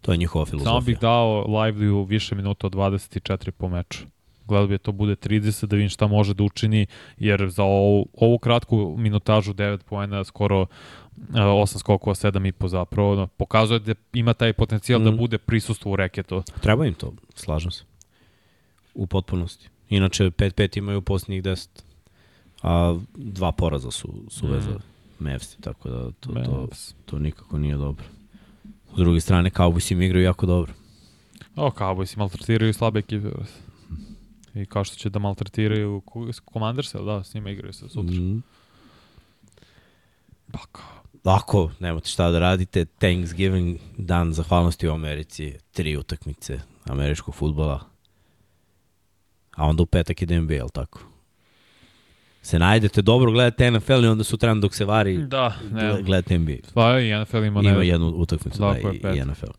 To 0.00 0.12
je 0.12 0.18
njihova 0.18 0.46
filozofija. 0.46 0.70
Samo 0.70 0.80
bih 0.80 0.98
dao 1.00 1.44
Lively 1.48 2.08
više 2.08 2.34
minuta 2.34 2.66
od 2.66 2.72
24 2.72 3.50
po 3.50 3.68
meču. 3.68 4.04
Gledao 4.46 4.66
bi 4.66 4.74
da 4.74 4.78
to 4.78 4.92
bude 4.92 5.16
30 5.16 5.66
da 5.66 5.76
vidim 5.76 5.88
šta 5.88 6.06
može 6.06 6.34
da 6.34 6.42
učini, 6.42 6.86
jer 7.18 7.48
za 7.50 7.64
ovu, 7.64 8.06
ovu 8.14 8.38
kratku 8.38 8.94
minutažu 8.98 9.52
9 9.52 9.82
poena 9.82 10.24
skoro 10.24 10.62
uh, 10.62 10.68
8 11.34 11.78
skokova, 11.78 12.14
7,5 12.14 12.66
zapravo, 12.66 13.14
no, 13.14 13.26
pokazuje 13.26 13.80
da 13.80 13.94
ima 14.12 14.34
taj 14.34 14.52
potencijal 14.52 15.00
mm. 15.00 15.04
da 15.04 15.10
bude 15.10 15.38
prisustvo 15.38 15.92
u 15.92 15.96
reketu. 15.96 16.42
Treba 16.60 16.86
im 16.86 16.94
to, 16.94 17.12
slažem 17.34 17.70
se. 17.70 17.84
U 18.98 19.06
potpunosti. 19.06 19.68
Inače, 19.88 20.24
5-5 20.24 20.78
imaju 20.78 21.02
posljednjih 21.02 21.42
10. 21.42 21.68
A 22.62 22.98
dva 23.14 23.52
poraza 23.52 23.90
su, 23.90 24.08
su 24.28 24.46
Mhm. 24.46 24.54
veza 24.54 24.78
Mavsi, 25.18 25.60
tako 25.60 25.88
da 25.88 26.10
to, 26.10 26.32
to, 26.32 26.52
Mavs. 26.52 26.94
to 27.04 27.18
nikako 27.18 27.58
nije 27.58 27.76
dobro. 27.76 28.04
S 28.94 28.96
druge 28.96 29.20
strane, 29.20 29.50
Cowboys 29.50 29.92
im 29.92 30.02
igraju 30.02 30.24
jako 30.24 30.46
dobro. 30.46 30.72
O, 31.56 31.70
Cowboys 31.70 32.18
maltretiraju 32.18 32.74
slabe 32.74 32.98
ekipe. 32.98 33.28
I 34.54 34.66
kao 34.66 34.84
što 34.84 34.96
će 34.96 35.10
da 35.10 35.18
maltretiraju 35.18 36.02
Commanders, 36.52 36.92
da, 36.94 37.24
s 37.24 37.34
njima 37.34 37.50
igraju 37.50 37.72
se 37.72 37.88
sutra. 37.88 38.14
Mm. 38.14 38.32
Mm. 38.34 38.42
Pa 40.52 40.58
kao. 40.72 40.84
Ako 41.24 41.70
nemate 41.80 42.08
šta 42.08 42.30
da 42.30 42.38
radite, 42.38 42.84
Thanksgiving, 42.84 43.78
dan 43.96 44.32
zahvalnosti 44.32 44.88
u 44.88 44.92
Americi, 44.92 45.54
tri 45.72 45.96
utakmice 45.96 46.60
američkog 46.84 47.34
futbola, 47.34 47.80
a 49.58 49.66
onda 49.66 49.82
u 49.82 49.86
petak 49.86 50.22
ide 50.22 50.40
NBA, 50.40 50.54
jel 50.54 50.68
tako? 50.68 51.00
Se 52.42 52.58
najdete 52.58 53.02
dobro, 53.02 53.32
gledate 53.32 53.70
NFL 53.70 54.04
i 54.04 54.06
onda 54.06 54.24
sutra 54.24 54.54
dok 54.54 54.74
se 54.74 54.84
vari, 54.84 55.26
Da, 55.26 55.56
ne. 55.72 56.02
gledate 56.02 56.38
NBA. 56.38 56.52
Pa 56.74 57.00
i 57.00 57.12
NFL 57.22 57.44
ima, 57.44 57.60
Ima 57.60 57.82
jednu 57.82 58.08
utakmicu 58.08 58.58
da, 58.60 58.76
i, 58.78 59.18
i 59.18 59.24
NFL. 59.24 59.50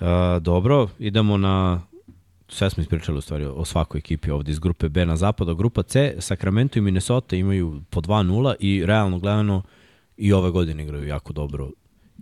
Uh, 0.00 0.06
dobro, 0.42 0.88
idemo 0.98 1.36
na 1.36 1.80
sve 2.48 2.70
smo 2.70 2.80
ispričali 2.82 3.18
u 3.18 3.20
stvari 3.20 3.44
o 3.44 3.64
svakoj 3.64 3.98
ekipi 3.98 4.30
ovde 4.30 4.50
iz 4.50 4.58
grupe 4.58 4.88
B 4.88 5.06
na 5.06 5.16
zapada. 5.16 5.54
Grupa 5.54 5.82
C, 5.82 6.14
Sacramento 6.18 6.78
i 6.78 6.82
Minnesota 6.82 7.36
imaju 7.36 7.82
po 7.90 8.00
2-0 8.00 8.54
i 8.60 8.86
realno 8.86 9.18
gledano 9.18 9.62
i 10.16 10.32
ove 10.32 10.50
godine 10.50 10.82
igraju 10.82 11.06
jako 11.06 11.32
dobro 11.32 11.70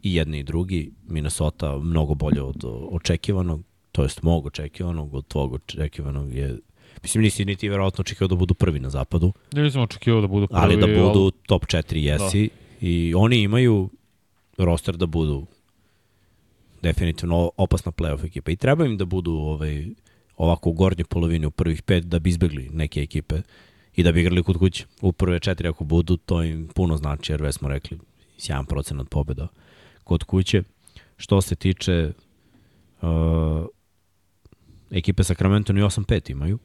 i 0.03 0.15
jedni 0.15 0.39
i 0.39 0.43
drugi. 0.43 0.93
Minnesota 1.09 1.79
mnogo 1.79 2.15
bolje 2.15 2.43
od 2.43 2.65
očekivanog. 2.91 3.63
To 3.97 4.03
jest 4.03 4.23
mog 4.23 4.47
očekivanog, 4.47 5.15
od 5.15 5.29
tvog 5.29 5.53
očekivanog 5.53 6.35
je 6.35 6.59
Mislim, 7.03 7.23
nisi 7.23 7.45
niti 7.45 7.69
verovatno 7.69 8.03
očekivao 8.03 8.29
da 8.29 8.35
budu 8.35 8.55
prvi 8.55 8.81
na 8.81 8.91
zapadu. 8.91 9.33
Ja 9.53 9.63
nisam 9.63 9.83
očekivao 9.83 10.21
da 10.21 10.27
budu 10.27 10.47
prvi. 10.47 10.61
Ali 10.63 10.77
da 10.77 10.87
budu 10.87 11.21
ali... 11.21 11.33
top 11.47 11.67
4 11.67 11.97
jesi. 11.97 12.49
Da. 12.49 12.87
I 12.87 13.15
oni 13.15 13.41
imaju 13.41 13.91
roster 14.59 14.97
da 14.97 15.07
budu 15.07 15.47
definitivno 16.83 17.51
opasna 17.57 17.93
playoff 17.93 18.25
ekipa. 18.25 18.51
I 18.51 18.57
treba 18.57 18.87
im 18.87 18.97
da 18.97 19.05
budu 19.05 19.33
ovaj, 19.33 19.87
ovako 20.37 20.71
u 20.71 20.73
gornjoj 20.73 21.05
polovini 21.05 21.47
u 21.47 21.51
prvih 21.51 21.83
pet 21.83 22.05
da 22.05 22.19
bi 22.19 22.31
izbegli 22.31 22.71
neke 22.73 23.01
ekipe 23.01 23.43
i 23.97 24.03
da 24.03 24.13
bi 24.13 24.21
igrali 24.21 24.43
kod 24.43 24.59
kuće. 24.59 24.85
U 25.01 25.13
prve 25.13 25.41
četiri 25.41 25.69
ako 25.69 25.85
budu, 25.85 26.17
to 26.17 26.43
im 26.43 26.69
puno 26.75 26.97
znači, 26.97 27.33
jer 27.33 27.43
već 27.43 27.55
smo 27.55 27.69
rekli 27.69 27.99
7% 28.39 29.05
pobeda 29.05 29.49
kod 30.05 30.25
kuće. 30.25 30.63
Što 31.17 31.41
se 31.41 31.57
tiče 31.57 32.13
uh, 33.03 33.67
ekipe 34.91 35.25
Sacramento 35.25 35.73
ni 35.73 35.83
8-5 35.83 36.31
imaju. 36.31 36.59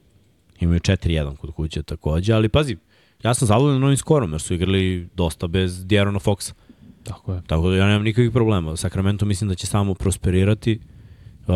Imaju 0.59 0.79
4-1 0.79 1.35
kod 1.35 1.51
kuće 1.51 1.83
takođe, 1.83 2.33
ali 2.33 2.49
pazi, 2.49 2.77
ja 3.23 3.33
sam 3.33 3.47
zadovoljan 3.47 3.81
novim 3.81 3.97
skorom, 3.97 4.31
jer 4.31 4.41
su 4.41 4.53
igrali 4.53 5.09
dosta 5.15 5.47
bez 5.47 5.85
Djerona 5.85 6.19
Foxa. 6.19 6.53
Tako 7.03 7.33
je. 7.33 7.41
Tako 7.47 7.69
da 7.69 7.75
ja 7.75 7.87
nemam 7.87 8.03
nikakvih 8.03 8.31
problema. 8.31 8.77
Sacramento 8.77 9.25
mislim 9.25 9.47
da 9.49 9.55
će 9.55 9.67
samo 9.67 9.93
prosperirati. 9.93 10.79
Uh, 11.47 11.55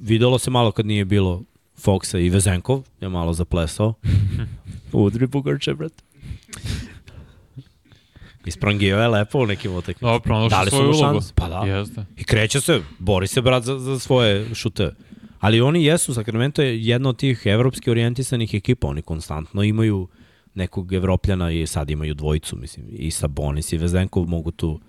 videlo 0.00 0.38
se 0.38 0.50
malo 0.50 0.72
kad 0.72 0.86
nije 0.86 1.04
bilo 1.04 1.42
Foxa 1.84 2.18
i 2.18 2.30
Vezenkov 2.30 2.82
je 3.00 3.08
malo 3.08 3.32
zaplesao. 3.32 3.94
Udri 4.92 5.26
Bugarče, 5.26 5.74
brate. 5.74 6.02
Isprangio 8.46 8.98
je 8.98 9.08
lepo 9.08 9.38
u 9.38 9.46
nekim 9.46 9.74
utakmicama. 9.74 10.12
Dobro, 10.12 10.20
pronašao 10.20 10.66
svoju 10.66 10.90
ulogu. 10.90 11.20
Pa 11.34 11.48
da. 11.48 11.58
Jeste. 11.58 12.04
I 12.16 12.24
kreće 12.24 12.60
se, 12.60 12.80
bori 12.98 13.26
se 13.26 13.42
brat 13.42 13.64
za, 13.64 13.78
za 13.78 13.98
svoje 13.98 14.54
šute. 14.54 14.90
Ali 15.44 15.60
oni 15.60 15.84
jesu, 15.84 16.14
Sacramento 16.14 16.62
je 16.62 16.86
jedna 16.86 17.08
od 17.08 17.16
tih 17.16 17.42
evropski 17.46 17.90
orijentisanih 17.90 18.54
ekipa, 18.54 18.86
oni 18.86 19.02
konstantno 19.02 19.62
imaju 19.62 20.08
nekog 20.54 20.92
evropljana 20.92 21.50
i 21.50 21.66
sad 21.66 21.90
imaju 21.90 22.14
dvojicu, 22.14 22.56
mislim, 22.56 22.86
i 22.90 23.10
Sabonis 23.10 23.72
i 23.72 23.76
Vezenkov 23.76 24.26
mogu 24.26 24.50
tu 24.50 24.80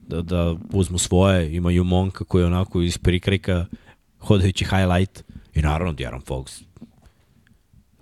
da, 0.00 0.22
da 0.22 0.56
uzmu 0.72 0.98
svoje, 0.98 1.56
imaju 1.56 1.84
Monka 1.84 2.24
koji 2.24 2.44
onako 2.44 2.82
iz 2.82 2.98
prikrika 2.98 3.66
hodajući 4.18 4.64
highlight 4.64 5.24
i 5.54 5.62
naravno 5.62 5.92
Djaran 5.92 6.20
Fox. 6.20 6.62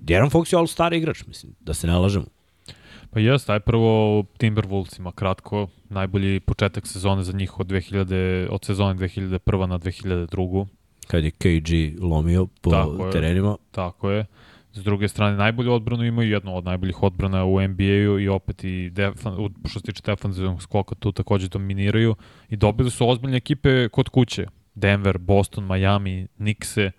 Djaran 0.01 0.31
Fox 0.31 0.53
je 0.53 0.59
all-star 0.59 0.95
igrač, 0.95 1.27
mislim, 1.27 1.53
da 1.61 1.75
se 1.75 1.87
ne 1.87 1.99
lažemo. 1.99 2.27
Pa 3.11 3.21
jes, 3.21 3.45
taj 3.45 3.61
prvo 3.61 4.25
Timberwolvesima 4.39 5.13
kratko, 5.13 5.69
najbolji 5.89 6.41
početak 6.41 6.87
sezone 6.87 7.23
za 7.23 7.33
njih 7.33 7.61
od 7.61 7.67
2000 7.67 8.49
od 8.51 8.65
sezone 8.65 8.95
2001 8.95 9.67
na 9.67 9.79
2002 9.79 10.67
kad 11.11 11.25
je 11.25 11.31
KG 11.31 12.03
lomio 12.03 12.47
po 12.61 12.71
tako 12.71 13.11
terenima. 13.13 13.49
Je, 13.49 13.57
tako 13.71 14.11
je. 14.11 14.27
S 14.73 14.83
druge 14.83 15.09
strane, 15.09 15.37
najbolju 15.37 15.73
odbranu 15.73 16.05
imaju 16.05 16.31
jednu 16.31 16.57
od 16.57 16.65
najboljih 16.65 17.03
odbrana 17.03 17.45
u 17.45 17.61
NBA-u 17.61 18.21
i 18.21 18.29
opet 18.29 18.65
i 18.65 18.91
defan, 18.91 19.49
što 19.69 19.81
se 19.81 19.87
tiče 19.87 20.03
defensivnog 20.07 20.63
skoka 20.63 20.95
tu 20.95 21.13
takođe 21.13 21.49
dominiraju 21.49 22.15
i 22.49 22.57
dobili 22.57 22.91
su 22.91 23.09
ozbiljne 23.09 23.37
ekipe 23.37 23.89
kod 23.89 24.09
kuće. 24.09 24.47
Denver, 24.75 25.19
Boston, 25.19 25.67
Miami, 25.67 26.27
Knickse, 26.37 26.91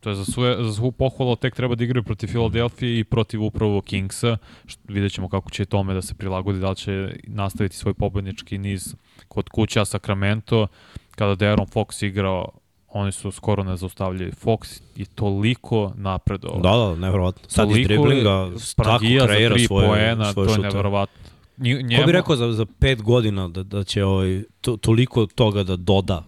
to 0.00 0.10
je 0.10 0.16
za, 0.16 0.24
svoje, 0.24 0.64
za 0.64 0.72
svu 0.72 0.92
pohvalu, 0.92 1.36
tek 1.36 1.54
treba 1.54 1.74
da 1.74 1.84
igraju 1.84 2.04
protiv 2.04 2.26
Filadelfije 2.26 2.98
i 2.98 3.04
protiv 3.04 3.42
upravo 3.42 3.80
Kingsa. 3.80 4.36
Što, 4.66 4.82
vidjet 4.88 5.12
ćemo 5.12 5.28
kako 5.28 5.50
će 5.50 5.64
tome 5.64 5.94
da 5.94 6.02
se 6.02 6.14
prilagodi, 6.14 6.60
da 6.60 6.70
li 6.70 6.76
će 6.76 7.14
nastaviti 7.24 7.76
svoj 7.76 7.94
pobednički 7.94 8.58
niz 8.58 8.94
kod 9.28 9.48
kuća 9.48 9.84
Sacramento, 9.84 10.66
kada 11.10 11.36
De'Aaron 11.36 11.72
Fox 11.72 12.06
igrao 12.06 12.48
oni 12.88 13.12
su 13.12 13.30
skoro 13.30 13.64
ne 13.64 13.76
zaustavljali. 13.76 14.32
Fox 14.44 14.80
je 14.96 15.04
toliko 15.04 15.92
napredovao. 15.96 16.60
Da, 16.60 16.70
da, 16.70 17.00
nevjerovatno. 17.00 17.42
Sad 17.48 17.70
iz 17.70 17.86
driblinga 17.86 18.50
tako 18.76 18.98
kreira 18.98 19.58
svoje, 19.66 19.88
poena, 19.88 20.32
svoje 20.32 20.48
to 20.48 20.54
je 20.54 20.58
nevjerovatno. 20.58 21.28
Njemu... 21.56 22.00
Ko 22.00 22.06
bi 22.06 22.12
rekao 22.12 22.36
za, 22.36 22.52
za 22.52 22.66
pet 22.78 23.02
godina 23.02 23.48
da, 23.48 23.62
da 23.62 23.84
će 23.84 24.04
ovaj, 24.04 24.42
to, 24.60 24.76
toliko 24.76 25.26
toga 25.26 25.62
da 25.62 25.76
doda 25.76 26.24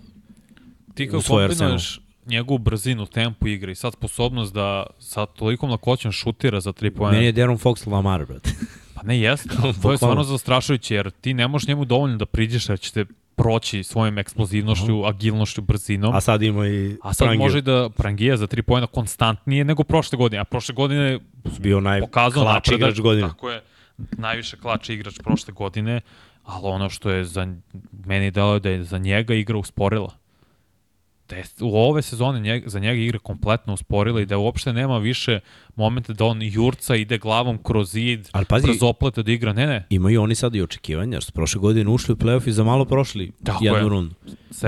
Ti 0.94 1.08
kao 1.08 1.20
kombinuješ 1.28 2.00
njegovu 2.26 2.58
brzinu, 2.58 3.06
tempu 3.06 3.48
igre 3.48 3.72
i 3.72 3.74
sad 3.74 3.92
sposobnost 3.92 4.54
da 4.54 4.86
sa 4.98 5.26
tolikom 5.26 5.70
lakoćem 5.70 6.12
šutira 6.12 6.60
za 6.60 6.72
tri 6.72 6.90
poena. 6.90 7.12
Meni 7.12 7.26
je 7.26 7.32
Deron 7.32 7.58
Fox 7.58 7.90
Lamar, 7.90 8.26
brate. 8.26 8.50
Pa 8.94 9.02
ne 9.02 9.20
jeste, 9.20 9.48
to 9.82 9.90
je 9.90 9.96
stvarno 9.96 10.22
zastrašujuće 10.22 10.94
jer 10.94 11.10
ti 11.10 11.34
ne 11.34 11.48
možeš 11.48 11.68
njemu 11.68 11.84
dovoljno 11.84 12.16
da 12.16 12.26
priđeš 12.26 12.68
jer 12.68 12.80
će 12.80 12.92
te 12.92 13.04
proći 13.40 13.82
svojim 13.82 14.18
eksplozivnošću, 14.18 14.94
uh 14.94 15.04
-huh. 15.04 15.08
agilnošću, 15.08 15.62
brzinom. 15.62 16.14
A 16.14 16.20
sad 16.20 16.42
ima 16.42 16.68
i 16.68 16.96
A 17.02 17.12
sad 17.12 17.26
Prangiju. 17.26 17.40
može 17.40 17.60
da 17.60 17.88
Prangija 17.96 18.36
za 18.36 18.46
tri 18.46 18.62
pojena 18.62 18.86
konstantnije 18.86 19.64
nego 19.64 19.84
prošle 19.84 20.16
godine. 20.16 20.40
A 20.40 20.44
prošle 20.44 20.74
godine 20.74 21.18
bio 21.58 21.80
najklač 21.80 22.68
igrač 22.68 23.00
godine. 23.00 23.28
Tako 23.28 23.50
je, 23.50 23.62
najviše 24.12 24.56
klač 24.56 24.88
igrač 24.88 25.18
prošle 25.24 25.54
godine, 25.54 26.00
ali 26.44 26.62
ono 26.64 26.90
što 26.90 27.10
je 27.10 27.24
za 27.24 27.54
meni 28.06 28.30
dalo 28.30 28.58
da 28.58 28.70
je 28.70 28.84
za 28.84 28.98
njega 28.98 29.34
igra 29.34 29.58
usporila 29.58 30.19
je 31.36 31.44
u 31.60 31.76
ove 31.76 32.02
sezone 32.02 32.40
njeg, 32.40 32.68
za 32.68 32.78
njega 32.78 33.00
igra 33.00 33.18
kompletno 33.18 33.72
usporila 33.72 34.20
i 34.20 34.26
da 34.26 34.38
uopšte 34.38 34.72
nema 34.72 34.98
više 34.98 35.40
momenta 35.76 36.12
da 36.12 36.24
on 36.24 36.42
jurca 36.42 36.96
ide 36.96 37.18
glavom 37.18 37.58
kroz 37.62 37.90
zid, 37.90 38.28
Ali 38.32 38.44
pazi, 38.44 38.64
kroz 38.64 38.82
oplete 38.82 39.22
da 39.22 39.32
igra. 39.32 39.52
Ne, 39.52 39.66
ne. 39.66 39.86
Imaju 39.90 40.22
oni 40.22 40.34
sad 40.34 40.54
i 40.54 40.62
očekivanja, 40.62 41.16
jer 41.16 41.24
su 41.24 41.32
prošle 41.32 41.60
godine 41.60 41.90
ušli 41.90 42.12
u 42.12 42.16
playoff 42.16 42.48
i 42.48 42.52
za 42.52 42.64
malo 42.64 42.84
prošli 42.84 43.32
Tako 43.44 43.64
jednu 43.64 43.80
je. 43.80 43.88
rundu. 43.88 44.14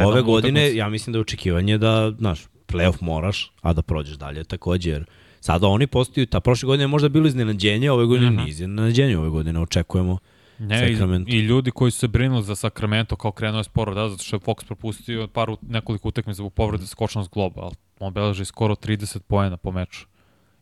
Ove 0.05 0.22
godine, 0.22 0.60
utakmice. 0.60 0.76
ja 0.76 0.89
mislim 0.89 1.12
da 1.12 1.16
je 1.16 1.20
očekivanje 1.20 1.78
da, 1.78 2.12
znaš, 2.18 2.40
playoff 2.68 2.97
moraš, 3.01 3.52
a 3.60 3.72
da 3.72 3.82
prođeš 3.82 4.16
dalje 4.16 4.44
takođe, 4.44 4.90
jer 4.90 5.05
sada 5.40 5.66
oni 5.66 5.86
postaju, 5.86 6.26
ta 6.26 6.40
prošle 6.40 6.66
godine 6.66 6.84
je 6.84 6.89
možda 6.89 7.09
bilo 7.09 7.26
iznenađenje, 7.26 7.90
ove 7.90 8.06
godine 8.06 8.28
uh 8.28 8.32
-huh. 8.32 8.36
nije 8.36 8.51
iznenađenje, 8.51 9.18
ove 9.18 9.28
godine 9.28 9.60
očekujemo 9.60 10.18
Ne, 10.58 10.92
i, 10.92 10.96
i 11.26 11.38
ljudi 11.38 11.70
koji 11.70 11.90
su 11.90 11.98
se 11.98 12.08
brinuli 12.08 12.42
za 12.42 12.54
Sacramento 12.54 13.16
kao 13.16 13.32
krenuo 13.32 13.60
je 13.60 13.64
sporo, 13.64 13.94
da, 13.94 14.08
zato 14.08 14.22
što 14.22 14.36
je 14.36 14.40
Fox 14.40 14.64
propustio 14.66 15.28
par, 15.28 15.48
nekoliko 15.62 16.08
utakmica 16.08 16.36
zbog 16.36 16.52
povrede 16.52 16.86
skočnog 16.86 17.28
globa, 17.32 17.62
ali 17.62 17.74
on 18.00 18.12
beleži 18.12 18.44
skoro 18.44 18.74
30 18.74 19.18
poena 19.18 19.56
po 19.56 19.72
meču. 19.72 20.06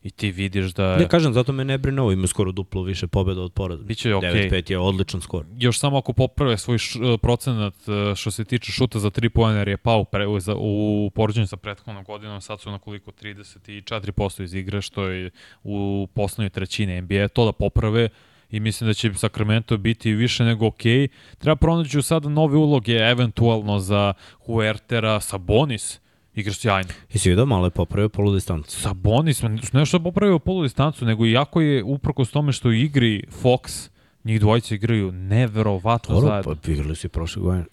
I 0.03 0.09
ti 0.09 0.31
vidiš 0.31 0.73
da... 0.73 0.97
Ne 0.97 1.07
kažem, 1.07 1.33
zato 1.33 1.53
me 1.53 1.65
ne 1.65 1.77
brine 1.77 2.01
ovo, 2.01 2.11
ima 2.11 2.27
skoro 2.27 2.51
duplo 2.51 2.83
više 2.83 3.07
pobjeda 3.07 3.41
od 3.41 3.53
poraza. 3.53 3.83
Biće 3.83 4.15
okej. 4.15 4.29
Okay. 4.29 4.49
9-5 4.51 4.71
je 4.71 4.77
odličan 4.77 5.21
skor. 5.21 5.45
Još 5.57 5.79
samo 5.79 5.97
ako 5.97 6.13
poprave 6.13 6.57
svoj 6.57 6.77
š, 6.77 6.99
e, 6.99 7.17
procenat 7.17 7.73
e, 7.87 8.15
što 8.15 8.31
se 8.31 8.45
tiče 8.45 8.71
šuta 8.71 8.99
za 8.99 9.09
3 9.09 9.29
poena, 9.29 9.59
jer 9.59 9.67
je 9.67 9.77
pao 9.77 10.03
pre, 10.03 10.27
u, 10.27 10.37
u 10.57 11.09
poređenju 11.15 11.47
sa 11.47 11.57
prethodnom 11.57 12.03
godinom, 12.03 12.41
sad 12.41 12.59
su 12.59 12.71
na 12.71 12.79
koliko 12.79 13.11
34% 13.11 14.43
iz 14.43 14.53
igre, 14.53 14.81
što 14.81 15.07
je 15.07 15.31
u 15.63 16.07
poslednjoj 16.13 16.49
trećini 16.49 17.01
NBA. 17.01 17.27
To 17.27 17.45
da 17.45 17.51
poprave, 17.51 18.09
i 18.51 18.59
mislim 18.59 18.87
da 18.87 18.93
će 18.93 19.13
Sacramento 19.13 19.77
biti 19.77 20.13
više 20.13 20.43
nego. 20.43 20.65
Okay. 20.65 21.07
Treba 21.37 21.55
pronaći 21.55 22.01
sada 22.01 22.29
nove 22.29 22.57
uloge, 22.57 22.93
eventualno 22.93 23.79
za 23.79 24.13
Huertera, 24.45 25.19
Sabonis, 25.19 25.99
igra 26.35 26.53
sjajno. 26.53 26.89
si 27.15 27.29
vidio 27.29 27.45
malo 27.45 27.65
je 27.65 27.69
popravio 27.69 28.09
polu 28.09 28.33
distancu. 28.33 28.81
Sabonis, 28.81 29.41
ne 29.73 29.85
što 29.85 29.97
je 29.97 30.03
popravio 30.03 30.39
polu 30.39 30.63
distancu, 30.63 31.05
nego 31.05 31.25
iako 31.25 31.61
je 31.61 31.83
uprkos 31.83 32.31
tome 32.31 32.51
što 32.51 32.71
igri 32.71 33.23
Fox, 33.43 33.89
njih 34.23 34.39
dvojice 34.39 34.75
igraju 34.75 35.11
neverovatno 35.11 36.15
Dobro, 36.15 36.29
zajedno. 36.29 36.55
Pa 36.65 36.71
igrali 36.71 36.95
su 36.95 37.07
i 37.07 37.09
prošle 37.09 37.41
godine. 37.41 37.65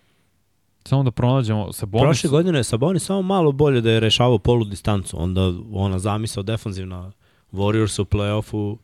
Samo 0.84 1.02
da 1.02 1.10
pronađemo 1.10 1.72
Sabonis. 1.72 2.04
Prošle 2.04 2.30
godine 2.30 2.64
Sabonis 2.64 3.04
samo 3.04 3.22
malo 3.22 3.52
bolje 3.52 3.80
da 3.80 3.90
je 3.90 4.00
rešavao 4.00 4.38
polu 4.38 4.64
distancu, 4.64 5.22
onda 5.22 5.52
ona 5.72 5.98
zamisao 5.98 6.42
defanzivna 6.42 7.12
Warriors 7.52 8.00
u 8.00 8.04
play-offu 8.04 8.76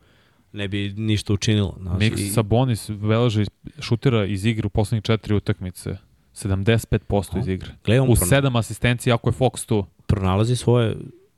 ne 0.55 0.67
bi 0.67 0.93
ništa 0.97 1.33
učinilo. 1.33 1.75
Znaš, 1.81 1.99
Mix 1.99 2.19
i... 2.19 2.29
Sabonis 2.29 2.89
veleže 2.89 3.45
šutira 3.79 4.25
iz 4.25 4.45
igre 4.45 4.67
u 4.67 4.69
poslednjih 4.69 5.03
četiri 5.03 5.35
utakmice. 5.35 5.97
75% 6.35 7.39
iz 7.39 7.47
igre. 7.47 7.71
Gledam, 7.85 8.09
u 8.09 8.15
sedam 8.15 8.55
asistencija 8.55 9.15
ako 9.15 9.29
je 9.29 9.33
Fox 9.33 9.65
tu. 9.65 9.85
Pronalazi 10.07 10.55
svoje, 10.55 10.95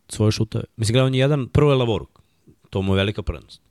svoje 0.09 0.31
šutove. 0.31 0.63
Mislim, 0.77 0.93
gledam, 0.93 1.07
on 1.07 1.15
je 1.15 1.19
jedan, 1.19 1.47
prvo 1.47 1.71
je 1.71 1.77
Lavoruk. 1.77 2.19
To 2.69 2.81
mu 2.81 2.93
je 2.93 2.97
velika 2.97 3.21
prednost. 3.21 3.61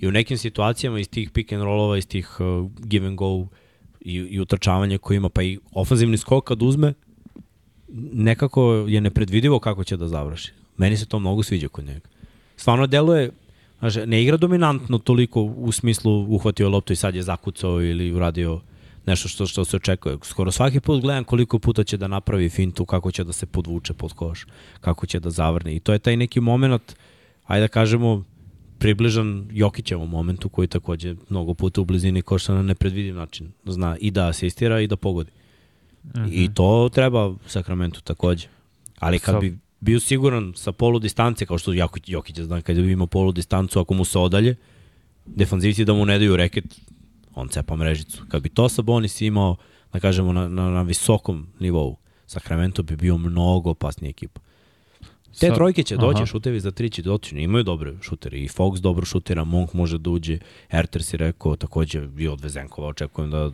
I 0.00 0.08
u 0.08 0.12
nekim 0.12 0.38
situacijama 0.38 1.00
iz 1.00 1.08
tih 1.08 1.30
pick 1.30 1.52
and 1.52 1.62
rollova, 1.62 1.98
iz 1.98 2.06
tih 2.06 2.40
uh, 2.40 2.70
give 2.78 3.06
and 3.06 3.16
go 3.16 3.46
i, 4.00 4.14
i 4.14 4.40
utrčavanja 4.40 4.98
koje 4.98 5.16
ima, 5.16 5.28
pa 5.28 5.42
i 5.42 5.58
ofanzivni 5.72 6.16
skok 6.16 6.44
kad 6.44 6.62
uzme, 6.62 6.94
nekako 8.12 8.72
je 8.88 9.00
nepredvidivo 9.00 9.58
kako 9.58 9.84
će 9.84 9.96
da 9.96 10.08
završi. 10.08 10.52
Meni 10.76 10.96
se 10.96 11.06
to 11.06 11.18
mnogo 11.18 11.42
sviđa 11.42 11.68
kod 11.68 11.84
njega. 11.84 12.08
Stvarno 12.56 12.86
deluje 12.86 13.30
Znaš, 13.82 13.94
ne 14.06 14.22
igra 14.22 14.36
dominantno 14.36 14.98
toliko 14.98 15.42
u 15.42 15.72
smislu 15.72 16.34
uhvatio 16.34 16.68
loptu 16.68 16.92
i 16.92 16.96
sad 16.96 17.14
je 17.14 17.22
zakucao 17.22 17.82
ili 17.82 18.12
uradio 18.12 18.60
nešto 19.06 19.28
što, 19.28 19.46
što 19.46 19.64
se 19.64 19.76
očekuje. 19.76 20.16
Skoro 20.22 20.52
svaki 20.52 20.80
put 20.80 21.02
gledam 21.02 21.24
koliko 21.24 21.58
puta 21.58 21.84
će 21.84 21.96
da 21.96 22.08
napravi 22.08 22.48
fintu, 22.48 22.84
kako 22.84 23.10
će 23.10 23.24
da 23.24 23.32
se 23.32 23.46
podvuče 23.46 23.94
pod 23.94 24.12
koš, 24.12 24.46
kako 24.80 25.06
će 25.06 25.20
da 25.20 25.30
zavrne. 25.30 25.76
I 25.76 25.80
to 25.80 25.92
je 25.92 25.98
taj 25.98 26.16
neki 26.16 26.40
moment, 26.40 26.96
ajde 27.46 27.64
da 27.64 27.68
kažemo, 27.68 28.24
približan 28.78 29.48
Jokićevom 29.52 30.10
momentu 30.10 30.48
koji 30.48 30.68
takođe 30.68 31.14
mnogo 31.28 31.54
puta 31.54 31.80
u 31.80 31.84
blizini 31.84 32.22
koša 32.22 32.54
na 32.54 32.62
nepredvidiv 32.62 33.14
način 33.14 33.52
zna 33.64 33.96
i 34.00 34.10
da 34.10 34.28
asistira 34.28 34.80
i 34.80 34.86
da 34.86 34.96
pogodi. 34.96 35.30
Mm 36.04 36.08
-hmm. 36.08 36.28
I 36.32 36.54
to 36.54 36.88
treba 36.92 37.34
Sakramentu 37.46 38.02
takođe. 38.02 38.46
Ali 38.98 39.18
kad 39.18 39.40
bi 39.40 39.58
bio 39.82 40.00
siguran 40.00 40.52
sa 40.56 40.72
polu 40.72 40.98
distance, 40.98 41.46
kao 41.46 41.58
što 41.58 41.72
Jokić, 42.06 42.40
zna 42.40 42.62
kad 42.62 42.78
ima 42.78 43.06
polu 43.06 43.32
distancu, 43.32 43.80
ako 43.80 43.94
mu 43.94 44.04
se 44.04 44.18
odalje, 44.18 44.56
defanzivci 45.26 45.84
da 45.84 45.92
mu 45.92 46.06
ne 46.06 46.18
daju 46.18 46.36
reket, 46.36 46.64
on 47.34 47.48
cepa 47.48 47.76
mrežicu. 47.76 48.22
Kad 48.28 48.42
bi 48.42 48.48
to 48.48 48.68
Sabonis 48.68 49.20
imao, 49.20 49.56
da 49.92 50.00
kažemo, 50.00 50.32
na, 50.32 50.48
na, 50.48 50.70
na 50.70 50.82
visokom 50.82 51.46
nivou, 51.60 51.96
Sacramento 52.26 52.82
bi 52.82 52.96
bio 52.96 53.18
mnogo 53.18 53.70
opasnija 53.70 54.10
ekipa. 54.10 54.40
Te 55.40 55.48
Sa, 55.48 55.54
trojke 55.54 55.82
će 55.82 55.96
doći, 55.96 56.16
aha. 56.16 56.26
šutevi 56.26 56.60
za 56.60 56.70
tri 56.70 56.90
će 56.90 57.02
doći, 57.02 57.36
imaju 57.36 57.64
dobre 57.64 57.94
šutere. 58.02 58.38
I 58.38 58.48
Fox 58.48 58.80
dobro 58.80 59.04
šutira, 59.04 59.44
Monk 59.44 59.72
može 59.72 59.98
da 59.98 60.10
uđe, 60.10 60.38
Erter 60.70 61.02
si 61.02 61.16
rekao, 61.16 61.56
takođe 61.56 62.08
i 62.18 62.28
od 62.28 62.40
Vezenkova 62.40 62.88
očekujem 62.88 63.30
da, 63.30 63.50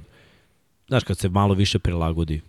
znaš, 0.88 1.04
kad 1.04 1.18
se 1.18 1.28
malo 1.28 1.54
više 1.54 1.78
prilagodi 1.78 2.40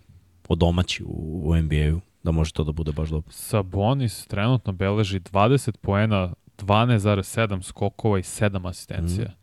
od 0.48 0.58
domaći 0.58 1.02
u, 1.04 1.42
u 1.44 1.56
NBA-u, 1.56 2.00
da 2.22 2.30
može 2.30 2.52
to 2.52 2.64
da 2.64 2.72
bude 2.72 2.92
baš 2.92 3.08
dobro. 3.08 3.32
Sabonis 3.32 4.26
trenutno 4.26 4.72
beleži 4.72 5.20
20 5.20 5.76
poena, 5.76 6.32
12,7 6.58 7.62
skokova 7.62 8.18
i 8.18 8.22
7 8.22 8.68
asistencija. 8.68 9.28
Mm. 9.28 9.40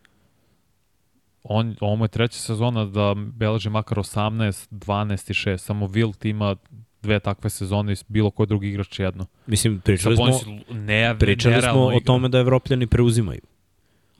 On, 1.44 1.76
ovo 1.82 1.96
mu 1.96 2.06
je 2.06 2.10
treća 2.10 2.40
sezona 2.40 2.86
da 2.86 3.16
beleži 3.18 3.70
makar 3.70 3.98
18, 3.98 4.70
12 4.72 5.32
i 5.32 5.34
6. 5.34 5.58
Samo 5.58 5.88
Wilt 5.88 6.30
ima 6.30 6.56
dve 7.02 7.20
takve 7.20 7.50
sezone 7.50 7.94
i 7.94 7.96
bilo 8.08 8.32
koji 8.32 8.48
drugi 8.48 8.68
igrač 8.68 9.00
jedno. 9.00 9.26
Mislim, 9.48 9.82
pričali 9.82 10.16
Sabonis 10.16 10.42
smo, 10.42 10.60
ne, 10.70 11.16
pričali 11.20 11.62
smo 11.62 11.86
o 11.86 12.00
tome 12.00 12.30
da 12.30 12.40
Evropljani 12.40 12.88
preuzimaju. 12.88 13.42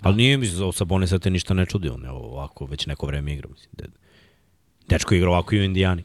Da. 0.02 0.10
Ali 0.10 0.16
nije 0.16 0.38
mi 0.38 0.46
za 0.46 0.72
Sabonisa 0.72 1.20
te 1.20 1.30
ništa 1.30 1.54
ne 1.54 1.66
čudi, 1.66 1.90
on 1.90 2.04
je 2.04 2.10
ovako 2.10 2.66
već 2.66 2.88
neko 2.88 3.06
vreme 3.06 3.34
igra. 3.34 3.50
Mislim, 3.50 3.72
de, 3.78 3.86
dečko 4.90 5.16
igra 5.16 5.30
ovako 5.30 5.56
i 5.56 5.60
u 5.60 5.64
Indijani. 5.64 6.04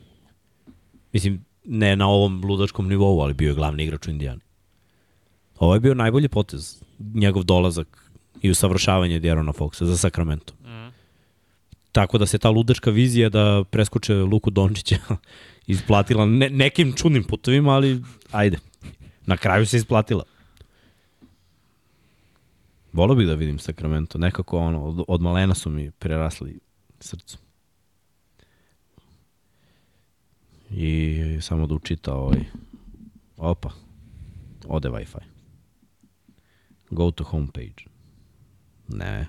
Mislim, 1.13 1.45
ne 1.65 1.97
na 1.97 2.09
ovom 2.09 2.45
ludačkom 2.45 2.89
nivou, 2.89 3.21
ali 3.21 3.35
bio 3.35 3.49
je 3.49 3.55
glavni 3.55 3.85
igrač 3.85 4.07
u 4.07 4.11
Indijani. 4.11 4.41
Ovo 5.59 5.75
je 5.75 5.81
bio 5.81 5.95
najbolji 5.95 6.29
potez, 6.29 6.83
njegov 7.15 7.45
dolazak 7.45 8.11
i 8.43 8.51
usavršavanje 8.51 9.21
Djerona 9.21 9.53
Foxa 9.53 9.85
za 9.85 9.97
Sacramento. 9.97 10.55
Mm. 10.55 10.93
Tako 11.93 12.19
da 12.19 12.27
se 12.27 12.39
ta 12.39 12.51
ludačka 12.51 12.91
vizija 12.91 13.29
da 13.29 13.65
preskoče 13.71 14.15
Luku 14.15 14.51
Dončića 14.51 14.99
isplatila 15.67 16.27
ne, 16.27 16.51
nekim 16.51 16.93
čudnim 16.93 17.25
putovima, 17.25 17.73
ali 17.73 18.03
ajde. 18.33 18.59
Na 19.27 19.37
kraju 19.37 19.67
se 19.67 19.77
isplatila. 19.77 20.25
Volio 22.93 23.15
bih 23.15 23.27
da 23.27 23.35
vidim 23.35 23.59
Sacramento. 23.59 24.19
Nekako 24.19 24.59
ono, 24.59 24.85
od, 24.85 25.05
od 25.09 25.21
malena 25.21 25.55
su 25.55 25.71
mi 25.71 25.91
prerasli 25.91 26.61
srcu. 27.01 27.39
I 30.77 31.39
samo 31.41 31.67
da 31.67 31.75
učita 31.75 32.15
ovaj... 32.15 32.45
Opa. 33.37 33.71
Ode 34.69 34.89
Wi-Fi. 34.89 35.21
Go 36.91 37.11
to 37.11 37.25
homepage. 37.25 37.85
Ne, 38.89 39.27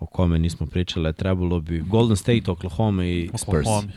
o 0.00 0.06
kome 0.06 0.38
nismo 0.38 0.66
pričali, 0.66 1.12
trebalo 1.12 1.60
bi 1.60 1.80
Golden 1.80 2.16
State, 2.16 2.50
Oklahoma 2.50 3.04
i 3.04 3.30
Spurs. 3.36 3.66
Oklahoma. 3.66 3.92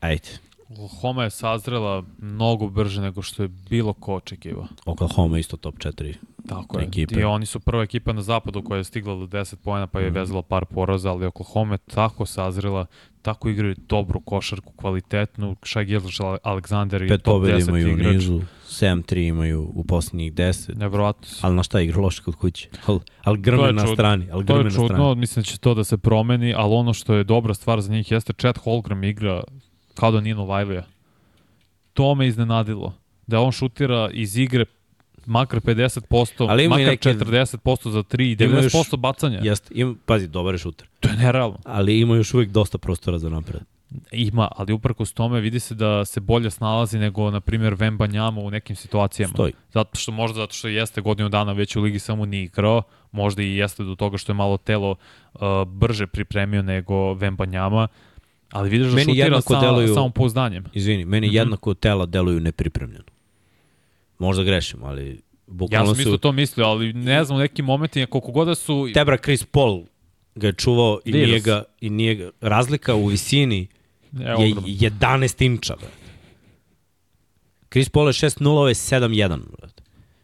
Ajde. 0.00 0.28
Oklahoma 0.72 1.24
je 1.24 1.30
sazrela 1.30 2.02
mnogo 2.18 2.68
brže 2.68 3.00
nego 3.00 3.22
što 3.22 3.42
je 3.42 3.48
bilo 3.48 3.92
ko 3.92 4.14
očekiva. 4.14 4.66
Oklahoma 4.86 5.38
isto 5.38 5.56
top 5.56 5.74
4 5.74 6.14
Tako 6.48 6.78
je. 6.78 6.84
Ekipe. 6.84 7.20
I 7.20 7.24
oni 7.24 7.46
su 7.46 7.60
prva 7.60 7.82
ekipa 7.82 8.12
na 8.12 8.22
zapadu 8.22 8.62
koja 8.62 8.78
je 8.78 8.84
stigla 8.84 9.14
do 9.14 9.26
10 9.26 9.56
pojena 9.56 9.86
pa 9.86 10.00
je 10.00 10.10
mm. 10.10 10.14
vezala 10.14 10.42
par 10.42 10.64
poraza, 10.64 11.10
ali 11.10 11.26
Oklahoma 11.26 11.74
je 11.74 11.78
tako 11.78 12.26
sazrela, 12.26 12.86
tako 13.22 13.48
igraju 13.48 13.74
dobru 13.88 14.20
košarku, 14.20 14.72
kvalitetnu. 14.72 15.56
Shai 15.64 15.84
Gilgis 15.84 16.20
Alexander 16.20 17.10
je 17.10 17.18
top 17.18 17.42
10 17.42 17.68
imaju 17.68 17.88
igrač. 17.88 18.06
u 18.06 18.12
nizu, 18.12 18.40
7-3 18.66 19.28
imaju 19.28 19.70
u 19.74 19.84
posljednjih 19.84 20.32
10. 20.32 20.76
Nevrovatno. 20.76 21.28
Ali 21.40 21.56
na 21.56 21.62
šta 21.62 21.80
igra 21.80 22.00
loše 22.00 22.22
kod 22.22 22.34
kuće? 22.34 22.68
Ali, 22.86 23.00
ali 23.24 23.38
grme 23.38 23.72
na 23.72 23.86
strani. 23.86 24.26
Ali 24.32 24.44
grme 24.44 24.60
to 24.60 24.66
je 24.66 24.70
čudno, 24.70 24.88
strani. 24.88 25.14
mislim 25.14 25.42
da 25.42 25.46
će 25.46 25.58
to 25.58 25.74
da 25.74 25.84
se 25.84 25.98
promeni, 25.98 26.54
ali 26.56 26.74
ono 26.74 26.94
što 26.94 27.14
je 27.14 27.24
dobra 27.24 27.54
stvar 27.54 27.80
za 27.80 27.92
njih 27.92 28.10
jeste 28.10 28.32
Chad 28.32 28.58
Holgram 28.58 29.04
igra 29.04 29.42
kao 29.94 30.10
da 30.10 30.20
Nino 30.20 30.44
Vajlija. 30.44 30.84
To 31.92 32.14
me 32.14 32.26
iznenadilo. 32.26 32.94
Da 33.26 33.40
on 33.40 33.52
šutira 33.52 34.10
iz 34.12 34.36
igre 34.36 34.64
makar 35.26 35.60
50%, 35.60 36.46
ali 36.50 36.68
makar 36.68 36.86
neke, 36.86 37.14
40% 37.14 37.90
za 37.90 38.02
3 38.02 38.32
i 38.32 38.36
90% 38.36 38.76
još, 38.76 38.90
bacanja. 38.98 39.40
Jeste, 39.42 39.74
ima, 39.74 39.94
pazi, 40.06 40.28
dobar 40.28 40.54
je 40.54 40.58
šuter. 40.58 40.88
To 41.00 41.08
je 41.08 41.16
nerealno. 41.16 41.58
Ali 41.64 42.00
ima 42.00 42.16
još 42.16 42.34
uvijek 42.34 42.50
dosta 42.50 42.78
prostora 42.78 43.18
za 43.18 43.28
napred. 43.28 43.62
Ima, 44.12 44.48
ali 44.56 44.78
s 45.06 45.12
tome 45.12 45.40
vidi 45.40 45.60
se 45.60 45.74
da 45.74 46.04
se 46.04 46.20
bolje 46.20 46.50
snalazi 46.50 46.98
nego, 46.98 47.30
na 47.30 47.40
primjer, 47.40 47.74
Vemba 47.74 48.06
Njama 48.06 48.40
u 48.40 48.50
nekim 48.50 48.76
situacijama. 48.76 49.32
Stoji. 49.32 49.52
Zato 49.72 49.98
što 49.98 50.12
možda 50.12 50.40
zato 50.40 50.54
što 50.54 50.68
jeste 50.68 51.00
godinu 51.00 51.28
dana 51.28 51.52
već 51.52 51.76
u 51.76 51.80
ligi 51.80 51.98
samo 51.98 52.26
ni 52.26 52.42
igrao, 52.42 52.82
možda 53.12 53.42
i 53.42 53.56
jeste 53.56 53.84
do 53.84 53.94
toga 53.94 54.18
što 54.18 54.32
je 54.32 54.36
malo 54.36 54.56
telo 54.56 54.90
uh, 55.34 55.40
brže 55.66 56.06
pripremio 56.06 56.62
nego 56.62 57.14
Vemba 57.14 57.44
Njama, 57.44 57.88
ali 58.52 58.70
vidiš 58.70 58.88
da 58.88 58.94
meni 58.94 59.14
šutira 59.14 59.40
sa, 59.40 59.60
deluju, 59.60 59.94
samom 59.94 60.12
pouzdanjem. 60.12 60.64
Izvini, 60.72 61.04
meni 61.04 61.26
mm 61.26 61.30
-hmm. 61.30 61.34
jednako 61.34 61.74
tela 61.74 62.06
deluju 62.06 62.40
nepripremljeno. 62.40 63.04
Možda 64.18 64.42
grešim, 64.42 64.84
ali 64.84 65.20
bukvalno 65.46 65.90
ja 65.90 65.94
sam 65.94 66.00
isto 66.00 66.18
to 66.18 66.32
mislio, 66.32 66.66
ali 66.66 66.92
ne 66.92 67.24
znam 67.24 67.38
u 67.38 67.40
nekim 67.40 67.64
momentima 67.64 68.06
koliko 68.06 68.32
god 68.32 68.48
da 68.48 68.54
su... 68.54 68.90
Tebra 68.94 69.16
Chris 69.16 69.44
Paul 69.44 69.84
ga 70.34 70.46
je 70.46 70.52
čuvao 70.52 71.00
i 71.04 71.12
nije 71.12 71.40
ga, 71.40 71.62
i 71.80 71.90
nije 71.90 72.14
ga, 72.14 72.30
razlika 72.40 72.94
u 72.94 73.06
visini 73.06 73.66
je, 74.12 74.48
je 74.66 74.90
11 74.90 75.44
inča. 75.44 75.76
Bre. 75.76 75.88
Chris 77.72 77.88
Paul 77.88 78.06
je 78.06 78.12
6-0, 78.12 78.48
ovo 78.48 78.68
je 78.68 78.74
7-1. 78.74 79.40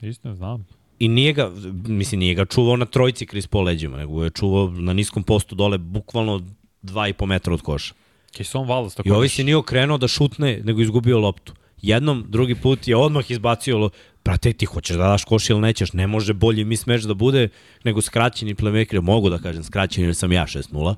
Isto 0.01 0.35
znam. 0.35 0.67
I 0.99 1.09
nije 1.09 1.33
ga, 1.33 1.51
mislim, 1.87 2.19
nije 2.19 2.35
ga 2.35 2.45
čuvao 2.45 2.77
na 2.77 2.85
trojci 2.85 3.27
Chris 3.27 3.47
Paul 3.47 3.65
leđima, 3.65 3.97
nego 3.97 4.25
je 4.25 4.31
čuvao 4.31 4.71
na 4.71 4.93
niskom 4.93 5.23
postu 5.23 5.55
dole, 5.55 5.79
bukvalno 5.79 6.41
2,5 6.83 7.27
metra 7.27 7.55
od 7.55 7.63
koša. 7.63 7.95
Kison 8.31 8.67
Wallace, 8.67 8.97
tako 8.97 9.09
I 9.09 9.13
ovaj 9.13 9.29
se 9.29 9.45
nije 9.45 9.57
okrenuo 9.57 9.99
da 9.99 10.09
šutne, 10.09 10.61
nego 10.65 10.81
izgubio 10.81 11.19
loptu. 11.19 11.53
Jednom, 11.83 12.25
drugi 12.29 12.55
put 12.55 12.89
je 12.89 12.97
odmah 12.97 13.31
izbacio, 13.31 13.91
brate, 14.25 14.53
ti 14.53 14.67
hoćeš 14.67 14.97
da 14.97 15.09
daš 15.09 15.25
koš 15.25 15.51
ili 15.51 15.61
nećeš, 15.61 15.93
ne 15.93 16.07
može 16.07 16.33
bolji 16.33 16.65
mi 16.65 16.77
meč 16.87 17.03
da 17.03 17.15
bude 17.15 17.49
nego 17.85 18.01
skraćeni 18.01 18.55
playmaker, 18.55 19.01
mogu 19.01 19.31
da 19.31 19.39
kažem 19.39 19.65
skraćeni 19.65 20.07
jer 20.07 20.15
sam 20.15 20.33
ja 20.33 20.47
6-0. 20.47 20.95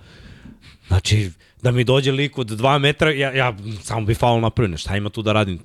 Znači, 0.89 1.31
da 1.63 1.71
mi 1.71 1.85
dođe 1.85 2.13
lik 2.13 2.39
od 2.39 2.51
2 2.51 2.79
metra, 2.79 3.13
ja, 3.13 3.33
ja 3.33 3.57
samo 3.83 4.07
bi 4.07 4.15
faul 4.15 4.41
napravio, 4.41 4.77
šta 4.77 4.97
ima 4.97 5.11
tu 5.11 5.23
da 5.23 5.33
radim? 5.33 5.59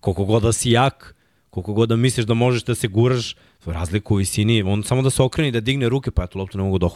Koliko 0.00 0.24
god 0.24 0.42
da 0.42 0.52
si 0.52 0.70
jak, 0.70 1.14
koliko 1.50 1.72
god 1.72 1.88
da 1.88 1.96
misliš 1.96 2.26
da 2.26 2.34
možeš 2.34 2.64
da 2.64 2.74
se 2.74 2.88
guraš, 2.88 3.36
razliku 3.66 4.14
u 4.14 4.16
visini, 4.16 4.62
on 4.62 4.82
samo 4.82 5.02
da 5.02 5.10
se 5.10 5.22
okreni, 5.22 5.52
da 5.52 5.60
digne 5.60 5.88
ruke, 5.88 6.10
pa 6.10 6.22
ja 6.22 6.26
tu 6.26 6.38
loptu 6.38 6.58
ne 6.58 6.64
mogu 6.64 6.78
da 6.78 6.86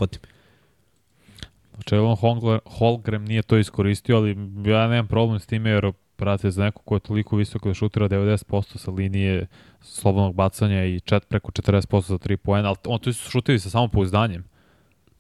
Čelon 1.88 2.16
Holgram 2.64 3.24
nije 3.24 3.42
to 3.42 3.56
iskoristio, 3.56 4.16
ali 4.16 4.30
ja 4.66 4.88
nemam 4.88 5.06
problem 5.06 5.40
s 5.40 5.46
time 5.46 5.70
jer 5.70 5.92
prate 6.16 6.50
za 6.50 6.64
neko 6.64 6.82
ko 6.82 6.96
je 6.96 7.00
toliko 7.00 7.36
visoko 7.36 7.68
da 7.68 7.74
šutira 7.74 8.08
90% 8.08 8.78
sa 8.78 8.90
linije 8.90 9.46
slobodnog 9.80 10.34
bacanja 10.34 10.84
i 10.84 11.00
čet, 11.00 11.28
preko 11.28 11.52
40% 11.52 12.00
za 12.00 12.18
3 12.18 12.36
poena, 12.36 12.68
ali 12.68 12.76
on 12.86 12.98
tu 12.98 13.12
su 13.12 13.30
šutivi 13.30 13.58
sa 13.58 13.70
samopouzdanjem. 13.70 14.44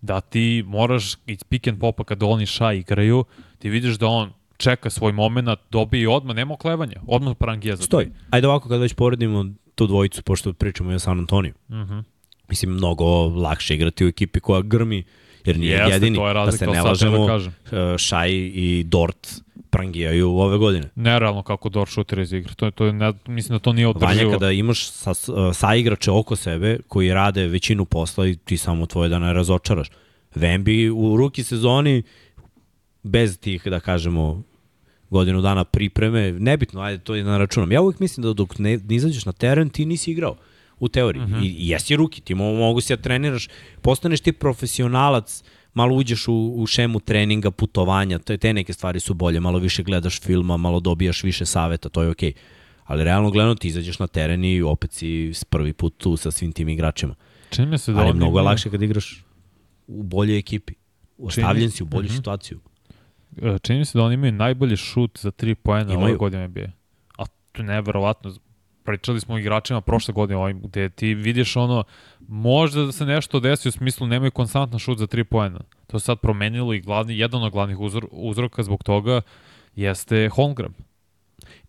Da 0.00 0.20
ti 0.20 0.64
moraš 0.66 1.14
iz 1.26 1.44
pick 1.44 1.68
and 1.68 1.80
popa 1.80 2.04
kad 2.04 2.22
oni 2.22 2.46
ša 2.46 2.72
igraju, 2.72 3.24
ti 3.58 3.68
vidiš 3.68 3.98
da 3.98 4.06
on 4.06 4.32
čeka 4.56 4.90
svoj 4.90 5.12
moment, 5.12 5.48
dobije 5.70 6.02
i 6.02 6.06
odmah, 6.06 6.36
nema 6.36 6.54
oklevanja, 6.54 7.00
odmah 7.06 7.36
prangija 7.36 7.76
za 7.76 7.82
Stoji. 7.82 8.08
Ajde 8.30 8.48
ovako 8.48 8.68
kad 8.68 8.80
već 8.80 8.94
poredimo 8.94 9.44
tu 9.74 9.86
dvojicu, 9.86 10.22
pošto 10.22 10.52
pričamo 10.52 10.92
i 10.92 10.94
o 10.94 10.98
San 10.98 11.18
Antoniju. 11.18 11.54
Uh 11.68 11.76
mhm. 11.76 11.92
-huh. 11.92 12.02
Mislim, 12.48 12.72
mnogo 12.72 13.26
lakše 13.26 13.74
igrati 13.74 14.04
u 14.04 14.08
ekipi 14.08 14.40
koja 14.40 14.62
grmi, 14.62 15.04
jer 15.48 15.58
nije 15.58 15.76
Jeste, 15.76 15.92
jedini, 15.92 16.18
da 16.34 16.52
se 16.52 16.66
ne 16.66 16.82
lažemo, 16.82 17.26
da 17.70 17.98
Šaj 17.98 18.30
i 18.32 18.84
Dort 18.86 19.42
prangijaju 19.70 20.30
ove 20.30 20.58
godine. 20.58 20.90
Nerealno 20.94 21.42
kako 21.42 21.68
Dort 21.68 21.90
šutira 21.90 22.22
iz 22.22 22.32
igre. 22.32 22.54
To, 22.54 22.66
je, 22.66 22.70
to 22.70 22.84
je, 22.84 22.92
ne, 22.92 23.12
mislim 23.26 23.54
da 23.54 23.58
to 23.58 23.72
nije 23.72 23.88
održivo. 23.88 24.30
Vanja, 24.30 24.32
kada 24.32 24.52
imaš 24.52 24.90
sa, 24.90 25.14
sa 25.52 25.74
igrače 25.74 26.10
oko 26.10 26.36
sebe 26.36 26.78
koji 26.88 27.12
rade 27.12 27.46
većinu 27.46 27.84
posla 27.84 28.26
i 28.26 28.36
ti 28.36 28.56
samo 28.56 28.86
tvoje 28.86 29.08
da 29.08 29.18
ne 29.18 29.32
razočaraš. 29.32 29.88
Vembi 30.34 30.90
u 30.90 31.16
ruki 31.16 31.42
sezoni 31.42 32.02
bez 33.02 33.38
tih, 33.40 33.66
da 33.66 33.80
kažemo, 33.80 34.42
godinu 35.10 35.40
dana 35.40 35.64
pripreme, 35.64 36.32
nebitno, 36.32 36.80
ajde, 36.80 37.04
to 37.04 37.14
je 37.14 37.24
na 37.24 37.38
računom. 37.38 37.72
Ja 37.72 37.80
uvijek 37.80 38.00
mislim 38.00 38.22
da 38.22 38.32
dok 38.32 38.58
ne, 38.58 38.78
ne 38.88 38.96
izađeš 38.96 39.26
na 39.26 39.32
teren, 39.32 39.70
ti 39.70 39.84
nisi 39.84 40.10
igrao 40.10 40.36
u 40.80 40.88
teoriji. 40.88 41.22
Uh 41.22 41.28
mhm. 41.28 41.38
-huh. 41.38 41.44
I, 41.44 41.48
I 41.48 41.68
jesi 41.68 41.96
ruki, 41.96 42.20
ti 42.20 42.34
mogu 42.34 42.80
se 42.80 42.96
da 42.96 43.02
treniraš, 43.02 43.48
postaneš 43.82 44.20
ti 44.20 44.32
profesionalac, 44.32 45.42
malo 45.74 45.96
uđeš 45.96 46.28
u, 46.28 46.54
u 46.56 46.66
šemu 46.66 47.00
treninga, 47.00 47.50
putovanja, 47.50 48.18
te, 48.18 48.38
te 48.38 48.52
neke 48.52 48.72
stvari 48.72 49.00
su 49.00 49.14
bolje, 49.14 49.40
malo 49.40 49.58
više 49.58 49.82
gledaš 49.82 50.20
filma, 50.20 50.56
malo 50.56 50.80
dobijaš 50.80 51.22
više 51.22 51.46
saveta, 51.46 51.88
to 51.88 52.02
je 52.02 52.10
okej. 52.10 52.32
Okay. 52.32 52.36
Ali 52.84 53.04
realno 53.04 53.30
gledano 53.30 53.54
ti 53.54 53.68
izađeš 53.68 53.98
na 53.98 54.06
teren 54.06 54.44
i 54.44 54.62
opet 54.62 54.92
si 54.92 55.32
prvi 55.50 55.72
put 55.72 55.94
tu 55.96 56.16
sa 56.16 56.30
svim 56.30 56.52
tim 56.52 56.68
igračima. 56.68 57.14
Čini 57.50 57.78
se 57.78 57.92
da 57.92 58.00
Ali 58.00 58.14
mnogo 58.14 58.38
je 58.38 58.42
lakše 58.42 58.70
kad 58.70 58.82
igraš 58.82 59.24
u 59.86 60.02
boljoj 60.02 60.38
ekipi. 60.38 60.74
Ostavljen 61.18 61.70
si 61.70 61.82
u 61.82 61.86
bolju 61.86 62.00
uh 62.00 62.04
mhm. 62.04 62.14
-huh. 62.14 62.16
situaciju. 62.16 62.60
E, 63.42 63.58
Čini 63.62 63.78
mi 63.78 63.84
se 63.84 63.98
da 63.98 64.04
oni 64.04 64.14
imaju 64.14 64.32
najbolji 64.32 64.76
šut 64.76 65.18
za 65.18 65.30
3 65.30 65.54
poena 65.54 65.98
ove 65.98 66.16
godine 66.16 66.48
NBA. 66.48 66.66
A 67.18 67.26
to 67.26 67.62
je 67.62 67.66
neverovatno. 67.66 68.34
Pričali 68.88 69.20
smo 69.20 69.34
o 69.34 69.38
igračima 69.38 69.80
prošle 69.80 70.14
godine, 70.14 70.38
ovim, 70.38 70.60
gde 70.60 70.88
ti 70.88 71.14
vidiš 71.14 71.56
ono, 71.56 71.84
možda 72.28 72.82
da 72.82 72.92
se 72.92 73.06
nešto 73.06 73.40
desi 73.40 73.68
u 73.68 73.72
smislu 73.72 74.06
nemaju 74.06 74.30
konstantan 74.30 74.78
šut 74.78 74.98
za 74.98 75.06
3 75.06 75.24
poena. 75.24 75.60
To 75.86 75.98
se 75.98 76.04
sad 76.04 76.20
promenilo 76.20 76.74
i 76.74 76.80
glavni, 76.80 77.18
jedan 77.18 77.42
od 77.42 77.52
glavnih 77.52 77.78
uzor, 77.78 78.06
uzroka 78.10 78.62
zbog 78.62 78.84
toga 78.84 79.20
jeste 79.76 80.28
Holmgren. 80.28 80.72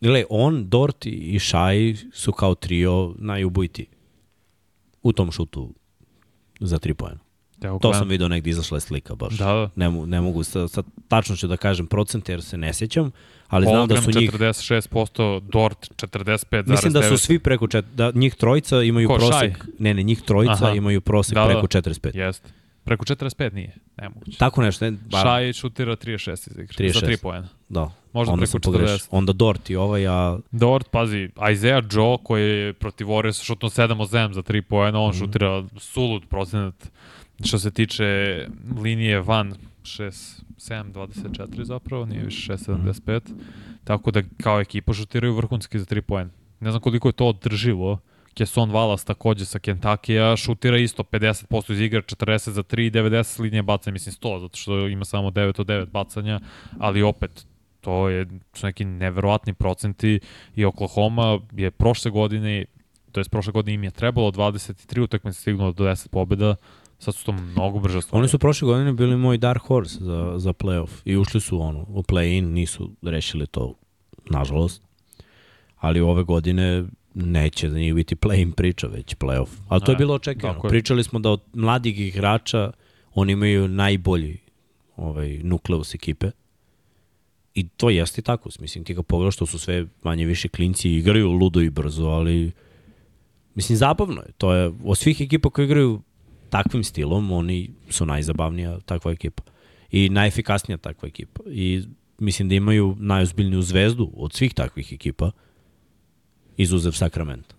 Gle, 0.01 0.23
on, 0.29 0.69
Dort 0.69 1.05
i 1.05 1.39
Shai 1.39 1.95
su 2.13 2.31
kao 2.31 2.55
trio 2.55 3.13
najubojiti 3.17 3.87
u 5.03 5.13
tom 5.13 5.31
šutu 5.31 5.73
za 6.59 6.79
tri 6.79 6.93
pojena. 6.93 7.19
Evo, 7.61 7.79
To 7.79 7.93
sam 7.93 8.07
video 8.07 8.27
negdje 8.27 8.51
izašla 8.51 8.77
je 8.77 8.81
slika 8.81 9.15
baš. 9.15 9.33
Da, 9.33 9.45
da. 9.45 9.69
Ne, 9.77 9.89
ne 9.91 10.21
mogu 10.21 10.43
sa, 10.43 10.67
sa 10.67 10.83
tačno 11.07 11.35
ću 11.35 11.47
da 11.47 11.57
kažem 11.57 11.87
procente 11.87 12.31
jer 12.31 12.41
se 12.41 12.57
ne 12.57 12.73
sjećam, 12.73 13.11
ali 13.47 13.65
znam 13.65 13.87
da 13.87 14.01
su 14.01 14.11
njih 14.11 14.31
46%, 14.31 15.39
Dort 15.41 15.91
45,9%. 15.97 16.67
Mislim 16.67 16.93
da 16.93 17.03
su 17.03 17.17
svi 17.17 17.39
preko 17.39 17.67
čet, 17.67 17.85
da 17.87 18.11
njih 18.11 18.35
trojica 18.35 18.81
imaju 18.81 19.07
Ko, 19.07 19.15
prosek. 19.17 19.65
Ne, 19.79 19.93
ne, 19.93 20.03
njih 20.03 20.21
trojica 20.21 20.53
Aha. 20.55 20.71
imaju 20.71 21.01
prosek 21.01 21.33
Da, 21.33 21.41
da. 21.41 21.47
preko 21.47 21.67
45. 21.67 22.15
Jeste. 22.15 22.49
Preko 22.83 23.05
45 23.05 23.53
nije, 23.53 23.75
nemoguće. 23.97 24.37
Tako 24.37 24.61
nešto, 24.61 24.85
ne, 24.85 24.97
bar, 25.11 25.21
Šaj 25.21 25.53
šutira 25.53 25.95
36 25.95 26.31
iz 26.31 26.53
igre, 26.53 26.65
36. 26.79 26.93
za 26.93 26.99
3 27.01 27.17
poena. 27.17 27.47
da. 27.69 27.91
Možda 28.13 28.33
onda 28.33 28.41
preko 28.41 28.51
sam 28.51 28.61
pogrešio. 28.61 28.95
40. 28.97 29.07
Onda 29.11 29.33
Dort 29.33 29.69
i 29.69 29.75
ovaj, 29.75 30.07
a 30.07 30.39
Dort, 30.51 30.89
pazi, 30.89 31.29
Isaiah 31.51 31.83
Joe 31.91 32.17
koji 32.23 32.43
je 32.49 32.73
protiv 32.73 33.07
Warriors 33.07 33.43
šutno 33.43 33.69
7 33.69 34.01
od 34.01 34.09
7 34.09 34.33
za 34.33 34.41
3 34.43 34.61
poena, 34.61 34.99
on 34.99 35.09
Mhm. 35.09 35.19
šutira 35.19 35.63
sulud 35.77 36.23
procenat 36.29 36.75
što 37.43 37.59
se 37.59 37.71
tiče 37.71 38.47
linije 38.81 39.21
van 39.21 39.53
6, 39.81 40.41
7, 40.57 40.91
24 40.93 41.63
zapravo, 41.63 42.05
nije 42.05 42.23
više 42.23 42.53
6, 42.53 42.77
75. 43.03 43.21
Tako 43.83 44.11
da 44.11 44.21
kao 44.43 44.59
ekipa 44.59 44.93
šutiraju 44.93 45.35
vrhunski 45.35 45.79
za 45.79 45.85
3 45.85 46.01
poena. 46.01 46.29
Ne 46.59 46.71
znam 46.71 46.81
koliko 46.81 47.09
je 47.09 47.13
to 47.13 47.27
održivo. 47.27 47.99
Keson 48.33 48.71
Wallace 48.71 49.07
takođe 49.07 49.45
sa 49.45 49.59
Kentucky-a 49.59 50.35
šutira 50.37 50.77
isto 50.77 51.03
50% 51.03 51.71
iz 51.73 51.79
igre, 51.79 52.01
40 52.01 52.49
za 52.49 52.63
3, 52.63 52.91
90 52.91 53.23
s 53.23 53.39
linije 53.39 53.63
bacanja, 53.63 53.93
mislim 53.93 54.13
100, 54.13 54.39
zato 54.39 54.57
što 54.57 54.87
ima 54.87 55.05
samo 55.05 55.29
9 55.29 55.61
od 55.61 55.67
9 55.67 55.85
bacanja, 55.85 56.39
ali 56.79 57.01
opet 57.01 57.45
to 57.81 58.09
je, 58.09 58.25
su 58.53 58.65
neki 58.65 58.85
neverovatni 58.85 59.53
procenti 59.53 60.19
i 60.55 60.65
Oklahoma 60.65 61.39
je 61.51 61.71
prošle 61.71 62.11
godine, 62.11 62.65
to 63.11 63.19
jest 63.19 63.31
prošle 63.31 63.53
godine 63.53 63.73
im 63.73 63.83
je 63.83 63.91
trebalo 63.91 64.31
23 64.31 65.01
utakmice 65.01 65.41
stignulo 65.41 65.71
do 65.71 65.83
10 65.83 66.07
pobjeda, 66.07 66.55
sad 66.99 67.15
su 67.15 67.25
to 67.25 67.31
mnogo 67.31 67.79
brže 67.79 68.01
stvari. 68.01 68.19
oni 68.19 68.27
su 68.27 68.39
prošle 68.39 68.65
godine 68.65 68.93
bili 68.93 69.17
moj 69.17 69.37
dark 69.37 69.61
horse 69.61 69.97
za, 70.03 70.33
za 70.37 70.53
playoff 70.53 70.89
i 71.05 71.17
ušli 71.17 71.41
su 71.41 71.61
ono, 71.61 71.85
u 71.87 72.03
play-in, 72.03 72.41
nisu 72.41 72.91
rešili 73.01 73.47
to, 73.47 73.73
nažalost. 74.29 74.81
Ali 75.77 75.99
ove 75.99 76.23
godine 76.23 76.85
neće 77.13 77.69
da 77.69 77.79
njih 77.79 77.93
biti 77.93 78.15
play-in 78.15 78.51
priča, 78.51 78.87
već 78.87 79.15
playoff. 79.15 79.47
Ali 79.67 79.81
to 79.81 79.91
je 79.91 79.95
Ne, 79.95 79.99
bilo 79.99 80.19
je. 80.67 80.69
Pričali 80.69 81.03
smo 81.03 81.19
da 81.19 81.29
od 81.29 81.41
mladih 81.53 81.99
igrača 81.99 82.71
oni 83.13 83.33
imaju 83.33 83.67
najbolji 83.67 84.37
ovaj, 84.95 85.39
nukleus 85.43 85.95
ekipe. 85.95 86.31
I 87.53 87.67
to 87.67 87.89
jeste 87.89 88.21
tako. 88.21 88.49
Mislim, 88.59 88.83
ti 88.83 88.93
ga 88.93 89.03
pogledaš, 89.03 89.37
to 89.37 89.45
su 89.45 89.59
sve 89.59 89.85
manje 90.03 90.25
više 90.25 90.47
klinci 90.47 90.89
igraju 90.89 91.31
ludo 91.31 91.61
i 91.61 91.69
brzo, 91.69 92.05
ali 92.05 92.51
mislim, 93.55 93.77
zabavno 93.77 94.21
je. 94.21 94.31
To 94.37 94.53
je, 94.53 94.71
od 94.83 94.97
svih 94.97 95.21
ekipa 95.21 95.49
koji 95.49 95.65
igraju 95.65 96.01
takvim 96.49 96.83
stilom, 96.83 97.31
oni 97.31 97.69
su 97.89 98.05
najzabavnija 98.05 98.79
takva 98.79 99.11
ekipa. 99.11 99.43
I 99.91 100.09
najefikasnija 100.09 100.77
takva 100.77 101.07
ekipa. 101.07 101.43
I 101.49 101.83
mislim 102.19 102.49
da 102.49 102.55
imaju 102.55 102.95
najozbiljniju 102.99 103.61
zvezdu 103.61 104.11
od 104.15 104.33
svih 104.33 104.53
takvih 104.53 104.93
ekipa, 104.93 105.31
izuzev 106.57 106.91
Sacramento. 106.91 107.55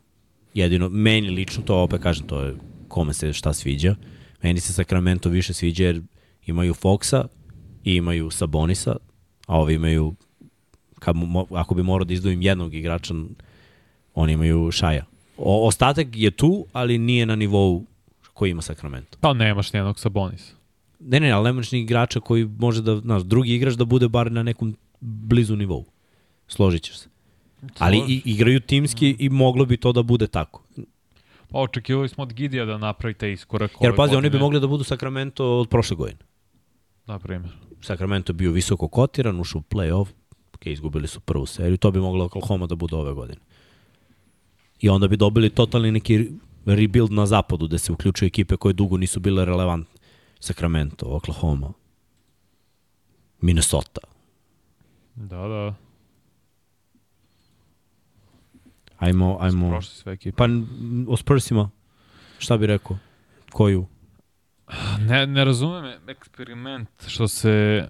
Jedino, 0.54 0.88
meni 0.88 1.30
lično, 1.30 1.62
to 1.62 1.82
opet 1.82 2.02
kažem, 2.02 2.26
to 2.26 2.40
je 2.42 2.54
kome 2.88 3.12
se 3.12 3.32
šta 3.32 3.52
sviđa. 3.52 3.96
Meni 4.42 4.60
se 4.60 4.72
Sacramento 4.72 5.28
više 5.28 5.52
sviđa 5.52 5.84
jer 5.84 6.02
imaju 6.46 6.74
Foxa 6.74 7.26
i 7.84 7.94
imaju 7.94 8.30
Sabonisa, 8.30 8.96
a 9.46 9.60
ovi 9.60 9.74
imaju, 9.74 10.14
kad, 10.98 11.16
ako 11.50 11.74
bi 11.74 11.82
morao 11.82 12.04
da 12.04 12.14
izdvojim 12.14 12.42
jednog 12.42 12.74
igrača, 12.74 13.14
oni 14.14 14.32
imaju 14.32 14.70
Šaja. 14.70 15.04
O, 15.36 15.66
ostatak 15.66 16.06
je 16.12 16.30
tu, 16.30 16.66
ali 16.72 16.98
nije 16.98 17.26
na 17.26 17.36
nivou 17.36 17.86
koji 18.40 18.50
ima 18.50 18.62
Sacramento. 18.62 19.18
Pa 19.20 19.32
nemaš 19.32 19.72
nijednog 19.72 19.98
Sabonisa. 19.98 20.54
Ne, 21.00 21.20
ne, 21.20 21.30
ali 21.30 21.44
nemaš 21.44 21.72
ni 21.72 21.80
igrača 21.80 22.20
koji 22.20 22.44
može 22.44 22.82
da, 22.82 22.96
znaš, 22.96 23.22
drugi 23.22 23.54
igrač 23.54 23.74
da 23.74 23.84
bude 23.84 24.08
bar 24.08 24.32
na 24.32 24.42
nekom 24.42 24.76
blizu 25.00 25.56
nivou. 25.56 25.84
Složit 26.48 26.82
ćeš 26.82 26.98
se. 26.98 27.08
Ali 27.78 27.98
i, 28.08 28.22
igraju 28.24 28.60
timski 28.60 29.16
i 29.18 29.28
moglo 29.28 29.64
bi 29.64 29.76
to 29.76 29.92
da 29.92 30.02
bude 30.02 30.26
tako. 30.26 30.62
Pa 31.50 31.58
očekivali 31.58 32.08
smo 32.08 32.22
od 32.22 32.32
Gidija 32.32 32.64
da 32.64 32.78
napravi 32.78 33.14
taj 33.14 33.32
iskorak 33.32 33.72
Jer 33.80 33.96
pazi, 33.96 34.14
oni 34.14 34.22
bi 34.22 34.28
godine, 34.28 34.42
mogli 34.42 34.60
da 34.60 34.66
budu 34.66 34.84
Sacramento 34.84 35.44
od 35.58 35.68
prošle 35.68 35.96
godine. 35.96 36.24
Na 37.06 37.18
primjer. 37.18 37.52
Sacramento 37.80 38.32
bio 38.32 38.52
visoko 38.52 38.88
kotiran, 38.88 39.40
ušao 39.40 39.58
u 39.58 39.74
play-off, 39.74 40.06
ok, 40.54 40.66
izgubili 40.66 41.08
su 41.08 41.20
prvu 41.20 41.46
seriju, 41.46 41.76
to 41.76 41.90
bi 41.90 42.00
moglo 42.00 42.24
Oklahoma 42.24 42.66
da 42.66 42.74
bude 42.74 42.96
ove 42.96 43.12
godine. 43.12 43.38
I 44.80 44.88
onda 44.88 45.08
bi 45.08 45.16
dobili 45.16 45.50
totalni 45.50 45.92
neki 45.92 46.30
rebuild 46.64 47.12
na 47.12 47.26
zapadu, 47.26 47.66
gde 47.66 47.78
se 47.78 47.92
uključuju 47.92 48.26
ekipe 48.26 48.56
koje 48.56 48.72
dugo 48.72 48.96
nisu 48.96 49.20
bile 49.20 49.44
relevantne. 49.44 49.94
Sacramento, 50.40 51.06
Oklahoma, 51.08 51.72
Minnesota. 53.40 54.00
Da, 55.14 55.36
da. 55.36 55.74
Ajmo, 58.98 59.36
ajmo. 59.40 59.70
Prošli 59.70 59.94
sve 59.94 60.12
ekipe. 60.12 60.36
Pa 60.36 60.44
o 61.08 61.16
Spursima, 61.16 61.70
šta 62.38 62.56
bi 62.56 62.66
rekao? 62.66 62.98
Koju? 63.52 63.86
Ne, 64.98 65.26
ne 65.26 65.44
razumem 65.44 65.84
eksperiment 66.08 66.88
što 67.06 67.28
se 67.28 67.88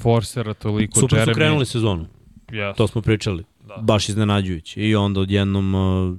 forsera 0.00 0.54
toliko 0.54 1.00
Super 1.00 1.18
Jeremy. 1.18 1.24
su 1.24 1.34
krenuli 1.34 1.66
sezonu, 1.66 2.06
Yes. 2.48 2.76
to 2.76 2.86
smo 2.88 3.02
pričali. 3.02 3.44
Da. 3.68 3.76
Baš 3.82 4.08
iznenađujući. 4.08 4.80
I 4.80 4.94
onda 4.96 5.20
odjednom 5.20 5.74
uh, 5.74 6.16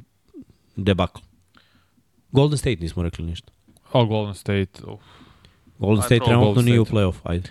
debakl. 0.75 1.19
Golden 2.31 2.57
State 2.57 2.75
nismo 2.75 3.03
rekli 3.03 3.25
ništa. 3.25 3.51
A 3.93 4.03
Golden 4.03 4.33
State, 4.33 4.69
uf. 4.87 5.01
Golden 5.79 6.01
State 6.03 6.19
trenutno 6.25 6.45
Golden 6.45 6.65
nije 6.65 6.79
u 6.79 6.85
play-off, 6.85 7.15
ajde. 7.23 7.49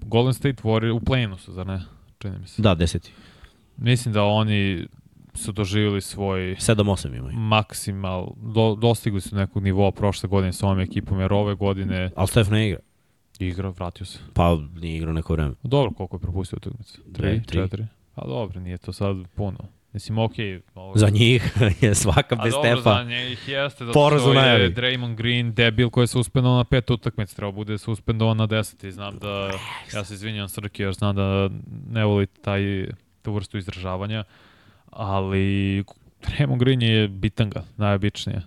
Golden 0.00 0.34
State 0.34 0.62
Warrior 0.62 0.90
u 0.90 1.00
play 1.00 1.38
su, 1.38 1.52
zar 1.52 1.66
ne? 1.66 1.82
Čini 2.18 2.38
mi 2.38 2.46
se. 2.46 2.62
Da, 2.62 2.74
deseti. 2.74 3.12
Mislim 3.76 4.14
da 4.14 4.24
oni 4.24 4.86
su 5.34 5.52
doživjeli 5.52 6.00
svoj 6.00 6.40
7-8 6.40 7.16
imaju. 7.18 7.36
maksimal, 7.36 8.28
do, 8.36 8.74
dostigli 8.74 9.20
su 9.20 9.36
nekog 9.36 9.62
nivoa 9.62 9.90
prošle 9.92 10.28
godine 10.28 10.52
sa 10.52 10.66
ovom 10.66 10.80
ekipom, 10.80 11.20
jer 11.20 11.32
ove 11.32 11.54
godine 11.54 12.10
Ali 12.16 12.28
Steph 12.28 12.50
ne 12.50 12.68
igra. 12.68 12.80
igra, 13.38 13.68
vratio 13.68 14.06
se. 14.06 14.18
Pa 14.34 14.58
nije 14.74 14.96
igrao 14.96 15.12
neko 15.12 15.32
vreme. 15.32 15.54
Dobro, 15.62 15.90
koliko 15.92 16.16
je 16.16 16.20
propustio 16.20 16.56
utakmice? 16.56 16.98
Tri, 17.12 17.26
Ne, 17.28 17.42
tri. 17.42 17.58
četiri? 17.58 17.86
A 18.14 18.26
dobro, 18.26 18.60
nije 18.60 18.78
to 18.78 18.92
sad 18.92 19.16
puno. 19.34 19.58
Mislim, 19.92 20.18
okej. 20.18 20.60
Okay, 20.74 20.98
Za 20.98 21.08
njih 21.08 21.56
je 21.82 21.94
svaka 21.94 22.36
A 22.38 22.42
bez 22.44 22.52
dobro, 22.52 22.76
Stefa. 22.76 22.94
za 22.94 23.04
njih 23.04 23.48
jeste, 23.48 23.84
zato 23.84 23.92
Poraz 23.92 24.26
u 24.26 24.30
što 24.30 24.40
je. 24.40 24.74
Draymond 24.74 25.14
Green 25.14 25.54
debil 25.54 25.90
koji 25.90 26.02
je 26.02 26.06
suspendovan 26.06 26.56
na 26.58 26.64
pet 26.64 26.90
utakmica, 26.90 27.36
treba 27.36 27.52
bude 27.52 27.78
suspendovan 27.78 28.36
na 28.36 28.46
deset 28.46 28.84
i 28.84 28.92
znam 28.92 29.18
da, 29.18 29.50
ja 29.94 30.04
se 30.04 30.14
izvinjam 30.14 30.48
Srki, 30.48 30.82
jer 30.82 30.92
znam 30.94 31.16
da 31.16 31.50
ne 31.90 32.04
voli 32.04 32.26
taj, 32.26 32.88
tu 33.22 33.32
vrstu 33.32 33.58
izražavanja, 33.58 34.24
ali 34.90 35.84
Draymond 36.22 36.58
Green 36.58 36.82
je 36.82 37.08
bitanga, 37.08 37.64
najobičnije. 37.76 38.42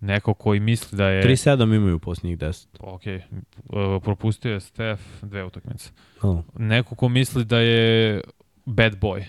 Neko 0.00 0.34
koji 0.34 0.60
misli 0.60 0.96
da 0.96 1.08
je... 1.08 1.24
3-7 1.24 1.76
imaju 1.76 1.96
u 1.96 1.98
posljednjih 1.98 2.38
10. 2.38 2.66
Ok, 2.80 3.02
uh, 3.06 4.02
propustio 4.02 4.52
je 4.52 4.60
Steph 4.60 5.02
dve 5.22 5.44
utakmice. 5.44 5.90
Oh. 6.22 6.38
Neko 6.58 6.94
ko 6.94 7.08
misli 7.08 7.44
da 7.44 7.58
je 7.58 8.20
bad 8.64 9.00
boy. 9.00 9.24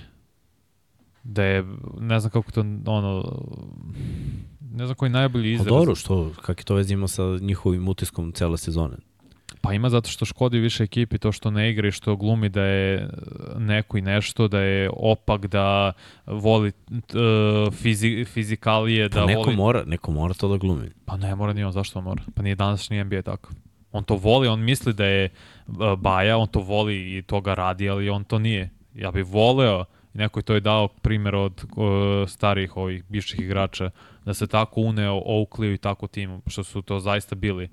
Da 1.29 1.43
je, 1.43 1.65
ne 1.99 2.19
znam 2.19 2.31
kako 2.31 2.51
to, 2.51 2.61
ono, 2.85 3.41
ne 4.71 4.85
znam 4.85 4.95
koji 4.95 5.07
je 5.07 5.11
najbolji 5.13 5.49
A 5.49 5.53
izraz. 5.53 5.67
dobro, 5.67 5.95
što, 5.95 6.31
kak 6.41 6.59
je 6.59 6.63
to 6.65 6.75
vezi 6.75 6.93
ima 6.93 7.07
sa 7.07 7.23
njihovim 7.41 7.87
utiskom 7.87 8.31
cele 8.31 8.57
sezone? 8.57 8.95
Pa 9.61 9.73
ima 9.73 9.89
zato 9.89 10.09
što 10.09 10.25
škodi 10.25 10.59
više 10.59 10.83
ekipi 10.83 11.17
to 11.17 11.31
što 11.31 11.51
ne 11.51 11.69
igra 11.69 11.87
i 11.87 11.91
što 11.91 12.15
glumi 12.15 12.49
da 12.49 12.61
je 12.63 13.09
neko 13.57 13.97
i 13.97 14.01
nešto, 14.01 14.47
da 14.47 14.59
je 14.59 14.89
opak, 14.93 15.47
da 15.47 15.93
voli 16.25 16.71
uh, 16.91 17.73
fizi, 17.73 18.25
fizikalije, 18.25 19.09
Pa 19.09 19.19
da 19.19 19.25
neko 19.25 19.41
voli... 19.41 19.55
mora, 19.55 19.83
neko 19.85 20.11
mora 20.11 20.33
to 20.33 20.47
da 20.47 20.57
glumi. 20.57 20.89
Pa 21.05 21.17
ne 21.17 21.35
mora 21.35 21.53
ni 21.53 21.63
on, 21.63 21.71
zašto 21.71 21.99
on 21.99 22.05
mora? 22.05 22.23
Pa 22.35 22.41
nije 22.41 22.55
današnji 22.55 23.03
NBA 23.03 23.21
tako. 23.21 23.49
On 23.91 24.03
to 24.03 24.15
voli, 24.15 24.47
on 24.47 24.59
misli 24.63 24.93
da 24.93 25.05
je 25.05 25.29
uh, 25.67 25.75
baja, 25.97 26.37
on 26.37 26.47
to 26.47 26.59
voli 26.59 27.17
i 27.17 27.21
to 27.21 27.41
ga 27.41 27.53
radi, 27.53 27.89
ali 27.89 28.09
on 28.09 28.23
to 28.23 28.39
nije. 28.39 28.69
Ja 28.93 29.11
bih 29.11 29.25
voleo, 29.25 29.85
neko 30.18 30.39
je 30.39 30.44
to 30.44 30.56
i 30.56 30.61
dao 30.61 30.88
primjer 30.88 31.35
od 31.35 31.64
uh, 31.64 32.30
starih 32.30 32.77
ovih 32.77 33.03
bivših 33.10 33.39
igrača, 33.39 33.89
da 34.26 34.34
se 34.34 34.48
tako 34.48 34.81
uneo 34.81 35.14
Oakley 35.14 35.73
i 35.73 35.77
tako 35.77 36.07
tim, 36.07 36.41
što 36.48 36.64
su 36.64 36.81
to 36.81 36.99
zaista 36.99 37.35
bili. 37.35 37.69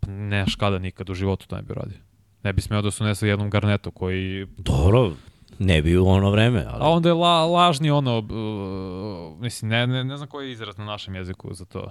Pa 0.00 0.10
neš 0.10 0.54
kada 0.54 0.78
nikad 0.78 1.10
u 1.10 1.14
životu 1.14 1.46
to 1.46 1.56
ne 1.56 1.62
bi 1.62 1.74
radio. 1.74 1.98
Ne 2.42 2.52
bi 2.52 2.60
smeo 2.60 2.82
da 2.82 2.90
su 2.90 3.04
nesa 3.04 3.26
jednom 3.26 3.50
Garnetu 3.50 3.90
koji... 3.90 4.46
Dobro, 4.56 5.12
ne 5.58 5.82
bi 5.82 5.96
u 5.96 6.06
ono 6.06 6.30
vreme. 6.30 6.64
Ali... 6.68 6.84
A 6.84 6.88
onda 6.88 7.08
je 7.08 7.12
la, 7.12 7.46
lažni 7.46 7.90
ono, 7.90 8.18
uh, 8.18 9.40
mislim, 9.40 9.68
ne, 9.68 9.86
ne, 9.86 10.04
ne 10.04 10.16
znam 10.16 10.28
koji 10.28 10.46
je 10.46 10.52
izraz 10.52 10.78
na 10.78 10.84
našem 10.84 11.14
jeziku 11.14 11.54
za 11.54 11.64
to. 11.64 11.90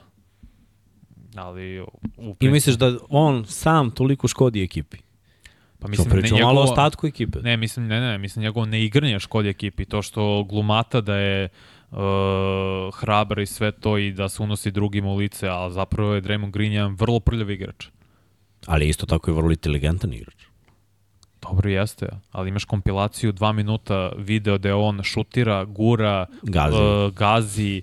Ali, 1.36 1.82
u 2.18 2.36
I 2.40 2.50
misliš 2.50 2.76
da 2.76 2.98
on 3.10 3.46
sam 3.46 3.92
toliko 3.92 4.28
škodi 4.28 4.64
ekipi? 4.64 4.98
Pa 5.80 5.88
Mislim, 5.88 6.08
ne, 6.10 6.30
malo 6.32 6.36
o 6.36 6.38
njegovo, 6.38 6.62
ostatku 6.62 7.08
ekipe. 7.08 7.40
ne, 7.40 7.58
mislim, 7.58 7.88
ne, 7.88 8.02
ne, 8.02 8.18
mislim 8.18 8.44
njegovo 8.44 8.66
neigranje 8.66 9.20
škodi 9.20 9.50
ekipi, 9.50 9.86
to 9.86 10.02
što 10.02 10.44
glumata 10.44 11.02
da 11.02 11.16
je 11.16 11.50
uh, 11.92 11.98
hrabar 13.00 13.40
i 13.40 13.46
sve 13.46 13.72
to 13.72 13.98
i 13.98 14.12
da 14.12 14.30
se 14.30 14.44
unosi 14.44 14.72
drugim 14.72 15.06
u 15.06 15.16
lice, 15.16 15.48
ali 15.48 15.74
zapravo 15.74 16.14
je 16.14 16.22
Draymond 16.22 16.52
Green 16.52 16.74
jedan 16.74 16.96
vrlo 16.96 17.20
prljav 17.20 17.52
igrač. 17.52 17.88
Ali 18.66 18.90
isto 18.90 19.06
tako 19.06 19.32
je 19.32 19.36
vrlo 19.36 19.52
inteligentan 19.52 20.14
igrač. 20.14 20.36
Dobro 21.42 21.70
jeste, 21.70 22.08
ali 22.32 22.50
imaš 22.50 22.66
kompilaciju 22.66 23.32
dva 23.32 23.52
minuta 23.52 24.12
video 24.18 24.58
gde 24.58 24.74
on 24.74 25.04
šutira, 25.04 25.66
gura, 25.66 26.26
Gazi. 26.42 26.78
uh, 26.78 27.14
gazi 27.14 27.82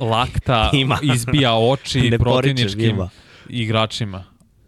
lakta, 0.00 0.70
Ima. 0.80 0.98
izbija 1.02 1.54
oči 1.54 2.12
protivničkim 2.18 2.98
igračima. 3.48 4.24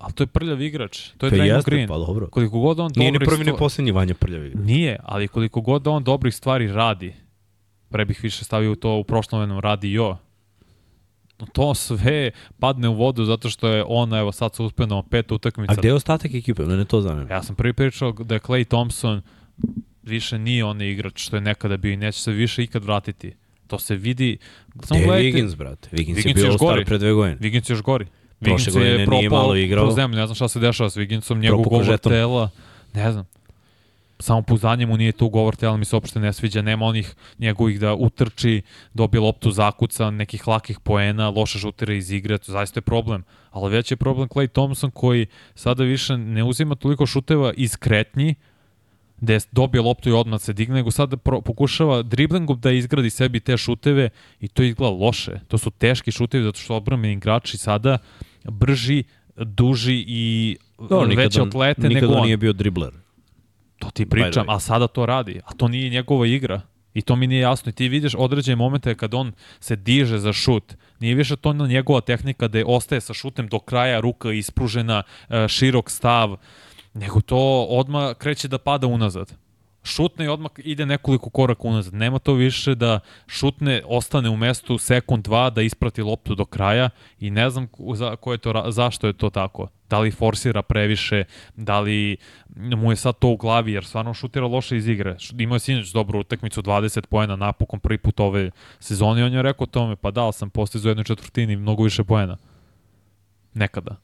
Ali 0.07 0.15
to 0.15 0.23
je 0.23 0.27
prljav 0.27 0.63
igrač, 0.63 1.09
to 1.19 1.27
je 1.27 1.31
Pa 1.31 1.37
Draymond 1.37 1.57
jeste, 1.57 1.71
Green. 1.71 1.89
pa 1.89 1.99
dobro. 1.99 2.29
Koliko 2.31 2.61
god 2.61 2.81
on 2.81 2.93
Nije 2.97 3.13
ni 3.13 3.19
prvi 3.19 3.45
ni 3.45 3.53
poslednji 3.59 3.93
Vanja 3.93 4.15
Prljavi. 4.15 4.53
Nije, 4.55 5.01
ali 5.03 5.29
koliko 5.29 5.61
god 5.61 5.87
on 5.87 6.05
dobrih 6.05 6.35
stvari 6.35 6.73
radi, 6.73 7.15
pre 7.89 8.05
bih 8.05 8.21
više 8.23 8.45
stavio 8.45 8.75
to 8.75 8.97
u 8.97 9.05
prošlovenom 9.05 9.61
radio, 9.61 10.17
to 11.53 11.75
sve 11.75 12.31
padne 12.59 12.89
u 12.89 12.95
vodu 12.95 13.25
zato 13.25 13.51
što 13.51 13.69
je 13.69 13.85
on, 13.87 14.15
evo 14.15 14.33
sad 14.33 14.55
se 14.55 14.63
uspeo 14.63 15.03
pet 15.03 15.33
utakmica. 15.33 15.73
A 15.73 15.77
gde 15.77 15.89
je 15.89 15.95
ostatak 15.95 16.35
ekipe? 16.35 16.63
Mene 16.63 16.85
to 16.85 17.01
zanima. 17.01 17.31
Ja 17.31 17.43
sam 17.43 17.57
prvi 17.57 17.73
pričao 17.73 18.13
da 18.13 18.35
je 18.35 18.41
Clay 18.41 18.65
Thompson 18.65 19.23
više 20.03 20.39
nije 20.39 20.65
onaj 20.65 20.89
igrač 20.89 21.21
što 21.21 21.37
je 21.37 21.41
nekada 21.41 21.77
bio 21.77 21.93
i 21.93 21.97
neće 21.97 22.21
se 22.21 22.33
više 22.33 22.63
ikad 22.63 22.85
vratiti. 22.85 23.35
To 23.67 23.79
se 23.79 23.97
vidi. 23.97 24.39
Samo 24.83 25.01
gledajte, 25.01 25.39
Wiggins, 25.39 25.57
brate? 25.57 25.89
Wiggins, 25.93 26.15
Wiggins 26.15 26.29
je 26.29 26.35
bio 26.35 26.59
star 26.59 26.85
pre 26.85 26.99
dve 26.99 27.13
godine. 27.13 27.39
Wiggins 27.41 27.71
je 27.71 27.75
još 27.75 27.83
gori. 27.83 28.07
Prošle 28.41 28.73
godine 28.73 28.91
je 28.91 28.97
nije 28.97 29.07
propao 29.07 29.39
malo 29.43 29.57
igrao. 29.57 29.91
zemlju. 29.91 30.17
Ne 30.17 30.27
znam 30.27 30.35
šta 30.35 30.49
se 30.49 30.61
dešava 30.61 30.91
s 30.91 30.97
Wigginsom, 30.97 31.39
njegov 31.39 31.63
govor 31.63 31.99
tela. 31.99 32.51
Ne 32.95 33.13
znam. 33.13 33.25
Samo 34.19 34.43
pouzdanje 34.43 34.87
mu 34.87 34.97
nije 34.97 35.13
tu 35.13 35.29
govor 35.29 35.57
tela, 35.57 35.77
mi 35.77 35.85
se 35.85 35.97
uopšte 35.97 36.21
ne 36.21 36.33
sviđa. 36.33 36.63
Nema 36.63 36.87
onih 36.87 37.15
njegovih 37.39 37.81
da 37.81 37.95
utrči, 37.95 38.63
dobije 38.95 39.21
loptu, 39.21 39.51
zakuca, 39.51 40.11
nekih 40.11 40.49
lakih 40.49 40.81
poena, 40.81 41.29
loše 41.29 41.59
šutira 41.59 41.95
iz 41.95 42.11
igre, 42.11 42.39
to 42.39 42.53
zaista 42.53 42.79
je 42.79 42.83
problem. 42.83 43.25
Ali 43.51 43.73
već 43.73 43.91
je 43.91 43.97
problem 43.97 44.29
Clay 44.29 44.49
Thompson 44.49 44.91
koji 44.91 45.27
sada 45.55 45.85
više 45.85 46.17
ne 46.17 46.45
uzima 46.45 46.75
toliko 46.75 47.07
šuteva 47.07 47.53
iz 47.57 47.77
kretnji, 47.77 48.35
gde 49.21 49.39
dobije 49.53 49.83
loptu 49.83 50.09
i 50.09 50.13
odmah 50.13 50.41
se 50.41 50.53
digne, 50.53 50.75
nego 50.75 50.91
sada 50.91 51.17
pro, 51.17 51.41
pokušava 51.41 52.03
driblingom 52.03 52.61
da 52.61 52.71
izgradi 52.71 53.11
sebi 53.11 53.41
te 53.41 53.57
šuteve 53.57 54.09
i 54.41 54.49
to 54.49 54.63
izgleda 54.63 54.91
loše. 54.91 55.41
To 55.49 55.59
su 55.59 55.71
teški 55.71 56.13
šutevi 56.13 56.45
zato 56.45 56.59
što 56.59 56.77
odbrambeni 56.77 57.15
igrači 57.15 57.59
sada 57.59 57.99
brži, 58.49 59.05
duži 59.37 60.05
i 60.09 60.57
Dobro, 60.79 61.07
nikad 61.07 61.25
veće 61.25 61.43
on- 61.43 61.49
atlete 61.49 61.89
nikad 61.89 62.03
nego 62.03 62.13
on 62.13 62.19
on. 62.19 62.25
nije 62.25 62.37
bio 62.37 62.53
dribler. 62.53 62.91
To 63.79 63.91
ti 63.91 64.07
pričam, 64.07 64.49
a 64.49 64.61
sada 64.61 64.87
to 64.87 65.07
radi. 65.07 65.41
A 65.45 65.53
to 65.55 65.69
nije 65.69 65.91
njegova 65.91 66.27
igra. 66.27 66.61
I 66.95 67.03
to 67.03 67.17
mi 67.17 67.27
nije 67.27 67.41
jasno. 67.41 67.71
I 67.71 67.75
ti 67.75 67.89
vidiš 67.89 68.13
određene 68.15 68.57
momente 68.57 68.95
kad 68.95 69.15
on 69.15 69.33
se 69.61 69.77
diže 69.77 70.19
za 70.19 70.33
šut. 70.33 70.75
Nije 71.01 71.15
više 71.15 71.37
to 71.37 71.53
na 71.53 71.67
njegova 71.67 72.01
tehnika 72.01 72.49
da 72.49 72.59
je 72.59 72.65
ostaje 72.67 73.01
sa 73.01 73.15
šutem 73.15 73.49
do 73.49 73.59
kraja, 73.59 74.01
ruka 74.01 74.33
ispružena, 74.33 75.03
e, 75.29 75.49
širok 75.49 75.91
stav, 75.91 76.37
nego 76.95 77.21
to 77.21 77.37
odmah 77.71 78.15
kreće 78.17 78.49
da 78.49 78.59
pada 78.59 78.87
unazad. 78.87 79.33
Šutne 79.87 80.25
i 80.25 80.29
odmah 80.29 80.51
ide 80.59 80.87
nekoliko 80.87 81.31
koraka 81.31 81.69
unazad. 81.69 81.95
Nema 81.95 82.19
to 82.19 82.35
više 82.35 82.75
da 82.75 83.01
šutne, 83.27 83.83
ostane 83.85 84.29
u 84.29 84.37
mestu 84.37 84.79
sekund, 84.79 85.25
dva, 85.25 85.51
da 85.51 85.63
isprati 85.63 86.03
loptu 86.03 86.35
do 86.35 86.45
kraja 86.45 86.91
i 87.21 87.31
ne 87.31 87.51
znam 87.51 87.69
za, 87.95 88.17
ko 88.17 88.33
je 88.33 88.39
to, 88.39 88.65
zašto 88.69 89.07
je 89.07 89.13
to 89.13 89.31
tako. 89.31 89.69
Da 89.91 89.99
li 89.99 90.11
forsira 90.11 90.63
previše, 90.63 91.25
da 91.57 91.81
li 91.81 92.17
mu 92.57 92.93
je 92.93 92.97
sad 92.97 93.19
to 93.19 93.29
u 93.29 93.37
glavi, 93.37 93.73
jer 93.73 93.85
stvarno 93.85 94.15
šutira 94.15 94.47
loše 94.47 94.77
iz 94.77 94.89
igre. 94.89 95.17
Imao 95.39 95.57
je 95.57 95.61
sinoć 95.61 95.93
dobru 95.93 96.21
utakmicu, 96.21 96.63
20 96.63 97.07
poena 97.07 97.37
napokon 97.37 97.81
prvi 97.81 97.99
put 97.99 98.21
ove 98.21 98.51
sezone 98.81 99.21
i 99.21 99.25
on 99.25 99.33
je 99.33 99.43
rekao 99.43 99.67
tome, 99.67 99.97
pa 99.97 100.11
dao 100.11 100.33
sam 100.33 100.51
postizao 100.51 100.89
u 100.89 100.91
jednoj 100.91 101.05
četvrtini 101.05 101.57
mnogo 101.57 101.83
više 101.83 102.05
poena. 102.05 102.37
Nekada. 103.55 103.97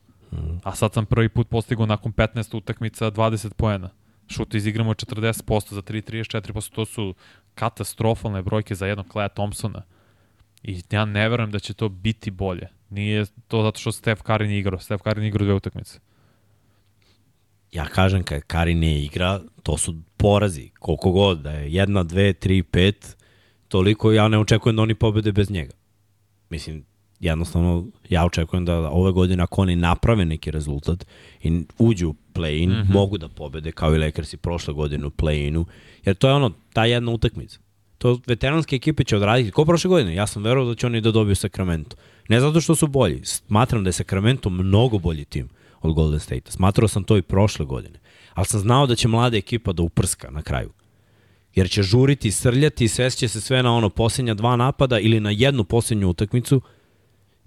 A 0.62 0.74
sad 0.74 0.92
sam 0.92 1.06
prvi 1.06 1.28
put 1.28 1.48
postigao 1.48 1.86
nakon 1.86 2.12
15 2.12 2.56
utakmica 2.56 3.10
20 3.10 3.54
poena. 3.54 3.90
Šut 4.32 4.54
iz 4.54 4.66
igramo 4.66 4.94
40% 4.94 5.74
za 5.74 5.82
3 5.82 6.12
34%, 6.12 6.74
to 6.74 6.84
su 6.84 7.14
katastrofalne 7.54 8.42
brojke 8.42 8.74
za 8.74 8.86
jednog 8.86 9.08
Kleja 9.08 9.28
Thompsona. 9.28 9.82
I 10.62 10.82
ja 10.90 11.04
ne 11.04 11.28
verujem 11.28 11.50
da 11.50 11.58
će 11.58 11.74
to 11.74 11.88
biti 11.88 12.30
bolje. 12.30 12.68
Nije 12.90 13.24
to 13.48 13.62
zato 13.62 13.80
što 13.80 13.92
Steph 13.92 14.22
Curry 14.22 14.46
nije 14.46 14.58
igrao. 14.58 14.80
Steph 14.80 15.04
Curry 15.04 15.18
nije 15.18 15.28
igrao 15.28 15.44
dve 15.44 15.54
utakmice. 15.54 15.98
Ja 17.72 17.84
kažem, 17.84 18.22
kad 18.22 18.42
Kari 18.42 18.74
ne 18.74 19.04
igra, 19.04 19.40
to 19.62 19.78
su 19.78 19.94
porazi. 20.16 20.70
Koliko 20.78 21.10
god 21.10 21.40
da 21.40 21.50
je 21.50 21.72
jedna, 21.72 22.02
dve, 22.02 22.32
tri, 22.32 22.62
pet, 22.62 23.16
toliko 23.68 24.12
ja 24.12 24.28
ne 24.28 24.38
očekujem 24.38 24.76
da 24.76 24.82
oni 24.82 24.94
pobede 24.94 25.32
bez 25.32 25.50
njega. 25.50 25.72
Mislim, 26.50 26.84
jednostavno, 27.22 27.86
ja 28.08 28.24
očekujem 28.24 28.64
da 28.64 28.90
ove 28.90 29.12
godine 29.12 29.42
ako 29.42 29.62
oni 29.62 29.76
naprave 29.76 30.24
neki 30.24 30.50
rezultat 30.50 31.06
i 31.42 31.62
uđu 31.78 32.08
u 32.08 32.14
play-in, 32.34 32.70
mm 32.70 32.72
-hmm. 32.72 32.92
mogu 32.92 33.18
da 33.18 33.28
pobede 33.28 33.72
kao 33.72 33.94
i 33.94 33.98
Lakersi 33.98 34.36
prošle 34.36 34.74
godine 34.74 35.06
u 35.06 35.10
play-inu, 35.10 35.64
jer 36.04 36.16
to 36.16 36.28
je 36.28 36.34
ono, 36.34 36.52
ta 36.72 36.84
jedna 36.84 37.12
utakmica. 37.12 37.58
To 37.98 38.20
veteranske 38.26 38.76
ekipe 38.76 39.04
će 39.04 39.16
odraditi. 39.16 39.50
Ko 39.50 39.64
prošle 39.64 39.88
godine? 39.88 40.14
Ja 40.14 40.26
sam 40.26 40.42
verovao 40.42 40.68
da 40.68 40.74
će 40.74 40.86
oni 40.86 41.00
da 41.00 41.10
dobiju 41.10 41.36
Sacramento. 41.36 41.96
Ne 42.28 42.40
zato 42.40 42.60
što 42.60 42.74
su 42.74 42.86
bolji. 42.86 43.20
Smatram 43.24 43.84
da 43.84 43.88
je 43.88 43.92
Sacramento 43.92 44.50
mnogo 44.50 44.98
bolji 44.98 45.24
tim 45.24 45.48
od 45.80 45.94
Golden 45.94 46.20
State. 46.20 46.52
Smatrao 46.52 46.88
sam 46.88 47.04
to 47.04 47.16
i 47.16 47.22
prošle 47.22 47.66
godine. 47.66 47.98
Ali 48.34 48.46
sam 48.46 48.60
znao 48.60 48.86
da 48.86 48.94
će 48.94 49.08
mlada 49.08 49.36
ekipa 49.36 49.72
da 49.72 49.82
uprska 49.82 50.30
na 50.30 50.42
kraju. 50.42 50.70
Jer 51.54 51.70
će 51.70 51.82
žuriti, 51.82 52.30
srljati, 52.30 52.88
svesće 52.88 53.28
se 53.28 53.40
sve 53.40 53.62
na 53.62 53.74
ono 53.74 53.90
posljednja 53.90 54.34
dva 54.34 54.56
napada 54.56 54.98
ili 54.98 55.20
na 55.20 55.30
jednu 55.30 55.64
posljednju 55.64 56.08
utakmicu 56.08 56.60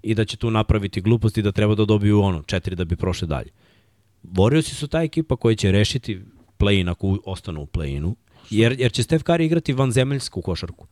i 0.02 0.14
da 0.14 0.24
će 0.24 0.36
tu 0.36 0.50
napraviti 0.50 1.00
gluposti 1.00 1.42
da 1.42 1.52
treba 1.52 1.74
da 1.74 1.84
dobiju 1.84 2.20
ono, 2.20 2.42
četiri 2.42 2.76
da 2.76 2.84
bi 2.84 2.96
prošle 2.96 3.28
dalje. 3.28 3.50
Warriorsi 4.22 4.74
su 4.74 4.86
ta 4.86 5.02
ekipa 5.02 5.36
koja 5.36 5.56
će 5.56 5.72
rešiti 5.72 6.20
play-in 6.58 6.90
ako 6.90 7.18
ostanu 7.24 7.62
u 7.62 7.66
play-inu, 7.66 8.14
jer, 8.50 8.80
jer 8.80 8.92
će 8.92 9.02
Steph 9.02 9.24
Curry 9.24 9.42
igrati 9.42 9.72
vanzemaljsku 9.72 10.42
košarku. 10.42 10.86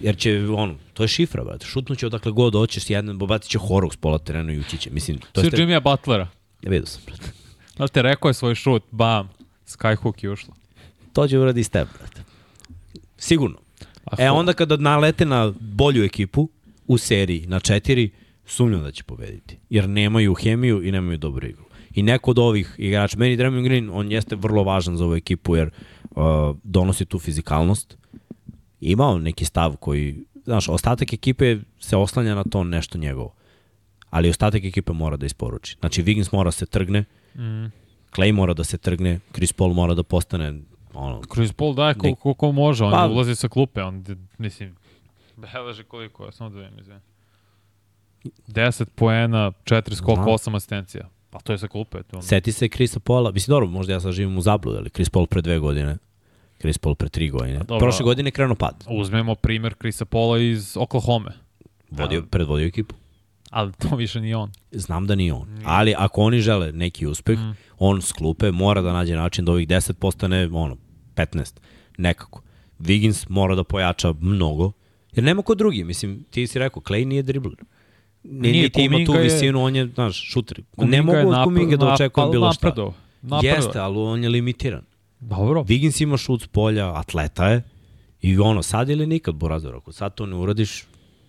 Jer 0.00 0.16
će, 0.16 0.48
ono, 0.48 0.74
to 0.92 1.04
je 1.04 1.08
šifra, 1.08 1.44
brate. 1.44 1.66
Šutnuće 1.66 2.06
odakle 2.06 2.32
god 2.32 2.54
hoćeš, 2.54 2.90
jedan, 2.90 3.18
bobati 3.18 3.48
će 3.48 3.58
horog 3.58 3.94
s 3.94 3.96
pola 3.96 4.18
terena 4.18 4.52
i 4.52 4.58
ući 4.58 4.78
će. 4.78 4.90
Mislim, 4.90 5.18
to 5.18 5.40
Sve 5.40 5.42
je... 5.42 5.50
Steph... 5.50 5.60
Jimmya 5.60 5.80
Butlera. 5.80 6.28
Ja 6.62 6.70
vidio 6.70 6.86
sam, 6.86 7.02
brate. 7.06 7.32
Da 7.78 7.88
te 7.88 8.02
rekao 8.02 8.28
je 8.28 8.34
svoj 8.34 8.54
šut, 8.54 8.82
bam, 8.90 9.28
skyhook 9.66 10.24
je 10.24 10.30
ušlo. 10.30 10.54
To 11.12 11.28
će 11.28 11.38
uradi 11.38 11.64
Steph, 11.64 11.90
brate. 11.98 12.22
Sigurno. 13.18 13.58
A 14.04 14.16
E 14.18 14.30
onda 14.30 14.52
kada 14.52 14.76
nalete 14.76 15.24
na 15.24 15.52
bolju 15.60 16.04
ekipu 16.04 16.48
u 16.86 16.98
seriji 16.98 17.46
na 17.46 17.60
četiri, 17.60 18.10
sumnjam 18.46 18.82
da 18.82 18.90
će 18.92 19.04
pobediti. 19.04 19.58
Jer 19.70 19.88
nemaju 19.88 20.34
hemiju 20.34 20.82
i 20.82 20.92
nemaju 20.92 21.18
dobru 21.18 21.46
igru. 21.46 21.64
I 21.94 22.02
neko 22.02 22.30
od 22.30 22.38
ovih 22.38 22.74
igrača, 22.78 23.18
meni 23.18 23.36
Draymond 23.36 23.62
Green, 23.64 23.90
on 23.92 24.12
jeste 24.12 24.36
vrlo 24.36 24.62
važan 24.64 24.96
za 24.96 25.04
ovu 25.04 25.14
ekipu 25.14 25.56
jer 25.56 25.70
uh, 26.10 26.22
donosi 26.64 27.04
tu 27.04 27.18
fizikalnost. 27.18 27.98
Ima 28.80 29.04
on 29.04 29.22
neki 29.22 29.44
stav 29.44 29.76
koji, 29.76 30.24
znaš, 30.44 30.68
ostatak 30.68 31.12
ekipe 31.12 31.56
se 31.80 31.96
oslanja 31.96 32.34
na 32.34 32.44
to 32.44 32.64
nešto 32.64 32.98
njegovo. 32.98 33.34
Ali 34.10 34.28
ostatak 34.30 34.64
ekipe 34.64 34.92
mora 34.92 35.16
da 35.16 35.26
isporuči. 35.26 35.76
Znači, 35.80 36.02
Wiggins 36.02 36.28
mora 36.32 36.48
da 36.48 36.52
se 36.52 36.66
trgne, 36.66 37.04
Mm. 37.38 37.66
Clay 38.16 38.32
mora 38.32 38.54
da 38.54 38.64
se 38.64 38.78
trgne, 38.78 39.20
Chris 39.34 39.52
Paul 39.52 39.72
mora 39.74 39.94
da 39.94 40.02
postane 40.02 40.60
ono, 40.94 41.20
Chris 41.34 41.52
Paul 41.52 41.74
daje 41.74 41.94
koliko, 41.94 42.20
koliko 42.20 42.52
može, 42.52 42.84
on 42.84 42.90
Pa- 42.92 43.06
ulazi 43.06 43.34
sa 43.34 43.48
klupe, 43.48 43.82
on, 43.82 44.04
mislim, 44.38 44.76
beleži 45.36 45.84
koliko 45.84 46.24
je, 46.24 46.32
samo 46.32 46.50
da 46.50 46.58
vidim, 46.60 46.78
izvijem. 46.78 47.00
10 48.48 48.84
poena, 48.86 49.52
4 49.64 49.94
skoka, 49.94 50.14
Znam. 50.14 50.26
8 50.26 50.56
asistencija. 50.56 51.08
Pa 51.30 51.38
to 51.38 51.52
je 51.52 51.58
sa 51.58 51.68
klupe. 51.68 52.02
To 52.02 52.16
on... 52.16 52.22
Seti 52.22 52.52
se 52.52 52.68
Krisa 52.68 53.00
Paula, 53.00 53.30
mislim 53.30 53.52
dobro, 53.52 53.66
možda 53.68 53.92
ja 53.92 54.00
sad 54.00 54.12
živim 54.12 54.38
u 54.38 54.40
zabludu, 54.40 54.78
ali 54.78 54.90
Chris 54.90 55.10
Paul 55.10 55.26
pre 55.26 55.42
dve 55.42 55.58
godine, 55.58 55.96
Chris 56.58 56.78
Paul 56.78 56.94
pre 56.94 57.08
tri 57.08 57.30
godine. 57.30 57.58
dobro. 57.58 57.78
Prošle 57.78 58.04
godine 58.04 58.28
je 58.28 58.32
krenuo 58.32 58.54
pad, 58.54 58.84
Uzmemo 58.90 59.34
primer 59.34 59.74
Chrisa 59.74 60.04
Paula 60.04 60.38
iz 60.38 60.76
Oklahoma, 60.76 61.32
vodio, 61.90 62.20
Da. 62.20 62.26
predvodio 62.26 62.66
ekipu. 62.66 62.94
ali 63.50 63.72
to 63.72 63.96
više 63.96 64.20
nije 64.20 64.36
on. 64.36 64.50
Znam 64.72 65.06
da 65.06 65.14
nije 65.14 65.32
on, 65.32 65.48
ali 65.64 65.94
ako 65.98 66.20
oni 66.20 66.40
žele 66.40 66.72
neki 66.72 67.06
uspeh, 67.06 67.38
Mm. 67.38 67.52
on 67.78 68.02
s 68.02 68.12
klupe 68.12 68.50
mora 68.50 68.80
da 68.82 68.92
nađe 68.92 69.14
način 69.16 69.44
da 69.44 69.52
ovih 69.52 69.68
10 69.68 69.92
postane 69.92 70.48
ono, 70.52 70.76
15, 71.14 71.54
nekako. 71.98 72.42
Wiggins 72.80 73.26
mora 73.28 73.54
da 73.54 73.64
pojača 73.64 74.14
mnogo, 74.20 74.72
jer 75.12 75.24
nema 75.24 75.42
ko 75.42 75.54
drugi, 75.54 75.84
mislim, 75.84 76.24
ti 76.30 76.46
si 76.46 76.58
rekao, 76.58 76.82
Clay 76.82 77.04
nije 77.04 77.22
dribler. 77.22 77.56
Nije, 78.30 78.52
Nije, 78.52 78.62
niti 78.62 78.82
ima 78.82 78.98
tu 79.06 79.14
je- 79.14 79.22
visinu, 79.22 79.62
on 79.62 79.76
je, 79.76 79.86
znaš, 79.86 80.22
šuter. 80.22 80.58
Ne 80.58 80.64
Kuminga 80.76 80.96
je 80.96 81.02
mogu 81.02 81.30
od 81.30 81.44
Kuminga 81.44 81.76
da 81.76 81.86
očekujem 81.86 82.30
bilo 82.30 82.52
šta. 82.52 82.66
napredovao. 82.66 82.94
napravila. 83.22 83.54
Jeste, 83.56 83.78
ali 83.78 83.98
on 83.98 84.22
je 84.22 84.28
limitiran. 84.28 84.82
Dobro. 85.20 85.60
Wiggins 85.62 86.02
ima 86.02 86.16
šut 86.16 86.42
s 86.42 86.46
polja, 86.46 86.94
atleta 86.94 87.48
je, 87.48 87.62
i 88.22 88.38
ono, 88.38 88.62
sad 88.62 88.88
ili 88.90 89.06
nikad, 89.06 89.34
Borazor, 89.34 89.76
ako 89.76 89.92
sad 89.92 90.14
to 90.14 90.26
ne 90.26 90.36
uradiš, 90.36 90.84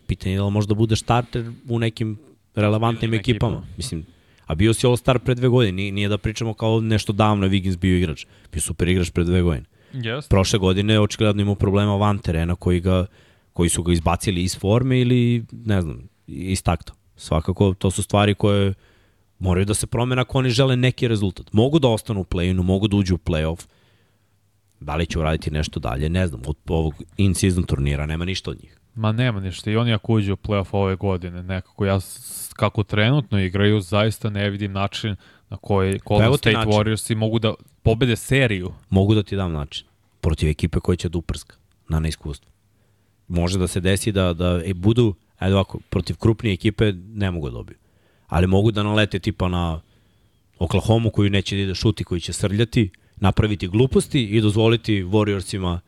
pitanje 0.07 0.35
je 0.35 0.39
da 0.39 0.49
možda 0.49 0.73
bude 0.73 0.95
starter 0.95 1.51
u 1.69 1.79
nekim 1.79 2.17
relevantnim 2.55 3.11
Ili 3.11 3.19
ekipama. 3.19 3.63
Mislim, 3.77 4.05
a 4.45 4.55
bio 4.55 4.73
si 4.73 4.87
All-Star 4.87 5.19
pre 5.19 5.35
dve 5.35 5.47
godine, 5.47 5.71
nije, 5.71 5.91
nije 5.91 6.09
da 6.09 6.17
pričamo 6.17 6.53
kao 6.53 6.81
nešto 6.81 7.13
davno 7.13 7.45
je 7.45 7.51
Wiggins 7.51 7.77
bio 7.77 7.97
igrač. 7.97 8.25
Bio 8.51 8.61
super 8.61 8.87
igrač 8.87 9.09
pre 9.11 9.23
dve 9.23 9.41
godine. 9.41 9.65
Jeste. 9.93 10.29
Prošle 10.29 10.59
godine 10.59 10.93
je 10.93 10.99
očigledno 10.99 11.41
imao 11.41 11.55
problema 11.55 11.95
van 11.95 12.17
terena 12.19 12.55
koji, 12.55 12.79
ga, 12.79 13.05
koji 13.53 13.69
su 13.69 13.83
ga 13.83 13.93
izbacili 13.93 14.43
iz 14.43 14.57
forme 14.59 14.99
ili, 14.99 15.45
ne 15.51 15.81
znam, 15.81 16.01
iz 16.27 16.63
takta. 16.63 16.93
Svakako, 17.15 17.73
to 17.73 17.91
su 17.91 18.03
stvari 18.03 18.33
koje 18.35 18.73
moraju 19.39 19.65
da 19.65 19.73
se 19.73 19.87
promene 19.87 20.21
ako 20.21 20.37
oni 20.37 20.49
žele 20.49 20.75
neki 20.75 21.07
rezultat. 21.07 21.53
Mogu 21.53 21.79
da 21.79 21.87
ostanu 21.87 22.21
u 22.21 22.23
play-inu, 22.23 22.63
mogu 22.63 22.87
da 22.87 22.97
uđu 22.97 23.15
u 23.15 23.17
play-off, 23.17 23.67
Da 24.79 24.95
li 24.95 25.05
će 25.05 25.19
uraditi 25.19 25.51
nešto 25.51 25.79
dalje, 25.79 26.09
ne 26.09 26.27
znam. 26.27 26.41
Od 26.47 26.55
ovog 26.67 26.93
in-season 27.17 27.63
turnira 27.63 28.05
nema 28.05 28.25
ništa 28.25 28.51
od 28.51 28.57
njih. 28.61 28.77
Ma 28.95 29.11
nema 29.11 29.39
ništa. 29.39 29.71
I 29.71 29.75
oni 29.75 29.93
ako 29.93 30.13
uđu 30.13 30.33
u 30.33 30.37
playoff 30.37 30.67
ove 30.71 30.95
godine, 30.95 31.43
nekako 31.43 31.85
ja, 31.85 31.99
kako 32.53 32.83
trenutno 32.83 33.39
igraju, 33.39 33.81
zaista 33.81 34.29
ne 34.29 34.49
vidim 34.49 34.71
način 34.71 35.15
na 35.49 35.57
koji 35.57 35.99
Pa 35.99 36.03
Golden 36.05 36.31
ti 36.31 36.37
State 36.37 36.53
način. 36.53 36.71
Warriorsi 36.71 37.15
mogu 37.15 37.39
da 37.39 37.53
pobede 37.83 38.15
seriju. 38.15 38.73
Mogu 38.89 39.15
da 39.15 39.23
ti 39.23 39.35
dam 39.35 39.51
način. 39.51 39.87
Protiv 40.21 40.49
ekipe 40.49 40.79
koja 40.79 40.95
će 40.95 41.09
da 41.09 41.17
uprska 41.17 41.55
na 41.89 41.99
neiskustvu. 41.99 42.51
Može 43.27 43.59
da 43.59 43.67
se 43.67 43.79
desi 43.79 44.11
da, 44.11 44.33
da 44.33 44.61
e, 44.65 44.73
budu, 44.73 45.15
ajde 45.37 45.55
ovako, 45.55 45.79
protiv 45.89 46.15
krupnije 46.15 46.53
ekipe 46.53 46.93
ne 47.13 47.31
mogu 47.31 47.49
da 47.49 47.53
dobiju. 47.53 47.77
Ali 48.27 48.47
mogu 48.47 48.71
da 48.71 48.83
nalete 48.83 49.19
tipa 49.19 49.47
na 49.47 49.81
Oklahoma 50.59 51.09
koju 51.09 51.29
neće 51.29 51.55
da 51.55 51.61
ide 51.61 51.75
šuti, 51.75 52.03
koji 52.03 52.21
će 52.21 52.33
srljati, 52.33 52.89
napraviti 53.15 53.67
gluposti 53.67 54.23
i 54.23 54.41
dozvoliti 54.41 55.03
Warriorsima 55.03 55.79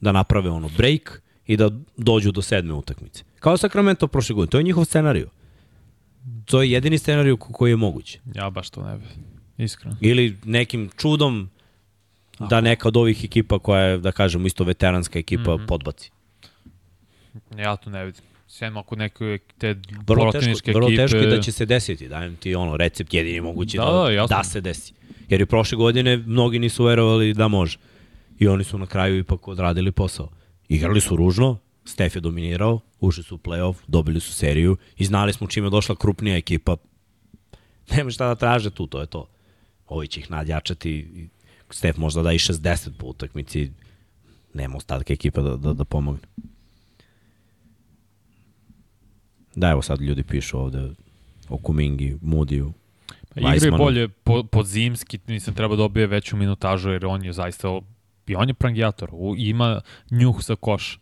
da 0.00 0.12
naprave 0.12 0.50
ono 0.50 0.70
break 0.76 1.22
i 1.46 1.56
da 1.56 1.70
dođu 1.96 2.32
do 2.32 2.42
sedme 2.42 2.74
utakmice. 2.74 3.24
Kao 3.40 3.56
Sacramento 3.56 4.06
prošle 4.06 4.34
godine. 4.34 4.50
To 4.50 4.58
je 4.58 4.64
njihov 4.64 4.84
scenariju. 4.84 5.28
To 6.44 6.62
je 6.62 6.70
jedini 6.70 6.98
scenariju 6.98 7.36
ko- 7.36 7.52
koji 7.52 7.70
je 7.70 7.76
moguć. 7.76 8.18
Ja 8.34 8.50
baš 8.50 8.70
to 8.70 8.82
ne 8.82 8.98
bi. 8.98 9.04
Iskreno. 9.64 9.96
Ili 10.00 10.36
nekim 10.44 10.90
čudom 10.96 11.50
da 12.38 12.60
neka 12.60 12.88
od 12.88 12.96
ovih 12.96 13.24
ekipa 13.24 13.58
koja 13.58 13.80
je, 13.82 13.98
da 13.98 14.12
kažemo, 14.12 14.46
isto 14.46 14.64
veteranska 14.64 15.18
ekipa 15.18 15.56
mm 15.56 15.60
-hmm. 15.60 15.66
podbaci. 15.66 16.10
Ja 17.58 17.76
to 17.76 17.90
ne 17.90 18.04
vidim. 18.04 18.22
Sem 18.48 18.76
ako 18.76 18.96
neke 18.96 19.38
te 19.58 19.74
Vrlo 20.06 20.32
teško, 20.32 20.72
vrlo 20.72 20.88
ekipe... 20.88 21.02
teško 21.02 21.16
je 21.16 21.26
da 21.26 21.40
će 21.40 21.52
se 21.52 21.66
desiti, 21.66 22.08
dajem 22.08 22.36
ti 22.36 22.54
ono, 22.54 22.76
recept 22.76 23.14
jedini 23.14 23.40
mogući 23.40 23.76
da, 23.76 23.84
Da, 23.84 23.92
da, 23.92 24.02
da, 24.02 24.10
jasno. 24.10 24.36
da 24.36 24.44
se 24.44 24.60
desi. 24.60 24.92
Jer 25.28 25.40
i 25.40 25.46
prošle 25.46 25.76
godine 25.76 26.16
mnogi 26.16 26.58
nisu 26.58 26.84
verovali 26.84 27.34
da 27.34 27.48
može. 27.48 27.78
I 28.38 28.48
oni 28.48 28.64
su 28.64 28.78
na 28.78 28.86
kraju 28.86 29.18
ipak 29.18 29.48
odradili 29.48 29.92
posao. 29.92 30.28
Igrali 30.68 31.00
su 31.00 31.16
ružno, 31.16 31.58
Stef 31.84 32.14
je 32.14 32.20
dominirao, 32.20 32.80
ušli 33.00 33.22
su 33.22 33.34
u 33.34 33.38
playoff, 33.38 33.74
dobili 33.86 34.20
su 34.20 34.32
seriju 34.32 34.76
i 34.96 35.04
znali 35.04 35.32
smo 35.32 35.46
čime 35.46 35.70
došla 35.70 35.96
krupnija 35.96 36.36
ekipa. 36.36 36.76
Nema 37.90 38.10
šta 38.10 38.26
da 38.28 38.34
traže 38.34 38.70
tu, 38.70 38.86
to 38.86 39.00
je 39.00 39.06
to. 39.06 39.28
Ovi 39.86 40.08
će 40.08 40.20
ih 40.20 40.30
nadjačati, 40.30 41.28
Stef 41.70 41.96
možda 41.96 42.22
da 42.22 42.32
i 42.32 42.38
60 42.38 42.90
po 42.98 43.06
utakmici, 43.06 43.70
nema 44.54 44.76
ostatka 44.76 45.12
ekipa 45.12 45.42
da, 45.42 45.56
da, 45.56 45.72
da 45.72 45.84
pomogne. 45.84 46.20
Da, 49.56 49.70
evo 49.70 49.82
sad 49.82 50.00
ljudi 50.00 50.22
pišu 50.22 50.58
ovde 50.58 50.90
o 51.48 51.58
Kumingi, 51.58 52.18
Mudiju. 52.22 52.72
Pa 53.34 53.40
Igra 53.40 53.66
je 53.66 53.70
bolje 53.70 54.08
po, 54.08 54.42
pod 54.42 54.66
zimski, 54.66 55.18
mislim 55.26 55.56
treba 55.56 55.76
dobije 55.76 56.06
veću 56.06 56.36
minutažu 56.36 56.90
jer 56.90 57.06
on 57.06 57.24
je 57.24 57.32
zaista 57.32 57.80
i 58.26 58.34
on 58.34 58.48
je 58.48 58.54
prangijator, 58.54 59.08
u, 59.12 59.34
ima 59.36 59.80
njuh 60.10 60.42
za 60.42 60.56
koš 60.56 60.98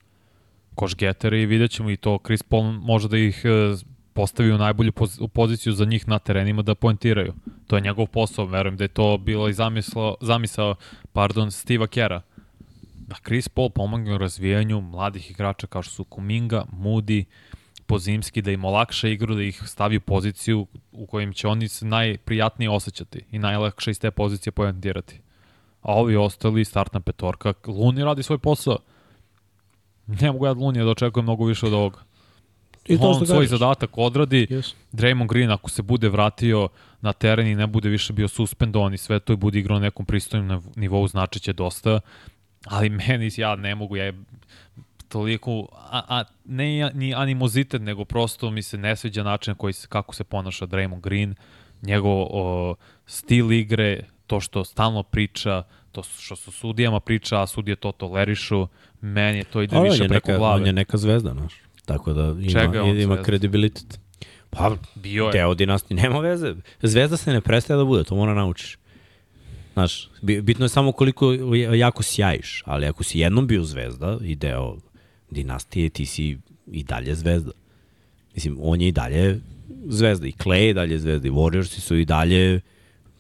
koš 0.75 0.97
getere 0.97 1.43
i 1.43 1.47
vidjet 1.47 1.71
ćemo 1.71 1.91
i 1.91 1.97
to 1.97 2.19
Chris 2.25 2.43
Paul 2.43 2.73
može 2.73 3.09
da 3.09 3.19
ih 3.19 3.43
e, 3.45 3.77
postavi 4.13 4.53
u 4.53 4.59
najbolju 4.59 4.93
poz, 4.93 5.21
u 5.21 5.29
poziciju 5.29 5.73
za 5.73 5.85
njih 5.85 6.09
na 6.09 6.19
terenima 6.19 6.63
da 6.63 6.75
poentiraju. 6.75 7.35
To 7.67 7.77
je 7.77 7.83
njegov 7.83 8.07
posao, 8.07 8.47
verujem 8.47 8.77
da 8.77 8.85
je 8.85 8.89
to 8.89 9.19
bilo 9.19 9.49
i 9.49 9.53
zamisao, 9.53 10.17
zamisao 10.21 10.75
pardon, 11.13 11.49
Steve'a 11.49 11.87
Kera. 11.87 12.23
Da 12.97 13.17
Chris 13.25 13.49
Paul 13.49 13.71
pomogne 13.71 14.15
u 14.15 14.19
razvijanju 14.19 14.81
mladih 14.81 15.31
igrača 15.31 15.67
kao 15.67 15.83
što 15.83 15.95
su 15.95 16.05
Kuminga, 16.05 16.65
Moody, 16.73 17.25
pozimski, 17.87 18.43
da 18.43 18.51
im 18.51 18.65
olakša 18.65 19.09
igru, 19.09 19.35
da 19.35 19.43
ih 19.43 19.63
stavi 19.67 19.97
u 19.97 20.01
poziciju 20.01 20.67
u 20.93 21.07
kojim 21.07 21.33
će 21.33 21.49
oni 21.49 21.69
se 21.69 21.87
najprijatnije 21.87 22.71
osjećati 22.71 23.25
i 23.31 23.39
najlakše 23.39 23.91
iz 23.91 24.01
te 24.01 24.11
pozicije 24.11 24.53
poentirati. 24.53 25.21
A 25.83 25.95
ovi 25.95 26.17
ostali, 26.17 26.65
startna 26.65 27.01
petorka, 27.01 27.53
Luni 27.67 28.05
radi 28.05 28.23
svoj 28.23 28.39
posao. 28.39 28.79
Ne 30.07 30.33
mogu 30.33 30.47
ja 30.47 30.51
od 30.51 30.59
Lunija 30.59 30.85
da 30.85 30.91
očekujem 30.91 31.25
mnogo 31.25 31.45
više 31.45 31.67
od 31.67 31.73
ovoga. 31.73 31.99
I 32.87 32.99
to 32.99 33.03
On 33.03 33.27
svoj 33.27 33.39
kažeš. 33.39 33.51
zadatak 33.51 33.99
odradi, 33.99 34.47
Yes. 34.47 34.75
Draymond 34.93 35.29
Green 35.29 35.51
ako 35.51 35.71
se 35.71 35.83
bude 35.83 36.09
vratio 36.09 36.69
na 37.01 37.13
teren 37.13 37.47
i 37.47 37.55
ne 37.55 37.67
bude 37.67 37.89
više 37.89 38.13
bio 38.13 38.29
suspendovan 38.29 38.95
i 38.95 38.99
sve 38.99 39.21
to 39.21 39.33
i 39.33 39.37
bude 39.37 39.59
igrao 39.59 39.79
na 39.79 39.85
nekom 39.85 40.07
pristojnom 40.07 40.49
niv- 40.51 40.73
nivou, 40.77 41.09
znači 41.09 41.41
će 41.41 41.53
dosta. 41.53 42.01
Ali 42.65 42.89
meni, 42.91 43.31
ja 43.37 43.57
ne 43.57 43.75
mogu, 43.75 43.97
ja 43.97 44.05
je 44.05 44.15
toliko, 45.15 45.69
a, 45.73 46.03
a, 46.09 46.25
ne 46.45 46.91
ni 46.95 47.15
animozitet, 47.15 47.83
nego 47.83 48.05
prosto 48.05 48.51
mi 48.51 48.63
se 48.63 48.79
ne 48.79 48.97
sviđa 48.97 49.23
način 49.23 49.51
na 49.51 49.55
koji 49.55 49.73
se, 49.73 49.87
kako 49.89 50.15
se 50.15 50.25
ponaša 50.25 50.67
Draymond 50.67 51.01
Green, 51.01 51.35
njegov 51.83 52.27
o, 52.31 52.75
stil 53.07 53.53
igre, 53.53 54.01
to 54.27 54.41
što 54.41 54.65
stalno 54.65 55.03
priča, 55.03 55.63
to 55.93 56.03
što 56.03 56.37
su 56.37 56.51
sudijama 56.53 57.01
priča, 57.01 57.43
a 57.43 57.47
sudije 57.47 57.77
to 57.77 57.93
tolerišu, 57.93 58.67
meni 59.01 59.39
je 59.39 59.45
to 59.45 59.63
ide 59.63 59.81
više 59.81 60.09
preko 60.09 60.29
neka, 60.31 60.39
glave. 60.39 60.55
On 60.55 60.67
je 60.67 60.73
neka 60.73 60.97
zvezda, 60.97 61.31
znaš. 61.33 61.55
Tako 61.85 62.13
da 62.13 62.23
ima, 62.41 62.51
Čega 62.51 62.79
ima 62.81 62.95
zvezda? 62.95 63.23
kredibilitet. 63.23 64.01
Pa, 64.51 64.77
Bio 64.95 65.25
je. 65.25 65.33
deo 65.33 65.55
dinastije, 65.55 65.97
nema 65.97 66.19
veze. 66.21 66.55
Zvezda 66.83 67.17
se 67.17 67.33
ne 67.33 67.41
prestaje 67.41 67.79
da 67.79 67.85
bude, 67.85 68.05
to 68.05 68.15
mora 68.17 68.35
naučiš. 68.35 68.79
Znaš, 69.73 70.09
bi- 70.23 70.41
bitno 70.43 70.65
je 70.65 70.69
samo 70.69 70.93
koliko 70.93 71.33
jako 71.75 72.03
sjajiš, 72.03 72.63
ali 72.67 72.87
ako 72.87 73.05
si 73.05 73.19
jednom 73.19 73.47
bio 73.47 73.63
zvezda 73.65 74.19
i 74.23 74.35
deo 74.37 74.77
dinastije, 75.35 75.89
ti 75.89 76.07
si 76.07 76.39
i 76.73 76.83
dalje 76.83 77.15
zvezda. 77.15 77.53
Mislim, 78.35 78.59
on 78.61 78.81
je 78.81 78.89
i 78.89 78.93
dalje 78.93 79.41
zvezda. 79.87 80.27
I 80.27 80.33
Clay 80.33 80.67
je 80.67 80.75
dalje 80.75 80.99
zvezda. 80.99 81.29
I 81.29 81.31
Warriorsi 81.31 81.81
su 81.81 81.97
i 81.97 82.05
dalje 82.05 82.61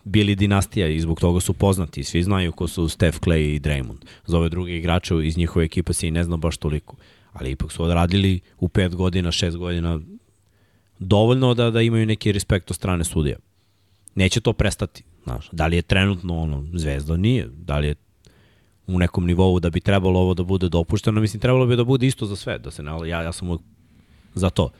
bili 0.04 0.34
dinastija 0.34 0.88
i 0.88 1.00
zbog 1.00 1.20
toga 1.20 1.40
su 1.40 1.52
poznati. 1.52 2.04
Svi 2.04 2.22
znaju 2.22 2.52
ko 2.52 2.68
su 2.68 2.88
Steph, 2.88 3.18
Clay 3.20 3.54
i 3.56 3.60
Draymond. 3.60 4.04
Za 4.26 4.38
ove 4.38 4.48
druge 4.48 4.76
igrače 4.76 5.14
iz 5.24 5.36
njihove 5.36 5.64
ekipa 5.64 5.92
se 5.92 6.08
i 6.08 6.10
ne 6.10 6.24
zna 6.24 6.36
baš 6.36 6.56
toliko. 6.56 6.96
Ali 7.32 7.50
ipak 7.50 7.72
su 7.72 7.82
odradili 7.82 8.40
u 8.58 8.68
pet 8.68 8.94
godina, 8.94 9.32
šest 9.32 9.56
godina 9.56 10.00
dovoljno 10.98 11.54
da, 11.54 11.70
da 11.70 11.82
imaju 11.82 12.06
neki 12.06 12.32
respekt 12.32 12.70
od 12.70 12.76
strane 12.76 13.04
sudija. 13.04 13.36
Neće 14.14 14.40
to 14.40 14.52
prestati. 14.52 15.02
Znaš, 15.24 15.48
da 15.52 15.66
li 15.66 15.76
je 15.76 15.82
trenutno 15.82 16.38
ono 16.38 16.66
zvezda? 16.74 17.16
Nije. 17.16 17.48
Da 17.56 17.78
li 17.78 17.86
je 17.86 17.94
u 18.86 18.98
nekom 18.98 19.26
nivou 19.26 19.60
da 19.60 19.70
bi 19.70 19.80
trebalo 19.80 20.20
ovo 20.20 20.34
da 20.34 20.42
bude 20.42 20.68
dopušteno? 20.68 21.20
Mislim, 21.20 21.40
trebalo 21.40 21.66
bi 21.66 21.76
da 21.76 21.84
bude 21.84 22.06
isto 22.06 22.26
za 22.26 22.36
sve. 22.36 22.58
Da 22.58 22.70
se 22.70 22.82
ne, 22.82 23.08
ja, 23.08 23.22
ja 23.22 23.32
sam 23.32 23.58
za 24.34 24.50
to. 24.50 24.70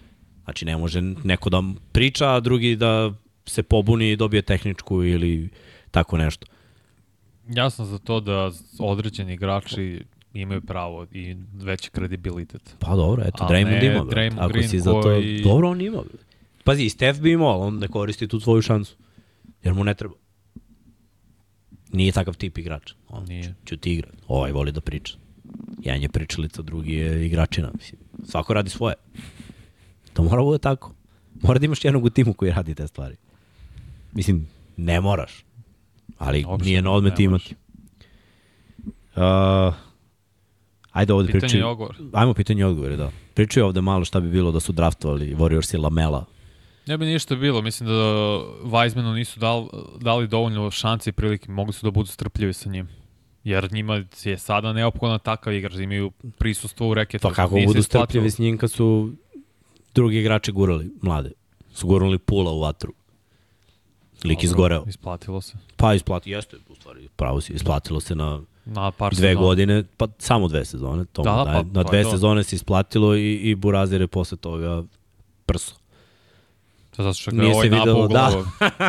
Znači, 0.45 0.65
ne 0.65 0.77
može 0.77 1.01
neko 1.25 1.51
da 1.51 1.63
priča, 1.93 2.31
a 2.31 2.41
drugi 2.41 2.77
da 2.77 3.13
se 3.47 3.63
pobuni 3.63 4.11
i 4.11 4.17
dobije 4.17 4.43
tehničku 4.43 5.05
ili 5.05 5.49
tako 5.91 6.17
nešto. 6.17 6.47
Ja 7.49 7.71
sam 7.71 7.87
za 7.87 7.99
to 7.99 8.21
da 8.21 8.51
određeni 8.79 9.33
igrači 9.33 10.05
imaju 10.35 10.61
pravo 10.61 11.07
i 11.13 11.37
veći 11.55 11.91
kredibilitet. 11.91 12.77
Pa 12.79 12.97
dobro, 12.97 13.23
eto, 13.27 13.45
A 13.45 13.49
Draymond 13.49 13.81
ne 13.81 13.87
ima. 13.87 14.05
Draymond 14.05 14.39
Ako 14.39 14.49
Green 14.49 14.69
si 14.69 14.81
za 14.81 14.91
to... 14.91 15.03
koji- 15.03 15.43
Dobro, 15.43 15.71
on 15.71 15.81
ima. 15.81 16.03
Pazi, 16.65 16.83
i 16.85 16.89
Steph 16.91 17.21
bi 17.21 17.33
imao, 17.33 17.59
on 17.61 17.79
ne 17.79 17.89
koristi 17.89 18.29
tu 18.29 18.41
svoju 18.41 18.63
šansu. 18.63 18.97
Jer 19.63 19.75
mu 19.75 19.85
ne 19.85 19.95
treba. 19.95 20.15
Nije 21.95 22.13
takav 22.13 22.37
tip 22.37 22.59
igrač. 22.59 22.93
On 23.09 23.25
Nije. 23.25 23.55
ću 23.67 23.77
ti 23.77 23.93
igrat. 23.93 24.13
Ovaj 24.29 24.53
voli 24.53 24.73
da 24.73 24.81
priča. 24.81 25.15
Jedan 25.83 26.03
je 26.03 26.09
pričalica, 26.09 26.63
drugi 26.63 26.93
je 26.93 27.27
igračina. 27.27 27.71
Mislim, 27.75 28.01
svako 28.25 28.55
radi 28.55 28.71
svoje. 28.71 28.95
To 30.13 30.23
mora 30.23 30.43
bude 30.43 30.59
tako. 30.59 30.93
Mora 31.43 31.59
da 31.59 31.65
imaš 31.67 31.85
jednog 31.85 32.05
u 32.05 32.11
timu 32.11 32.33
koji 32.33 32.51
radi 32.53 32.75
te 32.75 32.87
stvari. 32.87 33.17
Mislim, 34.13 34.49
ne 34.77 35.01
moraš. 35.01 35.45
Ali 36.19 36.45
Uopšte 36.45 36.69
nije 36.69 36.83
na 36.83 36.91
odmet 36.91 37.21
imati. 37.21 37.55
Uh, 39.17 39.75
ajde 40.93 41.13
ovde 41.13 41.27
Pitanje 41.27 41.41
pričaju. 41.41 41.61
i 41.61 41.65
odgovor. 41.65 41.97
Ajmo 42.13 42.35
pitanje 42.35 42.61
i 42.61 42.65
odgovore, 42.65 42.97
da. 42.97 43.11
Pričaju 43.35 43.67
ovde 43.67 43.81
malo 43.81 44.05
šta 44.05 44.21
bi 44.21 44.31
bilo 44.31 44.53
da 44.53 44.61
su 44.61 44.73
draftovali 44.73 45.35
Warriors 45.35 45.75
i 45.75 45.79
Lamela. 45.79 46.25
Ne 46.87 46.99
bi 46.99 47.07
ništa 47.07 47.35
bilo, 47.37 47.63
mislim 47.63 47.87
da 47.89 47.93
Weizmanu 48.63 49.15
nisu 49.15 49.41
dal, 49.41 49.69
dali 50.01 50.29
dovoljno 50.29 50.71
šanci 50.71 51.11
i 51.11 51.13
prilike, 51.13 51.51
mogli 51.51 51.73
su 51.73 51.87
da 51.87 51.91
budu 51.91 52.07
strpljivi 52.07 52.53
sa 52.53 52.69
njim. 52.71 52.89
Jer 53.45 53.73
njima 53.73 54.03
je 54.25 54.39
sada 54.39 54.73
neophodno 54.73 55.19
takav 55.19 55.55
igrač, 55.55 55.75
imaju 55.75 56.11
prisustvo 56.39 56.89
u 56.89 56.95
reketu. 56.95 57.23
Pa 57.23 57.35
kako 57.35 57.51
budu 57.51 57.79
isplatilo. 57.79 57.83
strpljivi 57.83 58.31
s 58.31 58.39
njim 58.39 58.59
kad 58.59 58.71
su 58.71 59.13
drugi 59.95 60.19
igrači 60.19 60.53
gurali, 60.53 60.91
mlade. 61.03 61.31
Su 61.75 61.87
gurali 61.87 62.19
pula 62.19 62.53
u 62.53 62.61
vatru. 62.61 62.93
Lik 64.25 64.39
Dobro, 64.39 64.45
izgoreo. 64.45 64.85
Isplatilo 64.89 65.41
se. 65.41 65.53
Pa 65.77 65.95
isplati, 65.95 66.31
jeste, 66.31 66.57
u 66.69 66.75
stvari, 66.75 67.09
pravo 67.17 67.41
si, 67.41 67.53
isplatilo 67.53 68.01
se 68.01 68.15
na 68.15 68.41
Na 68.65 68.91
par 68.91 69.15
dve 69.15 69.29
sezona. 69.29 69.47
godine, 69.47 69.85
pa 69.97 70.09
samo 70.19 70.49
dve 70.49 70.65
sezone. 70.65 71.05
To 71.05 71.23
Da, 71.23 71.31
da, 71.33 71.45
pa 71.45 71.63
na 71.73 71.83
dve 71.83 72.03
to. 72.03 72.11
sezone 72.11 72.45
se 72.45 72.57
isplatilo 72.57 73.17
i, 73.17 73.35
i 73.35 73.55
Burazir 73.55 74.01
je 74.01 74.07
posle 74.07 74.37
toga 74.39 74.85
prso. 75.47 75.75
To 76.97 77.03
zato 77.03 77.15
što 77.15 77.31
ga 77.31 77.37
je 77.37 77.43
Nije 77.43 77.55
ovaj 77.55 77.69
se 77.69 77.75
videlo, 77.75 78.09
da. 78.09 78.31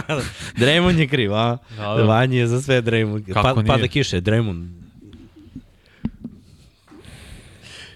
Draymond 0.59 0.99
je 0.99 1.07
kriv, 1.07 1.33
a? 1.33 1.57
Da, 1.69 1.83
da. 1.83 2.03
Vanji 2.03 2.37
je 2.37 2.47
za 2.47 2.61
sve 2.61 2.81
Draymond. 2.81 3.33
Kako 3.33 3.43
Pa, 3.45 3.53
nije? 3.53 3.67
pada 3.67 3.87
kiše, 3.87 4.21
Draymond. 4.21 4.69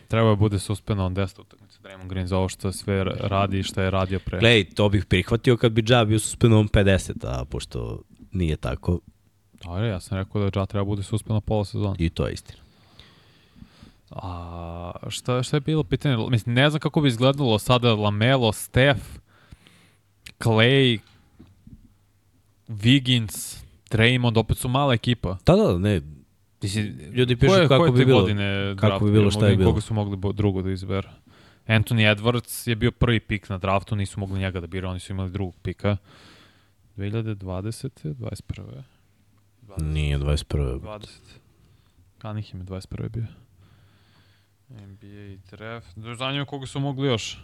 Treba 0.07 0.29
da 0.29 0.35
bude 0.35 0.59
suspenovan 0.59 1.15
10 1.15 1.41
utakmica 1.41 1.79
Draymond 1.83 2.07
Green 2.07 2.27
za 2.27 2.37
ovo 2.37 2.49
što 2.49 2.71
sve 2.71 3.03
radi 3.03 3.59
i 3.59 3.63
što 3.63 3.81
je 3.81 3.91
radio 3.91 4.19
pre. 4.19 4.39
Glej, 4.39 4.63
to 4.65 4.89
bih 4.89 5.05
prihvatio 5.05 5.57
kad 5.57 5.71
bi 5.71 5.83
Ja 5.87 6.05
bio 6.05 6.19
suspenovan 6.19 6.67
50, 6.67 7.11
a 7.23 7.45
pošto 7.45 8.01
nije 8.31 8.57
tako, 8.57 8.99
Dobro, 9.63 9.85
ja 9.85 9.99
sam 9.99 10.17
rekao 10.17 10.49
da 10.49 10.59
Ja 10.59 10.65
treba 10.65 10.85
bude 10.85 11.03
suspenovan 11.03 11.41
pola 11.41 11.65
sezona. 11.65 11.95
i 11.97 12.09
to 12.09 12.27
je 12.27 12.33
istina. 12.33 12.59
A 14.11 14.91
šta, 15.09 15.43
šta 15.43 15.57
je 15.57 15.61
bilo 15.61 15.83
pitanje? 15.83 16.17
Mislim, 16.29 16.55
ne 16.55 16.69
znam 16.69 16.79
kako 16.79 17.01
bi 17.01 17.07
izgledalo 17.07 17.59
sada 17.59 17.93
Lamelo, 17.93 18.51
Steph, 18.51 19.01
Clay, 20.39 20.99
Wiggins, 22.67 23.63
Draymond, 23.91 24.37
opet 24.37 24.57
su 24.57 24.69
mala 24.69 24.93
ekipa. 24.93 25.37
Da, 25.45 25.55
da, 25.55 25.77
ne, 25.77 26.01
Mislim, 26.61 26.99
Ljudi 27.13 27.35
pišu 27.35 27.49
koje, 27.49 27.67
kako 27.67 27.77
koje 27.77 27.91
bi 27.91 28.05
bilo- 28.05 28.21
godine 28.21 28.75
kako 28.75 28.87
draft 28.87 29.05
bi 29.05 29.11
bilo, 29.11 29.31
šta 29.31 29.47
je 29.47 29.55
bilo. 29.57 29.69
Koga 29.71 29.81
su 29.81 29.93
mogli 29.93 30.33
drugo 30.33 30.61
da 30.61 30.71
izberu? 30.71 31.09
Anthony 31.67 32.15
Edwards 32.15 32.67
je 32.67 32.75
bio 32.75 32.91
prvi 32.91 33.19
pik 33.19 33.49
na 33.49 33.57
draftu, 33.57 33.95
nisu 33.95 34.19
mogli 34.19 34.39
njega 34.39 34.59
da 34.59 34.67
bira, 34.67 34.89
oni 34.89 34.99
su 34.99 35.13
imali 35.13 35.31
drugog 35.31 35.55
pika. 35.61 35.97
2020. 36.97 37.89
21. 38.03 38.83
nije 39.77 40.17
21. 40.17 40.79
20. 40.79 41.07
Cunningham 42.21 42.59
je 42.59 42.65
21. 42.65 43.09
bio. 43.09 43.25
NBA 44.69 45.37
draft. 45.51 45.87
Zanima 46.17 46.45
koga 46.45 46.65
su 46.65 46.79
mogli 46.79 47.07
još. 47.07 47.37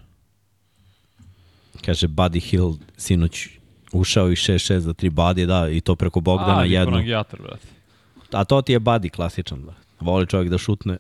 Kaže 1.86 2.08
Buddy 2.08 2.40
Hill 2.40 2.74
sinoć 2.98 3.48
ušao 3.92 4.32
i 4.32 4.36
6-6 4.36 4.78
za 4.78 4.94
3 4.94 5.10
Buddy, 5.10 5.46
da, 5.46 5.70
i 5.70 5.82
to 5.82 5.96
preko 5.96 6.20
Bogdana 6.20 6.60
A, 6.60 6.66
jedno. 6.66 6.92
Frangijatar, 6.92 7.42
brate. 7.42 7.68
A 8.32 8.44
to 8.44 8.62
ti 8.62 8.72
je 8.72 8.80
Buddy 8.80 9.10
klasičan, 9.10 9.66
da. 9.66 9.74
Voli 10.00 10.28
čovjek 10.28 10.50
da 10.50 10.58
šutne. 10.58 10.98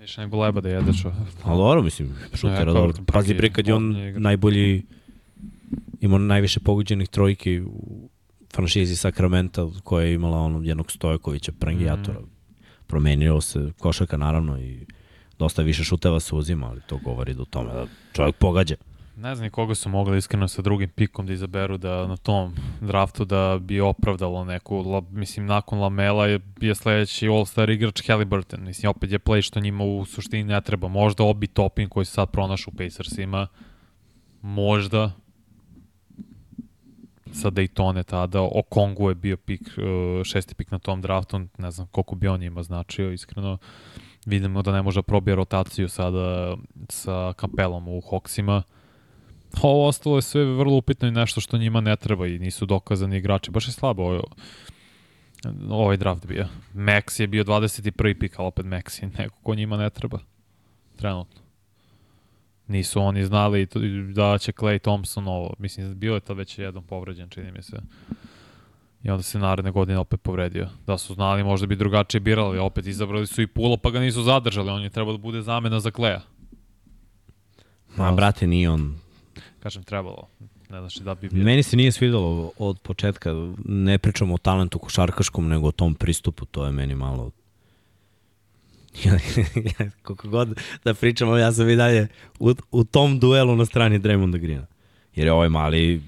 Više 0.00 0.20
nego 0.20 0.40
leba 0.40 0.60
da 0.60 0.68
jede 0.68 0.92
čo. 1.02 1.12
Ali 1.42 1.58
dobro, 1.58 1.82
mislim, 1.82 2.14
šutera 2.34 2.58
Ja, 2.58 2.64
dobro. 2.64 2.92
Pazi 3.06 3.34
bre 3.34 3.50
kad 3.50 3.68
je 3.68 3.74
on 3.74 3.96
najbolji, 4.16 4.82
imao 6.00 6.18
najviše 6.18 6.60
pogođenih 6.60 7.08
trojki 7.08 7.60
u 7.60 8.08
franšizi 8.54 8.96
Sakramenta 8.96 9.68
koja 9.84 10.06
je 10.06 10.14
imala 10.14 10.38
onog 10.38 10.66
jednog 10.66 10.92
Stojakovića, 10.92 11.52
prangijatora. 11.52 12.20
Mhm. 12.20 12.28
Promenio 12.86 13.40
se 13.40 13.72
košaka 13.78 14.16
naravno 14.16 14.60
i 14.60 14.86
dosta 15.38 15.62
više 15.62 15.84
šuteva 15.84 16.20
se 16.20 16.34
uzima, 16.34 16.66
ali 16.66 16.80
to 16.86 16.98
govori 17.04 17.34
do 17.34 17.44
tome 17.44 17.72
da 17.72 17.86
čovjek 18.12 18.36
pogađa. 18.36 18.74
Ne 19.16 19.34
znam 19.34 19.50
koga 19.50 19.74
su 19.74 19.88
mogli 19.88 20.18
iskreno 20.18 20.48
sa 20.48 20.62
drugim 20.62 20.88
pikom 20.88 21.26
da 21.26 21.32
izaberu 21.32 21.78
da 21.78 22.06
na 22.06 22.16
tom 22.16 22.54
draftu 22.80 23.24
da 23.24 23.58
bi 23.60 23.80
opravdalo 23.80 24.44
neku, 24.44 24.76
la, 24.76 25.02
mislim 25.10 25.46
nakon 25.46 25.80
Lamela 25.80 26.26
je, 26.26 26.40
je 26.60 26.74
sledeći 26.74 27.28
All-Star 27.28 27.70
igrač 27.70 28.06
Halliburton, 28.06 28.64
mislim 28.64 28.90
opet 28.90 29.12
je 29.12 29.18
play 29.18 29.42
što 29.42 29.60
njima 29.60 29.84
u 29.84 30.04
suštini 30.04 30.44
ne 30.44 30.60
treba, 30.60 30.88
možda 30.88 31.24
Obi 31.24 31.46
Topin 31.46 31.88
koji 31.88 32.06
se 32.06 32.12
sad 32.12 32.30
pronašu 32.30 32.70
u 32.70 32.76
Pacersima, 32.76 33.46
možda. 34.42 35.12
Sa 37.32 37.50
Daytone 37.50 38.04
tada, 38.04 38.40
o 38.40 38.62
Kongu 38.62 39.08
je 39.08 39.14
bio 39.14 39.36
pik, 39.36 39.60
uh, 39.60 40.24
šesti 40.24 40.54
pik 40.54 40.70
na 40.70 40.78
tom 40.78 41.02
draftu, 41.02 41.40
ne 41.58 41.70
znam 41.70 41.86
koliko 41.86 42.14
bi 42.14 42.28
on 42.28 42.40
njima 42.40 42.62
značio, 42.62 43.12
iskreno. 43.12 43.58
Vidimo 44.26 44.62
da 44.62 44.72
ne 44.72 44.82
može 44.82 44.98
da 44.98 45.02
probije 45.02 45.34
rotaciju 45.34 45.88
sada 45.88 46.56
sa 46.88 47.32
Kapelom 47.36 47.88
u 47.88 48.00
Hawksima, 49.54 49.68
ovo 49.68 49.86
ostalo 49.88 50.16
je 50.16 50.22
sve 50.22 50.44
vrlo 50.44 50.76
upitno 50.76 51.08
i 51.08 51.12
nešto 51.12 51.40
što 51.40 51.58
njima 51.58 51.80
ne 51.80 51.96
treba 51.96 52.26
i 52.26 52.38
nisu 52.38 52.66
dokazani 52.66 53.16
igrači. 53.16 53.50
Baš 53.50 53.68
je 53.68 53.72
slabo 53.72 54.02
ovaj, 54.02 54.20
ovaj 55.70 55.96
draft 55.96 56.26
bio. 56.26 56.46
Max 56.74 57.20
je 57.20 57.26
bio 57.26 57.44
21. 57.44 58.18
pik, 58.20 58.38
ali 58.38 58.46
opet 58.46 58.66
Max 58.66 59.02
je 59.02 59.10
neko 59.18 59.36
ko 59.42 59.54
njima 59.54 59.76
ne 59.76 59.90
treba. 59.90 60.18
Trenutno. 60.96 61.40
Nisu 62.66 63.00
oni 63.00 63.24
znali 63.24 63.66
to- 63.66 63.80
da 64.14 64.38
će 64.38 64.52
Clay 64.52 64.78
Thompson 64.78 65.28
ovo. 65.28 65.54
Mislim, 65.58 65.98
bio 65.98 66.14
je 66.14 66.20
tad 66.20 66.36
već 66.36 66.58
jednom 66.58 66.84
povređen, 66.84 67.28
čini 67.28 67.52
mi 67.52 67.62
se. 67.62 67.76
I 69.02 69.10
onda 69.10 69.22
se 69.22 69.38
naredne 69.38 69.70
godine 69.70 69.98
opet 69.98 70.22
povredio. 70.22 70.68
Da 70.86 70.98
su 70.98 71.14
znali, 71.14 71.44
možda 71.44 71.66
bi 71.66 71.76
drugačije 71.76 72.20
birali. 72.20 72.58
Opet 72.58 72.86
izabrali 72.86 73.26
su 73.26 73.42
i 73.42 73.46
Pulo, 73.46 73.76
pa 73.76 73.90
ga 73.90 74.00
nisu 74.00 74.22
zadržali. 74.22 74.70
On 74.70 74.82
je 74.82 74.90
trebao 74.90 75.12
da 75.12 75.18
bude 75.18 75.42
zamena 75.42 75.80
za 75.80 75.90
Kleja. 75.90 76.20
Ma, 77.96 78.12
brate, 78.12 78.46
nije 78.46 78.70
on. 78.70 78.96
Kažem, 79.64 79.82
trebalo. 79.82 80.28
Ne 80.70 80.78
znaš 80.80 80.94
da 80.94 81.14
bi 81.14 81.28
bio. 81.28 81.44
Meni 81.44 81.62
se 81.62 81.76
nije 81.76 81.92
svidelo 81.92 82.52
od 82.58 82.80
početka, 82.80 83.30
ne 83.64 83.98
pričamo 83.98 84.34
o 84.34 84.38
talentu 84.38 84.78
košarkaškom, 84.78 85.48
nego 85.48 85.68
o 85.68 85.72
tom 85.72 85.94
pristupu, 85.94 86.44
to 86.44 86.66
je 86.66 86.72
meni 86.72 86.94
malo... 86.94 87.30
Koliko 90.02 90.28
god 90.28 90.60
da 90.84 90.94
pričamo, 90.94 91.36
ja 91.36 91.52
sam 91.52 91.68
i 91.68 91.76
dalje 91.76 92.08
u, 92.38 92.54
u 92.70 92.84
tom 92.84 93.18
duelu 93.18 93.56
na 93.56 93.64
strani 93.64 93.98
Draymonda 93.98 94.38
Greena. 94.38 94.66
Jer 95.14 95.26
je 95.26 95.32
ovaj 95.32 95.48
mali 95.48 96.02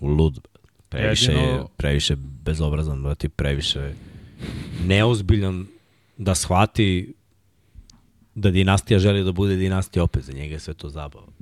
lud, 0.00 0.40
previše, 0.88 1.32
Jedino- 1.32 1.52
je, 1.52 1.64
previše 1.76 2.16
bezobrazan, 2.16 3.02
brati, 3.02 3.28
previše 3.28 3.92
neozbiljan 4.84 5.66
da 6.16 6.34
shvati 6.34 7.14
da 8.34 8.50
dinastija 8.50 8.98
želi 8.98 9.24
da 9.24 9.32
bude 9.32 9.56
dinastija 9.56 10.02
opet, 10.02 10.24
za 10.24 10.32
njega 10.32 10.54
je 10.54 10.60
sve 10.60 10.74
to 10.74 10.88
zabava. 10.88 11.35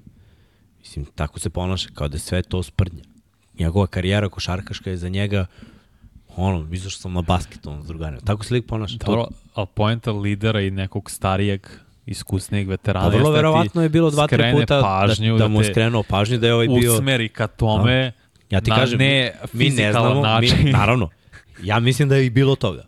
Mislim, 0.85 1.05
tako 1.15 1.41
se 1.41 1.51
ponaša, 1.51 1.89
kao 1.95 2.09
da 2.09 2.17
je 2.17 2.21
sve 2.21 2.43
to 2.43 2.63
sprdnja. 2.63 3.03
Njegova 3.59 3.87
karijera 3.87 4.29
košarkaška 4.29 4.91
je 4.91 4.97
za 4.97 5.09
njega 5.09 5.47
ono, 6.37 6.67
izašao 6.73 7.01
sam 7.01 7.13
na 7.13 7.23
basket 7.23 7.67
on 7.67 7.83
s 7.83 7.87
drugarima. 7.87 8.21
Tako 8.21 8.45
se 8.45 8.55
lik 8.55 8.67
ponaša. 8.67 8.97
Dobro, 9.07 9.27
ali 9.55 9.67
poenta 9.75 10.13
lidera 10.13 10.61
i 10.61 10.71
nekog 10.71 11.11
starijeg, 11.11 11.67
iskusnijeg 12.07 12.69
veterana 12.69 13.11
Pa 13.11 13.17
vrlo 13.17 13.31
da 13.31 13.37
verovatno 13.37 13.83
je 13.83 13.89
bilo 13.89 14.11
dva, 14.11 14.27
tri 14.27 14.53
puta 14.53 14.81
pažnju, 14.83 15.33
da, 15.33 15.39
da 15.39 15.49
mu 15.49 15.63
je 15.63 15.71
skrenuo 15.71 16.03
pažnju 16.03 16.39
da 16.39 16.47
je 16.47 16.55
ovaj 16.55 16.69
bio... 16.69 16.95
usmeri 16.95 17.29
ka 17.29 17.47
tome 17.47 18.13
Ja 18.51 18.61
ti 18.61 18.71
na 18.71 18.77
kažem, 18.77 18.99
ne 18.99 19.33
mi 19.53 19.71
ne 19.71 19.93
znamo, 19.93 20.23
način. 20.23 20.65
mi, 20.65 20.73
naravno, 20.73 21.09
ja 21.63 21.81
mislim 21.81 22.09
da 22.09 22.17
je 22.17 22.27
i 22.27 22.31
bilo 22.31 22.57
toga. 22.57 22.85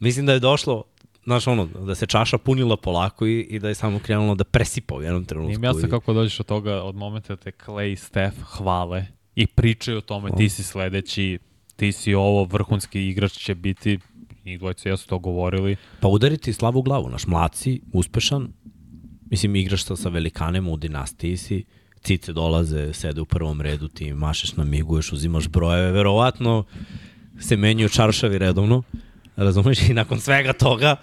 Mislim 0.00 0.26
da 0.26 0.32
je 0.32 0.38
došlo, 0.38 0.84
znaš 1.24 1.46
ono, 1.46 1.64
da 1.66 1.94
se 1.94 2.06
čaša 2.06 2.38
punila 2.38 2.76
polako 2.76 3.26
i, 3.26 3.40
i 3.40 3.58
da 3.58 3.68
je 3.68 3.74
samo 3.74 3.98
krenulo 3.98 4.34
da 4.34 4.44
presipa 4.44 4.94
u 4.94 5.02
jednom 5.02 5.24
trenutku. 5.24 5.48
Nije 5.48 5.58
mi 5.58 5.66
jasno 5.66 5.86
i- 5.86 5.90
kako 5.90 6.12
dođeš 6.12 6.40
od 6.40 6.46
toga, 6.46 6.74
od 6.74 6.94
momenta 6.94 7.28
da 7.28 7.42
te 7.42 7.52
Clay 7.56 7.92
i 7.92 7.96
Steph 7.96 8.36
hvale 8.38 9.06
i 9.34 9.46
pričaju 9.46 9.98
o 9.98 10.02
tome, 10.02 10.30
ti 10.30 10.48
si 10.48 10.62
sledeći, 10.62 11.38
ti 11.76 11.92
si 11.92 12.14
ovo, 12.14 12.44
vrhunski 12.44 13.00
igrač 13.02 13.32
će 13.32 13.54
biti, 13.54 13.98
njih 14.44 14.58
dvojica 14.58 14.88
jesu 14.88 15.08
to 15.08 15.18
govorili. 15.18 15.76
Pa 16.00 16.08
udariti 16.08 16.52
slavu 16.52 16.78
u 16.78 16.82
glavu, 16.82 17.08
naš 17.08 17.26
mlaci, 17.26 17.80
uspešan, 17.92 18.48
mislim 19.24 19.56
igraš 19.56 19.84
sa, 19.84 19.96
sa 19.96 20.08
velikanima 20.08 20.70
u 20.70 20.76
dinastiji 20.76 21.36
si, 21.36 21.64
cice 22.00 22.32
dolaze, 22.32 22.92
sede 22.92 23.20
u 23.20 23.24
prvom 23.24 23.60
redu, 23.60 23.88
ti 23.88 24.12
mašeš, 24.12 24.52
namiguješ, 24.52 25.12
uzimaš 25.12 25.48
brojeve, 25.48 25.92
verovatno 25.92 26.64
se 27.40 27.56
menjaju 27.56 27.88
čaršavi 27.88 28.38
redovno, 28.38 28.82
razumeš, 29.36 29.88
i 29.88 29.94
nakon 29.94 30.20
svega 30.20 30.52
toga 30.52 30.96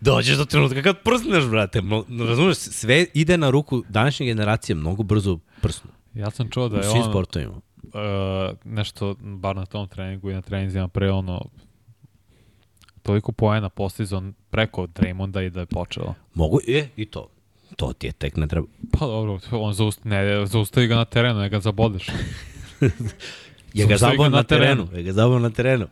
dođeš 0.00 0.36
do 0.36 0.44
trenutka 0.44 0.82
kad 0.82 1.02
prsneš, 1.02 1.44
brate, 1.44 1.82
razumeš, 2.28 2.56
sve 2.56 3.06
ide 3.14 3.38
na 3.38 3.50
ruku 3.50 3.82
današnje 3.88 4.26
generacije, 4.26 4.76
mnogo 4.76 5.02
brzo 5.02 5.38
prsnu, 5.60 5.90
Ja 6.14 6.30
sam 6.30 6.50
čuo 6.50 6.68
da 6.68 6.76
u 6.76 6.78
je 6.78 6.84
svim 6.84 7.02
on 7.02 7.10
sportovima. 7.10 7.54
uh, 7.82 8.56
nešto, 8.64 9.14
bar 9.20 9.56
na 9.56 9.66
tom 9.66 9.88
treningu 9.88 10.30
i 10.30 10.34
na 10.34 10.42
treninzima 10.42 10.88
pre 10.88 11.10
ono, 11.10 11.44
toliko 13.02 13.32
poena 13.32 13.68
postizan 13.68 14.34
preko 14.50 14.86
Draymonda 14.86 15.46
i 15.46 15.50
da 15.50 15.60
je 15.60 15.66
počelo. 15.66 16.14
Mogu, 16.34 16.58
je, 16.66 16.88
i 16.96 17.04
to. 17.06 17.28
To 17.76 17.92
ti 17.92 18.06
je 18.06 18.12
tek 18.12 18.36
ne 18.36 18.46
treba. 18.48 18.66
Pa 18.92 19.06
dobro, 19.06 19.38
on 19.50 19.72
zaust, 19.72 20.04
ne, 20.04 20.46
zaustavi 20.46 20.86
ga 20.86 20.96
na 20.96 21.04
terenu, 21.04 21.40
ne 21.40 21.48
ga 21.48 21.60
zabodeš. 21.60 22.06
Je 23.74 23.86
ga 23.86 23.96
zabao 23.96 24.28
na 24.28 24.42
terenu. 24.42 24.88
Je 24.94 25.02
ga 25.02 25.12
zabao 25.12 25.38
na 25.38 25.50
terenu. 25.50 25.86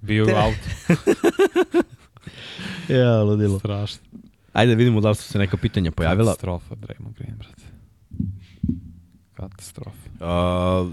Bio 0.00 0.24
je 0.24 0.34
out. 0.36 0.56
Ja, 2.88 3.22
ludilo. 3.22 3.58
Strašno. 3.58 4.00
Ajde 4.52 4.72
da 4.72 4.78
vidimo 4.78 5.00
da 5.00 5.08
li 5.08 5.14
su 5.14 5.22
se 5.22 5.38
neka 5.38 5.56
pitanja 5.56 5.90
pojavila. 5.90 6.32
Katastrofa, 6.32 6.74
Draymond 6.74 7.14
Green, 7.18 7.36
brate. 7.38 7.62
Katastrofa. 9.34 9.90
Uh, 10.20 10.92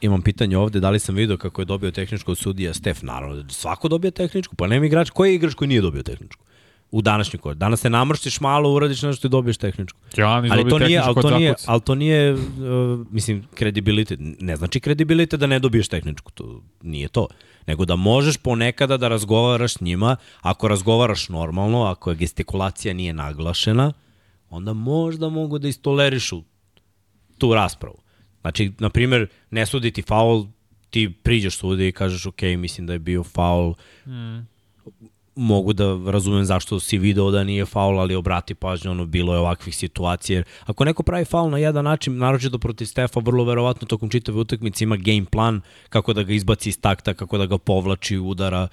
imam 0.00 0.22
pitanje 0.22 0.56
ovde, 0.56 0.80
da 0.80 0.90
li 0.90 0.98
sam 0.98 1.14
video 1.14 1.36
kako 1.36 1.60
je 1.60 1.64
dobio 1.64 1.90
tehničko 1.90 2.32
od 2.32 2.38
sudija 2.38 2.74
Stef, 2.74 3.02
naravno, 3.02 3.44
svako 3.48 3.88
dobija 3.88 4.10
tehničku, 4.10 4.56
pa 4.56 4.66
nema 4.66 4.86
igrač, 4.86 5.10
koji 5.10 5.30
je 5.30 5.34
igrač 5.34 5.54
koji 5.54 5.68
nije 5.68 5.80
dobio 5.80 6.02
tehničku? 6.02 6.44
U 6.90 7.02
današnjoj 7.02 7.40
kod. 7.40 7.56
Danas 7.56 7.80
se 7.80 7.90
namrštiš 7.90 8.40
malo, 8.40 8.72
uradiš 8.72 9.02
nešto 9.02 9.26
i 9.26 9.30
dobiješ 9.30 9.56
tehničku. 9.56 9.98
Giannis 10.14 10.52
Ali 10.52 10.70
to 10.70 10.78
nije, 10.78 11.00
ali 11.00 11.14
to 11.22 11.38
nije, 11.38 11.54
ali 11.66 11.80
to 11.80 11.94
nije 11.94 12.34
uh, 12.34 12.40
mislim, 13.10 13.44
kredibilitet. 13.54 14.18
Ne 14.20 14.56
znači 14.56 14.80
kredibilitet 14.80 15.40
da 15.40 15.46
ne 15.46 15.58
dobiješ 15.58 15.88
tehničku, 15.88 16.32
to 16.32 16.62
nije 16.82 17.08
to. 17.08 17.26
Nego 17.66 17.84
da 17.84 17.96
možeš 17.96 18.36
ponekada 18.36 18.96
da 18.96 19.08
razgovaraš 19.08 19.72
s 19.72 19.80
njima, 19.80 20.16
ako 20.40 20.68
razgovaraš 20.68 21.28
normalno, 21.28 21.84
ako 21.84 22.10
je 22.10 22.16
gestikulacija 22.16 22.94
nije 22.94 23.12
naglašena, 23.12 23.92
onda 24.50 24.72
možda 24.72 25.28
mogu 25.28 25.58
da 25.58 25.68
istolerišu 25.68 26.42
tu 27.38 27.54
raspravu. 27.54 27.98
Znači, 28.40 28.72
na 28.78 28.90
primjer, 28.90 29.28
ne 29.50 29.66
sudi 29.66 29.90
ti 29.90 30.02
faul, 30.02 30.46
ti 30.90 31.12
priđeš 31.22 31.56
sudi 31.56 31.88
i 31.88 31.92
kažeš, 31.92 32.26
ok, 32.26 32.42
mislim 32.42 32.86
da 32.86 32.92
je 32.92 32.98
bio 32.98 33.24
faul, 33.24 33.74
Mm. 34.06 34.57
Mogu 35.38 35.72
da 35.72 36.10
razumem 36.10 36.44
zašto 36.44 36.80
si 36.80 36.98
video 36.98 37.30
da 37.30 37.44
nije 37.44 37.66
faul, 37.66 38.00
ali 38.00 38.14
obrati 38.14 38.54
pažnju, 38.54 38.90
ono, 38.90 39.06
bilo 39.06 39.34
je 39.34 39.38
ovakvih 39.38 39.76
situacija. 39.76 40.36
Jer 40.36 40.44
ako 40.66 40.84
neko 40.84 41.02
pravi 41.02 41.24
faul 41.24 41.50
na 41.50 41.58
jedan 41.58 41.84
način, 41.84 42.18
naročito 42.18 42.58
protiv 42.58 42.86
Stefa, 42.86 43.20
vrlo 43.20 43.44
verovatno 43.44 43.86
tokom 43.86 44.10
čitave 44.10 44.38
utakmice 44.38 44.84
ima 44.84 44.96
game 44.96 45.24
plan 45.24 45.60
kako 45.88 46.12
da 46.12 46.22
ga 46.22 46.32
izbaci 46.32 46.68
iz 46.68 46.80
takta, 46.80 47.14
kako 47.14 47.38
da 47.38 47.46
ga 47.46 47.58
povlači, 47.58 48.18
udara, 48.18 48.68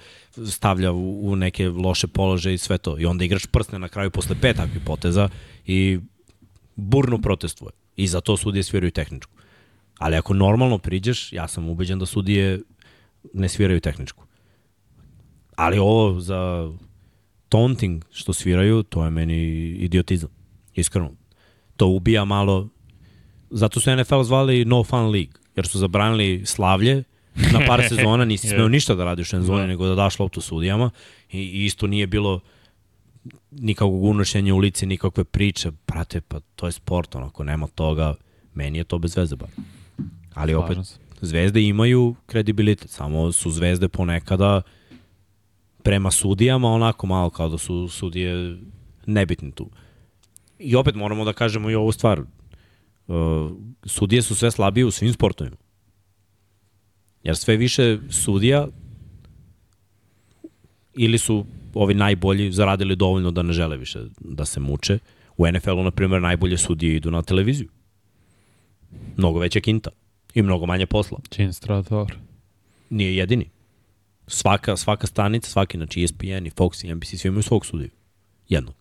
stavlja 0.46 0.92
u, 0.92 1.30
u 1.30 1.36
neke 1.36 1.68
loše 1.68 2.06
položaje 2.06 2.54
i 2.54 2.58
sve 2.58 2.78
to. 2.78 2.98
I 2.98 3.06
onda 3.06 3.24
igrač 3.24 3.46
prsne 3.46 3.78
na 3.78 3.88
kraju 3.88 4.10
posle 4.10 4.36
pet 4.40 4.56
takvih 4.56 4.82
poteza 4.86 5.28
i 5.66 5.98
burno 6.76 7.18
protestuje. 7.18 7.70
I 7.96 8.06
za 8.06 8.20
to 8.20 8.36
sudije 8.36 8.62
sviraju 8.62 8.90
tehničku. 8.90 9.32
Ali 9.98 10.16
ako 10.16 10.34
normalno 10.34 10.78
priđeš, 10.78 11.32
ja 11.32 11.48
sam 11.48 11.68
ubeđen 11.68 11.98
da 11.98 12.06
sudije 12.06 12.60
ne 13.34 13.48
sviraju 13.48 13.80
tehničku. 13.80 14.25
Ali 15.56 15.78
ovo 15.78 16.20
za 16.20 16.72
taunting 17.48 18.04
što 18.12 18.32
sviraju, 18.32 18.82
to 18.82 19.04
je 19.04 19.10
meni 19.10 19.68
idiotizam. 19.68 20.30
Iskreno. 20.74 21.10
To 21.76 21.86
ubija 21.86 22.24
malo... 22.24 22.68
Zato 23.50 23.80
su 23.80 23.96
NFL 23.96 24.22
zvali 24.22 24.64
No 24.64 24.84
Fun 24.84 25.10
League, 25.10 25.32
jer 25.56 25.66
su 25.66 25.78
zabranili 25.78 26.46
slavlje 26.46 27.02
na 27.52 27.66
par 27.66 27.82
sezona, 27.88 28.24
nisi 28.24 28.48
smeo 28.48 28.68
ništa 28.68 28.94
da 28.94 29.04
radiš 29.04 29.32
u 29.32 29.42
zoni, 29.42 29.60
Da. 29.60 29.66
nego 29.66 29.86
da 29.86 29.94
daš 29.94 30.18
loptu 30.18 30.40
sudijama 30.40 30.90
i, 31.32 31.38
i 31.38 31.64
isto 31.64 31.86
nije 31.86 32.06
bilo 32.06 32.40
nikakvog 33.50 34.04
unošenja 34.04 34.54
u 34.54 34.58
lice, 34.58 34.86
nikakve 34.86 35.24
priče. 35.24 35.70
Brate, 35.86 36.20
pa 36.20 36.40
to 36.40 36.66
je 36.66 36.72
sport, 36.72 37.14
ono, 37.14 37.26
ako 37.26 37.44
nema 37.44 37.66
toga, 37.66 38.14
meni 38.54 38.78
je 38.78 38.84
to 38.84 38.98
bez 38.98 39.16
veze 39.16 39.36
bar. 39.36 39.48
Ali 40.34 40.54
opet, 40.54 40.78
zvezde 41.20 41.62
imaju 41.62 42.14
kredibilitet, 42.26 42.90
samo 42.90 43.32
su 43.32 43.50
zvezde 43.50 43.88
ponekada 43.88 44.62
prema 45.86 46.10
sudijama 46.10 46.68
onako 46.68 47.06
malo 47.06 47.30
kao 47.30 47.48
da 47.48 47.58
su 47.58 47.88
sudije 47.88 48.56
nebitni 49.06 49.52
tu. 49.52 49.70
I 50.58 50.76
opet 50.76 50.94
moramo 50.94 51.24
da 51.24 51.32
kažemo 51.32 51.70
i 51.70 51.74
ovu 51.74 51.92
stvar. 51.92 52.20
Uh, 52.20 53.16
sudije 53.84 54.22
su 54.22 54.34
sve 54.34 54.50
slabije 54.50 54.84
u 54.84 54.90
svim 54.90 55.12
sportovima. 55.12 55.56
Jer 57.22 57.36
sve 57.36 57.56
više 57.56 57.98
sudija 58.10 58.68
ili 60.94 61.18
su 61.18 61.46
ovi 61.74 61.94
najbolji 61.94 62.52
zaradili 62.52 62.96
dovoljno 62.96 63.30
da 63.30 63.42
ne 63.42 63.52
žele 63.52 63.76
više 63.76 64.00
da 64.20 64.44
se 64.44 64.60
muče. 64.60 64.98
U 65.36 65.46
NFL-u, 65.46 65.82
na 65.82 65.90
primjer, 65.90 66.22
najbolje 66.22 66.58
sudije 66.58 66.96
idu 66.96 67.10
na 67.10 67.22
televiziju. 67.22 67.68
Mnogo 69.16 69.38
veća 69.38 69.60
kinta 69.60 69.90
i 70.34 70.42
mnogo 70.42 70.66
manje 70.66 70.86
posla. 70.86 71.18
Gene 71.36 71.52
Strator. 71.52 72.16
Nije 72.90 73.16
jedini. 73.16 73.55
Svaka, 74.26 74.76
svaka 74.76 75.06
stanica, 75.06 75.50
svaki, 75.50 75.78
znači 75.78 76.04
ESPN 76.04 76.46
i 76.46 76.50
Fox 76.50 76.84
i 76.84 76.94
NBC, 76.94 77.20
svi 77.20 77.28
imaju 77.28 77.42
svog 77.42 77.66
sudiju. 77.66 77.90
Jednog. 78.48 78.74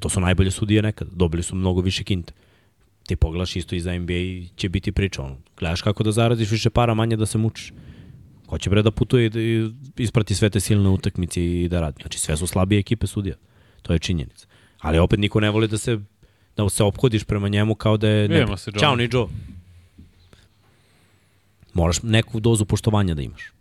To 0.00 0.08
su 0.08 0.20
najbolje 0.20 0.50
sudije 0.50 0.82
nekada. 0.82 1.10
Dobili 1.14 1.42
su 1.42 1.56
mnogo 1.56 1.80
više 1.80 2.04
kinte. 2.04 2.32
Ti 3.06 3.16
pogledaš 3.16 3.56
isto 3.56 3.74
i 3.74 3.80
za 3.80 3.98
NBA 3.98 4.12
i 4.12 4.48
će 4.56 4.68
biti 4.68 4.92
priča. 4.92 5.22
Ono. 5.22 5.36
Gledaš 5.58 5.82
kako 5.82 6.02
da 6.02 6.12
zaradiš 6.12 6.50
više 6.50 6.70
para, 6.70 6.94
manje 6.94 7.16
da 7.16 7.26
se 7.26 7.38
mučiš. 7.38 7.72
Ko 8.46 8.58
će 8.58 8.70
bre 8.70 8.82
da 8.82 8.90
putuje 8.90 9.26
i 9.26 9.30
da 9.30 9.40
isprati 9.96 10.34
sve 10.34 10.50
te 10.50 10.60
silne 10.60 10.88
utakmice 10.88 11.44
i 11.44 11.68
da 11.68 11.80
radi. 11.80 12.02
Znači 12.02 12.18
sve 12.18 12.36
su 12.36 12.46
slabije 12.46 12.78
ekipe 12.78 13.06
sudija. 13.06 13.36
To 13.82 13.92
je 13.92 13.98
činjenica. 13.98 14.46
Ali 14.80 14.98
opet 14.98 15.18
niko 15.20 15.40
ne 15.40 15.50
voli 15.50 15.68
da 15.68 15.78
se 15.78 16.00
da 16.56 16.68
se 16.68 16.84
ophodiš 16.84 17.24
prema 17.24 17.48
njemu 17.48 17.74
kao 17.74 17.96
da 17.96 18.08
je... 18.08 18.28
Vidimo 18.28 18.56
se, 18.56 18.70
Joe. 18.70 18.80
Ćao, 18.80 18.96
ni 18.96 19.08
Joe. 19.12 19.26
Moraš 21.74 22.02
neku 22.02 22.40
dozu 22.40 22.64
poštovanja 22.64 23.14
da 23.14 23.22
imaš. 23.22 23.55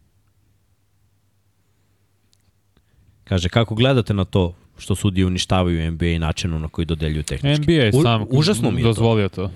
Kaže, 3.26 3.49
kako 3.49 3.76
gledate 3.76 4.14
na 4.14 4.26
to 4.26 4.53
što 4.77 4.95
sudije 4.95 5.26
uništavaju 5.26 5.91
NBA 5.91 6.06
i 6.06 6.19
načinu 6.19 6.60
na 6.60 6.68
koji 6.68 6.85
dodeljuju 6.85 7.23
tehnički? 7.23 7.61
NBA 7.61 7.72
je 7.73 7.91
U- 7.93 8.02
sam 8.02 8.26
užasno 8.30 8.72
mi 8.72 8.77
je 8.77 8.84
to. 8.84 8.88
dozvolio 8.89 9.30
to. 9.30 9.52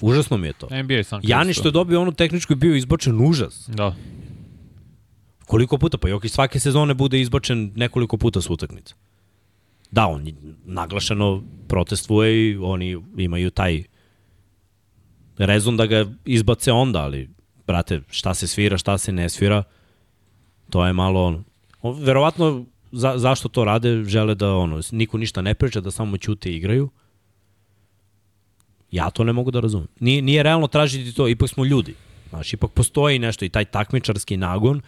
Užasno 0.00 0.36
mi 0.36 0.46
je 0.46 0.52
to. 0.52 0.68
NBA 0.82 0.94
je 0.94 1.04
sam 1.04 1.20
Jani 1.22 1.54
što 1.54 1.68
je 1.68 1.72
dobio 1.72 2.00
onu 2.00 2.12
tehničku 2.12 2.52
je 2.52 2.56
bio 2.56 2.74
izbačen 2.74 3.26
užas. 3.28 3.68
Da. 3.68 3.94
Koliko 5.46 5.78
puta? 5.78 5.98
Pa 5.98 6.08
Jokić 6.08 6.32
svake 6.32 6.60
sezone 6.60 6.94
bude 6.94 7.20
izbačen 7.20 7.72
nekoliko 7.76 8.16
puta 8.16 8.40
s 8.40 8.50
utakmice. 8.50 8.94
Da, 9.90 10.06
on 10.06 10.26
naglašeno 10.64 11.42
protestvuje 11.68 12.50
i 12.50 12.56
oni 12.56 13.02
imaju 13.16 13.50
taj 13.50 13.82
rezon 15.38 15.76
da 15.76 15.86
ga 15.86 16.06
izbace 16.24 16.72
onda, 16.72 17.02
ali 17.02 17.30
brate, 17.66 18.00
šta 18.10 18.34
se 18.34 18.46
svira, 18.46 18.78
šta 18.78 18.98
se 18.98 19.12
ne 19.12 19.28
svira, 19.28 19.62
to 20.70 20.86
je 20.86 20.92
malo 20.92 21.24
ono. 21.24 21.44
On, 21.82 22.02
verovatno 22.02 22.64
za, 22.94 23.18
zašto 23.18 23.48
to 23.48 23.64
rade, 23.64 24.04
žele 24.04 24.34
da 24.34 24.54
ono, 24.54 24.80
niko 24.92 25.18
ništa 25.18 25.42
ne 25.42 25.54
priča, 25.54 25.80
da 25.80 25.90
samo 25.90 26.18
ćute 26.18 26.50
i 26.50 26.56
igraju. 26.56 26.90
Ja 28.90 29.10
to 29.10 29.24
ne 29.24 29.32
mogu 29.32 29.50
da 29.50 29.60
razumem. 29.60 29.88
Nije, 30.00 30.22
nije 30.22 30.42
realno 30.42 30.66
tražiti 30.66 31.14
to, 31.14 31.28
ipak 31.28 31.48
smo 31.48 31.64
ljudi. 31.64 31.94
Znaš, 32.28 32.52
ipak 32.52 32.70
postoji 32.70 33.18
nešto 33.18 33.44
i 33.44 33.48
taj 33.48 33.64
takmičarski 33.64 34.36
nagon. 34.36 34.80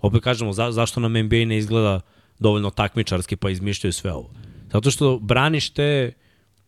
Opet 0.00 0.22
kažemo, 0.22 0.52
za, 0.52 0.72
zašto 0.72 1.00
nam 1.00 1.12
NBA 1.12 1.44
ne 1.46 1.58
izgleda 1.58 2.00
dovoljno 2.38 2.70
takmičarski 2.70 3.36
pa 3.36 3.50
izmišljaju 3.50 3.92
sve 3.92 4.12
ovo. 4.12 4.30
Zato 4.72 4.90
što 4.90 5.18
braniš 5.18 5.70
te 5.70 6.12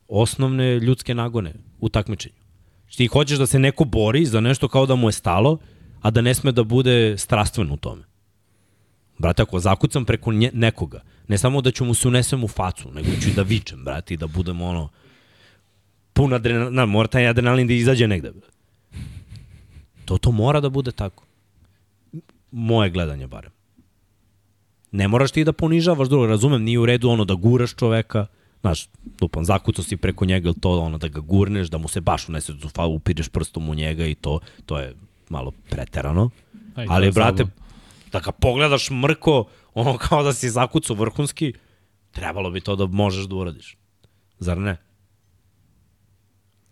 osnovne 0.08 0.80
ljudske 0.80 1.14
nagone 1.14 1.54
u 1.80 1.88
takmičenju. 1.88 2.34
Znači, 2.82 2.96
ti 2.96 3.06
hoćeš 3.06 3.38
da 3.38 3.46
se 3.46 3.58
neko 3.58 3.84
bori 3.84 4.24
za 4.26 4.40
nešto 4.40 4.68
kao 4.68 4.86
da 4.86 4.94
mu 4.94 5.08
je 5.08 5.12
stalo, 5.12 5.58
a 6.00 6.10
da 6.10 6.20
ne 6.20 6.34
sme 6.34 6.52
da 6.52 6.64
bude 6.64 7.18
strastven 7.18 7.70
u 7.72 7.76
tome. 7.76 8.02
Brate, 9.18 9.42
ako 9.42 9.60
zakucam 9.60 10.04
preko 10.04 10.32
nje, 10.32 10.50
nekoga, 10.54 11.00
ne 11.28 11.38
samo 11.38 11.60
da 11.60 11.70
ću 11.70 11.84
mu 11.84 11.94
se 11.94 12.08
unesem 12.08 12.44
u 12.44 12.48
facu, 12.48 12.90
nego 12.90 13.08
ću 13.22 13.30
da 13.36 13.42
vičem, 13.42 13.84
brate, 13.84 14.14
i 14.14 14.16
da 14.16 14.26
budem 14.26 14.60
ono 14.60 14.88
pun 16.12 16.32
adrenalina, 16.32 16.86
mora 16.86 17.08
taj 17.08 17.28
adrenalin 17.28 17.66
da 17.66 17.74
izađe 17.74 18.08
negde. 18.08 18.30
Brate. 18.30 18.54
To, 20.04 20.18
to 20.18 20.32
mora 20.32 20.60
da 20.60 20.68
bude 20.68 20.92
tako. 20.92 21.24
Moje 22.50 22.90
gledanje 22.90 23.26
barem. 23.26 23.52
Ne 24.92 25.08
moraš 25.08 25.30
ti 25.30 25.44
da 25.44 25.52
ponižavaš 25.52 26.08
drugo, 26.08 26.26
razumem, 26.26 26.62
nije 26.62 26.78
u 26.78 26.86
redu 26.86 27.08
ono 27.08 27.24
da 27.24 27.34
guraš 27.34 27.74
čoveka, 27.74 28.26
znaš, 28.60 28.88
lupan, 29.20 29.44
zakucao 29.44 29.84
si 29.84 29.96
preko 29.96 30.24
njega 30.24 30.48
ili 30.48 30.60
to, 30.60 30.78
ono 30.78 30.98
da 30.98 31.08
ga 31.08 31.20
gurneš, 31.20 31.68
da 31.68 31.78
mu 31.78 31.88
se 31.88 32.00
baš 32.00 32.28
unese 32.28 32.52
u 32.52 32.68
falu, 32.68 32.94
upireš 32.94 33.28
prstom 33.28 33.68
u 33.68 33.74
njega 33.74 34.06
i 34.06 34.14
to, 34.14 34.40
to 34.66 34.78
je 34.78 34.94
malo 35.28 35.52
preterano. 35.70 36.30
Aj, 36.74 36.86
to 36.86 36.92
Ali, 36.92 37.12
brate. 37.12 37.46
Da 38.14 38.20
ga 38.20 38.32
pogledaš 38.32 38.90
mrko, 38.90 39.44
ono 39.74 39.98
kao 39.98 40.22
da 40.22 40.32
si 40.32 40.50
zakucao 40.50 40.96
vrhunski, 40.96 41.52
trebalo 42.10 42.50
bi 42.50 42.60
to 42.60 42.76
da 42.76 42.86
možeš 42.86 43.24
da 43.24 43.36
uradiš. 43.36 43.76
Zar 44.38 44.58
ne? 44.58 44.76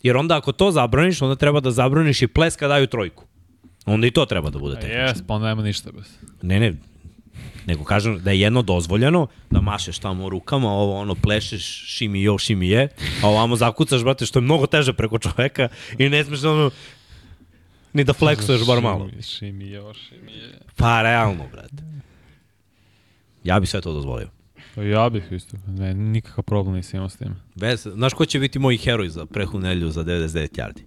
Jer 0.03 0.17
onda 0.17 0.37
ako 0.37 0.53
to 0.53 0.71
zabraniš, 0.71 1.23
onda 1.23 1.37
treba 1.37 1.61
da 1.61 1.71
zabraniš 1.71 2.23
i 2.23 2.27
ples 2.27 2.57
kad 2.57 2.71
daju 2.71 2.87
trojku. 2.87 3.25
Onda 3.87 4.07
i 4.07 4.11
to 4.11 4.27
treba 4.27 4.51
da 4.51 4.59
bude 4.59 4.77
A 4.77 4.81
tehnički. 4.81 5.01
Jes, 5.01 5.27
pa 5.27 5.35
onda 5.35 5.49
nema 5.49 5.63
ništa 5.63 5.93
bez. 5.93 6.07
Ne, 6.43 6.61
ne, 6.61 6.75
nego 7.67 7.85
kažem 7.85 8.19
da 8.23 8.31
je 8.31 8.41
jedno 8.41 8.63
dozvoljeno, 8.63 9.27
da 9.51 9.61
mašeš 9.61 9.99
tamo 9.99 10.29
rukama, 10.29 10.73
ovo 10.73 11.01
ono 11.01 11.15
plešeš 11.15 11.65
šimi 11.87 12.23
jo, 12.23 12.39
šimi 12.39 12.69
je, 12.69 12.89
a 13.23 13.29
ovamo 13.29 13.57
zakucaš, 13.57 14.03
brate, 14.03 14.27
što 14.27 14.39
je 14.39 14.43
mnogo 14.43 14.67
teže 14.67 14.93
preko 14.93 15.19
čoveka 15.19 15.69
i 15.99 16.09
ne 16.09 16.25
smeš 16.25 16.45
ono, 16.45 16.71
ni 17.93 18.05
da 18.05 18.13
fleksuješ 18.13 18.67
bar 18.67 18.81
malo. 18.83 19.09
Šimi, 19.09 19.23
šimi 19.23 19.69
je, 19.69 19.83
šimi 19.95 20.33
je. 20.33 20.59
Pa, 20.77 21.03
realno, 21.03 21.45
brate. 21.53 21.83
Ja 23.45 23.61
bi 23.61 23.67
sve 23.67 23.81
to 23.81 23.93
dozvolio. 23.93 24.29
Pa 24.75 24.83
ja 24.83 25.09
bih 25.11 25.25
isto. 25.31 25.57
Ne, 25.67 25.95
nikakav 25.95 26.45
problem 26.45 26.77
nisam 26.77 26.97
imao 26.97 27.09
s 27.09 27.17
tim. 27.17 27.37
Bez, 27.55 27.87
znaš 27.93 28.13
ko 28.13 28.27
će 28.27 28.39
biti 28.39 28.59
moj 28.59 28.77
heroj 28.77 29.09
za 29.09 29.27
prehu 29.27 29.59
nelju 29.59 29.91
za 29.91 30.05
99 30.05 30.49
yardi? 30.49 30.83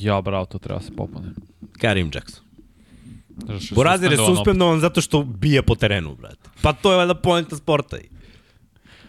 Ja, 0.00 0.20
bravo, 0.20 0.44
to 0.44 0.58
treba 0.58 0.80
se 0.80 0.92
popune. 0.96 1.28
Karim 1.78 2.10
Jackson. 2.14 2.46
Borazir 3.74 4.12
je 4.12 4.16
suspendovan 4.18 4.80
zato 4.80 5.00
što 5.00 5.22
bije 5.22 5.62
po 5.62 5.74
terenu, 5.74 6.14
brate. 6.14 6.50
Pa 6.62 6.72
to 6.72 6.92
je 6.92 6.96
valjda 6.96 7.14
poenta 7.14 7.56
sporta. 7.56 7.96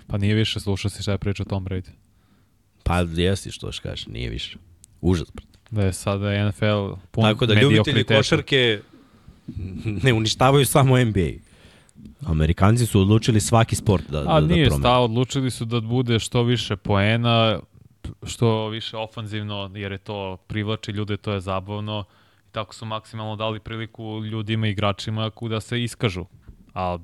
Pa 0.08 0.18
nije 0.18 0.36
više 0.36 0.60
slušao 0.60 0.92
si 0.92 1.02
šta 1.02 1.12
je 1.12 1.18
pričao 1.18 1.46
Tom 1.46 1.66
Brady. 1.66 1.90
Pa 2.84 3.00
jesi 3.00 3.52
što 3.52 3.68
još 3.68 3.80
kažeš, 3.80 4.08
nije 4.08 4.30
više. 4.30 4.58
Užas, 5.02 5.28
brate. 5.34 5.57
Da 5.72 5.84
je 5.84 5.94
sada 5.94 6.50
NFL 6.50 6.94
pun 7.12 7.24
Tako 7.24 7.46
da 7.46 7.54
ljubitelji 7.54 8.04
košarke 8.04 8.82
ne 10.04 10.14
uništavaju 10.14 10.66
samo 10.66 10.98
NBA. 11.06 11.30
Amerikanci 12.26 12.86
su 12.86 13.02
odlučili 13.02 13.42
svaki 13.42 13.76
sport 13.76 14.04
da, 14.10 14.20
A 14.20 14.24
da, 14.24 14.42
da 14.42 14.54
nije 14.54 14.66
promene. 14.66 14.82
stav, 14.82 15.04
odlučili 15.04 15.52
su 15.52 15.66
da 15.66 15.82
bude 15.82 16.20
što 16.20 16.44
više 16.44 16.76
poena, 16.76 17.60
što 18.24 18.68
više 18.68 18.98
ofanzivno, 18.98 19.72
jer 19.76 19.92
je 19.92 19.98
to 19.98 20.38
privlači 20.48 20.92
ljude, 20.92 21.18
to 21.18 21.34
je 21.34 21.42
zabavno. 21.42 22.04
I 22.50 22.52
tako 22.52 22.76
su 22.76 22.86
maksimalno 22.86 23.36
dali 23.36 23.60
priliku 23.60 24.26
ljudima 24.26 24.68
i 24.68 24.72
igračima 24.72 25.32
da 25.50 25.62
se 25.62 25.84
iskažu. 25.84 26.26
A 26.74 26.98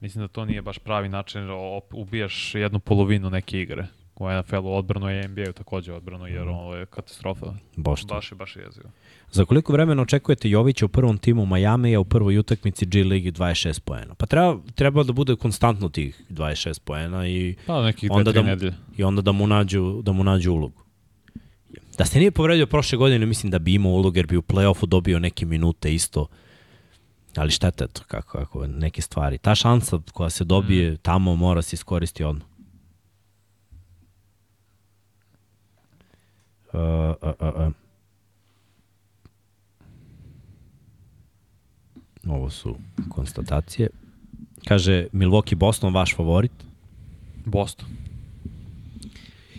mislim 0.00 0.24
da 0.24 0.28
to 0.28 0.44
nije 0.44 0.62
baš 0.62 0.78
pravi 0.78 1.08
način, 1.08 1.46
da 1.46 1.54
ubijaš 1.92 2.54
jednu 2.54 2.78
polovinu 2.78 3.30
neke 3.30 3.60
igre. 3.60 3.86
U 4.20 4.28
NFL-u 4.32 4.74
odbrano 4.74 5.10
je 5.10 5.28
NBA-u 5.28 5.52
takođe 5.52 5.92
odbrano, 5.92 6.26
jer 6.26 6.48
ovo 6.48 6.74
je 6.74 6.86
katastrofa. 6.86 7.54
Baš 7.76 8.00
to. 8.00 8.14
Baš 8.14 8.32
je, 8.32 8.36
baš 8.36 8.56
je 8.56 8.62
jezivo. 8.62 8.88
Za 9.32 9.44
koliko 9.44 9.72
vremena 9.72 10.02
očekujete 10.02 10.50
Jovića 10.50 10.84
u 10.84 10.88
prvom 10.88 11.18
timu 11.18 11.46
Miami, 11.46 11.96
a 11.96 12.00
u 12.00 12.04
prvoj 12.04 12.38
utakmici 12.38 12.86
G 12.86 13.04
Ligi 13.04 13.32
26 13.32 13.80
poena? 13.80 14.14
Pa 14.14 14.26
treba, 14.26 14.58
treba 14.74 15.02
da 15.02 15.12
bude 15.12 15.36
konstantno 15.36 15.88
tih 15.88 16.22
26 16.30 16.80
poena 16.80 17.28
i, 17.28 17.54
Pa 17.66 17.82
nekih 17.82 18.10
Onda 18.10 18.32
da 18.32 18.42
mu- 18.42 18.46
nedelje. 18.48 18.74
i 18.96 19.04
onda 19.04 19.22
da 19.22 19.32
mu 19.32 19.46
nađu, 19.46 20.02
da 20.02 20.12
mu 20.12 20.24
nađu 20.24 20.52
ulogu. 20.52 20.82
Da 21.98 22.04
se 22.04 22.18
nije 22.18 22.30
povredio 22.30 22.66
prošle 22.66 22.98
godine, 22.98 23.26
mislim 23.26 23.50
da 23.50 23.58
bi 23.58 23.74
imao 23.74 23.92
ulogu 23.92 24.16
jer 24.16 24.26
bi 24.26 24.36
u 24.36 24.42
play-offu 24.42 24.86
dobio 24.86 25.18
neke 25.18 25.46
minute 25.46 25.94
isto. 25.94 26.26
Ali 27.36 27.50
šteta 27.50 27.84
je 27.84 27.88
to 27.88 28.02
kako, 28.06 28.38
kako 28.38 28.66
neke 28.66 29.02
stvari. 29.02 29.38
Ta 29.38 29.54
šansa 29.54 29.98
koja 30.12 30.30
se 30.30 30.44
dobije 30.44 30.96
tamo 30.96 31.36
mora 31.36 31.62
se 31.62 31.74
iskoristiti 31.74 32.24
odmah. 32.24 32.49
Uh, 36.72 36.80
uh. 37.40 37.72
Ovo 42.28 42.50
su 42.50 42.76
konstatacije. 43.08 43.88
Kaže, 44.68 45.06
Milwaukee 45.12 45.54
Boston 45.54 45.94
vaš 45.94 46.16
favorit? 46.16 46.52
Boston. 47.44 47.88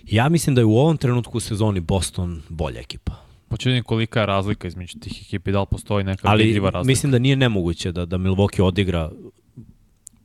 Ja 0.08 0.30
mislim 0.30 0.56
da 0.56 0.62
je 0.62 0.66
u 0.66 0.78
ovom 0.78 0.98
trenutku 0.98 1.38
u 1.38 1.42
sezoni 1.42 1.80
Boston 1.80 2.42
bolja 2.50 2.80
ekipa. 2.80 3.14
Počinjem 3.48 3.84
kolika 3.84 4.20
je 4.20 4.26
razlika 4.26 4.68
između 4.68 5.00
tih 5.00 5.22
ekipi, 5.22 5.52
da 5.52 5.60
li 5.60 5.66
postoji 5.72 6.04
neka 6.04 6.30
Ali 6.30 6.44
vidljiva 6.44 6.70
razlika? 6.70 6.88
mislim 6.88 7.12
da 7.12 7.20
nije 7.20 7.36
nemoguće 7.36 7.92
da, 7.92 8.06
da 8.06 8.18
Milwaukee 8.18 8.64
odigra 8.64 9.12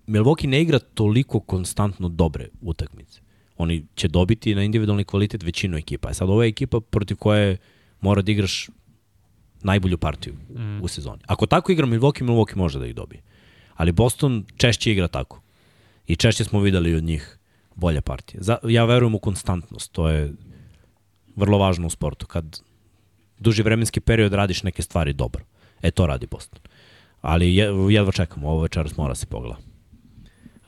Milwaukee 0.06 0.46
ne 0.46 0.62
igra 0.62 0.78
toliko 0.78 1.40
konstantno 1.40 2.08
dobre 2.08 2.48
utakmice. 2.60 3.20
Oni 3.58 3.86
će 3.94 4.08
dobiti 4.08 4.54
na 4.54 4.62
individualni 4.62 5.04
kvalitet 5.04 5.42
većinu 5.42 5.76
ekipa. 5.76 6.10
E 6.10 6.14
Sad 6.14 6.30
ovo 6.30 6.42
je 6.42 6.48
ekipa 6.48 6.80
protiv 6.80 7.16
koje 7.16 7.56
mora 8.00 8.22
da 8.22 8.32
igraš 8.32 8.68
najbolju 9.62 9.98
partiju 9.98 10.34
mm. 10.34 10.82
u 10.82 10.88
sezoni. 10.88 11.22
Ako 11.26 11.46
tako 11.46 11.72
igra 11.72 11.86
Milwaukee, 11.86 12.24
Milwaukee 12.24 12.56
može 12.56 12.78
da 12.78 12.86
ih 12.86 12.94
dobije. 12.94 13.22
Ali 13.74 13.92
Boston 13.92 14.44
češće 14.56 14.92
igra 14.92 15.08
tako. 15.08 15.40
I 16.06 16.16
češće 16.16 16.44
smo 16.44 16.60
videli 16.60 16.94
od 16.94 17.04
njih 17.04 17.38
bolje 17.74 18.00
partije. 18.00 18.42
Za, 18.42 18.58
ja 18.62 18.84
verujem 18.84 19.14
u 19.14 19.18
konstantnost. 19.18 19.92
To 19.92 20.08
je 20.08 20.32
vrlo 21.36 21.58
važno 21.58 21.86
u 21.86 21.90
sportu. 21.90 22.26
Kad 22.26 22.60
duži 23.38 23.62
vremenski 23.62 24.00
period 24.00 24.32
radiš 24.32 24.62
neke 24.62 24.82
stvari 24.82 25.12
dobro. 25.12 25.44
E, 25.82 25.90
to 25.90 26.06
radi 26.06 26.26
Boston. 26.26 26.60
Ali 27.20 27.54
je, 27.54 27.68
jedva 27.90 28.12
čekamo, 28.12 28.48
ovo 28.48 28.62
večeras 28.62 28.96
mora 28.96 29.14
se 29.14 29.26
pogleda. 29.26 29.56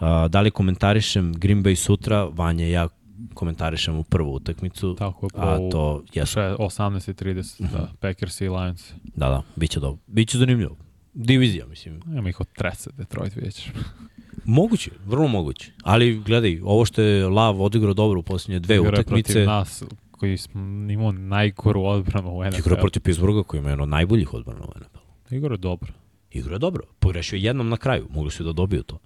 Uh, 0.01 0.31
da 0.31 0.41
li 0.41 0.51
komentarišem 0.51 1.33
Green 1.33 1.62
Bay 1.62 1.75
sutra, 1.75 2.25
Vanja 2.25 2.66
i 2.66 2.70
ja 2.70 2.89
komentarišem 3.35 3.97
u 3.97 4.03
prvu 4.03 4.35
utakmicu, 4.35 4.95
Tako 4.95 5.27
je, 5.27 5.31
a 5.35 5.70
to. 5.70 6.03
Še, 6.12 6.41
18.30, 6.41 7.62
da, 7.73 7.93
Packers 8.01 8.41
i 8.41 8.49
Lions. 8.49 8.93
Da, 9.05 9.29
da, 9.29 9.43
bit 9.57 9.70
će 9.70 9.81
dobro. 9.81 9.99
Biće 10.07 10.39
zanimljivo. 10.39 10.77
Divizija, 11.15 11.66
mislim. 11.66 12.01
Nema 12.07 12.29
ih 12.29 12.41
od 12.41 12.47
trese, 12.53 12.91
Detroit 12.97 13.37
vidjet 13.37 13.55
ćeš. 13.55 13.73
Moguće, 14.45 14.91
vrlo 15.07 15.29
moguće. 15.29 15.73
Ali 15.83 16.20
gledaj, 16.20 16.61
ovo 16.65 16.85
što 16.85 17.03
je 17.03 17.29
Lav 17.29 17.62
odigrao 17.62 17.95
dobro 17.95 18.20
u 18.20 18.23
posljednje 18.23 18.59
dve 18.59 18.75
Igrao 18.75 18.87
je 18.87 18.93
utakmice, 18.93 19.33
Protiv 19.33 19.47
nas, 19.47 19.83
koji 20.11 20.37
smo 20.37 20.61
imao 20.93 21.12
najgoru 21.12 21.85
odbranu 21.85 22.39
u 22.39 22.45
NFL. 22.45 22.59
igrao 22.59 22.77
je 22.77 22.81
protiv 22.81 23.03
Pittsburgha 23.03 23.43
koji 23.43 23.59
ima 23.59 23.69
jedno 23.69 23.83
od 23.83 23.89
najboljih 23.89 24.35
odbrana 24.35 24.65
u 24.65 24.73
NFL. 24.81 25.35
Igrao 25.35 25.55
je 25.55 25.59
dobro. 25.59 25.93
Igrao 26.31 26.55
je 26.55 26.59
dobro. 26.59 26.83
Pogrešio 26.99 27.37
je 27.37 27.43
jednom 27.43 27.69
na 27.69 27.77
kraju. 27.77 28.07
Mogli 28.11 28.31
su 28.31 28.45
da 28.45 28.53
dobiju 28.53 28.83
to. 28.83 28.99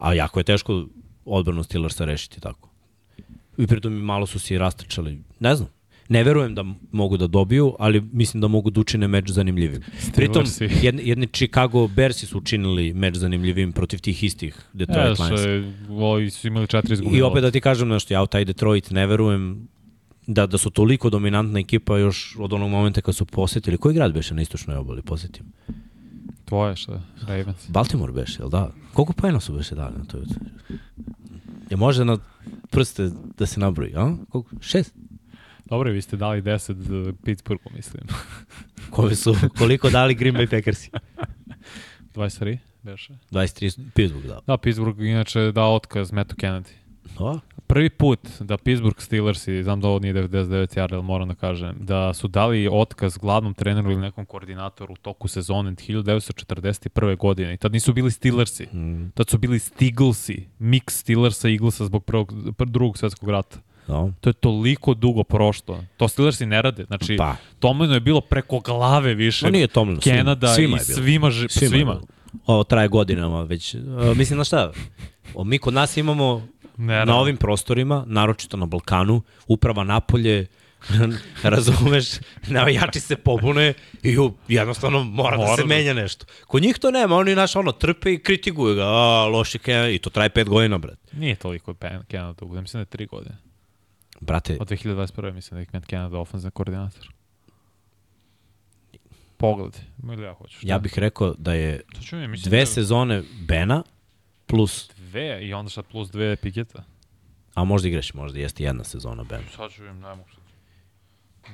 A 0.00 0.14
jako 0.14 0.40
je 0.40 0.44
teško 0.44 0.86
odbranu 1.24 1.62
Steelersa 1.62 2.04
rešiti 2.04 2.40
tako. 2.40 2.68
I 3.58 3.66
pritom 3.66 3.92
malo 3.92 4.26
su 4.26 4.38
se 4.38 4.54
i 4.54 4.58
rastrčali. 4.58 5.18
Ne 5.40 5.54
znam. 5.56 5.68
Ne 6.08 6.24
verujem 6.24 6.54
da 6.54 6.64
mogu 6.92 7.16
da 7.16 7.26
dobiju, 7.26 7.76
ali 7.78 8.00
mislim 8.12 8.40
da 8.40 8.48
mogu 8.48 8.70
da 8.70 8.80
učine 8.80 9.08
meč 9.08 9.30
zanimljivim. 9.30 9.82
Pritom, 10.14 10.44
jedni, 10.82 11.08
jedni 11.08 11.26
Chicago 11.26 11.88
Bearsi 11.88 12.26
su 12.26 12.38
učinili 12.38 12.94
meč 12.94 13.16
zanimljivim 13.16 13.72
protiv 13.72 14.00
tih 14.00 14.24
istih 14.24 14.56
Detroit 14.72 15.18
Ja, 15.18 15.24
Lions. 15.26 15.40
što 15.40 15.94
ovi 15.94 16.30
su 16.30 16.46
imali 16.46 16.66
četiri 16.66 16.92
izgubljene. 16.92 17.18
I 17.18 17.22
opet 17.22 17.42
da 17.42 17.50
ti 17.50 17.60
kažem 17.60 17.88
nešto, 17.88 18.14
ja 18.14 18.22
u 18.22 18.26
taj 18.26 18.44
Detroit 18.44 18.90
ne 18.90 19.06
verujem 19.06 19.68
da, 20.26 20.46
da 20.46 20.58
su 20.58 20.70
toliko 20.70 21.10
dominantna 21.10 21.58
ekipa 21.58 21.98
još 21.98 22.36
od 22.38 22.52
onog 22.52 22.70
momenta 22.70 23.00
kad 23.00 23.16
su 23.16 23.24
posetili. 23.26 23.78
Koji 23.78 23.94
grad 23.94 24.12
beše 24.12 24.34
na 24.34 24.42
istočnoj 24.42 24.76
obali, 24.76 25.02
posetim? 25.02 25.52
Tvoje 26.50 26.76
što 26.76 27.00
Ravens. 27.26 27.68
Baltimore 27.68 28.12
beše, 28.12 28.42
jel 28.42 28.48
da? 28.48 28.70
Koliko 28.92 29.12
pojena 29.12 29.40
su 29.40 29.52
beše 29.52 29.74
dali 29.74 29.94
na 29.98 30.04
toj 30.04 30.20
utakmici? 30.20 30.54
Je 31.70 31.76
može 31.76 32.04
na 32.04 32.18
prste 32.70 33.10
da 33.38 33.46
se 33.46 33.60
nabroji, 33.60 33.92
a? 33.96 34.16
Koliko? 34.28 34.50
Šest? 34.60 34.94
Dobro, 35.64 35.90
vi 35.90 36.02
ste 36.02 36.16
dali 36.16 36.42
10 36.42 37.08
uh, 37.08 37.14
Pittsburghu, 37.24 37.70
mislim. 37.76 38.02
Kome 38.90 39.14
su, 39.14 39.36
koliko 39.58 39.90
dali 39.90 40.14
Green 40.14 40.34
Bay 40.34 40.50
Packersi? 40.50 40.90
23, 42.14 42.58
beše. 42.82 43.12
23, 43.30 43.80
Pittsburgh 43.94 44.26
dao. 44.26 44.40
Da, 44.46 44.56
Pittsburgh 44.56 45.00
inače 45.00 45.52
dao 45.52 45.74
otkaz 45.74 46.12
Mattu 46.12 46.36
Kennedy. 46.36 46.72
Da? 47.18 47.40
Prvi 47.70 47.90
put 47.90 48.18
da 48.40 48.56
Pittsburgh 48.56 49.00
Steelersi, 49.00 49.62
znam 49.62 49.80
da 49.80 49.88
ovo 49.88 49.98
nije 49.98 50.14
99 50.14 50.28
yard, 50.76 50.94
ali 50.94 51.02
moram 51.02 51.28
da 51.28 51.34
kažem, 51.34 51.76
da 51.80 52.14
su 52.14 52.28
dali 52.28 52.68
otkaz 52.72 53.18
glavnom 53.18 53.54
treneru 53.54 53.90
ili 53.90 54.00
nekom 54.00 54.26
koordinatoru 54.26 54.92
u 54.92 54.96
toku 54.96 55.28
sezone 55.28 55.70
1941. 55.72 57.16
godine. 57.16 57.54
I 57.54 57.56
tad 57.56 57.72
nisu 57.72 57.92
bili 57.92 58.10
Steelersi. 58.10 58.66
Mm, 58.66 59.10
Tad 59.10 59.28
su 59.28 59.38
bili 59.38 59.58
Steeglesi, 59.58 60.46
mix 60.60 60.82
Steelersa 60.90 61.48
i 61.48 61.52
Eaglesa 61.52 61.84
zbog 61.84 62.04
prvog, 62.04 62.34
pr 62.56 62.64
drugog 62.66 62.98
svetskog 62.98 63.30
rata. 63.30 63.58
da. 63.86 64.12
To 64.20 64.30
je 64.30 64.34
toliko 64.34 64.94
dugo 64.94 65.24
prošlo. 65.24 65.84
To 65.96 66.08
Steelersi 66.08 66.46
ne 66.46 66.62
rade. 66.62 66.84
Znači, 66.84 67.16
Pa. 67.16 67.36
Tomlinu 67.58 67.94
je 67.94 68.00
bilo 68.00 68.20
preko 68.20 68.60
glave 68.60 69.14
više. 69.14 69.46
Ma 69.46 69.50
nije 69.50 69.66
Tomlin, 69.68 70.00
svima, 70.00 70.16
Kenada 70.16 70.48
svima 70.48 70.76
i 70.76 70.80
je 70.80 70.84
bilo. 70.86 70.96
svima, 70.96 71.26
ži- 71.28 71.48
Svima. 71.48 71.70
svima. 71.70 72.00
Ovo 72.46 72.64
traje 72.64 72.88
godinama 72.88 73.42
već. 73.42 73.74
Uh, 73.74 73.80
mislim, 74.16 74.38
na 74.38 74.44
šta? 74.44 74.72
O, 75.34 75.44
mi 75.44 75.58
kod 75.58 75.74
nas 75.74 75.96
imamo 75.96 76.46
Ne, 76.80 77.06
na 77.06 77.16
ovim 77.16 77.36
prostorima, 77.36 78.04
naročito 78.06 78.56
na 78.56 78.66
Balkanu, 78.66 79.22
uprava 79.46 79.84
napolje, 79.84 80.46
razumeš, 81.42 82.06
navijači 82.48 83.00
se 83.00 83.16
pobune 83.16 83.74
i 84.02 84.16
jednostavno 84.48 85.04
mora, 85.04 85.36
da 85.36 85.42
Mora 85.42 85.56
se 85.56 85.62
da- 85.62 85.68
menja 85.68 85.94
nešto. 85.94 86.26
Kod 86.46 86.62
njih 86.62 86.78
to 86.78 86.90
nema, 86.90 87.16
oni 87.16 87.34
naš 87.34 87.56
ono 87.56 87.72
trpe 87.72 88.12
i 88.12 88.18
kritikuju 88.18 88.74
ga, 88.74 88.82
a 88.84 89.26
loši 89.26 89.58
Kenada, 89.58 89.88
i 89.88 89.98
to 89.98 90.10
traje 90.10 90.30
pet 90.30 90.48
godina, 90.48 90.78
brat. 90.78 90.98
Nije 91.12 91.34
toliko 91.34 91.74
Kenada 92.08 92.32
dugo, 92.32 92.54
ja 92.56 92.60
mislim 92.60 92.78
da 92.78 92.82
je 92.82 92.86
tri 92.86 93.06
godine. 93.06 93.36
Brate, 94.20 94.56
Od 94.60 94.68
2021. 94.68 95.32
mislim 95.32 95.56
da 95.56 95.60
je 95.60 95.66
Matt 95.72 95.86
Canada 95.86 96.18
ofenzivni 96.18 96.50
koordinator. 96.50 97.08
Pogledaj, 99.36 99.80
ili 100.04 100.22
ja 100.22 100.34
hoću. 100.34 100.56
šta? 100.58 100.66
ja 100.68 100.78
bih 100.78 100.98
rekao 100.98 101.34
da 101.38 101.54
je 101.54 101.80
mislim 102.10 102.50
dve 102.50 102.50
da 102.50 102.56
je 102.56 102.66
sezone 102.66 103.22
Bena 103.48 103.82
plus, 104.50 104.90
Dve 104.96 105.38
i 105.42 105.54
onda 105.54 105.70
sad 105.70 105.84
plus 105.86 106.10
dve 106.10 106.36
Piketa. 106.36 106.82
a 107.54 107.64
možda 107.64 107.88
i 107.88 107.90
grešim, 107.90 108.20
možda 108.20 108.38
jeste 108.38 108.64
jedna 108.64 108.84
sezona 108.84 109.24
Bena. 109.24 109.42
Sad 109.56 109.70
ću 109.72 109.84
im, 109.84 110.00
ne 110.00 110.14
mogu 110.14 110.28
sad. 110.30 110.40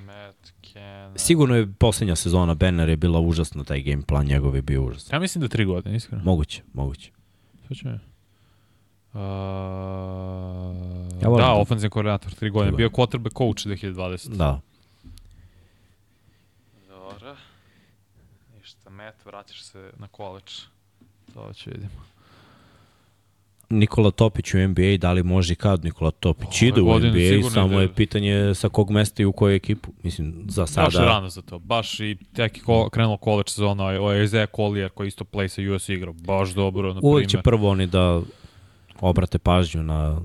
Matt 0.01 0.53
Canada. 0.73 1.19
Sigurno 1.19 1.55
je 1.57 1.73
poslednja 1.79 2.17
sezona 2.17 2.55
Benner 2.55 2.89
je 2.89 2.97
bila 2.97 3.21
užasna, 3.21 3.65
taj 3.65 3.83
game 3.83 4.03
plan 4.03 4.27
njegov 4.27 4.57
je 4.57 4.63
bio 4.63 4.83
užasan. 4.83 5.17
Ja 5.17 5.21
mislim 5.21 5.43
da 5.43 5.49
tri 5.49 5.65
godine, 5.65 5.97
iskreno. 5.97 6.25
Moguće, 6.25 6.63
moguće. 6.73 7.11
Sad 7.69 7.77
ću 7.77 7.89
mi. 7.89 7.95
Uh, 7.95 9.21
Ja 11.23 11.31
da, 11.37 11.53
ofenzivni 11.53 11.91
koordinator, 11.91 12.33
tri 12.33 12.51
godine. 12.51 12.77
Bio 12.77 12.89
quarterback 12.89 13.39
coach 13.39 13.67
2020. 13.67 14.37
Da. 14.37 14.61
Dobro. 16.89 17.37
Ništa, 18.59 18.91
Matt, 18.91 19.25
vraćaš 19.25 19.63
se 19.63 19.91
na 19.97 20.09
college. 20.17 20.53
To 21.35 21.53
će 21.53 21.71
vidimo. 21.71 21.91
Nikola 23.71 24.11
Topić 24.11 24.55
u 24.55 24.59
NBA, 24.59 24.97
da 25.01 25.13
li 25.13 25.23
može 25.23 25.53
i 25.53 25.57
kad 25.57 25.85
Nikola 25.85 26.11
Topić 26.11 26.63
Ove 26.63 26.69
ide 26.69 26.81
u 26.81 26.99
NBA, 26.99 27.51
samo 27.51 27.73
ide. 27.73 27.83
je 27.83 27.93
pitanje 27.93 28.55
sa 28.55 28.69
kog 28.69 28.91
mesta 28.91 29.23
i 29.23 29.27
u 29.27 29.33
koju 29.33 29.55
ekipu. 29.55 29.91
Mislim, 30.03 30.45
za 30.49 30.63
Baš 30.63 30.71
je 30.71 30.75
sada... 30.75 31.05
rano 31.05 31.29
za 31.29 31.43
to. 31.43 31.59
Baš 31.59 32.01
i 32.01 32.17
tek 32.35 32.57
je 32.57 32.63
ko, 32.63 32.89
krenulo 32.89 33.19
college 33.25 33.49
sezona, 33.49 33.85
o 33.85 34.15
Isaiah 34.15 34.49
Collier 34.57 34.91
koji 34.91 35.09
isto 35.09 35.25
play 35.25 35.49
sa 35.49 35.75
US 35.75 35.89
igrao. 35.89 36.13
Baš 36.13 36.51
dobro, 36.51 36.95
na 36.95 37.01
Uvek 37.03 37.29
će 37.29 37.43
prvo 37.43 37.71
oni 37.71 37.87
da 37.87 38.21
obrate 39.01 39.39
pažnju 39.39 39.83
na 39.83 40.21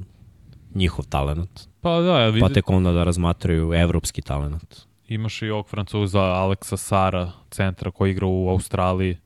njihov 0.75 1.05
talent, 1.05 1.71
Pa 1.81 2.01
da, 2.01 2.19
ja 2.19 2.27
pa 2.27 2.33
vidim, 2.33 2.53
tek 2.53 2.69
onda 2.69 2.91
da 2.91 3.03
razmatraju 3.03 3.73
evropski 3.73 4.21
talent. 4.21 4.75
imaš 5.07 5.41
i 5.41 5.49
ovog 5.49 5.67
Francuza 5.67 6.21
Aleksa 6.21 6.77
Sara, 6.77 7.31
centra 7.49 7.91
koji 7.91 8.11
igra 8.11 8.25
u 8.25 8.49
Australiji. 8.49 9.17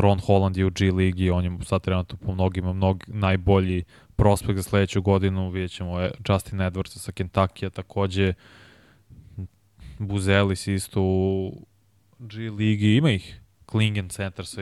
Ron 0.00 0.20
Holland 0.20 0.56
je 0.56 0.66
u 0.66 0.70
G 0.70 0.90
ligi, 0.90 1.30
on 1.30 1.44
je 1.44 1.58
sad 1.64 1.82
trenutno 1.82 2.18
po 2.26 2.34
mnogima 2.34 2.72
mnog, 2.72 3.04
najbolji 3.06 3.84
prospekt 4.16 4.56
za 4.56 4.62
sledeću 4.62 5.02
godinu, 5.02 5.50
vidjet 5.50 5.70
ćemo 5.70 6.00
e, 6.00 6.10
Justin 6.28 6.58
Edwards 6.58 6.98
sa 6.98 7.12
Kentucky, 7.12 7.70
takođe. 7.70 8.34
Buzelis 9.98 10.66
isto 10.66 11.02
u 11.02 11.52
G 12.18 12.50
ligi, 12.50 12.96
ima 12.96 13.10
ih 13.10 13.40
Klingen 13.66 14.08
Center 14.08 14.46
sa 14.46 14.60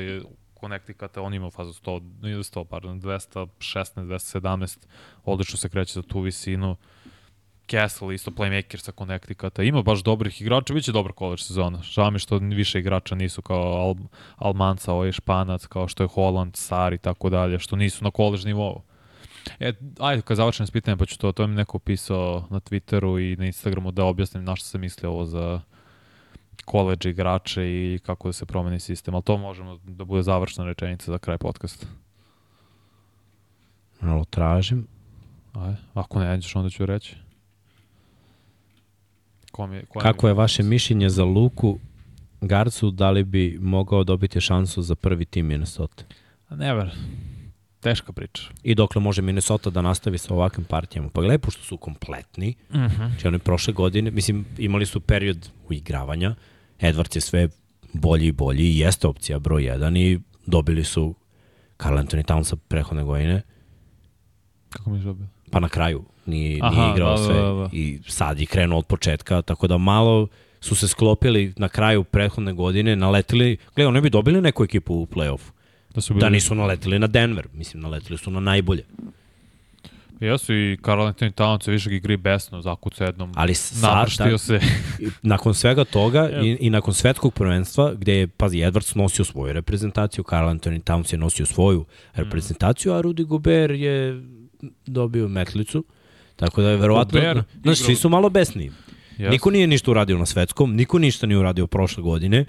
Connecticut, 0.61 1.17
on 1.17 1.35
ima 1.35 1.51
fazu 1.51 1.73
100, 1.73 2.01
100, 2.43 2.65
pardon, 2.65 3.01
216, 3.01 3.49
217, 3.61 4.87
odlično 5.25 5.57
se 5.57 5.69
kreće 5.69 5.93
za 5.93 6.03
tu 6.03 6.21
visinu. 6.21 6.77
Castle, 7.71 8.15
isto 8.15 8.31
playmaker 8.31 8.81
sa 8.81 8.93
Connecticuta. 8.93 9.63
Ima 9.63 9.83
baš 9.83 10.03
dobrih 10.03 10.41
igrača, 10.41 10.75
biće 10.75 10.93
dobra 10.93 11.13
college 11.19 11.43
sezona. 11.43 11.83
Žao 11.83 12.11
mi 12.11 12.19
što 12.19 12.39
više 12.39 12.79
igrača 12.79 13.15
nisu 13.15 13.43
kao 13.43 13.63
Al, 13.63 13.95
Almanca, 14.37 14.93
ovaj 14.93 15.13
Španac, 15.13 15.67
kao 15.67 15.89
što 15.89 16.03
je 16.03 16.09
Holland, 16.09 16.57
Sar 16.57 16.93
i 16.93 16.99
tako 16.99 17.31
dalje, 17.31 17.59
što 17.59 17.77
nisu 17.77 18.05
na 18.05 18.11
college 18.11 18.45
nivou. 18.45 18.83
E, 19.61 19.73
ajde, 19.99 20.23
kad 20.23 20.37
završim 20.37 20.67
s 20.67 20.71
pitanjem, 20.71 20.99
pa 20.99 21.07
ću 21.07 21.19
to, 21.19 21.33
to 21.33 21.47
mi 21.47 21.55
neko 21.55 21.79
pisao 21.79 22.47
na 22.51 22.61
Twitteru 22.61 23.33
i 23.33 23.37
na 23.37 23.47
Instagramu 23.47 23.91
da 23.91 24.05
objasnim 24.05 24.45
na 24.45 24.57
što 24.57 24.67
se 24.67 24.79
misli 24.79 25.09
ovo 25.09 25.25
za 25.25 25.61
college 26.71 27.11
igrače 27.11 27.63
i 27.63 28.01
kako 28.07 28.29
da 28.29 28.33
se 28.33 28.47
promeni 28.47 28.81
sistem, 28.81 29.15
ali 29.15 29.25
to 29.25 29.37
možemo 29.37 29.79
da 29.85 30.05
bude 30.05 30.23
završna 30.23 30.65
rečenica 30.65 31.13
za 31.13 31.19
kraj 31.19 31.39
podcasta. 31.39 31.87
Malo 34.01 34.25
tražim. 34.25 34.87
Ajde, 35.53 35.77
ako 35.95 36.19
ne 36.19 36.27
nađeš, 36.27 36.57
onda 36.57 36.71
ću 36.71 36.87
reći. 36.87 37.26
Kom 39.57 39.73
je, 39.73 39.85
Kako 40.01 40.29
je 40.29 40.35
vaše 40.35 40.63
mišljenje 40.63 41.09
za 41.11 41.25
Luku 41.25 41.79
Garcu, 42.41 42.91
da 42.91 43.11
li 43.11 43.25
bi 43.25 43.59
mogao 43.61 44.05
dobiti 44.05 44.41
šansu 44.41 44.83
za 44.83 44.95
prvi 44.95 45.25
tim 45.25 45.47
Minnesota? 45.47 46.05
Never. 46.51 46.91
Teška 47.81 48.13
priča. 48.13 48.43
I 48.63 48.75
dokle 48.75 49.01
može 49.01 49.23
Minnesota 49.23 49.71
da 49.71 49.83
nastavi 49.83 50.19
sa 50.19 50.35
ovakvim 50.35 50.65
partijama? 50.65 51.09
Pa 51.09 51.21
gledaj, 51.21 51.39
pošto 51.39 51.63
su 51.63 51.77
kompletni, 51.77 52.55
uh 52.71 52.77
mhm. 52.77 52.85
-huh. 52.85 52.97
znači 52.97 53.29
oni 53.29 53.39
prošle 53.39 53.73
godine, 53.73 54.11
mislim, 54.11 54.45
imali 54.59 54.87
su 54.87 55.01
period 55.01 55.51
uigravanja, 55.69 56.35
Edwards 56.81 57.17
je 57.17 57.21
sve 57.21 57.49
bolji 57.93 58.27
i 58.27 58.33
bolji 58.33 58.63
i 58.63 58.79
jeste 58.79 59.07
opcija 59.07 59.39
broj 59.39 59.63
1 59.63 59.99
i 59.99 60.21
dobili 60.47 60.85
su 60.85 61.15
Carl 61.83 61.99
Anthony 61.99 62.25
Townsa 62.25 62.57
prehodne 62.69 63.05
godine. 63.05 63.43
Kako 64.69 64.91
mi 64.91 64.99
je 64.99 65.05
dobio? 65.05 65.27
Pa 65.51 65.61
na 65.61 65.69
kraju, 65.69 66.05
nije, 66.27 66.59
Aha, 66.63 66.81
nije 66.81 66.93
igrao 66.93 67.17
da, 67.17 67.25
sve 67.25 67.35
da, 67.35 67.41
da, 67.41 67.69
i 67.73 67.99
sad 68.07 68.41
je 68.41 68.47
krenuo 68.47 68.79
od 68.79 68.87
početka, 68.87 69.43
tako 69.43 69.67
da 69.67 69.79
malo 69.79 70.29
su 70.61 70.75
se 70.75 70.89
sklopili 70.89 71.53
na 71.57 71.69
kraju 71.69 72.05
prethodne 72.05 72.53
godine, 72.53 72.97
naletili, 72.97 73.57
gledaj, 73.75 73.89
oni 73.89 74.01
bi 74.01 74.11
dobili 74.11 74.41
neku 74.41 74.65
ekipu 74.65 74.95
u 74.95 75.07
play-offu. 75.07 75.51
Da, 75.95 76.01
su 76.01 76.15
bili... 76.15 76.21
da 76.21 76.29
nisu 76.29 76.55
naletili 76.55 76.99
na 76.99 77.07
Denver, 77.07 77.47
mislim, 77.55 77.83
naletili 77.83 78.19
su 78.19 78.31
na 78.31 78.41
najbolje. 78.41 78.85
Jesu 80.21 80.55
i 80.55 80.79
Karl 80.83 81.01
Anthony 81.01 81.33
Towns 81.33 81.69
je 81.69 81.73
više 81.73 81.97
igri 81.97 82.17
besno, 82.17 82.63
zakuca 82.63 83.05
jednom, 83.05 83.33
Ali 83.35 83.55
sad, 83.55 84.09
da, 84.19 84.39
se. 84.39 84.61
nakon 85.23 85.55
svega 85.55 85.85
toga 85.85 86.31
i, 86.45 86.57
i 86.61 86.71
nakon 86.71 86.95
svetskog 86.95 87.35
prvenstva, 87.35 87.95
gde 87.95 88.15
je, 88.15 88.27
pazi, 88.27 88.59
Edwards 88.59 88.97
nosio 88.97 89.25
svoju 89.25 89.53
reprezentaciju, 89.53 90.25
Karl 90.25 90.49
Anthony 90.49 90.83
Towns 90.83 91.13
je 91.13 91.19
nosio 91.19 91.47
svoju 91.47 91.85
reprezentaciju, 92.15 92.93
a 92.93 93.03
Rudy 93.03 93.25
Gobert 93.25 93.75
je 93.75 94.23
dobio 94.87 95.29
metlicu. 95.29 95.85
Tako 96.37 96.63
da 96.63 96.71
je 96.71 96.77
verovatno, 96.77 97.21
znaš, 97.63 97.79
svi 97.79 97.95
su 97.95 98.09
malo 98.09 98.31
besni. 98.31 98.71
Yes. 99.19 99.31
Niko 99.31 99.51
nije 99.51 99.67
ništa 99.67 99.91
uradio 99.91 100.19
na 100.19 100.27
svetskom, 100.27 100.75
niko 100.75 100.99
ništa 100.99 101.27
nije 101.27 101.39
uradio 101.39 101.67
prošle 101.67 102.03
godine 102.03 102.45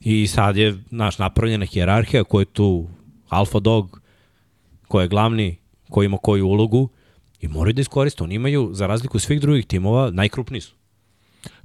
i 0.00 0.26
sad 0.26 0.56
je, 0.56 0.78
znaš, 0.88 1.18
napravljena 1.18 1.66
hjerarhija 1.66 2.24
ko 2.24 2.40
je 2.40 2.44
tu 2.44 2.88
alfa 3.28 3.58
dog, 3.58 4.00
ko 4.88 5.00
je 5.00 5.08
glavni, 5.08 5.56
ko 5.90 6.02
ima 6.02 6.18
koju 6.22 6.46
ulogu 6.46 6.88
i 7.40 7.48
moraju 7.48 7.74
da 7.74 7.80
iskoriste. 7.80 8.24
Oni 8.24 8.34
imaju, 8.34 8.70
za 8.72 8.86
razliku 8.86 9.18
svih 9.18 9.40
drugih 9.40 9.66
timova, 9.66 10.10
najkrupniji 10.10 10.60
su. 10.60 10.74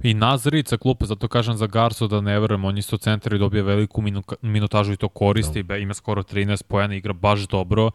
I 0.02 0.14
Nazarica 0.14 0.76
klupe, 0.76 1.06
zato 1.06 1.28
kažem 1.28 1.56
za 1.56 1.66
Garso 1.66 2.06
da 2.08 2.20
ne 2.20 2.40
verujem, 2.40 2.64
on 2.64 2.78
isto 2.78 2.96
centar 2.96 3.34
i 3.34 3.38
dobije 3.38 3.62
veliku 3.62 4.02
minutažu 4.42 4.92
i 4.92 4.96
to 4.96 5.08
koristi, 5.08 5.62
no. 5.62 5.76
Ima 5.76 5.94
skoro 5.94 6.22
13 6.22 6.62
pojena, 6.62 6.94
igra 6.94 7.12
baš 7.12 7.40
dobro. 7.40 7.90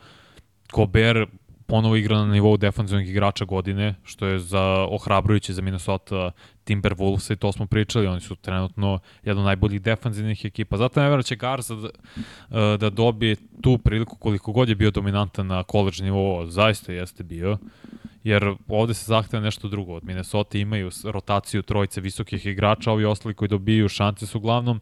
Kober 0.72 1.26
ponovo 1.70 1.96
igra 1.96 2.18
na 2.18 2.34
nivou 2.34 2.58
defensivnog 2.58 3.08
igrača 3.08 3.46
godine, 3.46 3.96
što 4.04 4.26
je 4.26 4.40
za 4.40 4.62
ohrabrujuće 4.90 5.54
za 5.54 5.62
Minnesota 5.62 6.32
Timberwolves 6.66 7.34
i 7.34 7.36
to 7.36 7.52
smo 7.52 7.66
pričali, 7.66 8.08
oni 8.08 8.22
su 8.22 8.36
trenutno 8.36 9.00
jedan 9.24 9.40
od 9.40 9.46
najboljih 9.46 9.82
defensivnih 9.82 10.46
ekipa. 10.46 10.78
Zato 10.78 11.00
ne 11.00 11.06
verujem 11.06 11.20
da 11.20 11.24
će 11.24 11.36
Garza 11.36 11.76
da, 11.76 12.78
da 12.78 12.90
dobije 12.90 13.36
tu 13.62 13.78
priliku 13.78 14.16
koliko 14.16 14.52
god 14.52 14.70
je 14.70 14.76
bio 14.76 14.92
dominantan 14.92 15.48
na 15.48 15.64
college 15.64 16.04
nivou, 16.04 16.48
zaista 16.48 16.92
jeste 16.92 17.24
bio 17.24 17.58
jer 18.24 18.56
ovde 18.68 18.94
se 18.94 19.06
zahteva 19.06 19.44
nešto 19.44 19.68
drugo. 19.68 19.94
Od 19.94 20.04
Minnesota 20.04 20.58
imaju 20.58 20.90
rotaciju 21.04 21.62
trojice 21.62 22.02
visokih 22.02 22.46
igrača, 22.46 22.92
ovi 22.92 23.06
ostali 23.06 23.34
koji 23.34 23.50
dobiju 23.50 23.90
šanse 23.90 24.28
su 24.28 24.38
uglavnom 24.38 24.80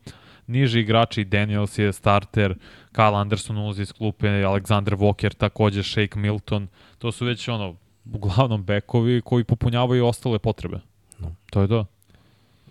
niži 0.47 0.79
igrači, 0.79 1.23
Daniels 1.23 1.77
je 1.77 1.93
starter, 1.93 2.55
Kyle 2.91 3.21
Anderson 3.21 3.57
ulazi 3.57 3.81
iz 3.81 3.91
klupe, 3.91 4.27
Alexander 4.27 4.95
Walker 4.95 5.35
takođe, 5.35 5.83
Shake 5.83 6.19
Milton, 6.19 6.67
to 6.97 7.11
su 7.11 7.25
već 7.25 7.47
ono, 7.47 7.75
uglavnom 8.13 8.63
bekovi 8.63 9.21
koji 9.21 9.43
popunjavaju 9.43 10.05
ostale 10.05 10.39
potrebe. 10.39 10.79
No. 11.19 11.35
To 11.49 11.61
je 11.61 11.67
to. 11.67 11.85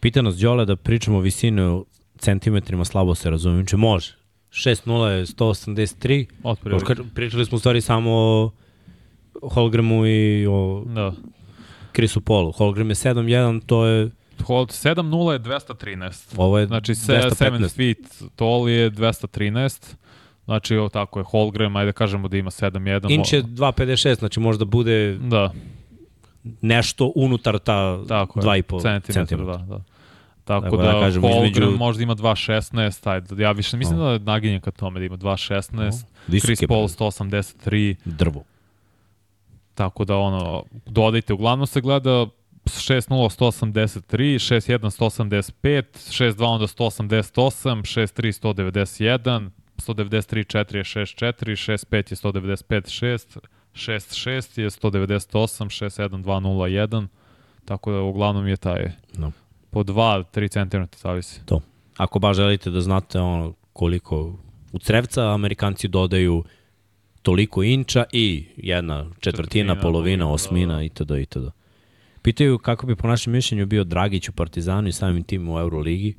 Pita 0.00 0.22
nas 0.22 0.36
Đole 0.36 0.64
da 0.64 0.76
pričamo 0.76 1.18
o 1.18 1.20
visini 1.20 1.82
centimetrima, 2.18 2.84
slabo 2.84 3.14
se 3.14 3.30
razumijem, 3.30 3.66
če 3.66 3.76
može. 3.76 4.16
6-0 4.50 5.06
je 5.06 5.26
183. 5.26 6.26
Otprilike. 6.42 6.94
Pričali 7.14 7.44
smo 7.44 7.56
u 7.56 7.58
stvari 7.58 7.80
samo 7.80 8.10
o 8.12 8.50
Holgremu 9.42 10.06
i 10.06 10.46
o 10.46 10.84
da. 10.86 11.12
Chrisu 11.96 12.20
Polu. 12.20 12.52
Holgram 12.52 12.88
je 12.88 12.94
7-1, 12.94 13.60
to 13.66 13.86
je 13.86 14.10
Hold 14.44 14.68
7-0 14.68 15.32
je 15.32 15.40
213. 15.40 16.34
Ovo 16.36 16.58
je 16.58 16.66
znači 16.66 16.92
7 16.92 17.76
feet 17.76 18.22
tall 18.36 18.68
je 18.68 18.90
213. 18.90 19.94
Znači, 20.44 20.76
ovo 20.76 20.88
tako 20.88 21.18
je, 21.18 21.24
Holgram, 21.24 21.76
ajde 21.76 21.92
kažemo 21.92 22.28
da 22.28 22.36
ima 22.36 22.50
7-1. 22.50 23.10
Inč 23.10 23.32
je 23.32 23.42
2.56, 23.42 24.18
znači 24.18 24.40
možda 24.40 24.64
bude 24.64 25.18
da. 25.20 25.50
nešto 26.60 27.12
unutar 27.14 27.58
ta 27.58 27.72
2,5 27.74 29.12
cm. 29.12 29.36
Da, 29.44 29.56
da. 29.56 29.80
Tako 30.44 30.76
da, 30.76 30.82
da 30.82 30.92
kažem, 30.92 31.22
Holgram 31.22 31.44
između... 31.44 31.76
možda 31.78 32.02
ima 32.02 32.14
2.16, 32.14 33.10
ajde, 33.10 33.42
ja 33.42 33.52
više 33.52 33.76
mislim 33.76 33.98
no. 33.98 34.18
da 34.18 34.32
naginjem 34.32 34.60
ka 34.60 34.70
tome 34.70 35.00
da 35.00 35.06
ima 35.06 35.16
2.16, 35.16 36.04
no. 36.28 36.38
Chris 36.40 36.60
Paul 36.68 36.88
183. 36.88 37.94
Drvo. 38.04 38.44
Tako 39.74 40.04
da 40.04 40.16
ono, 40.16 40.64
dodajte, 40.86 41.32
uglavnom 41.32 41.66
se 41.66 41.80
gleda 41.80 42.26
6-0 42.70 43.30
183, 43.30 44.38
6-1 44.38 44.90
185, 44.90 45.84
6-2 46.10 46.44
onda 46.44 46.66
188, 46.66 47.82
6-3 47.82 48.32
191, 48.32 49.50
193 49.76 50.44
4 50.44 50.76
je 50.76 50.84
6-4, 50.84 51.32
6-5 51.88 52.12
je 52.12 52.16
195 52.16 52.86
6, 53.04 53.38
6-6 53.74 54.60
je 54.60 54.70
198, 54.70 55.64
6-7 55.64 56.24
2-0-1, 56.24 57.06
tako 57.64 57.92
da 57.92 58.00
uglavnom 58.00 58.48
je 58.48 58.56
taj 58.56 58.92
no. 59.18 59.32
po 59.70 59.82
2-3 59.82 60.48
cm 60.52 60.98
zavisi. 60.98 61.46
To. 61.46 61.60
Ako 61.96 62.18
baš 62.18 62.36
želite 62.36 62.70
da 62.70 62.80
znate 62.80 63.20
ono 63.20 63.54
koliko 63.72 64.38
u 64.72 64.78
crevca 64.78 65.34
Amerikanci 65.34 65.88
dodaju 65.88 66.44
toliko 67.22 67.62
inča 67.62 68.04
i 68.12 68.44
jedna 68.56 68.98
četvrtina, 68.98 69.20
četvrtina 69.20 69.80
polovina, 69.80 70.32
osmina 70.32 70.72
da, 70.72 70.78
da. 70.78 70.84
itd. 70.84 71.10
itd. 71.10 71.46
Pitaju 72.26 72.58
kako 72.58 72.86
bi 72.86 72.96
po 72.96 73.08
našem 73.08 73.32
mišljenju 73.32 73.66
bio 73.66 73.84
Dragić 73.84 74.28
u 74.28 74.32
Partizanu 74.32 74.88
i 74.88 74.92
samim 74.92 75.22
tim 75.22 75.48
u 75.48 75.58
Euroligi. 75.58 76.14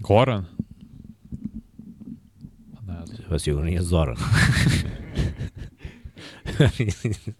Goran? 0.00 0.44
Pa 3.28 3.38
sigurno 3.38 3.66
nije 3.66 3.82
Zoran. 3.82 4.16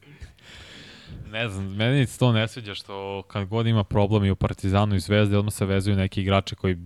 ne 1.33 1.49
znam, 1.49 1.77
meni 1.77 2.07
se 2.07 2.19
to 2.19 2.33
ne 2.33 2.49
sviđa 2.49 2.75
što 2.75 3.23
kad 3.23 3.49
god 3.49 3.67
ima 3.67 3.85
problem 3.85 4.25
i 4.25 4.31
u 4.31 4.37
Partizanu 4.37 4.95
i 4.95 5.01
Zvezdi, 5.01 5.37
odmah 5.37 5.55
se 5.55 5.67
vezuju 5.67 5.97
neki 5.97 6.21
igrači 6.21 6.55
koji 6.55 6.77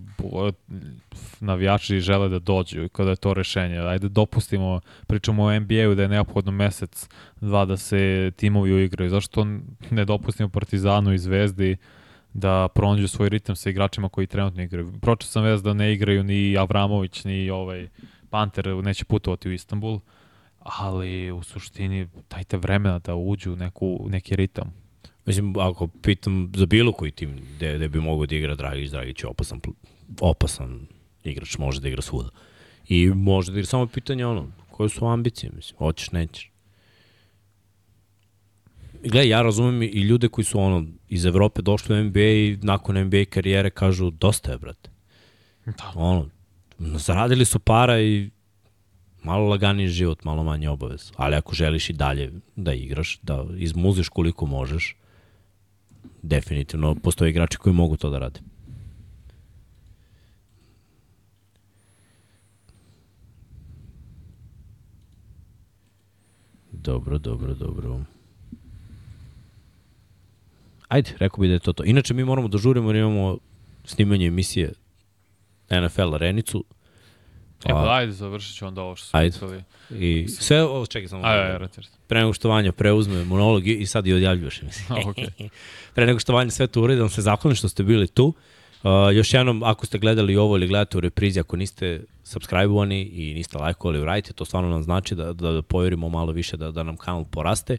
navijači 1.41 2.01
žele 2.01 2.29
da 2.29 2.39
dođu 2.39 2.85
i 2.85 2.89
kada 2.89 3.11
je 3.11 3.17
to 3.17 3.35
rešenje. 3.35 3.79
Ajde 3.79 4.09
dopustimo, 4.09 4.81
pričamo 5.07 5.43
o 5.43 5.61
NBA-u 5.61 5.95
da 5.95 6.03
je 6.03 6.09
neophodno 6.09 6.53
mesec, 6.53 7.09
dva 7.41 7.65
da 7.65 7.77
se 7.77 8.33
timovi 8.37 8.73
uigraju. 8.73 9.11
Zašto 9.11 9.47
ne 9.91 10.05
dopustimo 10.05 10.49
Partizanu 10.49 11.13
i 11.13 11.19
Zvezdi 11.19 11.77
da 12.33 12.69
pronađu 12.75 13.09
svoj 13.09 13.29
ritam 13.29 13.57
sa 13.57 13.71
igračima 13.71 14.09
koji 14.09 14.27
trenutno 14.27 14.63
igraju. 14.63 14.93
Pročeo 15.01 15.27
sam 15.27 15.43
vez 15.43 15.63
da 15.63 15.73
ne 15.73 15.93
igraju 15.93 16.25
ni 16.25 16.57
Avramović, 16.59 17.25
ni 17.25 17.51
ovaj 17.51 17.89
Panter, 18.31 18.67
neće 18.67 19.05
putovati 19.05 19.49
u 19.49 19.53
Istanbul 19.53 20.01
ali 20.65 21.33
u 21.33 21.43
suštini 21.43 22.09
dajte 22.31 22.57
vremena 22.57 22.99
da 22.99 23.15
uđu 23.15 23.53
u 23.53 23.57
neku, 23.57 24.07
neki 24.11 24.37
ritam. 24.37 24.75
Mislim, 25.27 25.55
ako 25.59 25.87
pitam 25.87 26.53
za 26.55 26.67
bilo 26.67 26.93
koji 26.93 27.11
tim 27.11 27.39
gde, 27.57 27.77
gde 27.77 27.89
bi 27.89 28.01
mogo 28.01 28.27
da 28.27 28.35
igra 28.35 28.55
Dragić, 28.55 28.91
Dragić 28.91 29.23
je 29.23 29.29
opasan, 29.29 29.61
opasan 30.21 30.87
igrač, 31.25 31.59
može 31.59 31.81
da 31.81 31.89
igra 31.89 32.03
svuda. 32.03 32.31
I 32.89 33.09
možda 33.09 33.59
je 33.59 33.65
samo 33.65 33.87
pitanje 33.87 34.27
ono, 34.27 34.47
koje 34.71 34.89
su 34.89 35.07
ambicije, 35.07 35.53
mislim, 35.57 35.79
hoćeš, 35.79 36.11
nećeš. 36.13 36.53
Gle, 39.05 39.29
ja 39.29 39.43
razumem 39.43 39.83
i 39.83 39.87
ljude 40.01 40.29
koji 40.29 40.45
su 40.45 40.61
ono 40.61 40.87
iz 41.09 41.25
Evrope 41.25 41.63
došli 41.63 42.01
u 42.01 42.05
NBA 42.05 42.21
i 42.21 42.59
nakon 42.63 43.05
NBA 43.05 43.25
karijere 43.31 43.71
kažu 43.71 44.11
dosta 44.11 44.53
je, 44.53 44.59
brate. 44.59 44.91
Da. 45.67 45.93
Ono, 45.95 46.29
zaradili 46.79 47.45
su 47.45 47.59
para 47.59 48.01
i 48.01 48.31
malo 49.23 49.49
laganiji 49.49 49.89
život, 49.89 50.25
malo 50.25 50.43
manje 50.43 50.69
obavez. 50.69 51.13
Ali 51.17 51.37
ako 51.37 51.55
želiš 51.55 51.91
i 51.91 51.93
dalje 51.93 52.33
da 52.57 52.73
igraš, 52.73 53.19
da 53.23 53.45
izmuziš 53.57 54.09
koliko 54.09 54.47
možeš, 54.47 54.97
definitivno 56.23 56.95
postoje 56.95 57.31
igrači 57.31 57.59
koji 57.59 57.75
mogu 57.75 57.97
to 57.97 58.11
da 58.11 58.19
rade. 58.19 58.41
Dobro, 66.73 67.19
dobro, 67.19 67.55
dobro. 67.55 68.01
Ajde, 70.89 71.11
rekao 71.19 71.41
bi 71.41 71.49
da 71.49 71.53
je 71.53 71.59
to 71.59 71.73
to. 71.73 71.85
Inače, 71.85 72.15
mi 72.15 72.25
moramo 72.25 72.49
da 72.49 72.59
žurimo 72.59 72.89
jer 72.89 72.97
imamo 72.97 73.39
snimanje 73.85 74.27
emisije 74.27 74.73
NFL 75.71 76.15
Arenicu. 76.15 76.65
E 77.65 77.73
pa 77.73 77.95
ajde, 77.95 78.13
završit 78.13 78.57
ću 78.57 78.67
onda 78.67 78.83
ovo 78.83 78.97
što 78.97 79.07
smo 79.07 79.19
ajde. 79.19 79.65
I 79.91 80.29
sve 80.29 80.63
ovo, 80.63 80.87
čekaj 80.87 81.09
samo. 81.09 81.25
Ajde, 81.25 81.43
ajde, 81.43 81.53
ajde. 81.53 81.89
Pre 82.07 82.21
nego 82.21 82.33
što 82.33 82.49
Vanja 82.49 82.73
preuzme 82.73 83.25
monolog 83.25 83.67
i 83.67 83.87
sad 83.87 84.07
i 84.07 84.13
odjavljuš. 84.13 84.63
Mislim. 84.63 84.99
okay. 85.09 85.49
Pre 85.95 86.07
nego 86.07 86.19
što 86.19 86.33
Vanja 86.33 86.51
sve 86.51 86.67
to 86.67 86.83
uredi, 86.83 86.97
da 86.97 87.03
vam 87.03 87.11
se 87.11 87.23
zahvalim 87.23 87.57
što 87.57 87.69
ste 87.69 87.83
bili 87.83 88.07
tu. 88.07 88.35
Uh, 88.83 88.91
još 89.17 89.35
jednom, 89.35 89.63
ako 89.63 89.87
ste 89.87 89.99
gledali 89.99 90.37
ovo 90.37 90.57
ili 90.57 90.67
gledate 90.67 90.99
u 90.99 91.01
reprizi, 91.01 91.41
ako 91.41 91.57
niste 91.57 92.05
subscribe-ovani 92.25 93.03
i 93.03 93.35
niste 93.35 93.59
lajkovali, 93.59 94.01
uradite, 94.01 94.33
to 94.33 94.45
stvarno 94.45 94.71
nam 94.71 94.83
znači 94.83 95.15
da, 95.15 95.33
da, 95.33 95.53
da 95.53 95.63
povjerimo 95.63 96.09
malo 96.09 96.33
više, 96.33 96.57
da, 96.57 96.71
da 96.71 96.83
nam 96.83 96.97
kanal 96.97 97.25
poraste 97.25 97.77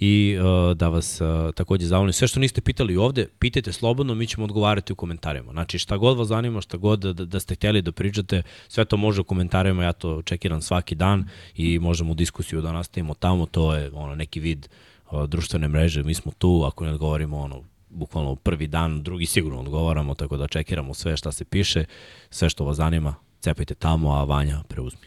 i 0.00 0.38
uh, 0.38 0.76
da 0.76 0.88
vas 0.88 1.20
uh, 1.20 1.54
takođe 1.54 1.86
zavolim. 1.86 2.12
Sve 2.12 2.28
što 2.28 2.40
niste 2.40 2.60
pitali 2.60 2.96
ovde, 2.96 3.28
pitajte 3.38 3.72
slobodno, 3.72 4.14
mi 4.14 4.26
ćemo 4.26 4.44
odgovarati 4.44 4.92
u 4.92 4.96
komentarima. 4.96 5.52
Znači 5.52 5.78
šta 5.78 5.96
god 5.96 6.18
vas 6.18 6.28
zanima, 6.28 6.60
šta 6.60 6.76
god 6.76 6.98
da, 6.98 7.12
da 7.24 7.40
ste 7.40 7.54
htjeli 7.54 7.82
da 7.82 7.92
pričate, 7.92 8.42
sve 8.68 8.84
to 8.84 8.96
može 8.96 9.20
u 9.20 9.24
komentarima, 9.24 9.84
ja 9.84 9.92
to 9.92 10.22
čekiram 10.22 10.62
svaki 10.62 10.94
dan 10.94 11.28
i 11.56 11.78
možemo 11.78 12.14
diskusiju 12.14 12.60
da 12.60 12.72
nastavimo 12.72 13.14
tamo, 13.14 13.46
to 13.46 13.74
je 13.74 13.90
ono 13.94 14.14
neki 14.14 14.40
vid 14.40 14.68
uh, 15.10 15.24
društvene 15.24 15.68
mreže, 15.68 16.02
mi 16.02 16.14
smo 16.14 16.32
tu, 16.38 16.64
ako 16.66 16.84
ne 16.84 16.92
odgovorimo 16.92 17.38
ono, 17.38 17.62
bukvalno 17.96 18.34
prvi 18.34 18.66
dan, 18.66 19.02
drugi 19.02 19.26
sigurno 19.26 19.60
odgovaramo, 19.60 20.14
tako 20.14 20.36
da 20.36 20.48
čekiramo 20.48 20.94
sve 20.94 21.16
šta 21.16 21.32
se 21.32 21.44
piše, 21.44 21.84
sve 22.30 22.50
što 22.50 22.64
vas 22.64 22.76
zanima, 22.76 23.14
cepajte 23.40 23.74
tamo, 23.74 24.12
a 24.12 24.24
Vanja 24.24 24.62
preuzmi. 24.68 25.06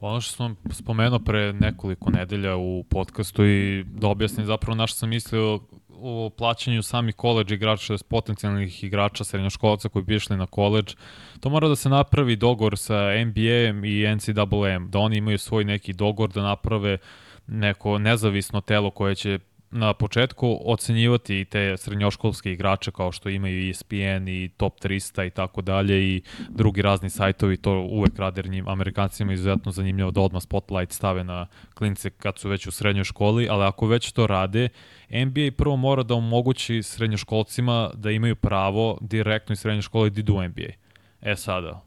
Ono 0.00 0.20
što 0.20 0.36
sam 0.36 0.56
spomenuo 0.70 1.18
pre 1.18 1.52
nekoliko 1.52 2.10
nedelja 2.10 2.56
u 2.56 2.84
podcastu 2.84 3.46
i 3.46 3.84
da 3.84 4.08
objasnim 4.08 4.46
zapravo 4.46 4.76
na 4.76 4.86
što 4.86 4.98
sam 4.98 5.08
mislio 5.08 5.60
o 6.02 6.30
plaćanju 6.30 6.82
samih 6.82 7.14
koleđ 7.14 7.52
igrača, 7.52 7.94
potencijalnih 8.08 8.84
igrača, 8.84 9.24
srednjoškolaca 9.24 9.88
koji 9.88 10.04
bi 10.04 10.14
išli 10.16 10.36
na 10.36 10.46
koleđ, 10.46 10.94
to 11.40 11.50
mora 11.50 11.68
da 11.68 11.76
se 11.76 11.88
napravi 11.88 12.36
dogovor 12.36 12.78
sa 12.78 12.94
NBA-em 13.24 13.84
i 13.84 14.14
NCAA-em, 14.14 14.90
da 14.90 14.98
oni 14.98 15.16
imaju 15.16 15.38
svoj 15.38 15.64
neki 15.64 15.92
dogovor 15.92 16.30
da 16.30 16.42
naprave 16.42 16.98
neko 17.46 17.98
nezavisno 17.98 18.60
telo 18.60 18.90
koje 18.90 19.14
će 19.14 19.38
na 19.70 19.94
početku 19.94 20.58
ocenjivati 20.64 21.44
te 21.44 21.76
srednjoškolske 21.76 22.52
igrače 22.52 22.90
kao 22.90 23.12
što 23.12 23.28
imaju 23.28 23.70
ESPN 23.70 24.28
i 24.28 24.50
Top 24.56 24.80
300 24.80 25.26
i 25.26 25.30
tako 25.30 25.62
dalje 25.62 26.02
i 26.02 26.22
drugi 26.48 26.82
razni 26.82 27.10
sajtovi, 27.10 27.56
to 27.56 27.72
uvek 27.72 28.18
rade 28.18 28.42
njim, 28.42 28.68
Amerikancima 28.68 29.32
izuzetno 29.32 29.72
zanimljivo 29.72 30.10
da 30.10 30.20
odmah 30.20 30.42
spotlight 30.42 30.92
stave 30.92 31.24
na 31.24 31.46
klince 31.74 32.10
kad 32.10 32.38
su 32.38 32.48
već 32.48 32.66
u 32.66 32.70
srednjoj 32.70 33.04
školi, 33.04 33.48
ali 33.50 33.64
ako 33.64 33.86
već 33.86 34.12
to 34.12 34.26
rade, 34.26 34.68
NBA 35.10 35.50
prvo 35.56 35.76
mora 35.76 36.02
da 36.02 36.14
omogući 36.14 36.82
srednjoškolcima 36.82 37.90
da 37.94 38.10
imaju 38.10 38.36
pravo 38.36 38.98
direktno 39.00 39.52
iz 39.52 39.60
srednje 39.60 39.82
škole 39.82 40.10
da 40.10 40.20
idu 40.20 40.34
u 40.34 40.42
NBA. 40.42 40.72
E 41.20 41.36
sada, 41.36 41.84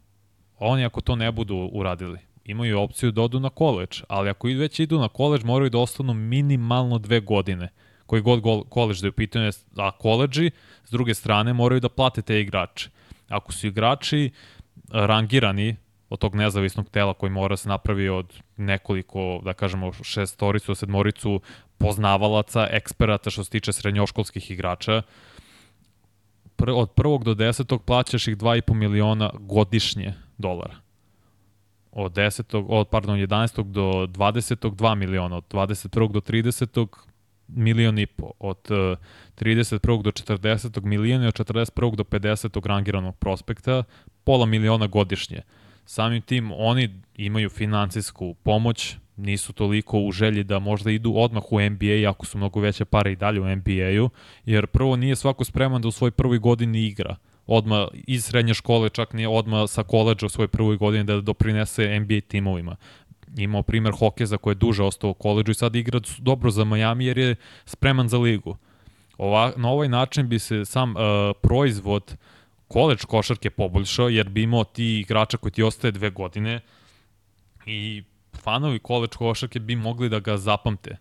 oni 0.60 0.86
ako 0.86 1.02
to 1.02 1.16
ne 1.16 1.32
budu 1.32 1.70
uradili, 1.74 2.20
imaju 2.46 2.80
opciju 2.80 3.12
da 3.12 3.22
odu 3.22 3.40
na 3.40 3.50
koleđ, 3.50 4.02
ali 4.08 4.30
ako 4.30 4.48
već 4.48 4.80
idu 4.80 5.00
na 5.00 5.08
koleđ, 5.08 5.44
moraju 5.44 5.70
da 5.70 5.78
ostanu 5.78 6.14
minimalno 6.14 6.98
dve 6.98 7.20
godine 7.20 7.70
koji 8.06 8.22
god 8.22 8.42
koleđ 8.70 9.02
da 9.02 9.08
je 9.08 9.10
u 9.10 9.14
pitanju, 9.14 9.52
a 9.78 9.92
koleđi, 9.92 10.52
s 10.86 10.92
druge 10.92 11.14
strane, 11.14 11.54
moraju 11.54 11.80
da 11.80 11.90
plate 11.90 12.22
te 12.22 12.42
igrače. 12.42 12.90
Ako 13.30 13.54
su 13.54 13.68
igrači 13.68 14.32
rangirani 14.90 15.76
od 16.10 16.20
tog 16.20 16.36
nezavisnog 16.36 16.90
tela 16.90 17.14
koji 17.14 17.30
mora 17.30 17.58
se 17.58 17.70
napravi 17.70 18.10
od 18.10 18.34
nekoliko, 18.58 19.42
da 19.46 19.54
kažemo, 19.54 19.94
šestoricu, 19.94 20.76
sedmoricu 20.76 21.42
poznavalaca, 21.78 22.68
eksperata 22.72 23.30
što 23.30 23.44
se 23.44 23.50
tiče 23.50 23.74
srednjoškolskih 23.74 24.52
igrača, 24.52 25.02
od 26.68 26.92
prvog 26.92 27.24
do 27.24 27.34
desetog 27.34 27.84
plaćaš 27.84 28.28
ih 28.28 28.38
2,5 28.38 28.74
miliona 28.74 29.32
godišnje 29.40 30.14
dolara 30.38 30.83
od 31.96 32.12
10. 32.12 32.66
od 32.70 32.88
pardon 32.88 33.20
11. 33.20 33.64
do 33.64 34.08
20. 34.08 34.72
2 34.72 34.96
miliona, 34.96 35.38
od 35.38 35.44
21. 35.52 36.12
do 36.12 36.20
30. 36.20 36.88
milion 37.48 38.00
i 38.00 38.06
po, 38.06 38.32
od 38.40 38.70
31. 39.36 40.02
do 40.02 40.12
40. 40.12 40.84
miliona 40.84 41.26
i 41.26 41.28
od 41.28 41.34
41. 41.34 41.96
do 41.96 42.04
50. 42.04 42.68
rangiranog 42.68 43.16
prospekta 43.16 43.84
pola 44.24 44.46
miliona 44.46 44.88
godišnje. 44.88 45.42
Samim 45.86 46.22
tim 46.22 46.52
oni 46.52 46.90
imaju 47.16 47.50
financijsku 47.50 48.34
pomoć, 48.34 48.98
nisu 49.18 49.54
toliko 49.54 50.00
u 50.00 50.12
želji 50.12 50.44
da 50.44 50.60
možda 50.60 50.92
idu 50.92 51.14
odmah 51.16 51.44
u 51.52 51.60
NBA, 51.62 52.10
ako 52.10 52.26
su 52.26 52.38
mnogo 52.38 52.60
veće 52.60 52.86
pare 52.86 53.12
i 53.12 53.16
dalje 53.16 53.42
u 53.42 53.56
NBA-u, 53.56 54.10
jer 54.46 54.68
prvo 54.68 54.96
nije 54.96 55.16
svako 55.16 55.44
spreman 55.44 55.82
da 55.82 55.88
u 55.88 55.92
svoj 55.92 56.12
prvoj 56.12 56.38
godini 56.38 56.88
igra 56.88 57.16
odma 57.48 57.88
iz 57.94 58.26
srednje 58.26 58.54
škole, 58.54 58.90
čak 58.90 59.14
nije 59.14 59.28
odma 59.28 59.68
sa 59.68 59.84
koleđa 59.84 60.26
u 60.26 60.30
svojoj 60.30 60.48
prvoj 60.48 60.78
godini 60.78 61.04
da 61.04 61.22
doprinese 61.22 62.00
NBA 62.00 62.22
timovima. 62.28 62.76
Imao 63.38 63.64
primer 63.64 63.94
Hokeza 64.00 64.38
koji 64.38 64.52
je 64.52 64.56
duže 64.56 64.84
ostao 64.84 65.10
u 65.10 65.14
koleđu 65.14 65.52
i 65.52 65.56
sad 65.56 65.76
igra 65.76 66.00
dobro 66.18 66.52
za 66.52 66.64
Miami 66.64 67.06
jer 67.06 67.18
je 67.18 67.36
spreman 67.66 68.10
za 68.10 68.18
ligu. 68.18 68.58
Ova, 69.18 69.54
na 69.56 69.70
ovaj 69.70 69.90
način 69.90 70.30
bi 70.30 70.40
se 70.40 70.66
sam 70.66 70.90
uh, 70.92 71.02
proizvod 71.42 72.18
koleđ 72.68 73.06
košarke 73.06 73.50
poboljšao 73.50 74.10
jer 74.10 74.30
bi 74.30 74.44
imao 74.44 74.64
ti 74.64 75.00
igrača 75.00 75.38
koji 75.38 75.52
ti 75.52 75.64
ostaje 75.64 75.92
dve 75.92 76.10
godine 76.10 76.60
i 77.66 78.04
fanovi 78.34 78.80
koleđ 78.80 79.10
košarke 79.10 79.60
bi 79.60 79.76
mogli 79.76 80.10
da 80.10 80.20
ga 80.20 80.38
zapamte. 80.38 80.98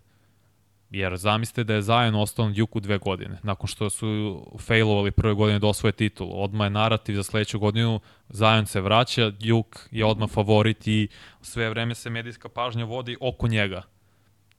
Jer 0.93 1.17
zamislite 1.17 1.63
da 1.63 1.73
je 1.73 1.81
Zion 1.81 2.15
ostao 2.15 2.45
na 2.45 2.53
Duke 2.53 2.79
dve 2.79 2.97
godine, 2.97 3.37
nakon 3.43 3.67
što 3.67 3.89
su 3.89 4.41
failovali 4.59 5.11
prve 5.11 5.33
godine 5.33 5.59
da 5.59 5.67
osvoje 5.67 5.91
titul. 5.91 6.29
Odmah 6.31 6.65
je 6.65 6.69
narativ 6.69 7.15
za 7.15 7.23
sledeću 7.23 7.59
godinu, 7.59 7.99
Zion 8.29 8.65
se 8.65 8.81
vraća, 8.81 9.29
Duke 9.29 9.79
je 9.91 10.05
odmah 10.05 10.29
favorit 10.29 10.87
i 10.87 11.07
sve 11.41 11.69
vreme 11.69 11.95
se 11.95 12.09
medijska 12.09 12.49
pažnja 12.49 12.85
vodi 12.85 13.17
oko 13.21 13.47
njega. 13.47 13.81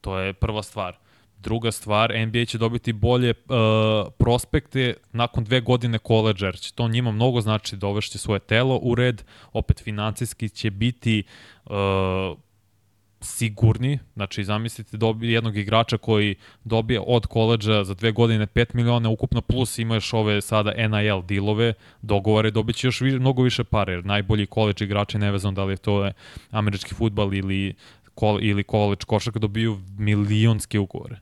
To 0.01 0.19
je 0.19 0.33
prva 0.33 0.63
stvar. 0.63 0.97
Druga 1.37 1.71
stvar, 1.71 2.13
NBA 2.27 2.45
će 2.45 2.57
dobiti 2.57 2.93
bolje 2.93 3.29
uh, 3.29 4.11
prospekte 4.17 4.93
nakon 5.11 5.43
dve 5.43 5.61
godine 5.61 5.97
koleđa, 5.97 6.45
jer 6.45 6.59
će 6.59 6.73
to 6.73 6.87
njima 6.87 7.11
mnogo 7.11 7.41
znači 7.41 7.75
dovešće 7.75 8.17
svoje 8.17 8.39
telo 8.39 8.79
u 8.81 8.95
red, 8.95 9.23
opet 9.53 9.83
financijski 9.83 10.49
će 10.49 10.71
biti 10.71 11.23
uh, 11.65 11.73
sigurni, 13.21 13.99
znači 14.13 14.43
zamislite 14.43 14.97
dobije 14.97 15.33
jednog 15.33 15.57
igrača 15.57 15.97
koji 15.97 16.35
dobije 16.63 16.99
od 17.07 17.25
koleđa 17.25 17.83
za 17.83 17.93
dve 17.93 18.11
godine 18.11 18.47
5 18.47 18.75
miliona 18.75 19.09
ukupno 19.09 19.41
plus 19.41 19.79
ima 19.79 19.95
još 19.95 20.13
ove 20.13 20.41
sada 20.41 20.87
NIL 20.87 21.21
dilove, 21.21 21.73
dogovore, 22.01 22.51
dobit 22.51 22.75
će 22.75 22.87
još 22.87 23.01
vi, 23.01 23.19
mnogo 23.19 23.43
više 23.43 23.63
pare, 23.63 23.93
jer 23.93 24.05
najbolji 24.05 24.45
koleđ 24.45 24.81
igrači 24.81 25.17
nevezano 25.17 25.51
da 25.51 25.63
li 25.63 25.73
je 25.73 25.77
to 25.77 26.11
američki 26.51 26.93
futbal 26.95 27.33
ili, 27.33 27.73
kol, 28.15 28.43
ili 28.43 28.63
koleđ 28.63 29.03
košarka 29.03 29.39
dobiju 29.39 29.81
milionske 29.97 30.79
ugovore. 30.79 31.19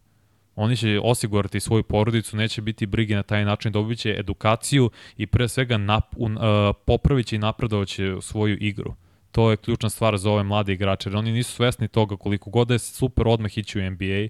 Oni 0.55 0.77
će 0.77 0.99
osigurati 1.03 1.59
svoju 1.59 1.83
porodicu, 1.83 2.37
neće 2.37 2.61
biti 2.61 2.85
brige 2.85 3.15
na 3.15 3.23
taj 3.23 3.45
način, 3.45 3.71
dobit 3.71 3.99
će 3.99 4.15
edukaciju 4.19 4.89
i 5.17 5.27
pre 5.27 5.47
svega 5.47 5.77
nap, 5.77 6.05
un, 6.17 6.37
uh, 6.37 6.43
popravit 6.85 7.27
će 7.27 7.35
i 7.35 7.39
napredovaće 7.39 8.15
svoju 8.21 8.57
igru 8.59 8.95
to 9.33 9.51
je 9.51 9.57
ključna 9.57 9.89
stvar 9.89 10.17
za 10.17 10.31
ove 10.31 10.43
mlade 10.43 10.73
igrače, 10.73 11.09
jer 11.09 11.17
oni 11.17 11.31
nisu 11.31 11.51
svesni 11.51 11.87
toga 11.87 12.17
koliko 12.17 12.49
god 12.49 12.67
da 12.67 12.73
je 12.73 12.79
super 12.79 13.27
odmah 13.27 13.57
ići 13.57 13.79
u 13.79 13.91
NBA, 13.91 14.27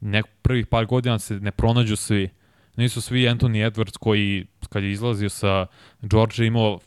nek 0.00 0.26
prvih 0.42 0.66
par 0.66 0.86
godina 0.86 1.18
se 1.18 1.40
ne 1.40 1.50
pronađu 1.50 1.96
svi. 1.96 2.28
Nisu 2.76 3.00
svi 3.00 3.20
Anthony 3.20 3.70
Edwards 3.70 3.98
koji, 3.98 4.46
kad 4.68 4.82
je 4.82 4.92
izlazio 4.92 5.28
sa 5.28 5.66
Georgia, 6.02 6.46
imao 6.46 6.78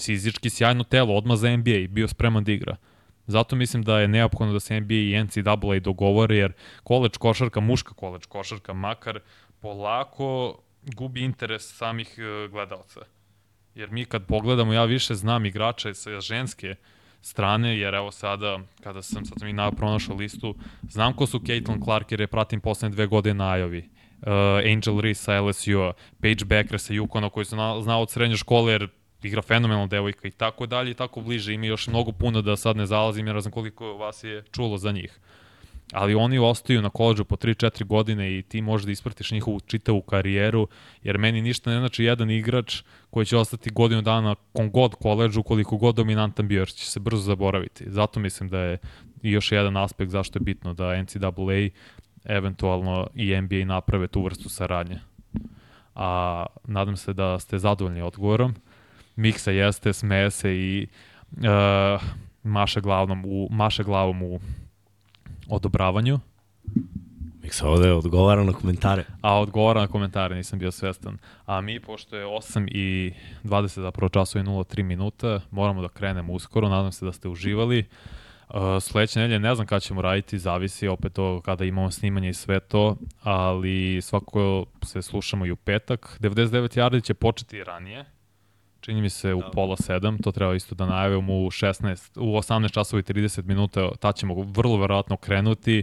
fizički 0.00 0.50
sjajno 0.50 0.84
telo 0.84 1.14
odmah 1.14 1.36
za 1.36 1.56
NBA 1.56 1.70
i 1.70 1.88
bio 1.88 2.08
spreman 2.08 2.44
da 2.44 2.52
igra. 2.52 2.76
Zato 3.26 3.56
mislim 3.56 3.82
da 3.82 4.00
je 4.00 4.08
neophodno 4.08 4.52
da 4.52 4.60
se 4.60 4.80
NBA 4.80 4.94
i 4.94 5.24
NCAA 5.24 5.80
dogovore, 5.80 6.36
jer 6.36 6.52
koleč 6.82 7.16
košarka, 7.16 7.60
muška 7.60 7.94
koleč 7.94 8.26
košarka, 8.26 8.72
makar 8.72 9.20
polako 9.60 10.58
gubi 10.82 11.20
interes 11.20 11.76
samih 11.76 12.18
e, 12.18 12.48
gledalca. 12.48 13.00
Jer 13.74 13.90
mi 13.90 14.04
kad 14.04 14.26
pogledamo, 14.26 14.72
ja 14.72 14.84
više 14.84 15.14
znam 15.14 15.46
igrača 15.46 15.94
sa 15.94 16.20
ženske 16.20 16.74
strane, 17.24 17.78
jer 17.78 17.94
evo 17.94 18.10
sada, 18.10 18.58
kada 18.82 19.02
sam, 19.02 19.24
sad 19.24 19.38
sam 19.38 19.48
i 19.48 19.52
na, 19.52 19.70
pronašao 19.72 20.16
listu, 20.16 20.54
znam 20.88 21.12
ko 21.12 21.26
su 21.26 21.40
Caitlin 21.46 21.82
Clark 21.84 22.12
jer 22.12 22.20
je 22.20 22.26
pratim 22.26 22.60
poslednje 22.60 22.94
dve 22.94 23.06
godine 23.06 23.34
na 23.34 23.50
Ajovi. 23.50 23.78
Uh, 23.78 24.28
Angel 24.72 25.00
Reese 25.00 25.22
sa 25.22 25.40
LSU-a, 25.40 25.92
Paige 26.22 26.44
Becker 26.44 26.80
sa 26.80 26.94
Yukona 26.94 27.30
koji 27.30 27.44
se 27.44 27.56
znao 27.82 28.02
od 28.02 28.10
srednje 28.10 28.36
škole 28.36 28.72
jer 28.72 28.88
igra 29.22 29.42
fenomenalna 29.42 29.86
devojka 29.86 30.28
i 30.28 30.30
tako 30.30 30.66
dalje 30.66 30.90
i 30.90 30.94
tako 30.94 31.20
bliže. 31.20 31.54
Ima 31.54 31.66
još 31.66 31.86
mnogo 31.86 32.12
puno 32.12 32.42
da 32.42 32.56
sad 32.56 32.76
ne 32.76 32.86
zalazim 32.86 33.26
jer 33.26 33.40
znam 33.40 33.52
koliko 33.52 33.94
vas 33.94 34.24
je 34.24 34.44
čulo 34.52 34.78
za 34.78 34.92
njih. 34.92 35.20
Ali 35.92 36.14
oni 36.14 36.38
ostaju 36.38 36.82
na 36.82 36.90
koleđu 36.90 37.24
po 37.24 37.36
3-4 37.36 37.84
godine 37.84 38.38
i 38.38 38.42
ti 38.42 38.62
možeš 38.62 38.84
da 38.86 38.92
ispratiš 38.92 39.30
njihovu 39.30 39.60
čitavu 39.60 40.02
karijeru, 40.02 40.68
jer 41.02 41.18
meni 41.18 41.42
ništa 41.42 41.70
ne 41.70 41.78
znači 41.78 42.04
jedan 42.04 42.30
igrač 42.30 42.82
koji 43.10 43.26
će 43.26 43.36
ostati 43.36 43.70
godinu 43.70 44.02
dana 44.02 44.34
kon 44.52 44.70
god 44.70 44.94
koleđu, 44.94 45.42
koliko 45.42 45.76
god 45.76 45.94
dominantan 45.94 46.48
bio, 46.48 46.58
jer 46.58 46.68
će 46.68 46.90
se 46.90 47.00
brzo 47.00 47.22
zaboraviti. 47.22 47.84
Zato 47.86 48.20
mislim 48.20 48.48
da 48.48 48.58
je 48.58 48.78
još 49.22 49.52
jedan 49.52 49.76
aspekt 49.76 50.10
zašto 50.10 50.38
je 50.38 50.44
bitno 50.44 50.74
da 50.74 51.02
NCAA 51.02 51.68
eventualno 52.24 53.06
i 53.14 53.40
NBA 53.40 53.64
naprave 53.64 54.06
tu 54.06 54.22
vrstu 54.22 54.48
saradnje. 54.48 55.00
A 55.94 56.46
nadam 56.64 56.96
se 56.96 57.12
da 57.12 57.38
ste 57.38 57.58
zadovoljni 57.58 58.02
odgovorom. 58.02 58.54
Miksa 59.16 59.50
jeste, 59.50 59.92
smeje 59.92 60.30
se 60.30 60.56
i 60.56 60.86
uh, 61.30 62.02
maše, 62.42 62.80
glavnom 62.80 63.24
u, 63.26 63.48
maše 63.50 63.84
glavom 63.84 64.22
u 64.22 64.40
odobravanju. 65.48 66.18
Miksa 67.42 67.68
ovde 67.68 67.92
odgovara 67.92 68.44
na 68.44 68.52
komentare. 68.52 69.04
A 69.20 69.40
odgovara 69.40 69.80
na 69.80 69.86
komentare, 69.86 70.36
nisam 70.36 70.58
bio 70.58 70.70
svestan. 70.70 71.18
A 71.46 71.60
mi, 71.60 71.80
pošto 71.80 72.16
je 72.16 72.26
8 72.26 72.68
i 72.70 73.12
20, 73.44 73.80
zapravo 73.80 74.08
časova 74.08 74.42
i 74.42 74.46
0,3 74.46 74.82
minuta, 74.82 75.40
moramo 75.50 75.82
da 75.82 75.88
krenemo 75.88 76.32
uskoro, 76.32 76.68
nadam 76.68 76.92
se 76.92 77.04
da 77.04 77.12
ste 77.12 77.28
uživali. 77.28 77.84
Uh, 78.48 78.54
sledeće 78.80 79.20
nedelje 79.20 79.38
ne 79.38 79.54
znam 79.54 79.66
kada 79.66 79.80
ćemo 79.80 80.02
raditi, 80.02 80.38
zavisi 80.38 80.88
opet 80.88 81.12
to 81.12 81.40
kada 81.44 81.64
imamo 81.64 81.90
snimanje 81.90 82.28
i 82.28 82.34
sve 82.34 82.60
to, 82.60 82.96
ali 83.22 84.00
svako 84.02 84.66
se 84.82 85.02
slušamo 85.02 85.46
i 85.46 85.50
u 85.50 85.56
petak. 85.56 86.18
99 86.20 86.78
yardi 86.78 87.04
će 87.04 87.14
početi 87.14 87.64
ranije, 87.64 88.04
čini 88.84 89.00
mi 89.00 89.10
se 89.10 89.34
u 89.34 89.40
da. 89.40 89.50
pola 89.50 89.76
7, 89.76 90.22
to 90.22 90.32
treba 90.32 90.54
isto 90.54 90.74
da 90.74 90.86
najavimo 90.86 91.34
u 91.34 91.50
16, 91.50 92.20
u 92.20 92.36
18 92.36 92.72
časova 92.72 93.00
i 93.00 93.02
30 93.02 93.44
minuta, 93.44 93.90
ta 94.00 94.12
ćemo 94.12 94.34
vrlo 94.34 94.76
verovatno 94.76 95.16
krenuti. 95.16 95.82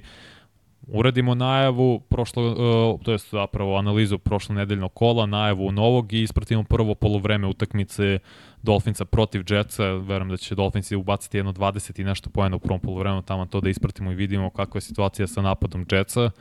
Uradimo 0.87 1.35
najavu, 1.35 1.99
prošlo, 1.99 2.51
uh, 2.51 3.01
to 3.03 3.11
je 3.11 3.17
zapravo 3.17 3.77
analizu 3.77 4.17
prošlo 4.17 4.55
nedeljno 4.55 4.89
kola, 4.89 5.25
najavu 5.25 5.71
novog 5.71 6.13
i 6.13 6.21
ispratimo 6.21 6.63
prvo 6.63 6.95
polovreme 6.95 7.47
utakmice 7.47 8.19
Dolfinca 8.61 9.05
protiv 9.05 9.43
Jetsa, 9.49 9.85
verujem 9.85 10.29
da 10.29 10.37
će 10.37 10.55
Dolfinci 10.55 10.95
ubaciti 10.95 11.37
jedno 11.37 11.53
20 11.53 12.01
i 12.01 12.03
nešto 12.03 12.29
pojena 12.29 12.55
u 12.55 12.59
prvom 12.59 12.79
polovremenu, 12.79 13.21
tamo 13.21 13.45
to 13.45 13.61
da 13.61 13.69
ispratimo 13.69 14.11
i 14.11 14.15
vidimo 14.15 14.49
kakva 14.49 14.77
je 14.77 14.81
situacija 14.81 15.27
sa 15.27 15.41
napadom 15.41 15.85
Jetsa 15.91 16.31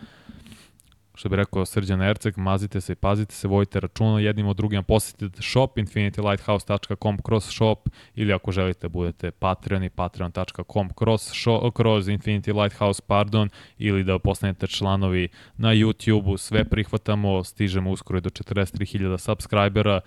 što 1.21 1.29
bi 1.29 1.37
rekao 1.37 1.67
Srđan 1.67 2.03
Erceg, 2.03 2.39
mazite 2.39 2.81
se 2.81 2.93
i 2.93 2.97
pazite 2.97 3.35
se, 3.35 3.49
vojite 3.49 3.81
računa 3.81 4.21
jednim 4.21 4.47
od 4.47 4.57
drugim, 4.57 4.85
posetite 4.85 5.43
shop 5.43 5.77
infinitylighthouse.com 5.77 7.19
kroz 7.19 7.45
shop 7.45 7.89
ili 8.15 8.33
ako 8.33 8.53
želite 8.53 8.89
budete 8.89 9.31
Patreon 9.31 9.85
i 9.85 9.91
patreon.com 9.91 10.91
kroz, 10.97 11.21
show, 11.21 11.73
kroz 11.73 12.09
Infinity 12.09 12.63
Lighthouse, 12.63 13.03
pardon, 13.07 13.49
ili 13.79 14.05
da 14.05 14.19
postanete 14.19 14.67
članovi 14.67 15.29
na 15.57 15.69
YouTube-u, 15.69 16.37
sve 16.37 16.65
prihvatamo, 16.65 17.45
stižemo 17.45 17.91
uskoro 17.91 18.19
i 18.19 18.23
do 18.23 18.31
43.000 18.31 19.19
subscribera, 19.19 20.01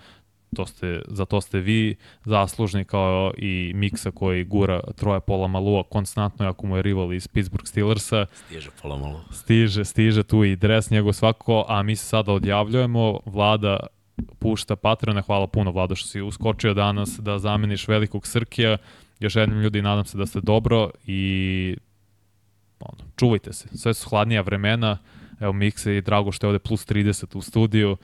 to 0.54 0.66
ste, 0.66 1.02
za 1.08 1.24
to 1.24 1.40
ste 1.40 1.60
vi 1.60 1.96
zaslužni 2.24 2.84
kao 2.84 3.32
i 3.36 3.72
Miksa 3.74 4.10
koji 4.10 4.44
gura 4.44 4.80
troje 4.96 5.20
pola 5.20 5.48
malua 5.48 5.82
konstantno 5.82 6.48
ako 6.48 6.66
mu 6.66 6.76
je 6.76 6.82
rival 6.82 7.12
iz 7.12 7.28
Pittsburgh 7.28 7.68
Steelersa. 7.68 8.26
Stiže 8.46 8.70
pola 8.82 8.98
malua. 8.98 9.20
Stiže, 9.30 9.84
stiže 9.84 10.22
tu 10.22 10.44
i 10.44 10.56
dres 10.56 10.90
njegov 10.90 11.12
svako, 11.12 11.64
a 11.68 11.82
mi 11.82 11.96
se 11.96 12.06
sada 12.06 12.32
odjavljujemo. 12.32 13.18
Vlada 13.26 13.76
pušta 14.38 14.76
Patreone, 14.76 15.22
hvala 15.22 15.46
puno 15.46 15.70
Vlada 15.70 15.94
što 15.94 16.08
si 16.08 16.20
uskočio 16.20 16.74
danas 16.74 17.18
da 17.18 17.38
zameniš 17.38 17.88
velikog 17.88 18.26
Srkija. 18.26 18.76
Još 19.20 19.36
jednim 19.36 19.60
ljudi, 19.60 19.82
nadam 19.82 20.04
se 20.04 20.18
da 20.18 20.26
ste 20.26 20.40
dobro 20.40 20.90
i 21.06 21.76
ono, 22.80 23.10
čuvajte 23.16 23.52
se. 23.52 23.68
Sve 23.78 23.94
su 23.94 24.08
hladnija 24.08 24.40
vremena. 24.40 24.98
Evo 25.40 25.52
Mikse 25.52 25.96
i 25.96 26.00
drago 26.00 26.32
što 26.32 26.46
je 26.46 26.48
ovde 26.48 26.58
plus 26.58 26.86
30 26.86 27.36
u 27.38 27.40
studiju 27.42 27.96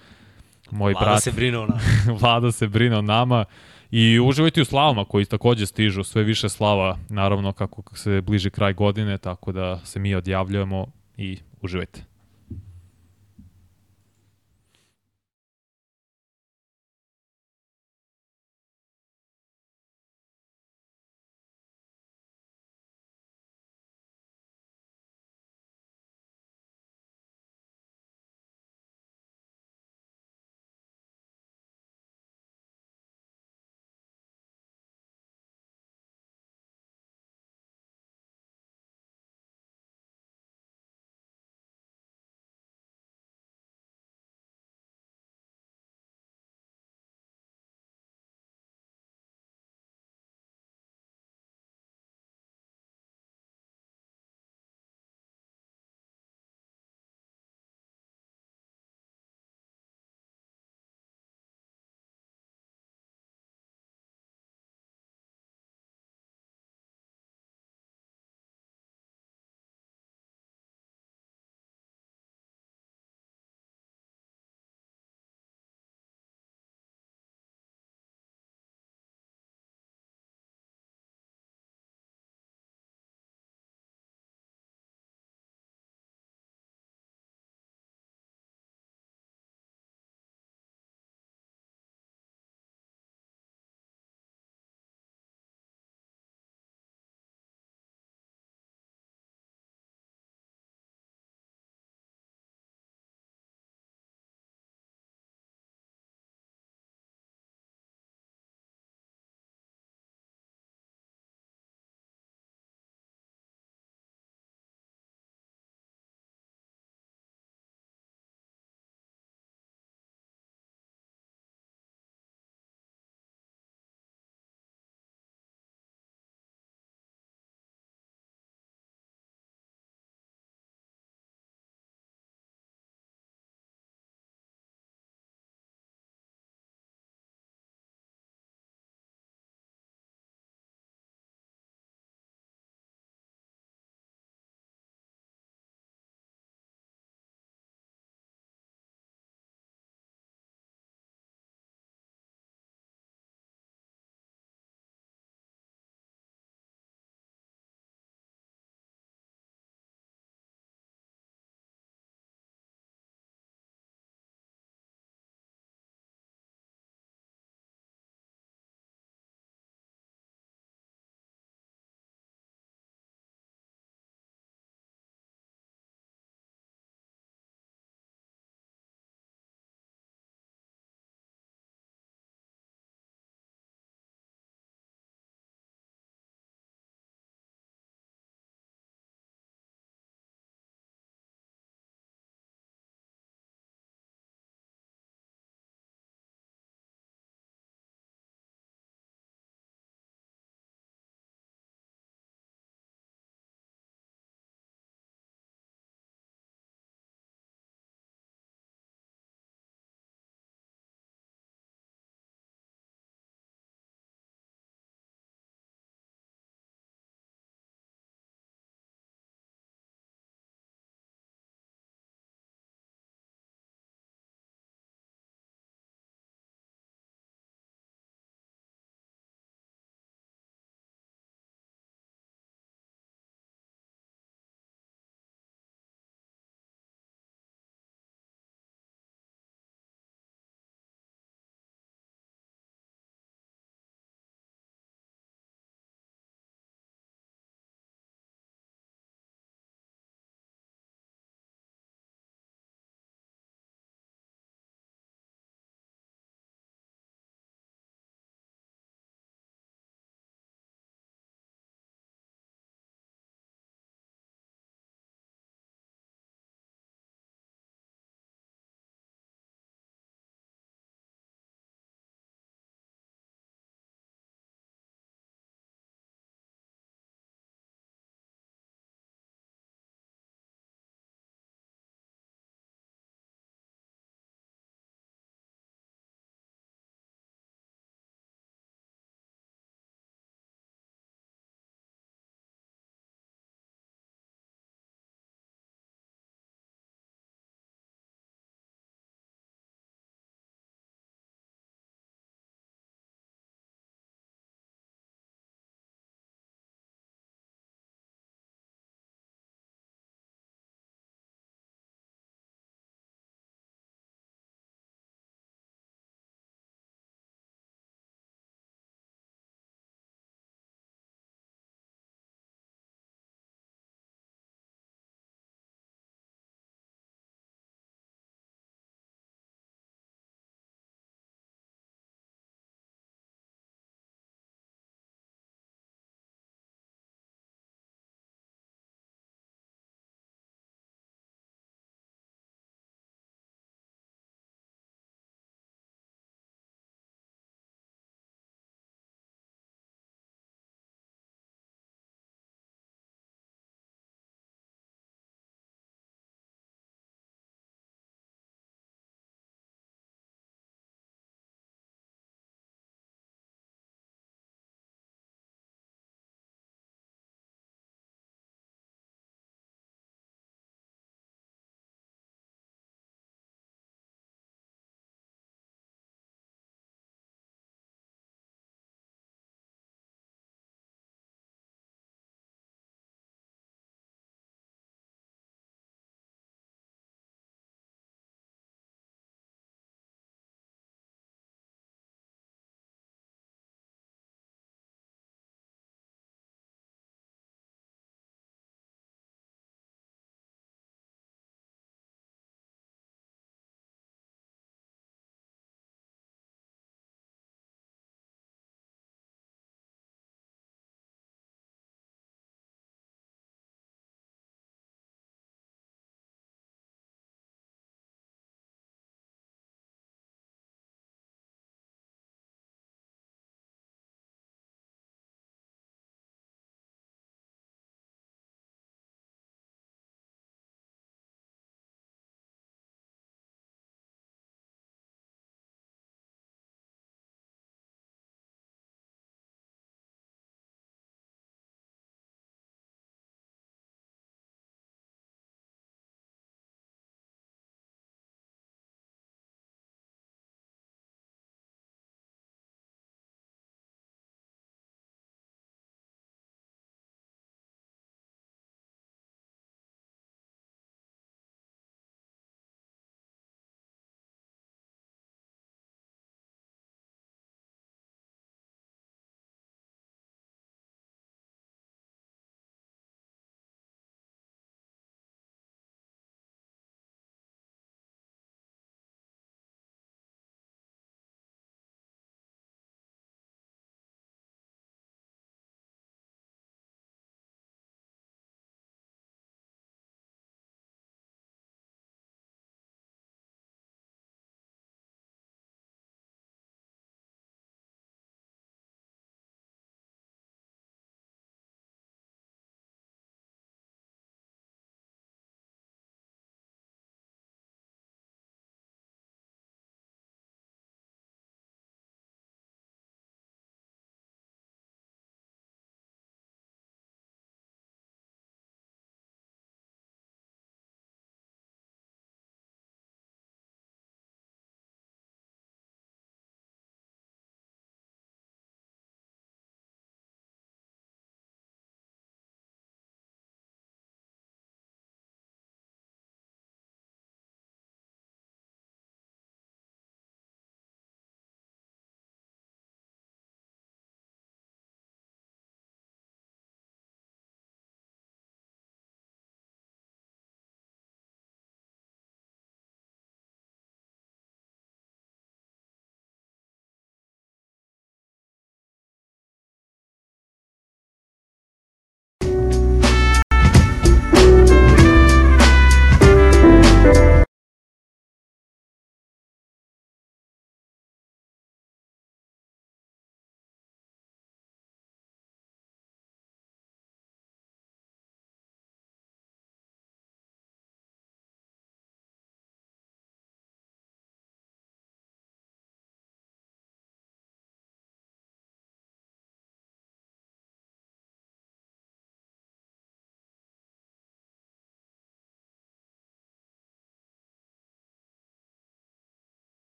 moj 0.71 0.93
Vlada 0.93 1.11
brat. 1.11 1.23
se 1.23 1.33
brine 1.33 1.59
o 1.59 1.67
nama. 1.67 1.81
Vlada 2.21 2.53
se 2.53 2.69
brine 2.69 2.97
o 2.97 3.03
nama. 3.03 3.45
I 3.91 4.21
uživajte 4.21 4.63
u 4.63 4.65
slavama 4.65 5.05
koji 5.05 5.25
takođe 5.25 5.67
stižu, 5.67 6.05
sve 6.05 6.23
više 6.23 6.49
slava, 6.49 6.99
naravno 7.09 7.53
kako 7.53 7.97
se 7.97 8.21
bliži 8.21 8.51
kraj 8.51 8.73
godine, 8.73 9.19
tako 9.19 9.53
da 9.53 9.81
se 9.85 9.99
mi 9.99 10.15
odjavljujemo 10.15 10.87
i 11.17 11.39
uživajte. 11.63 12.10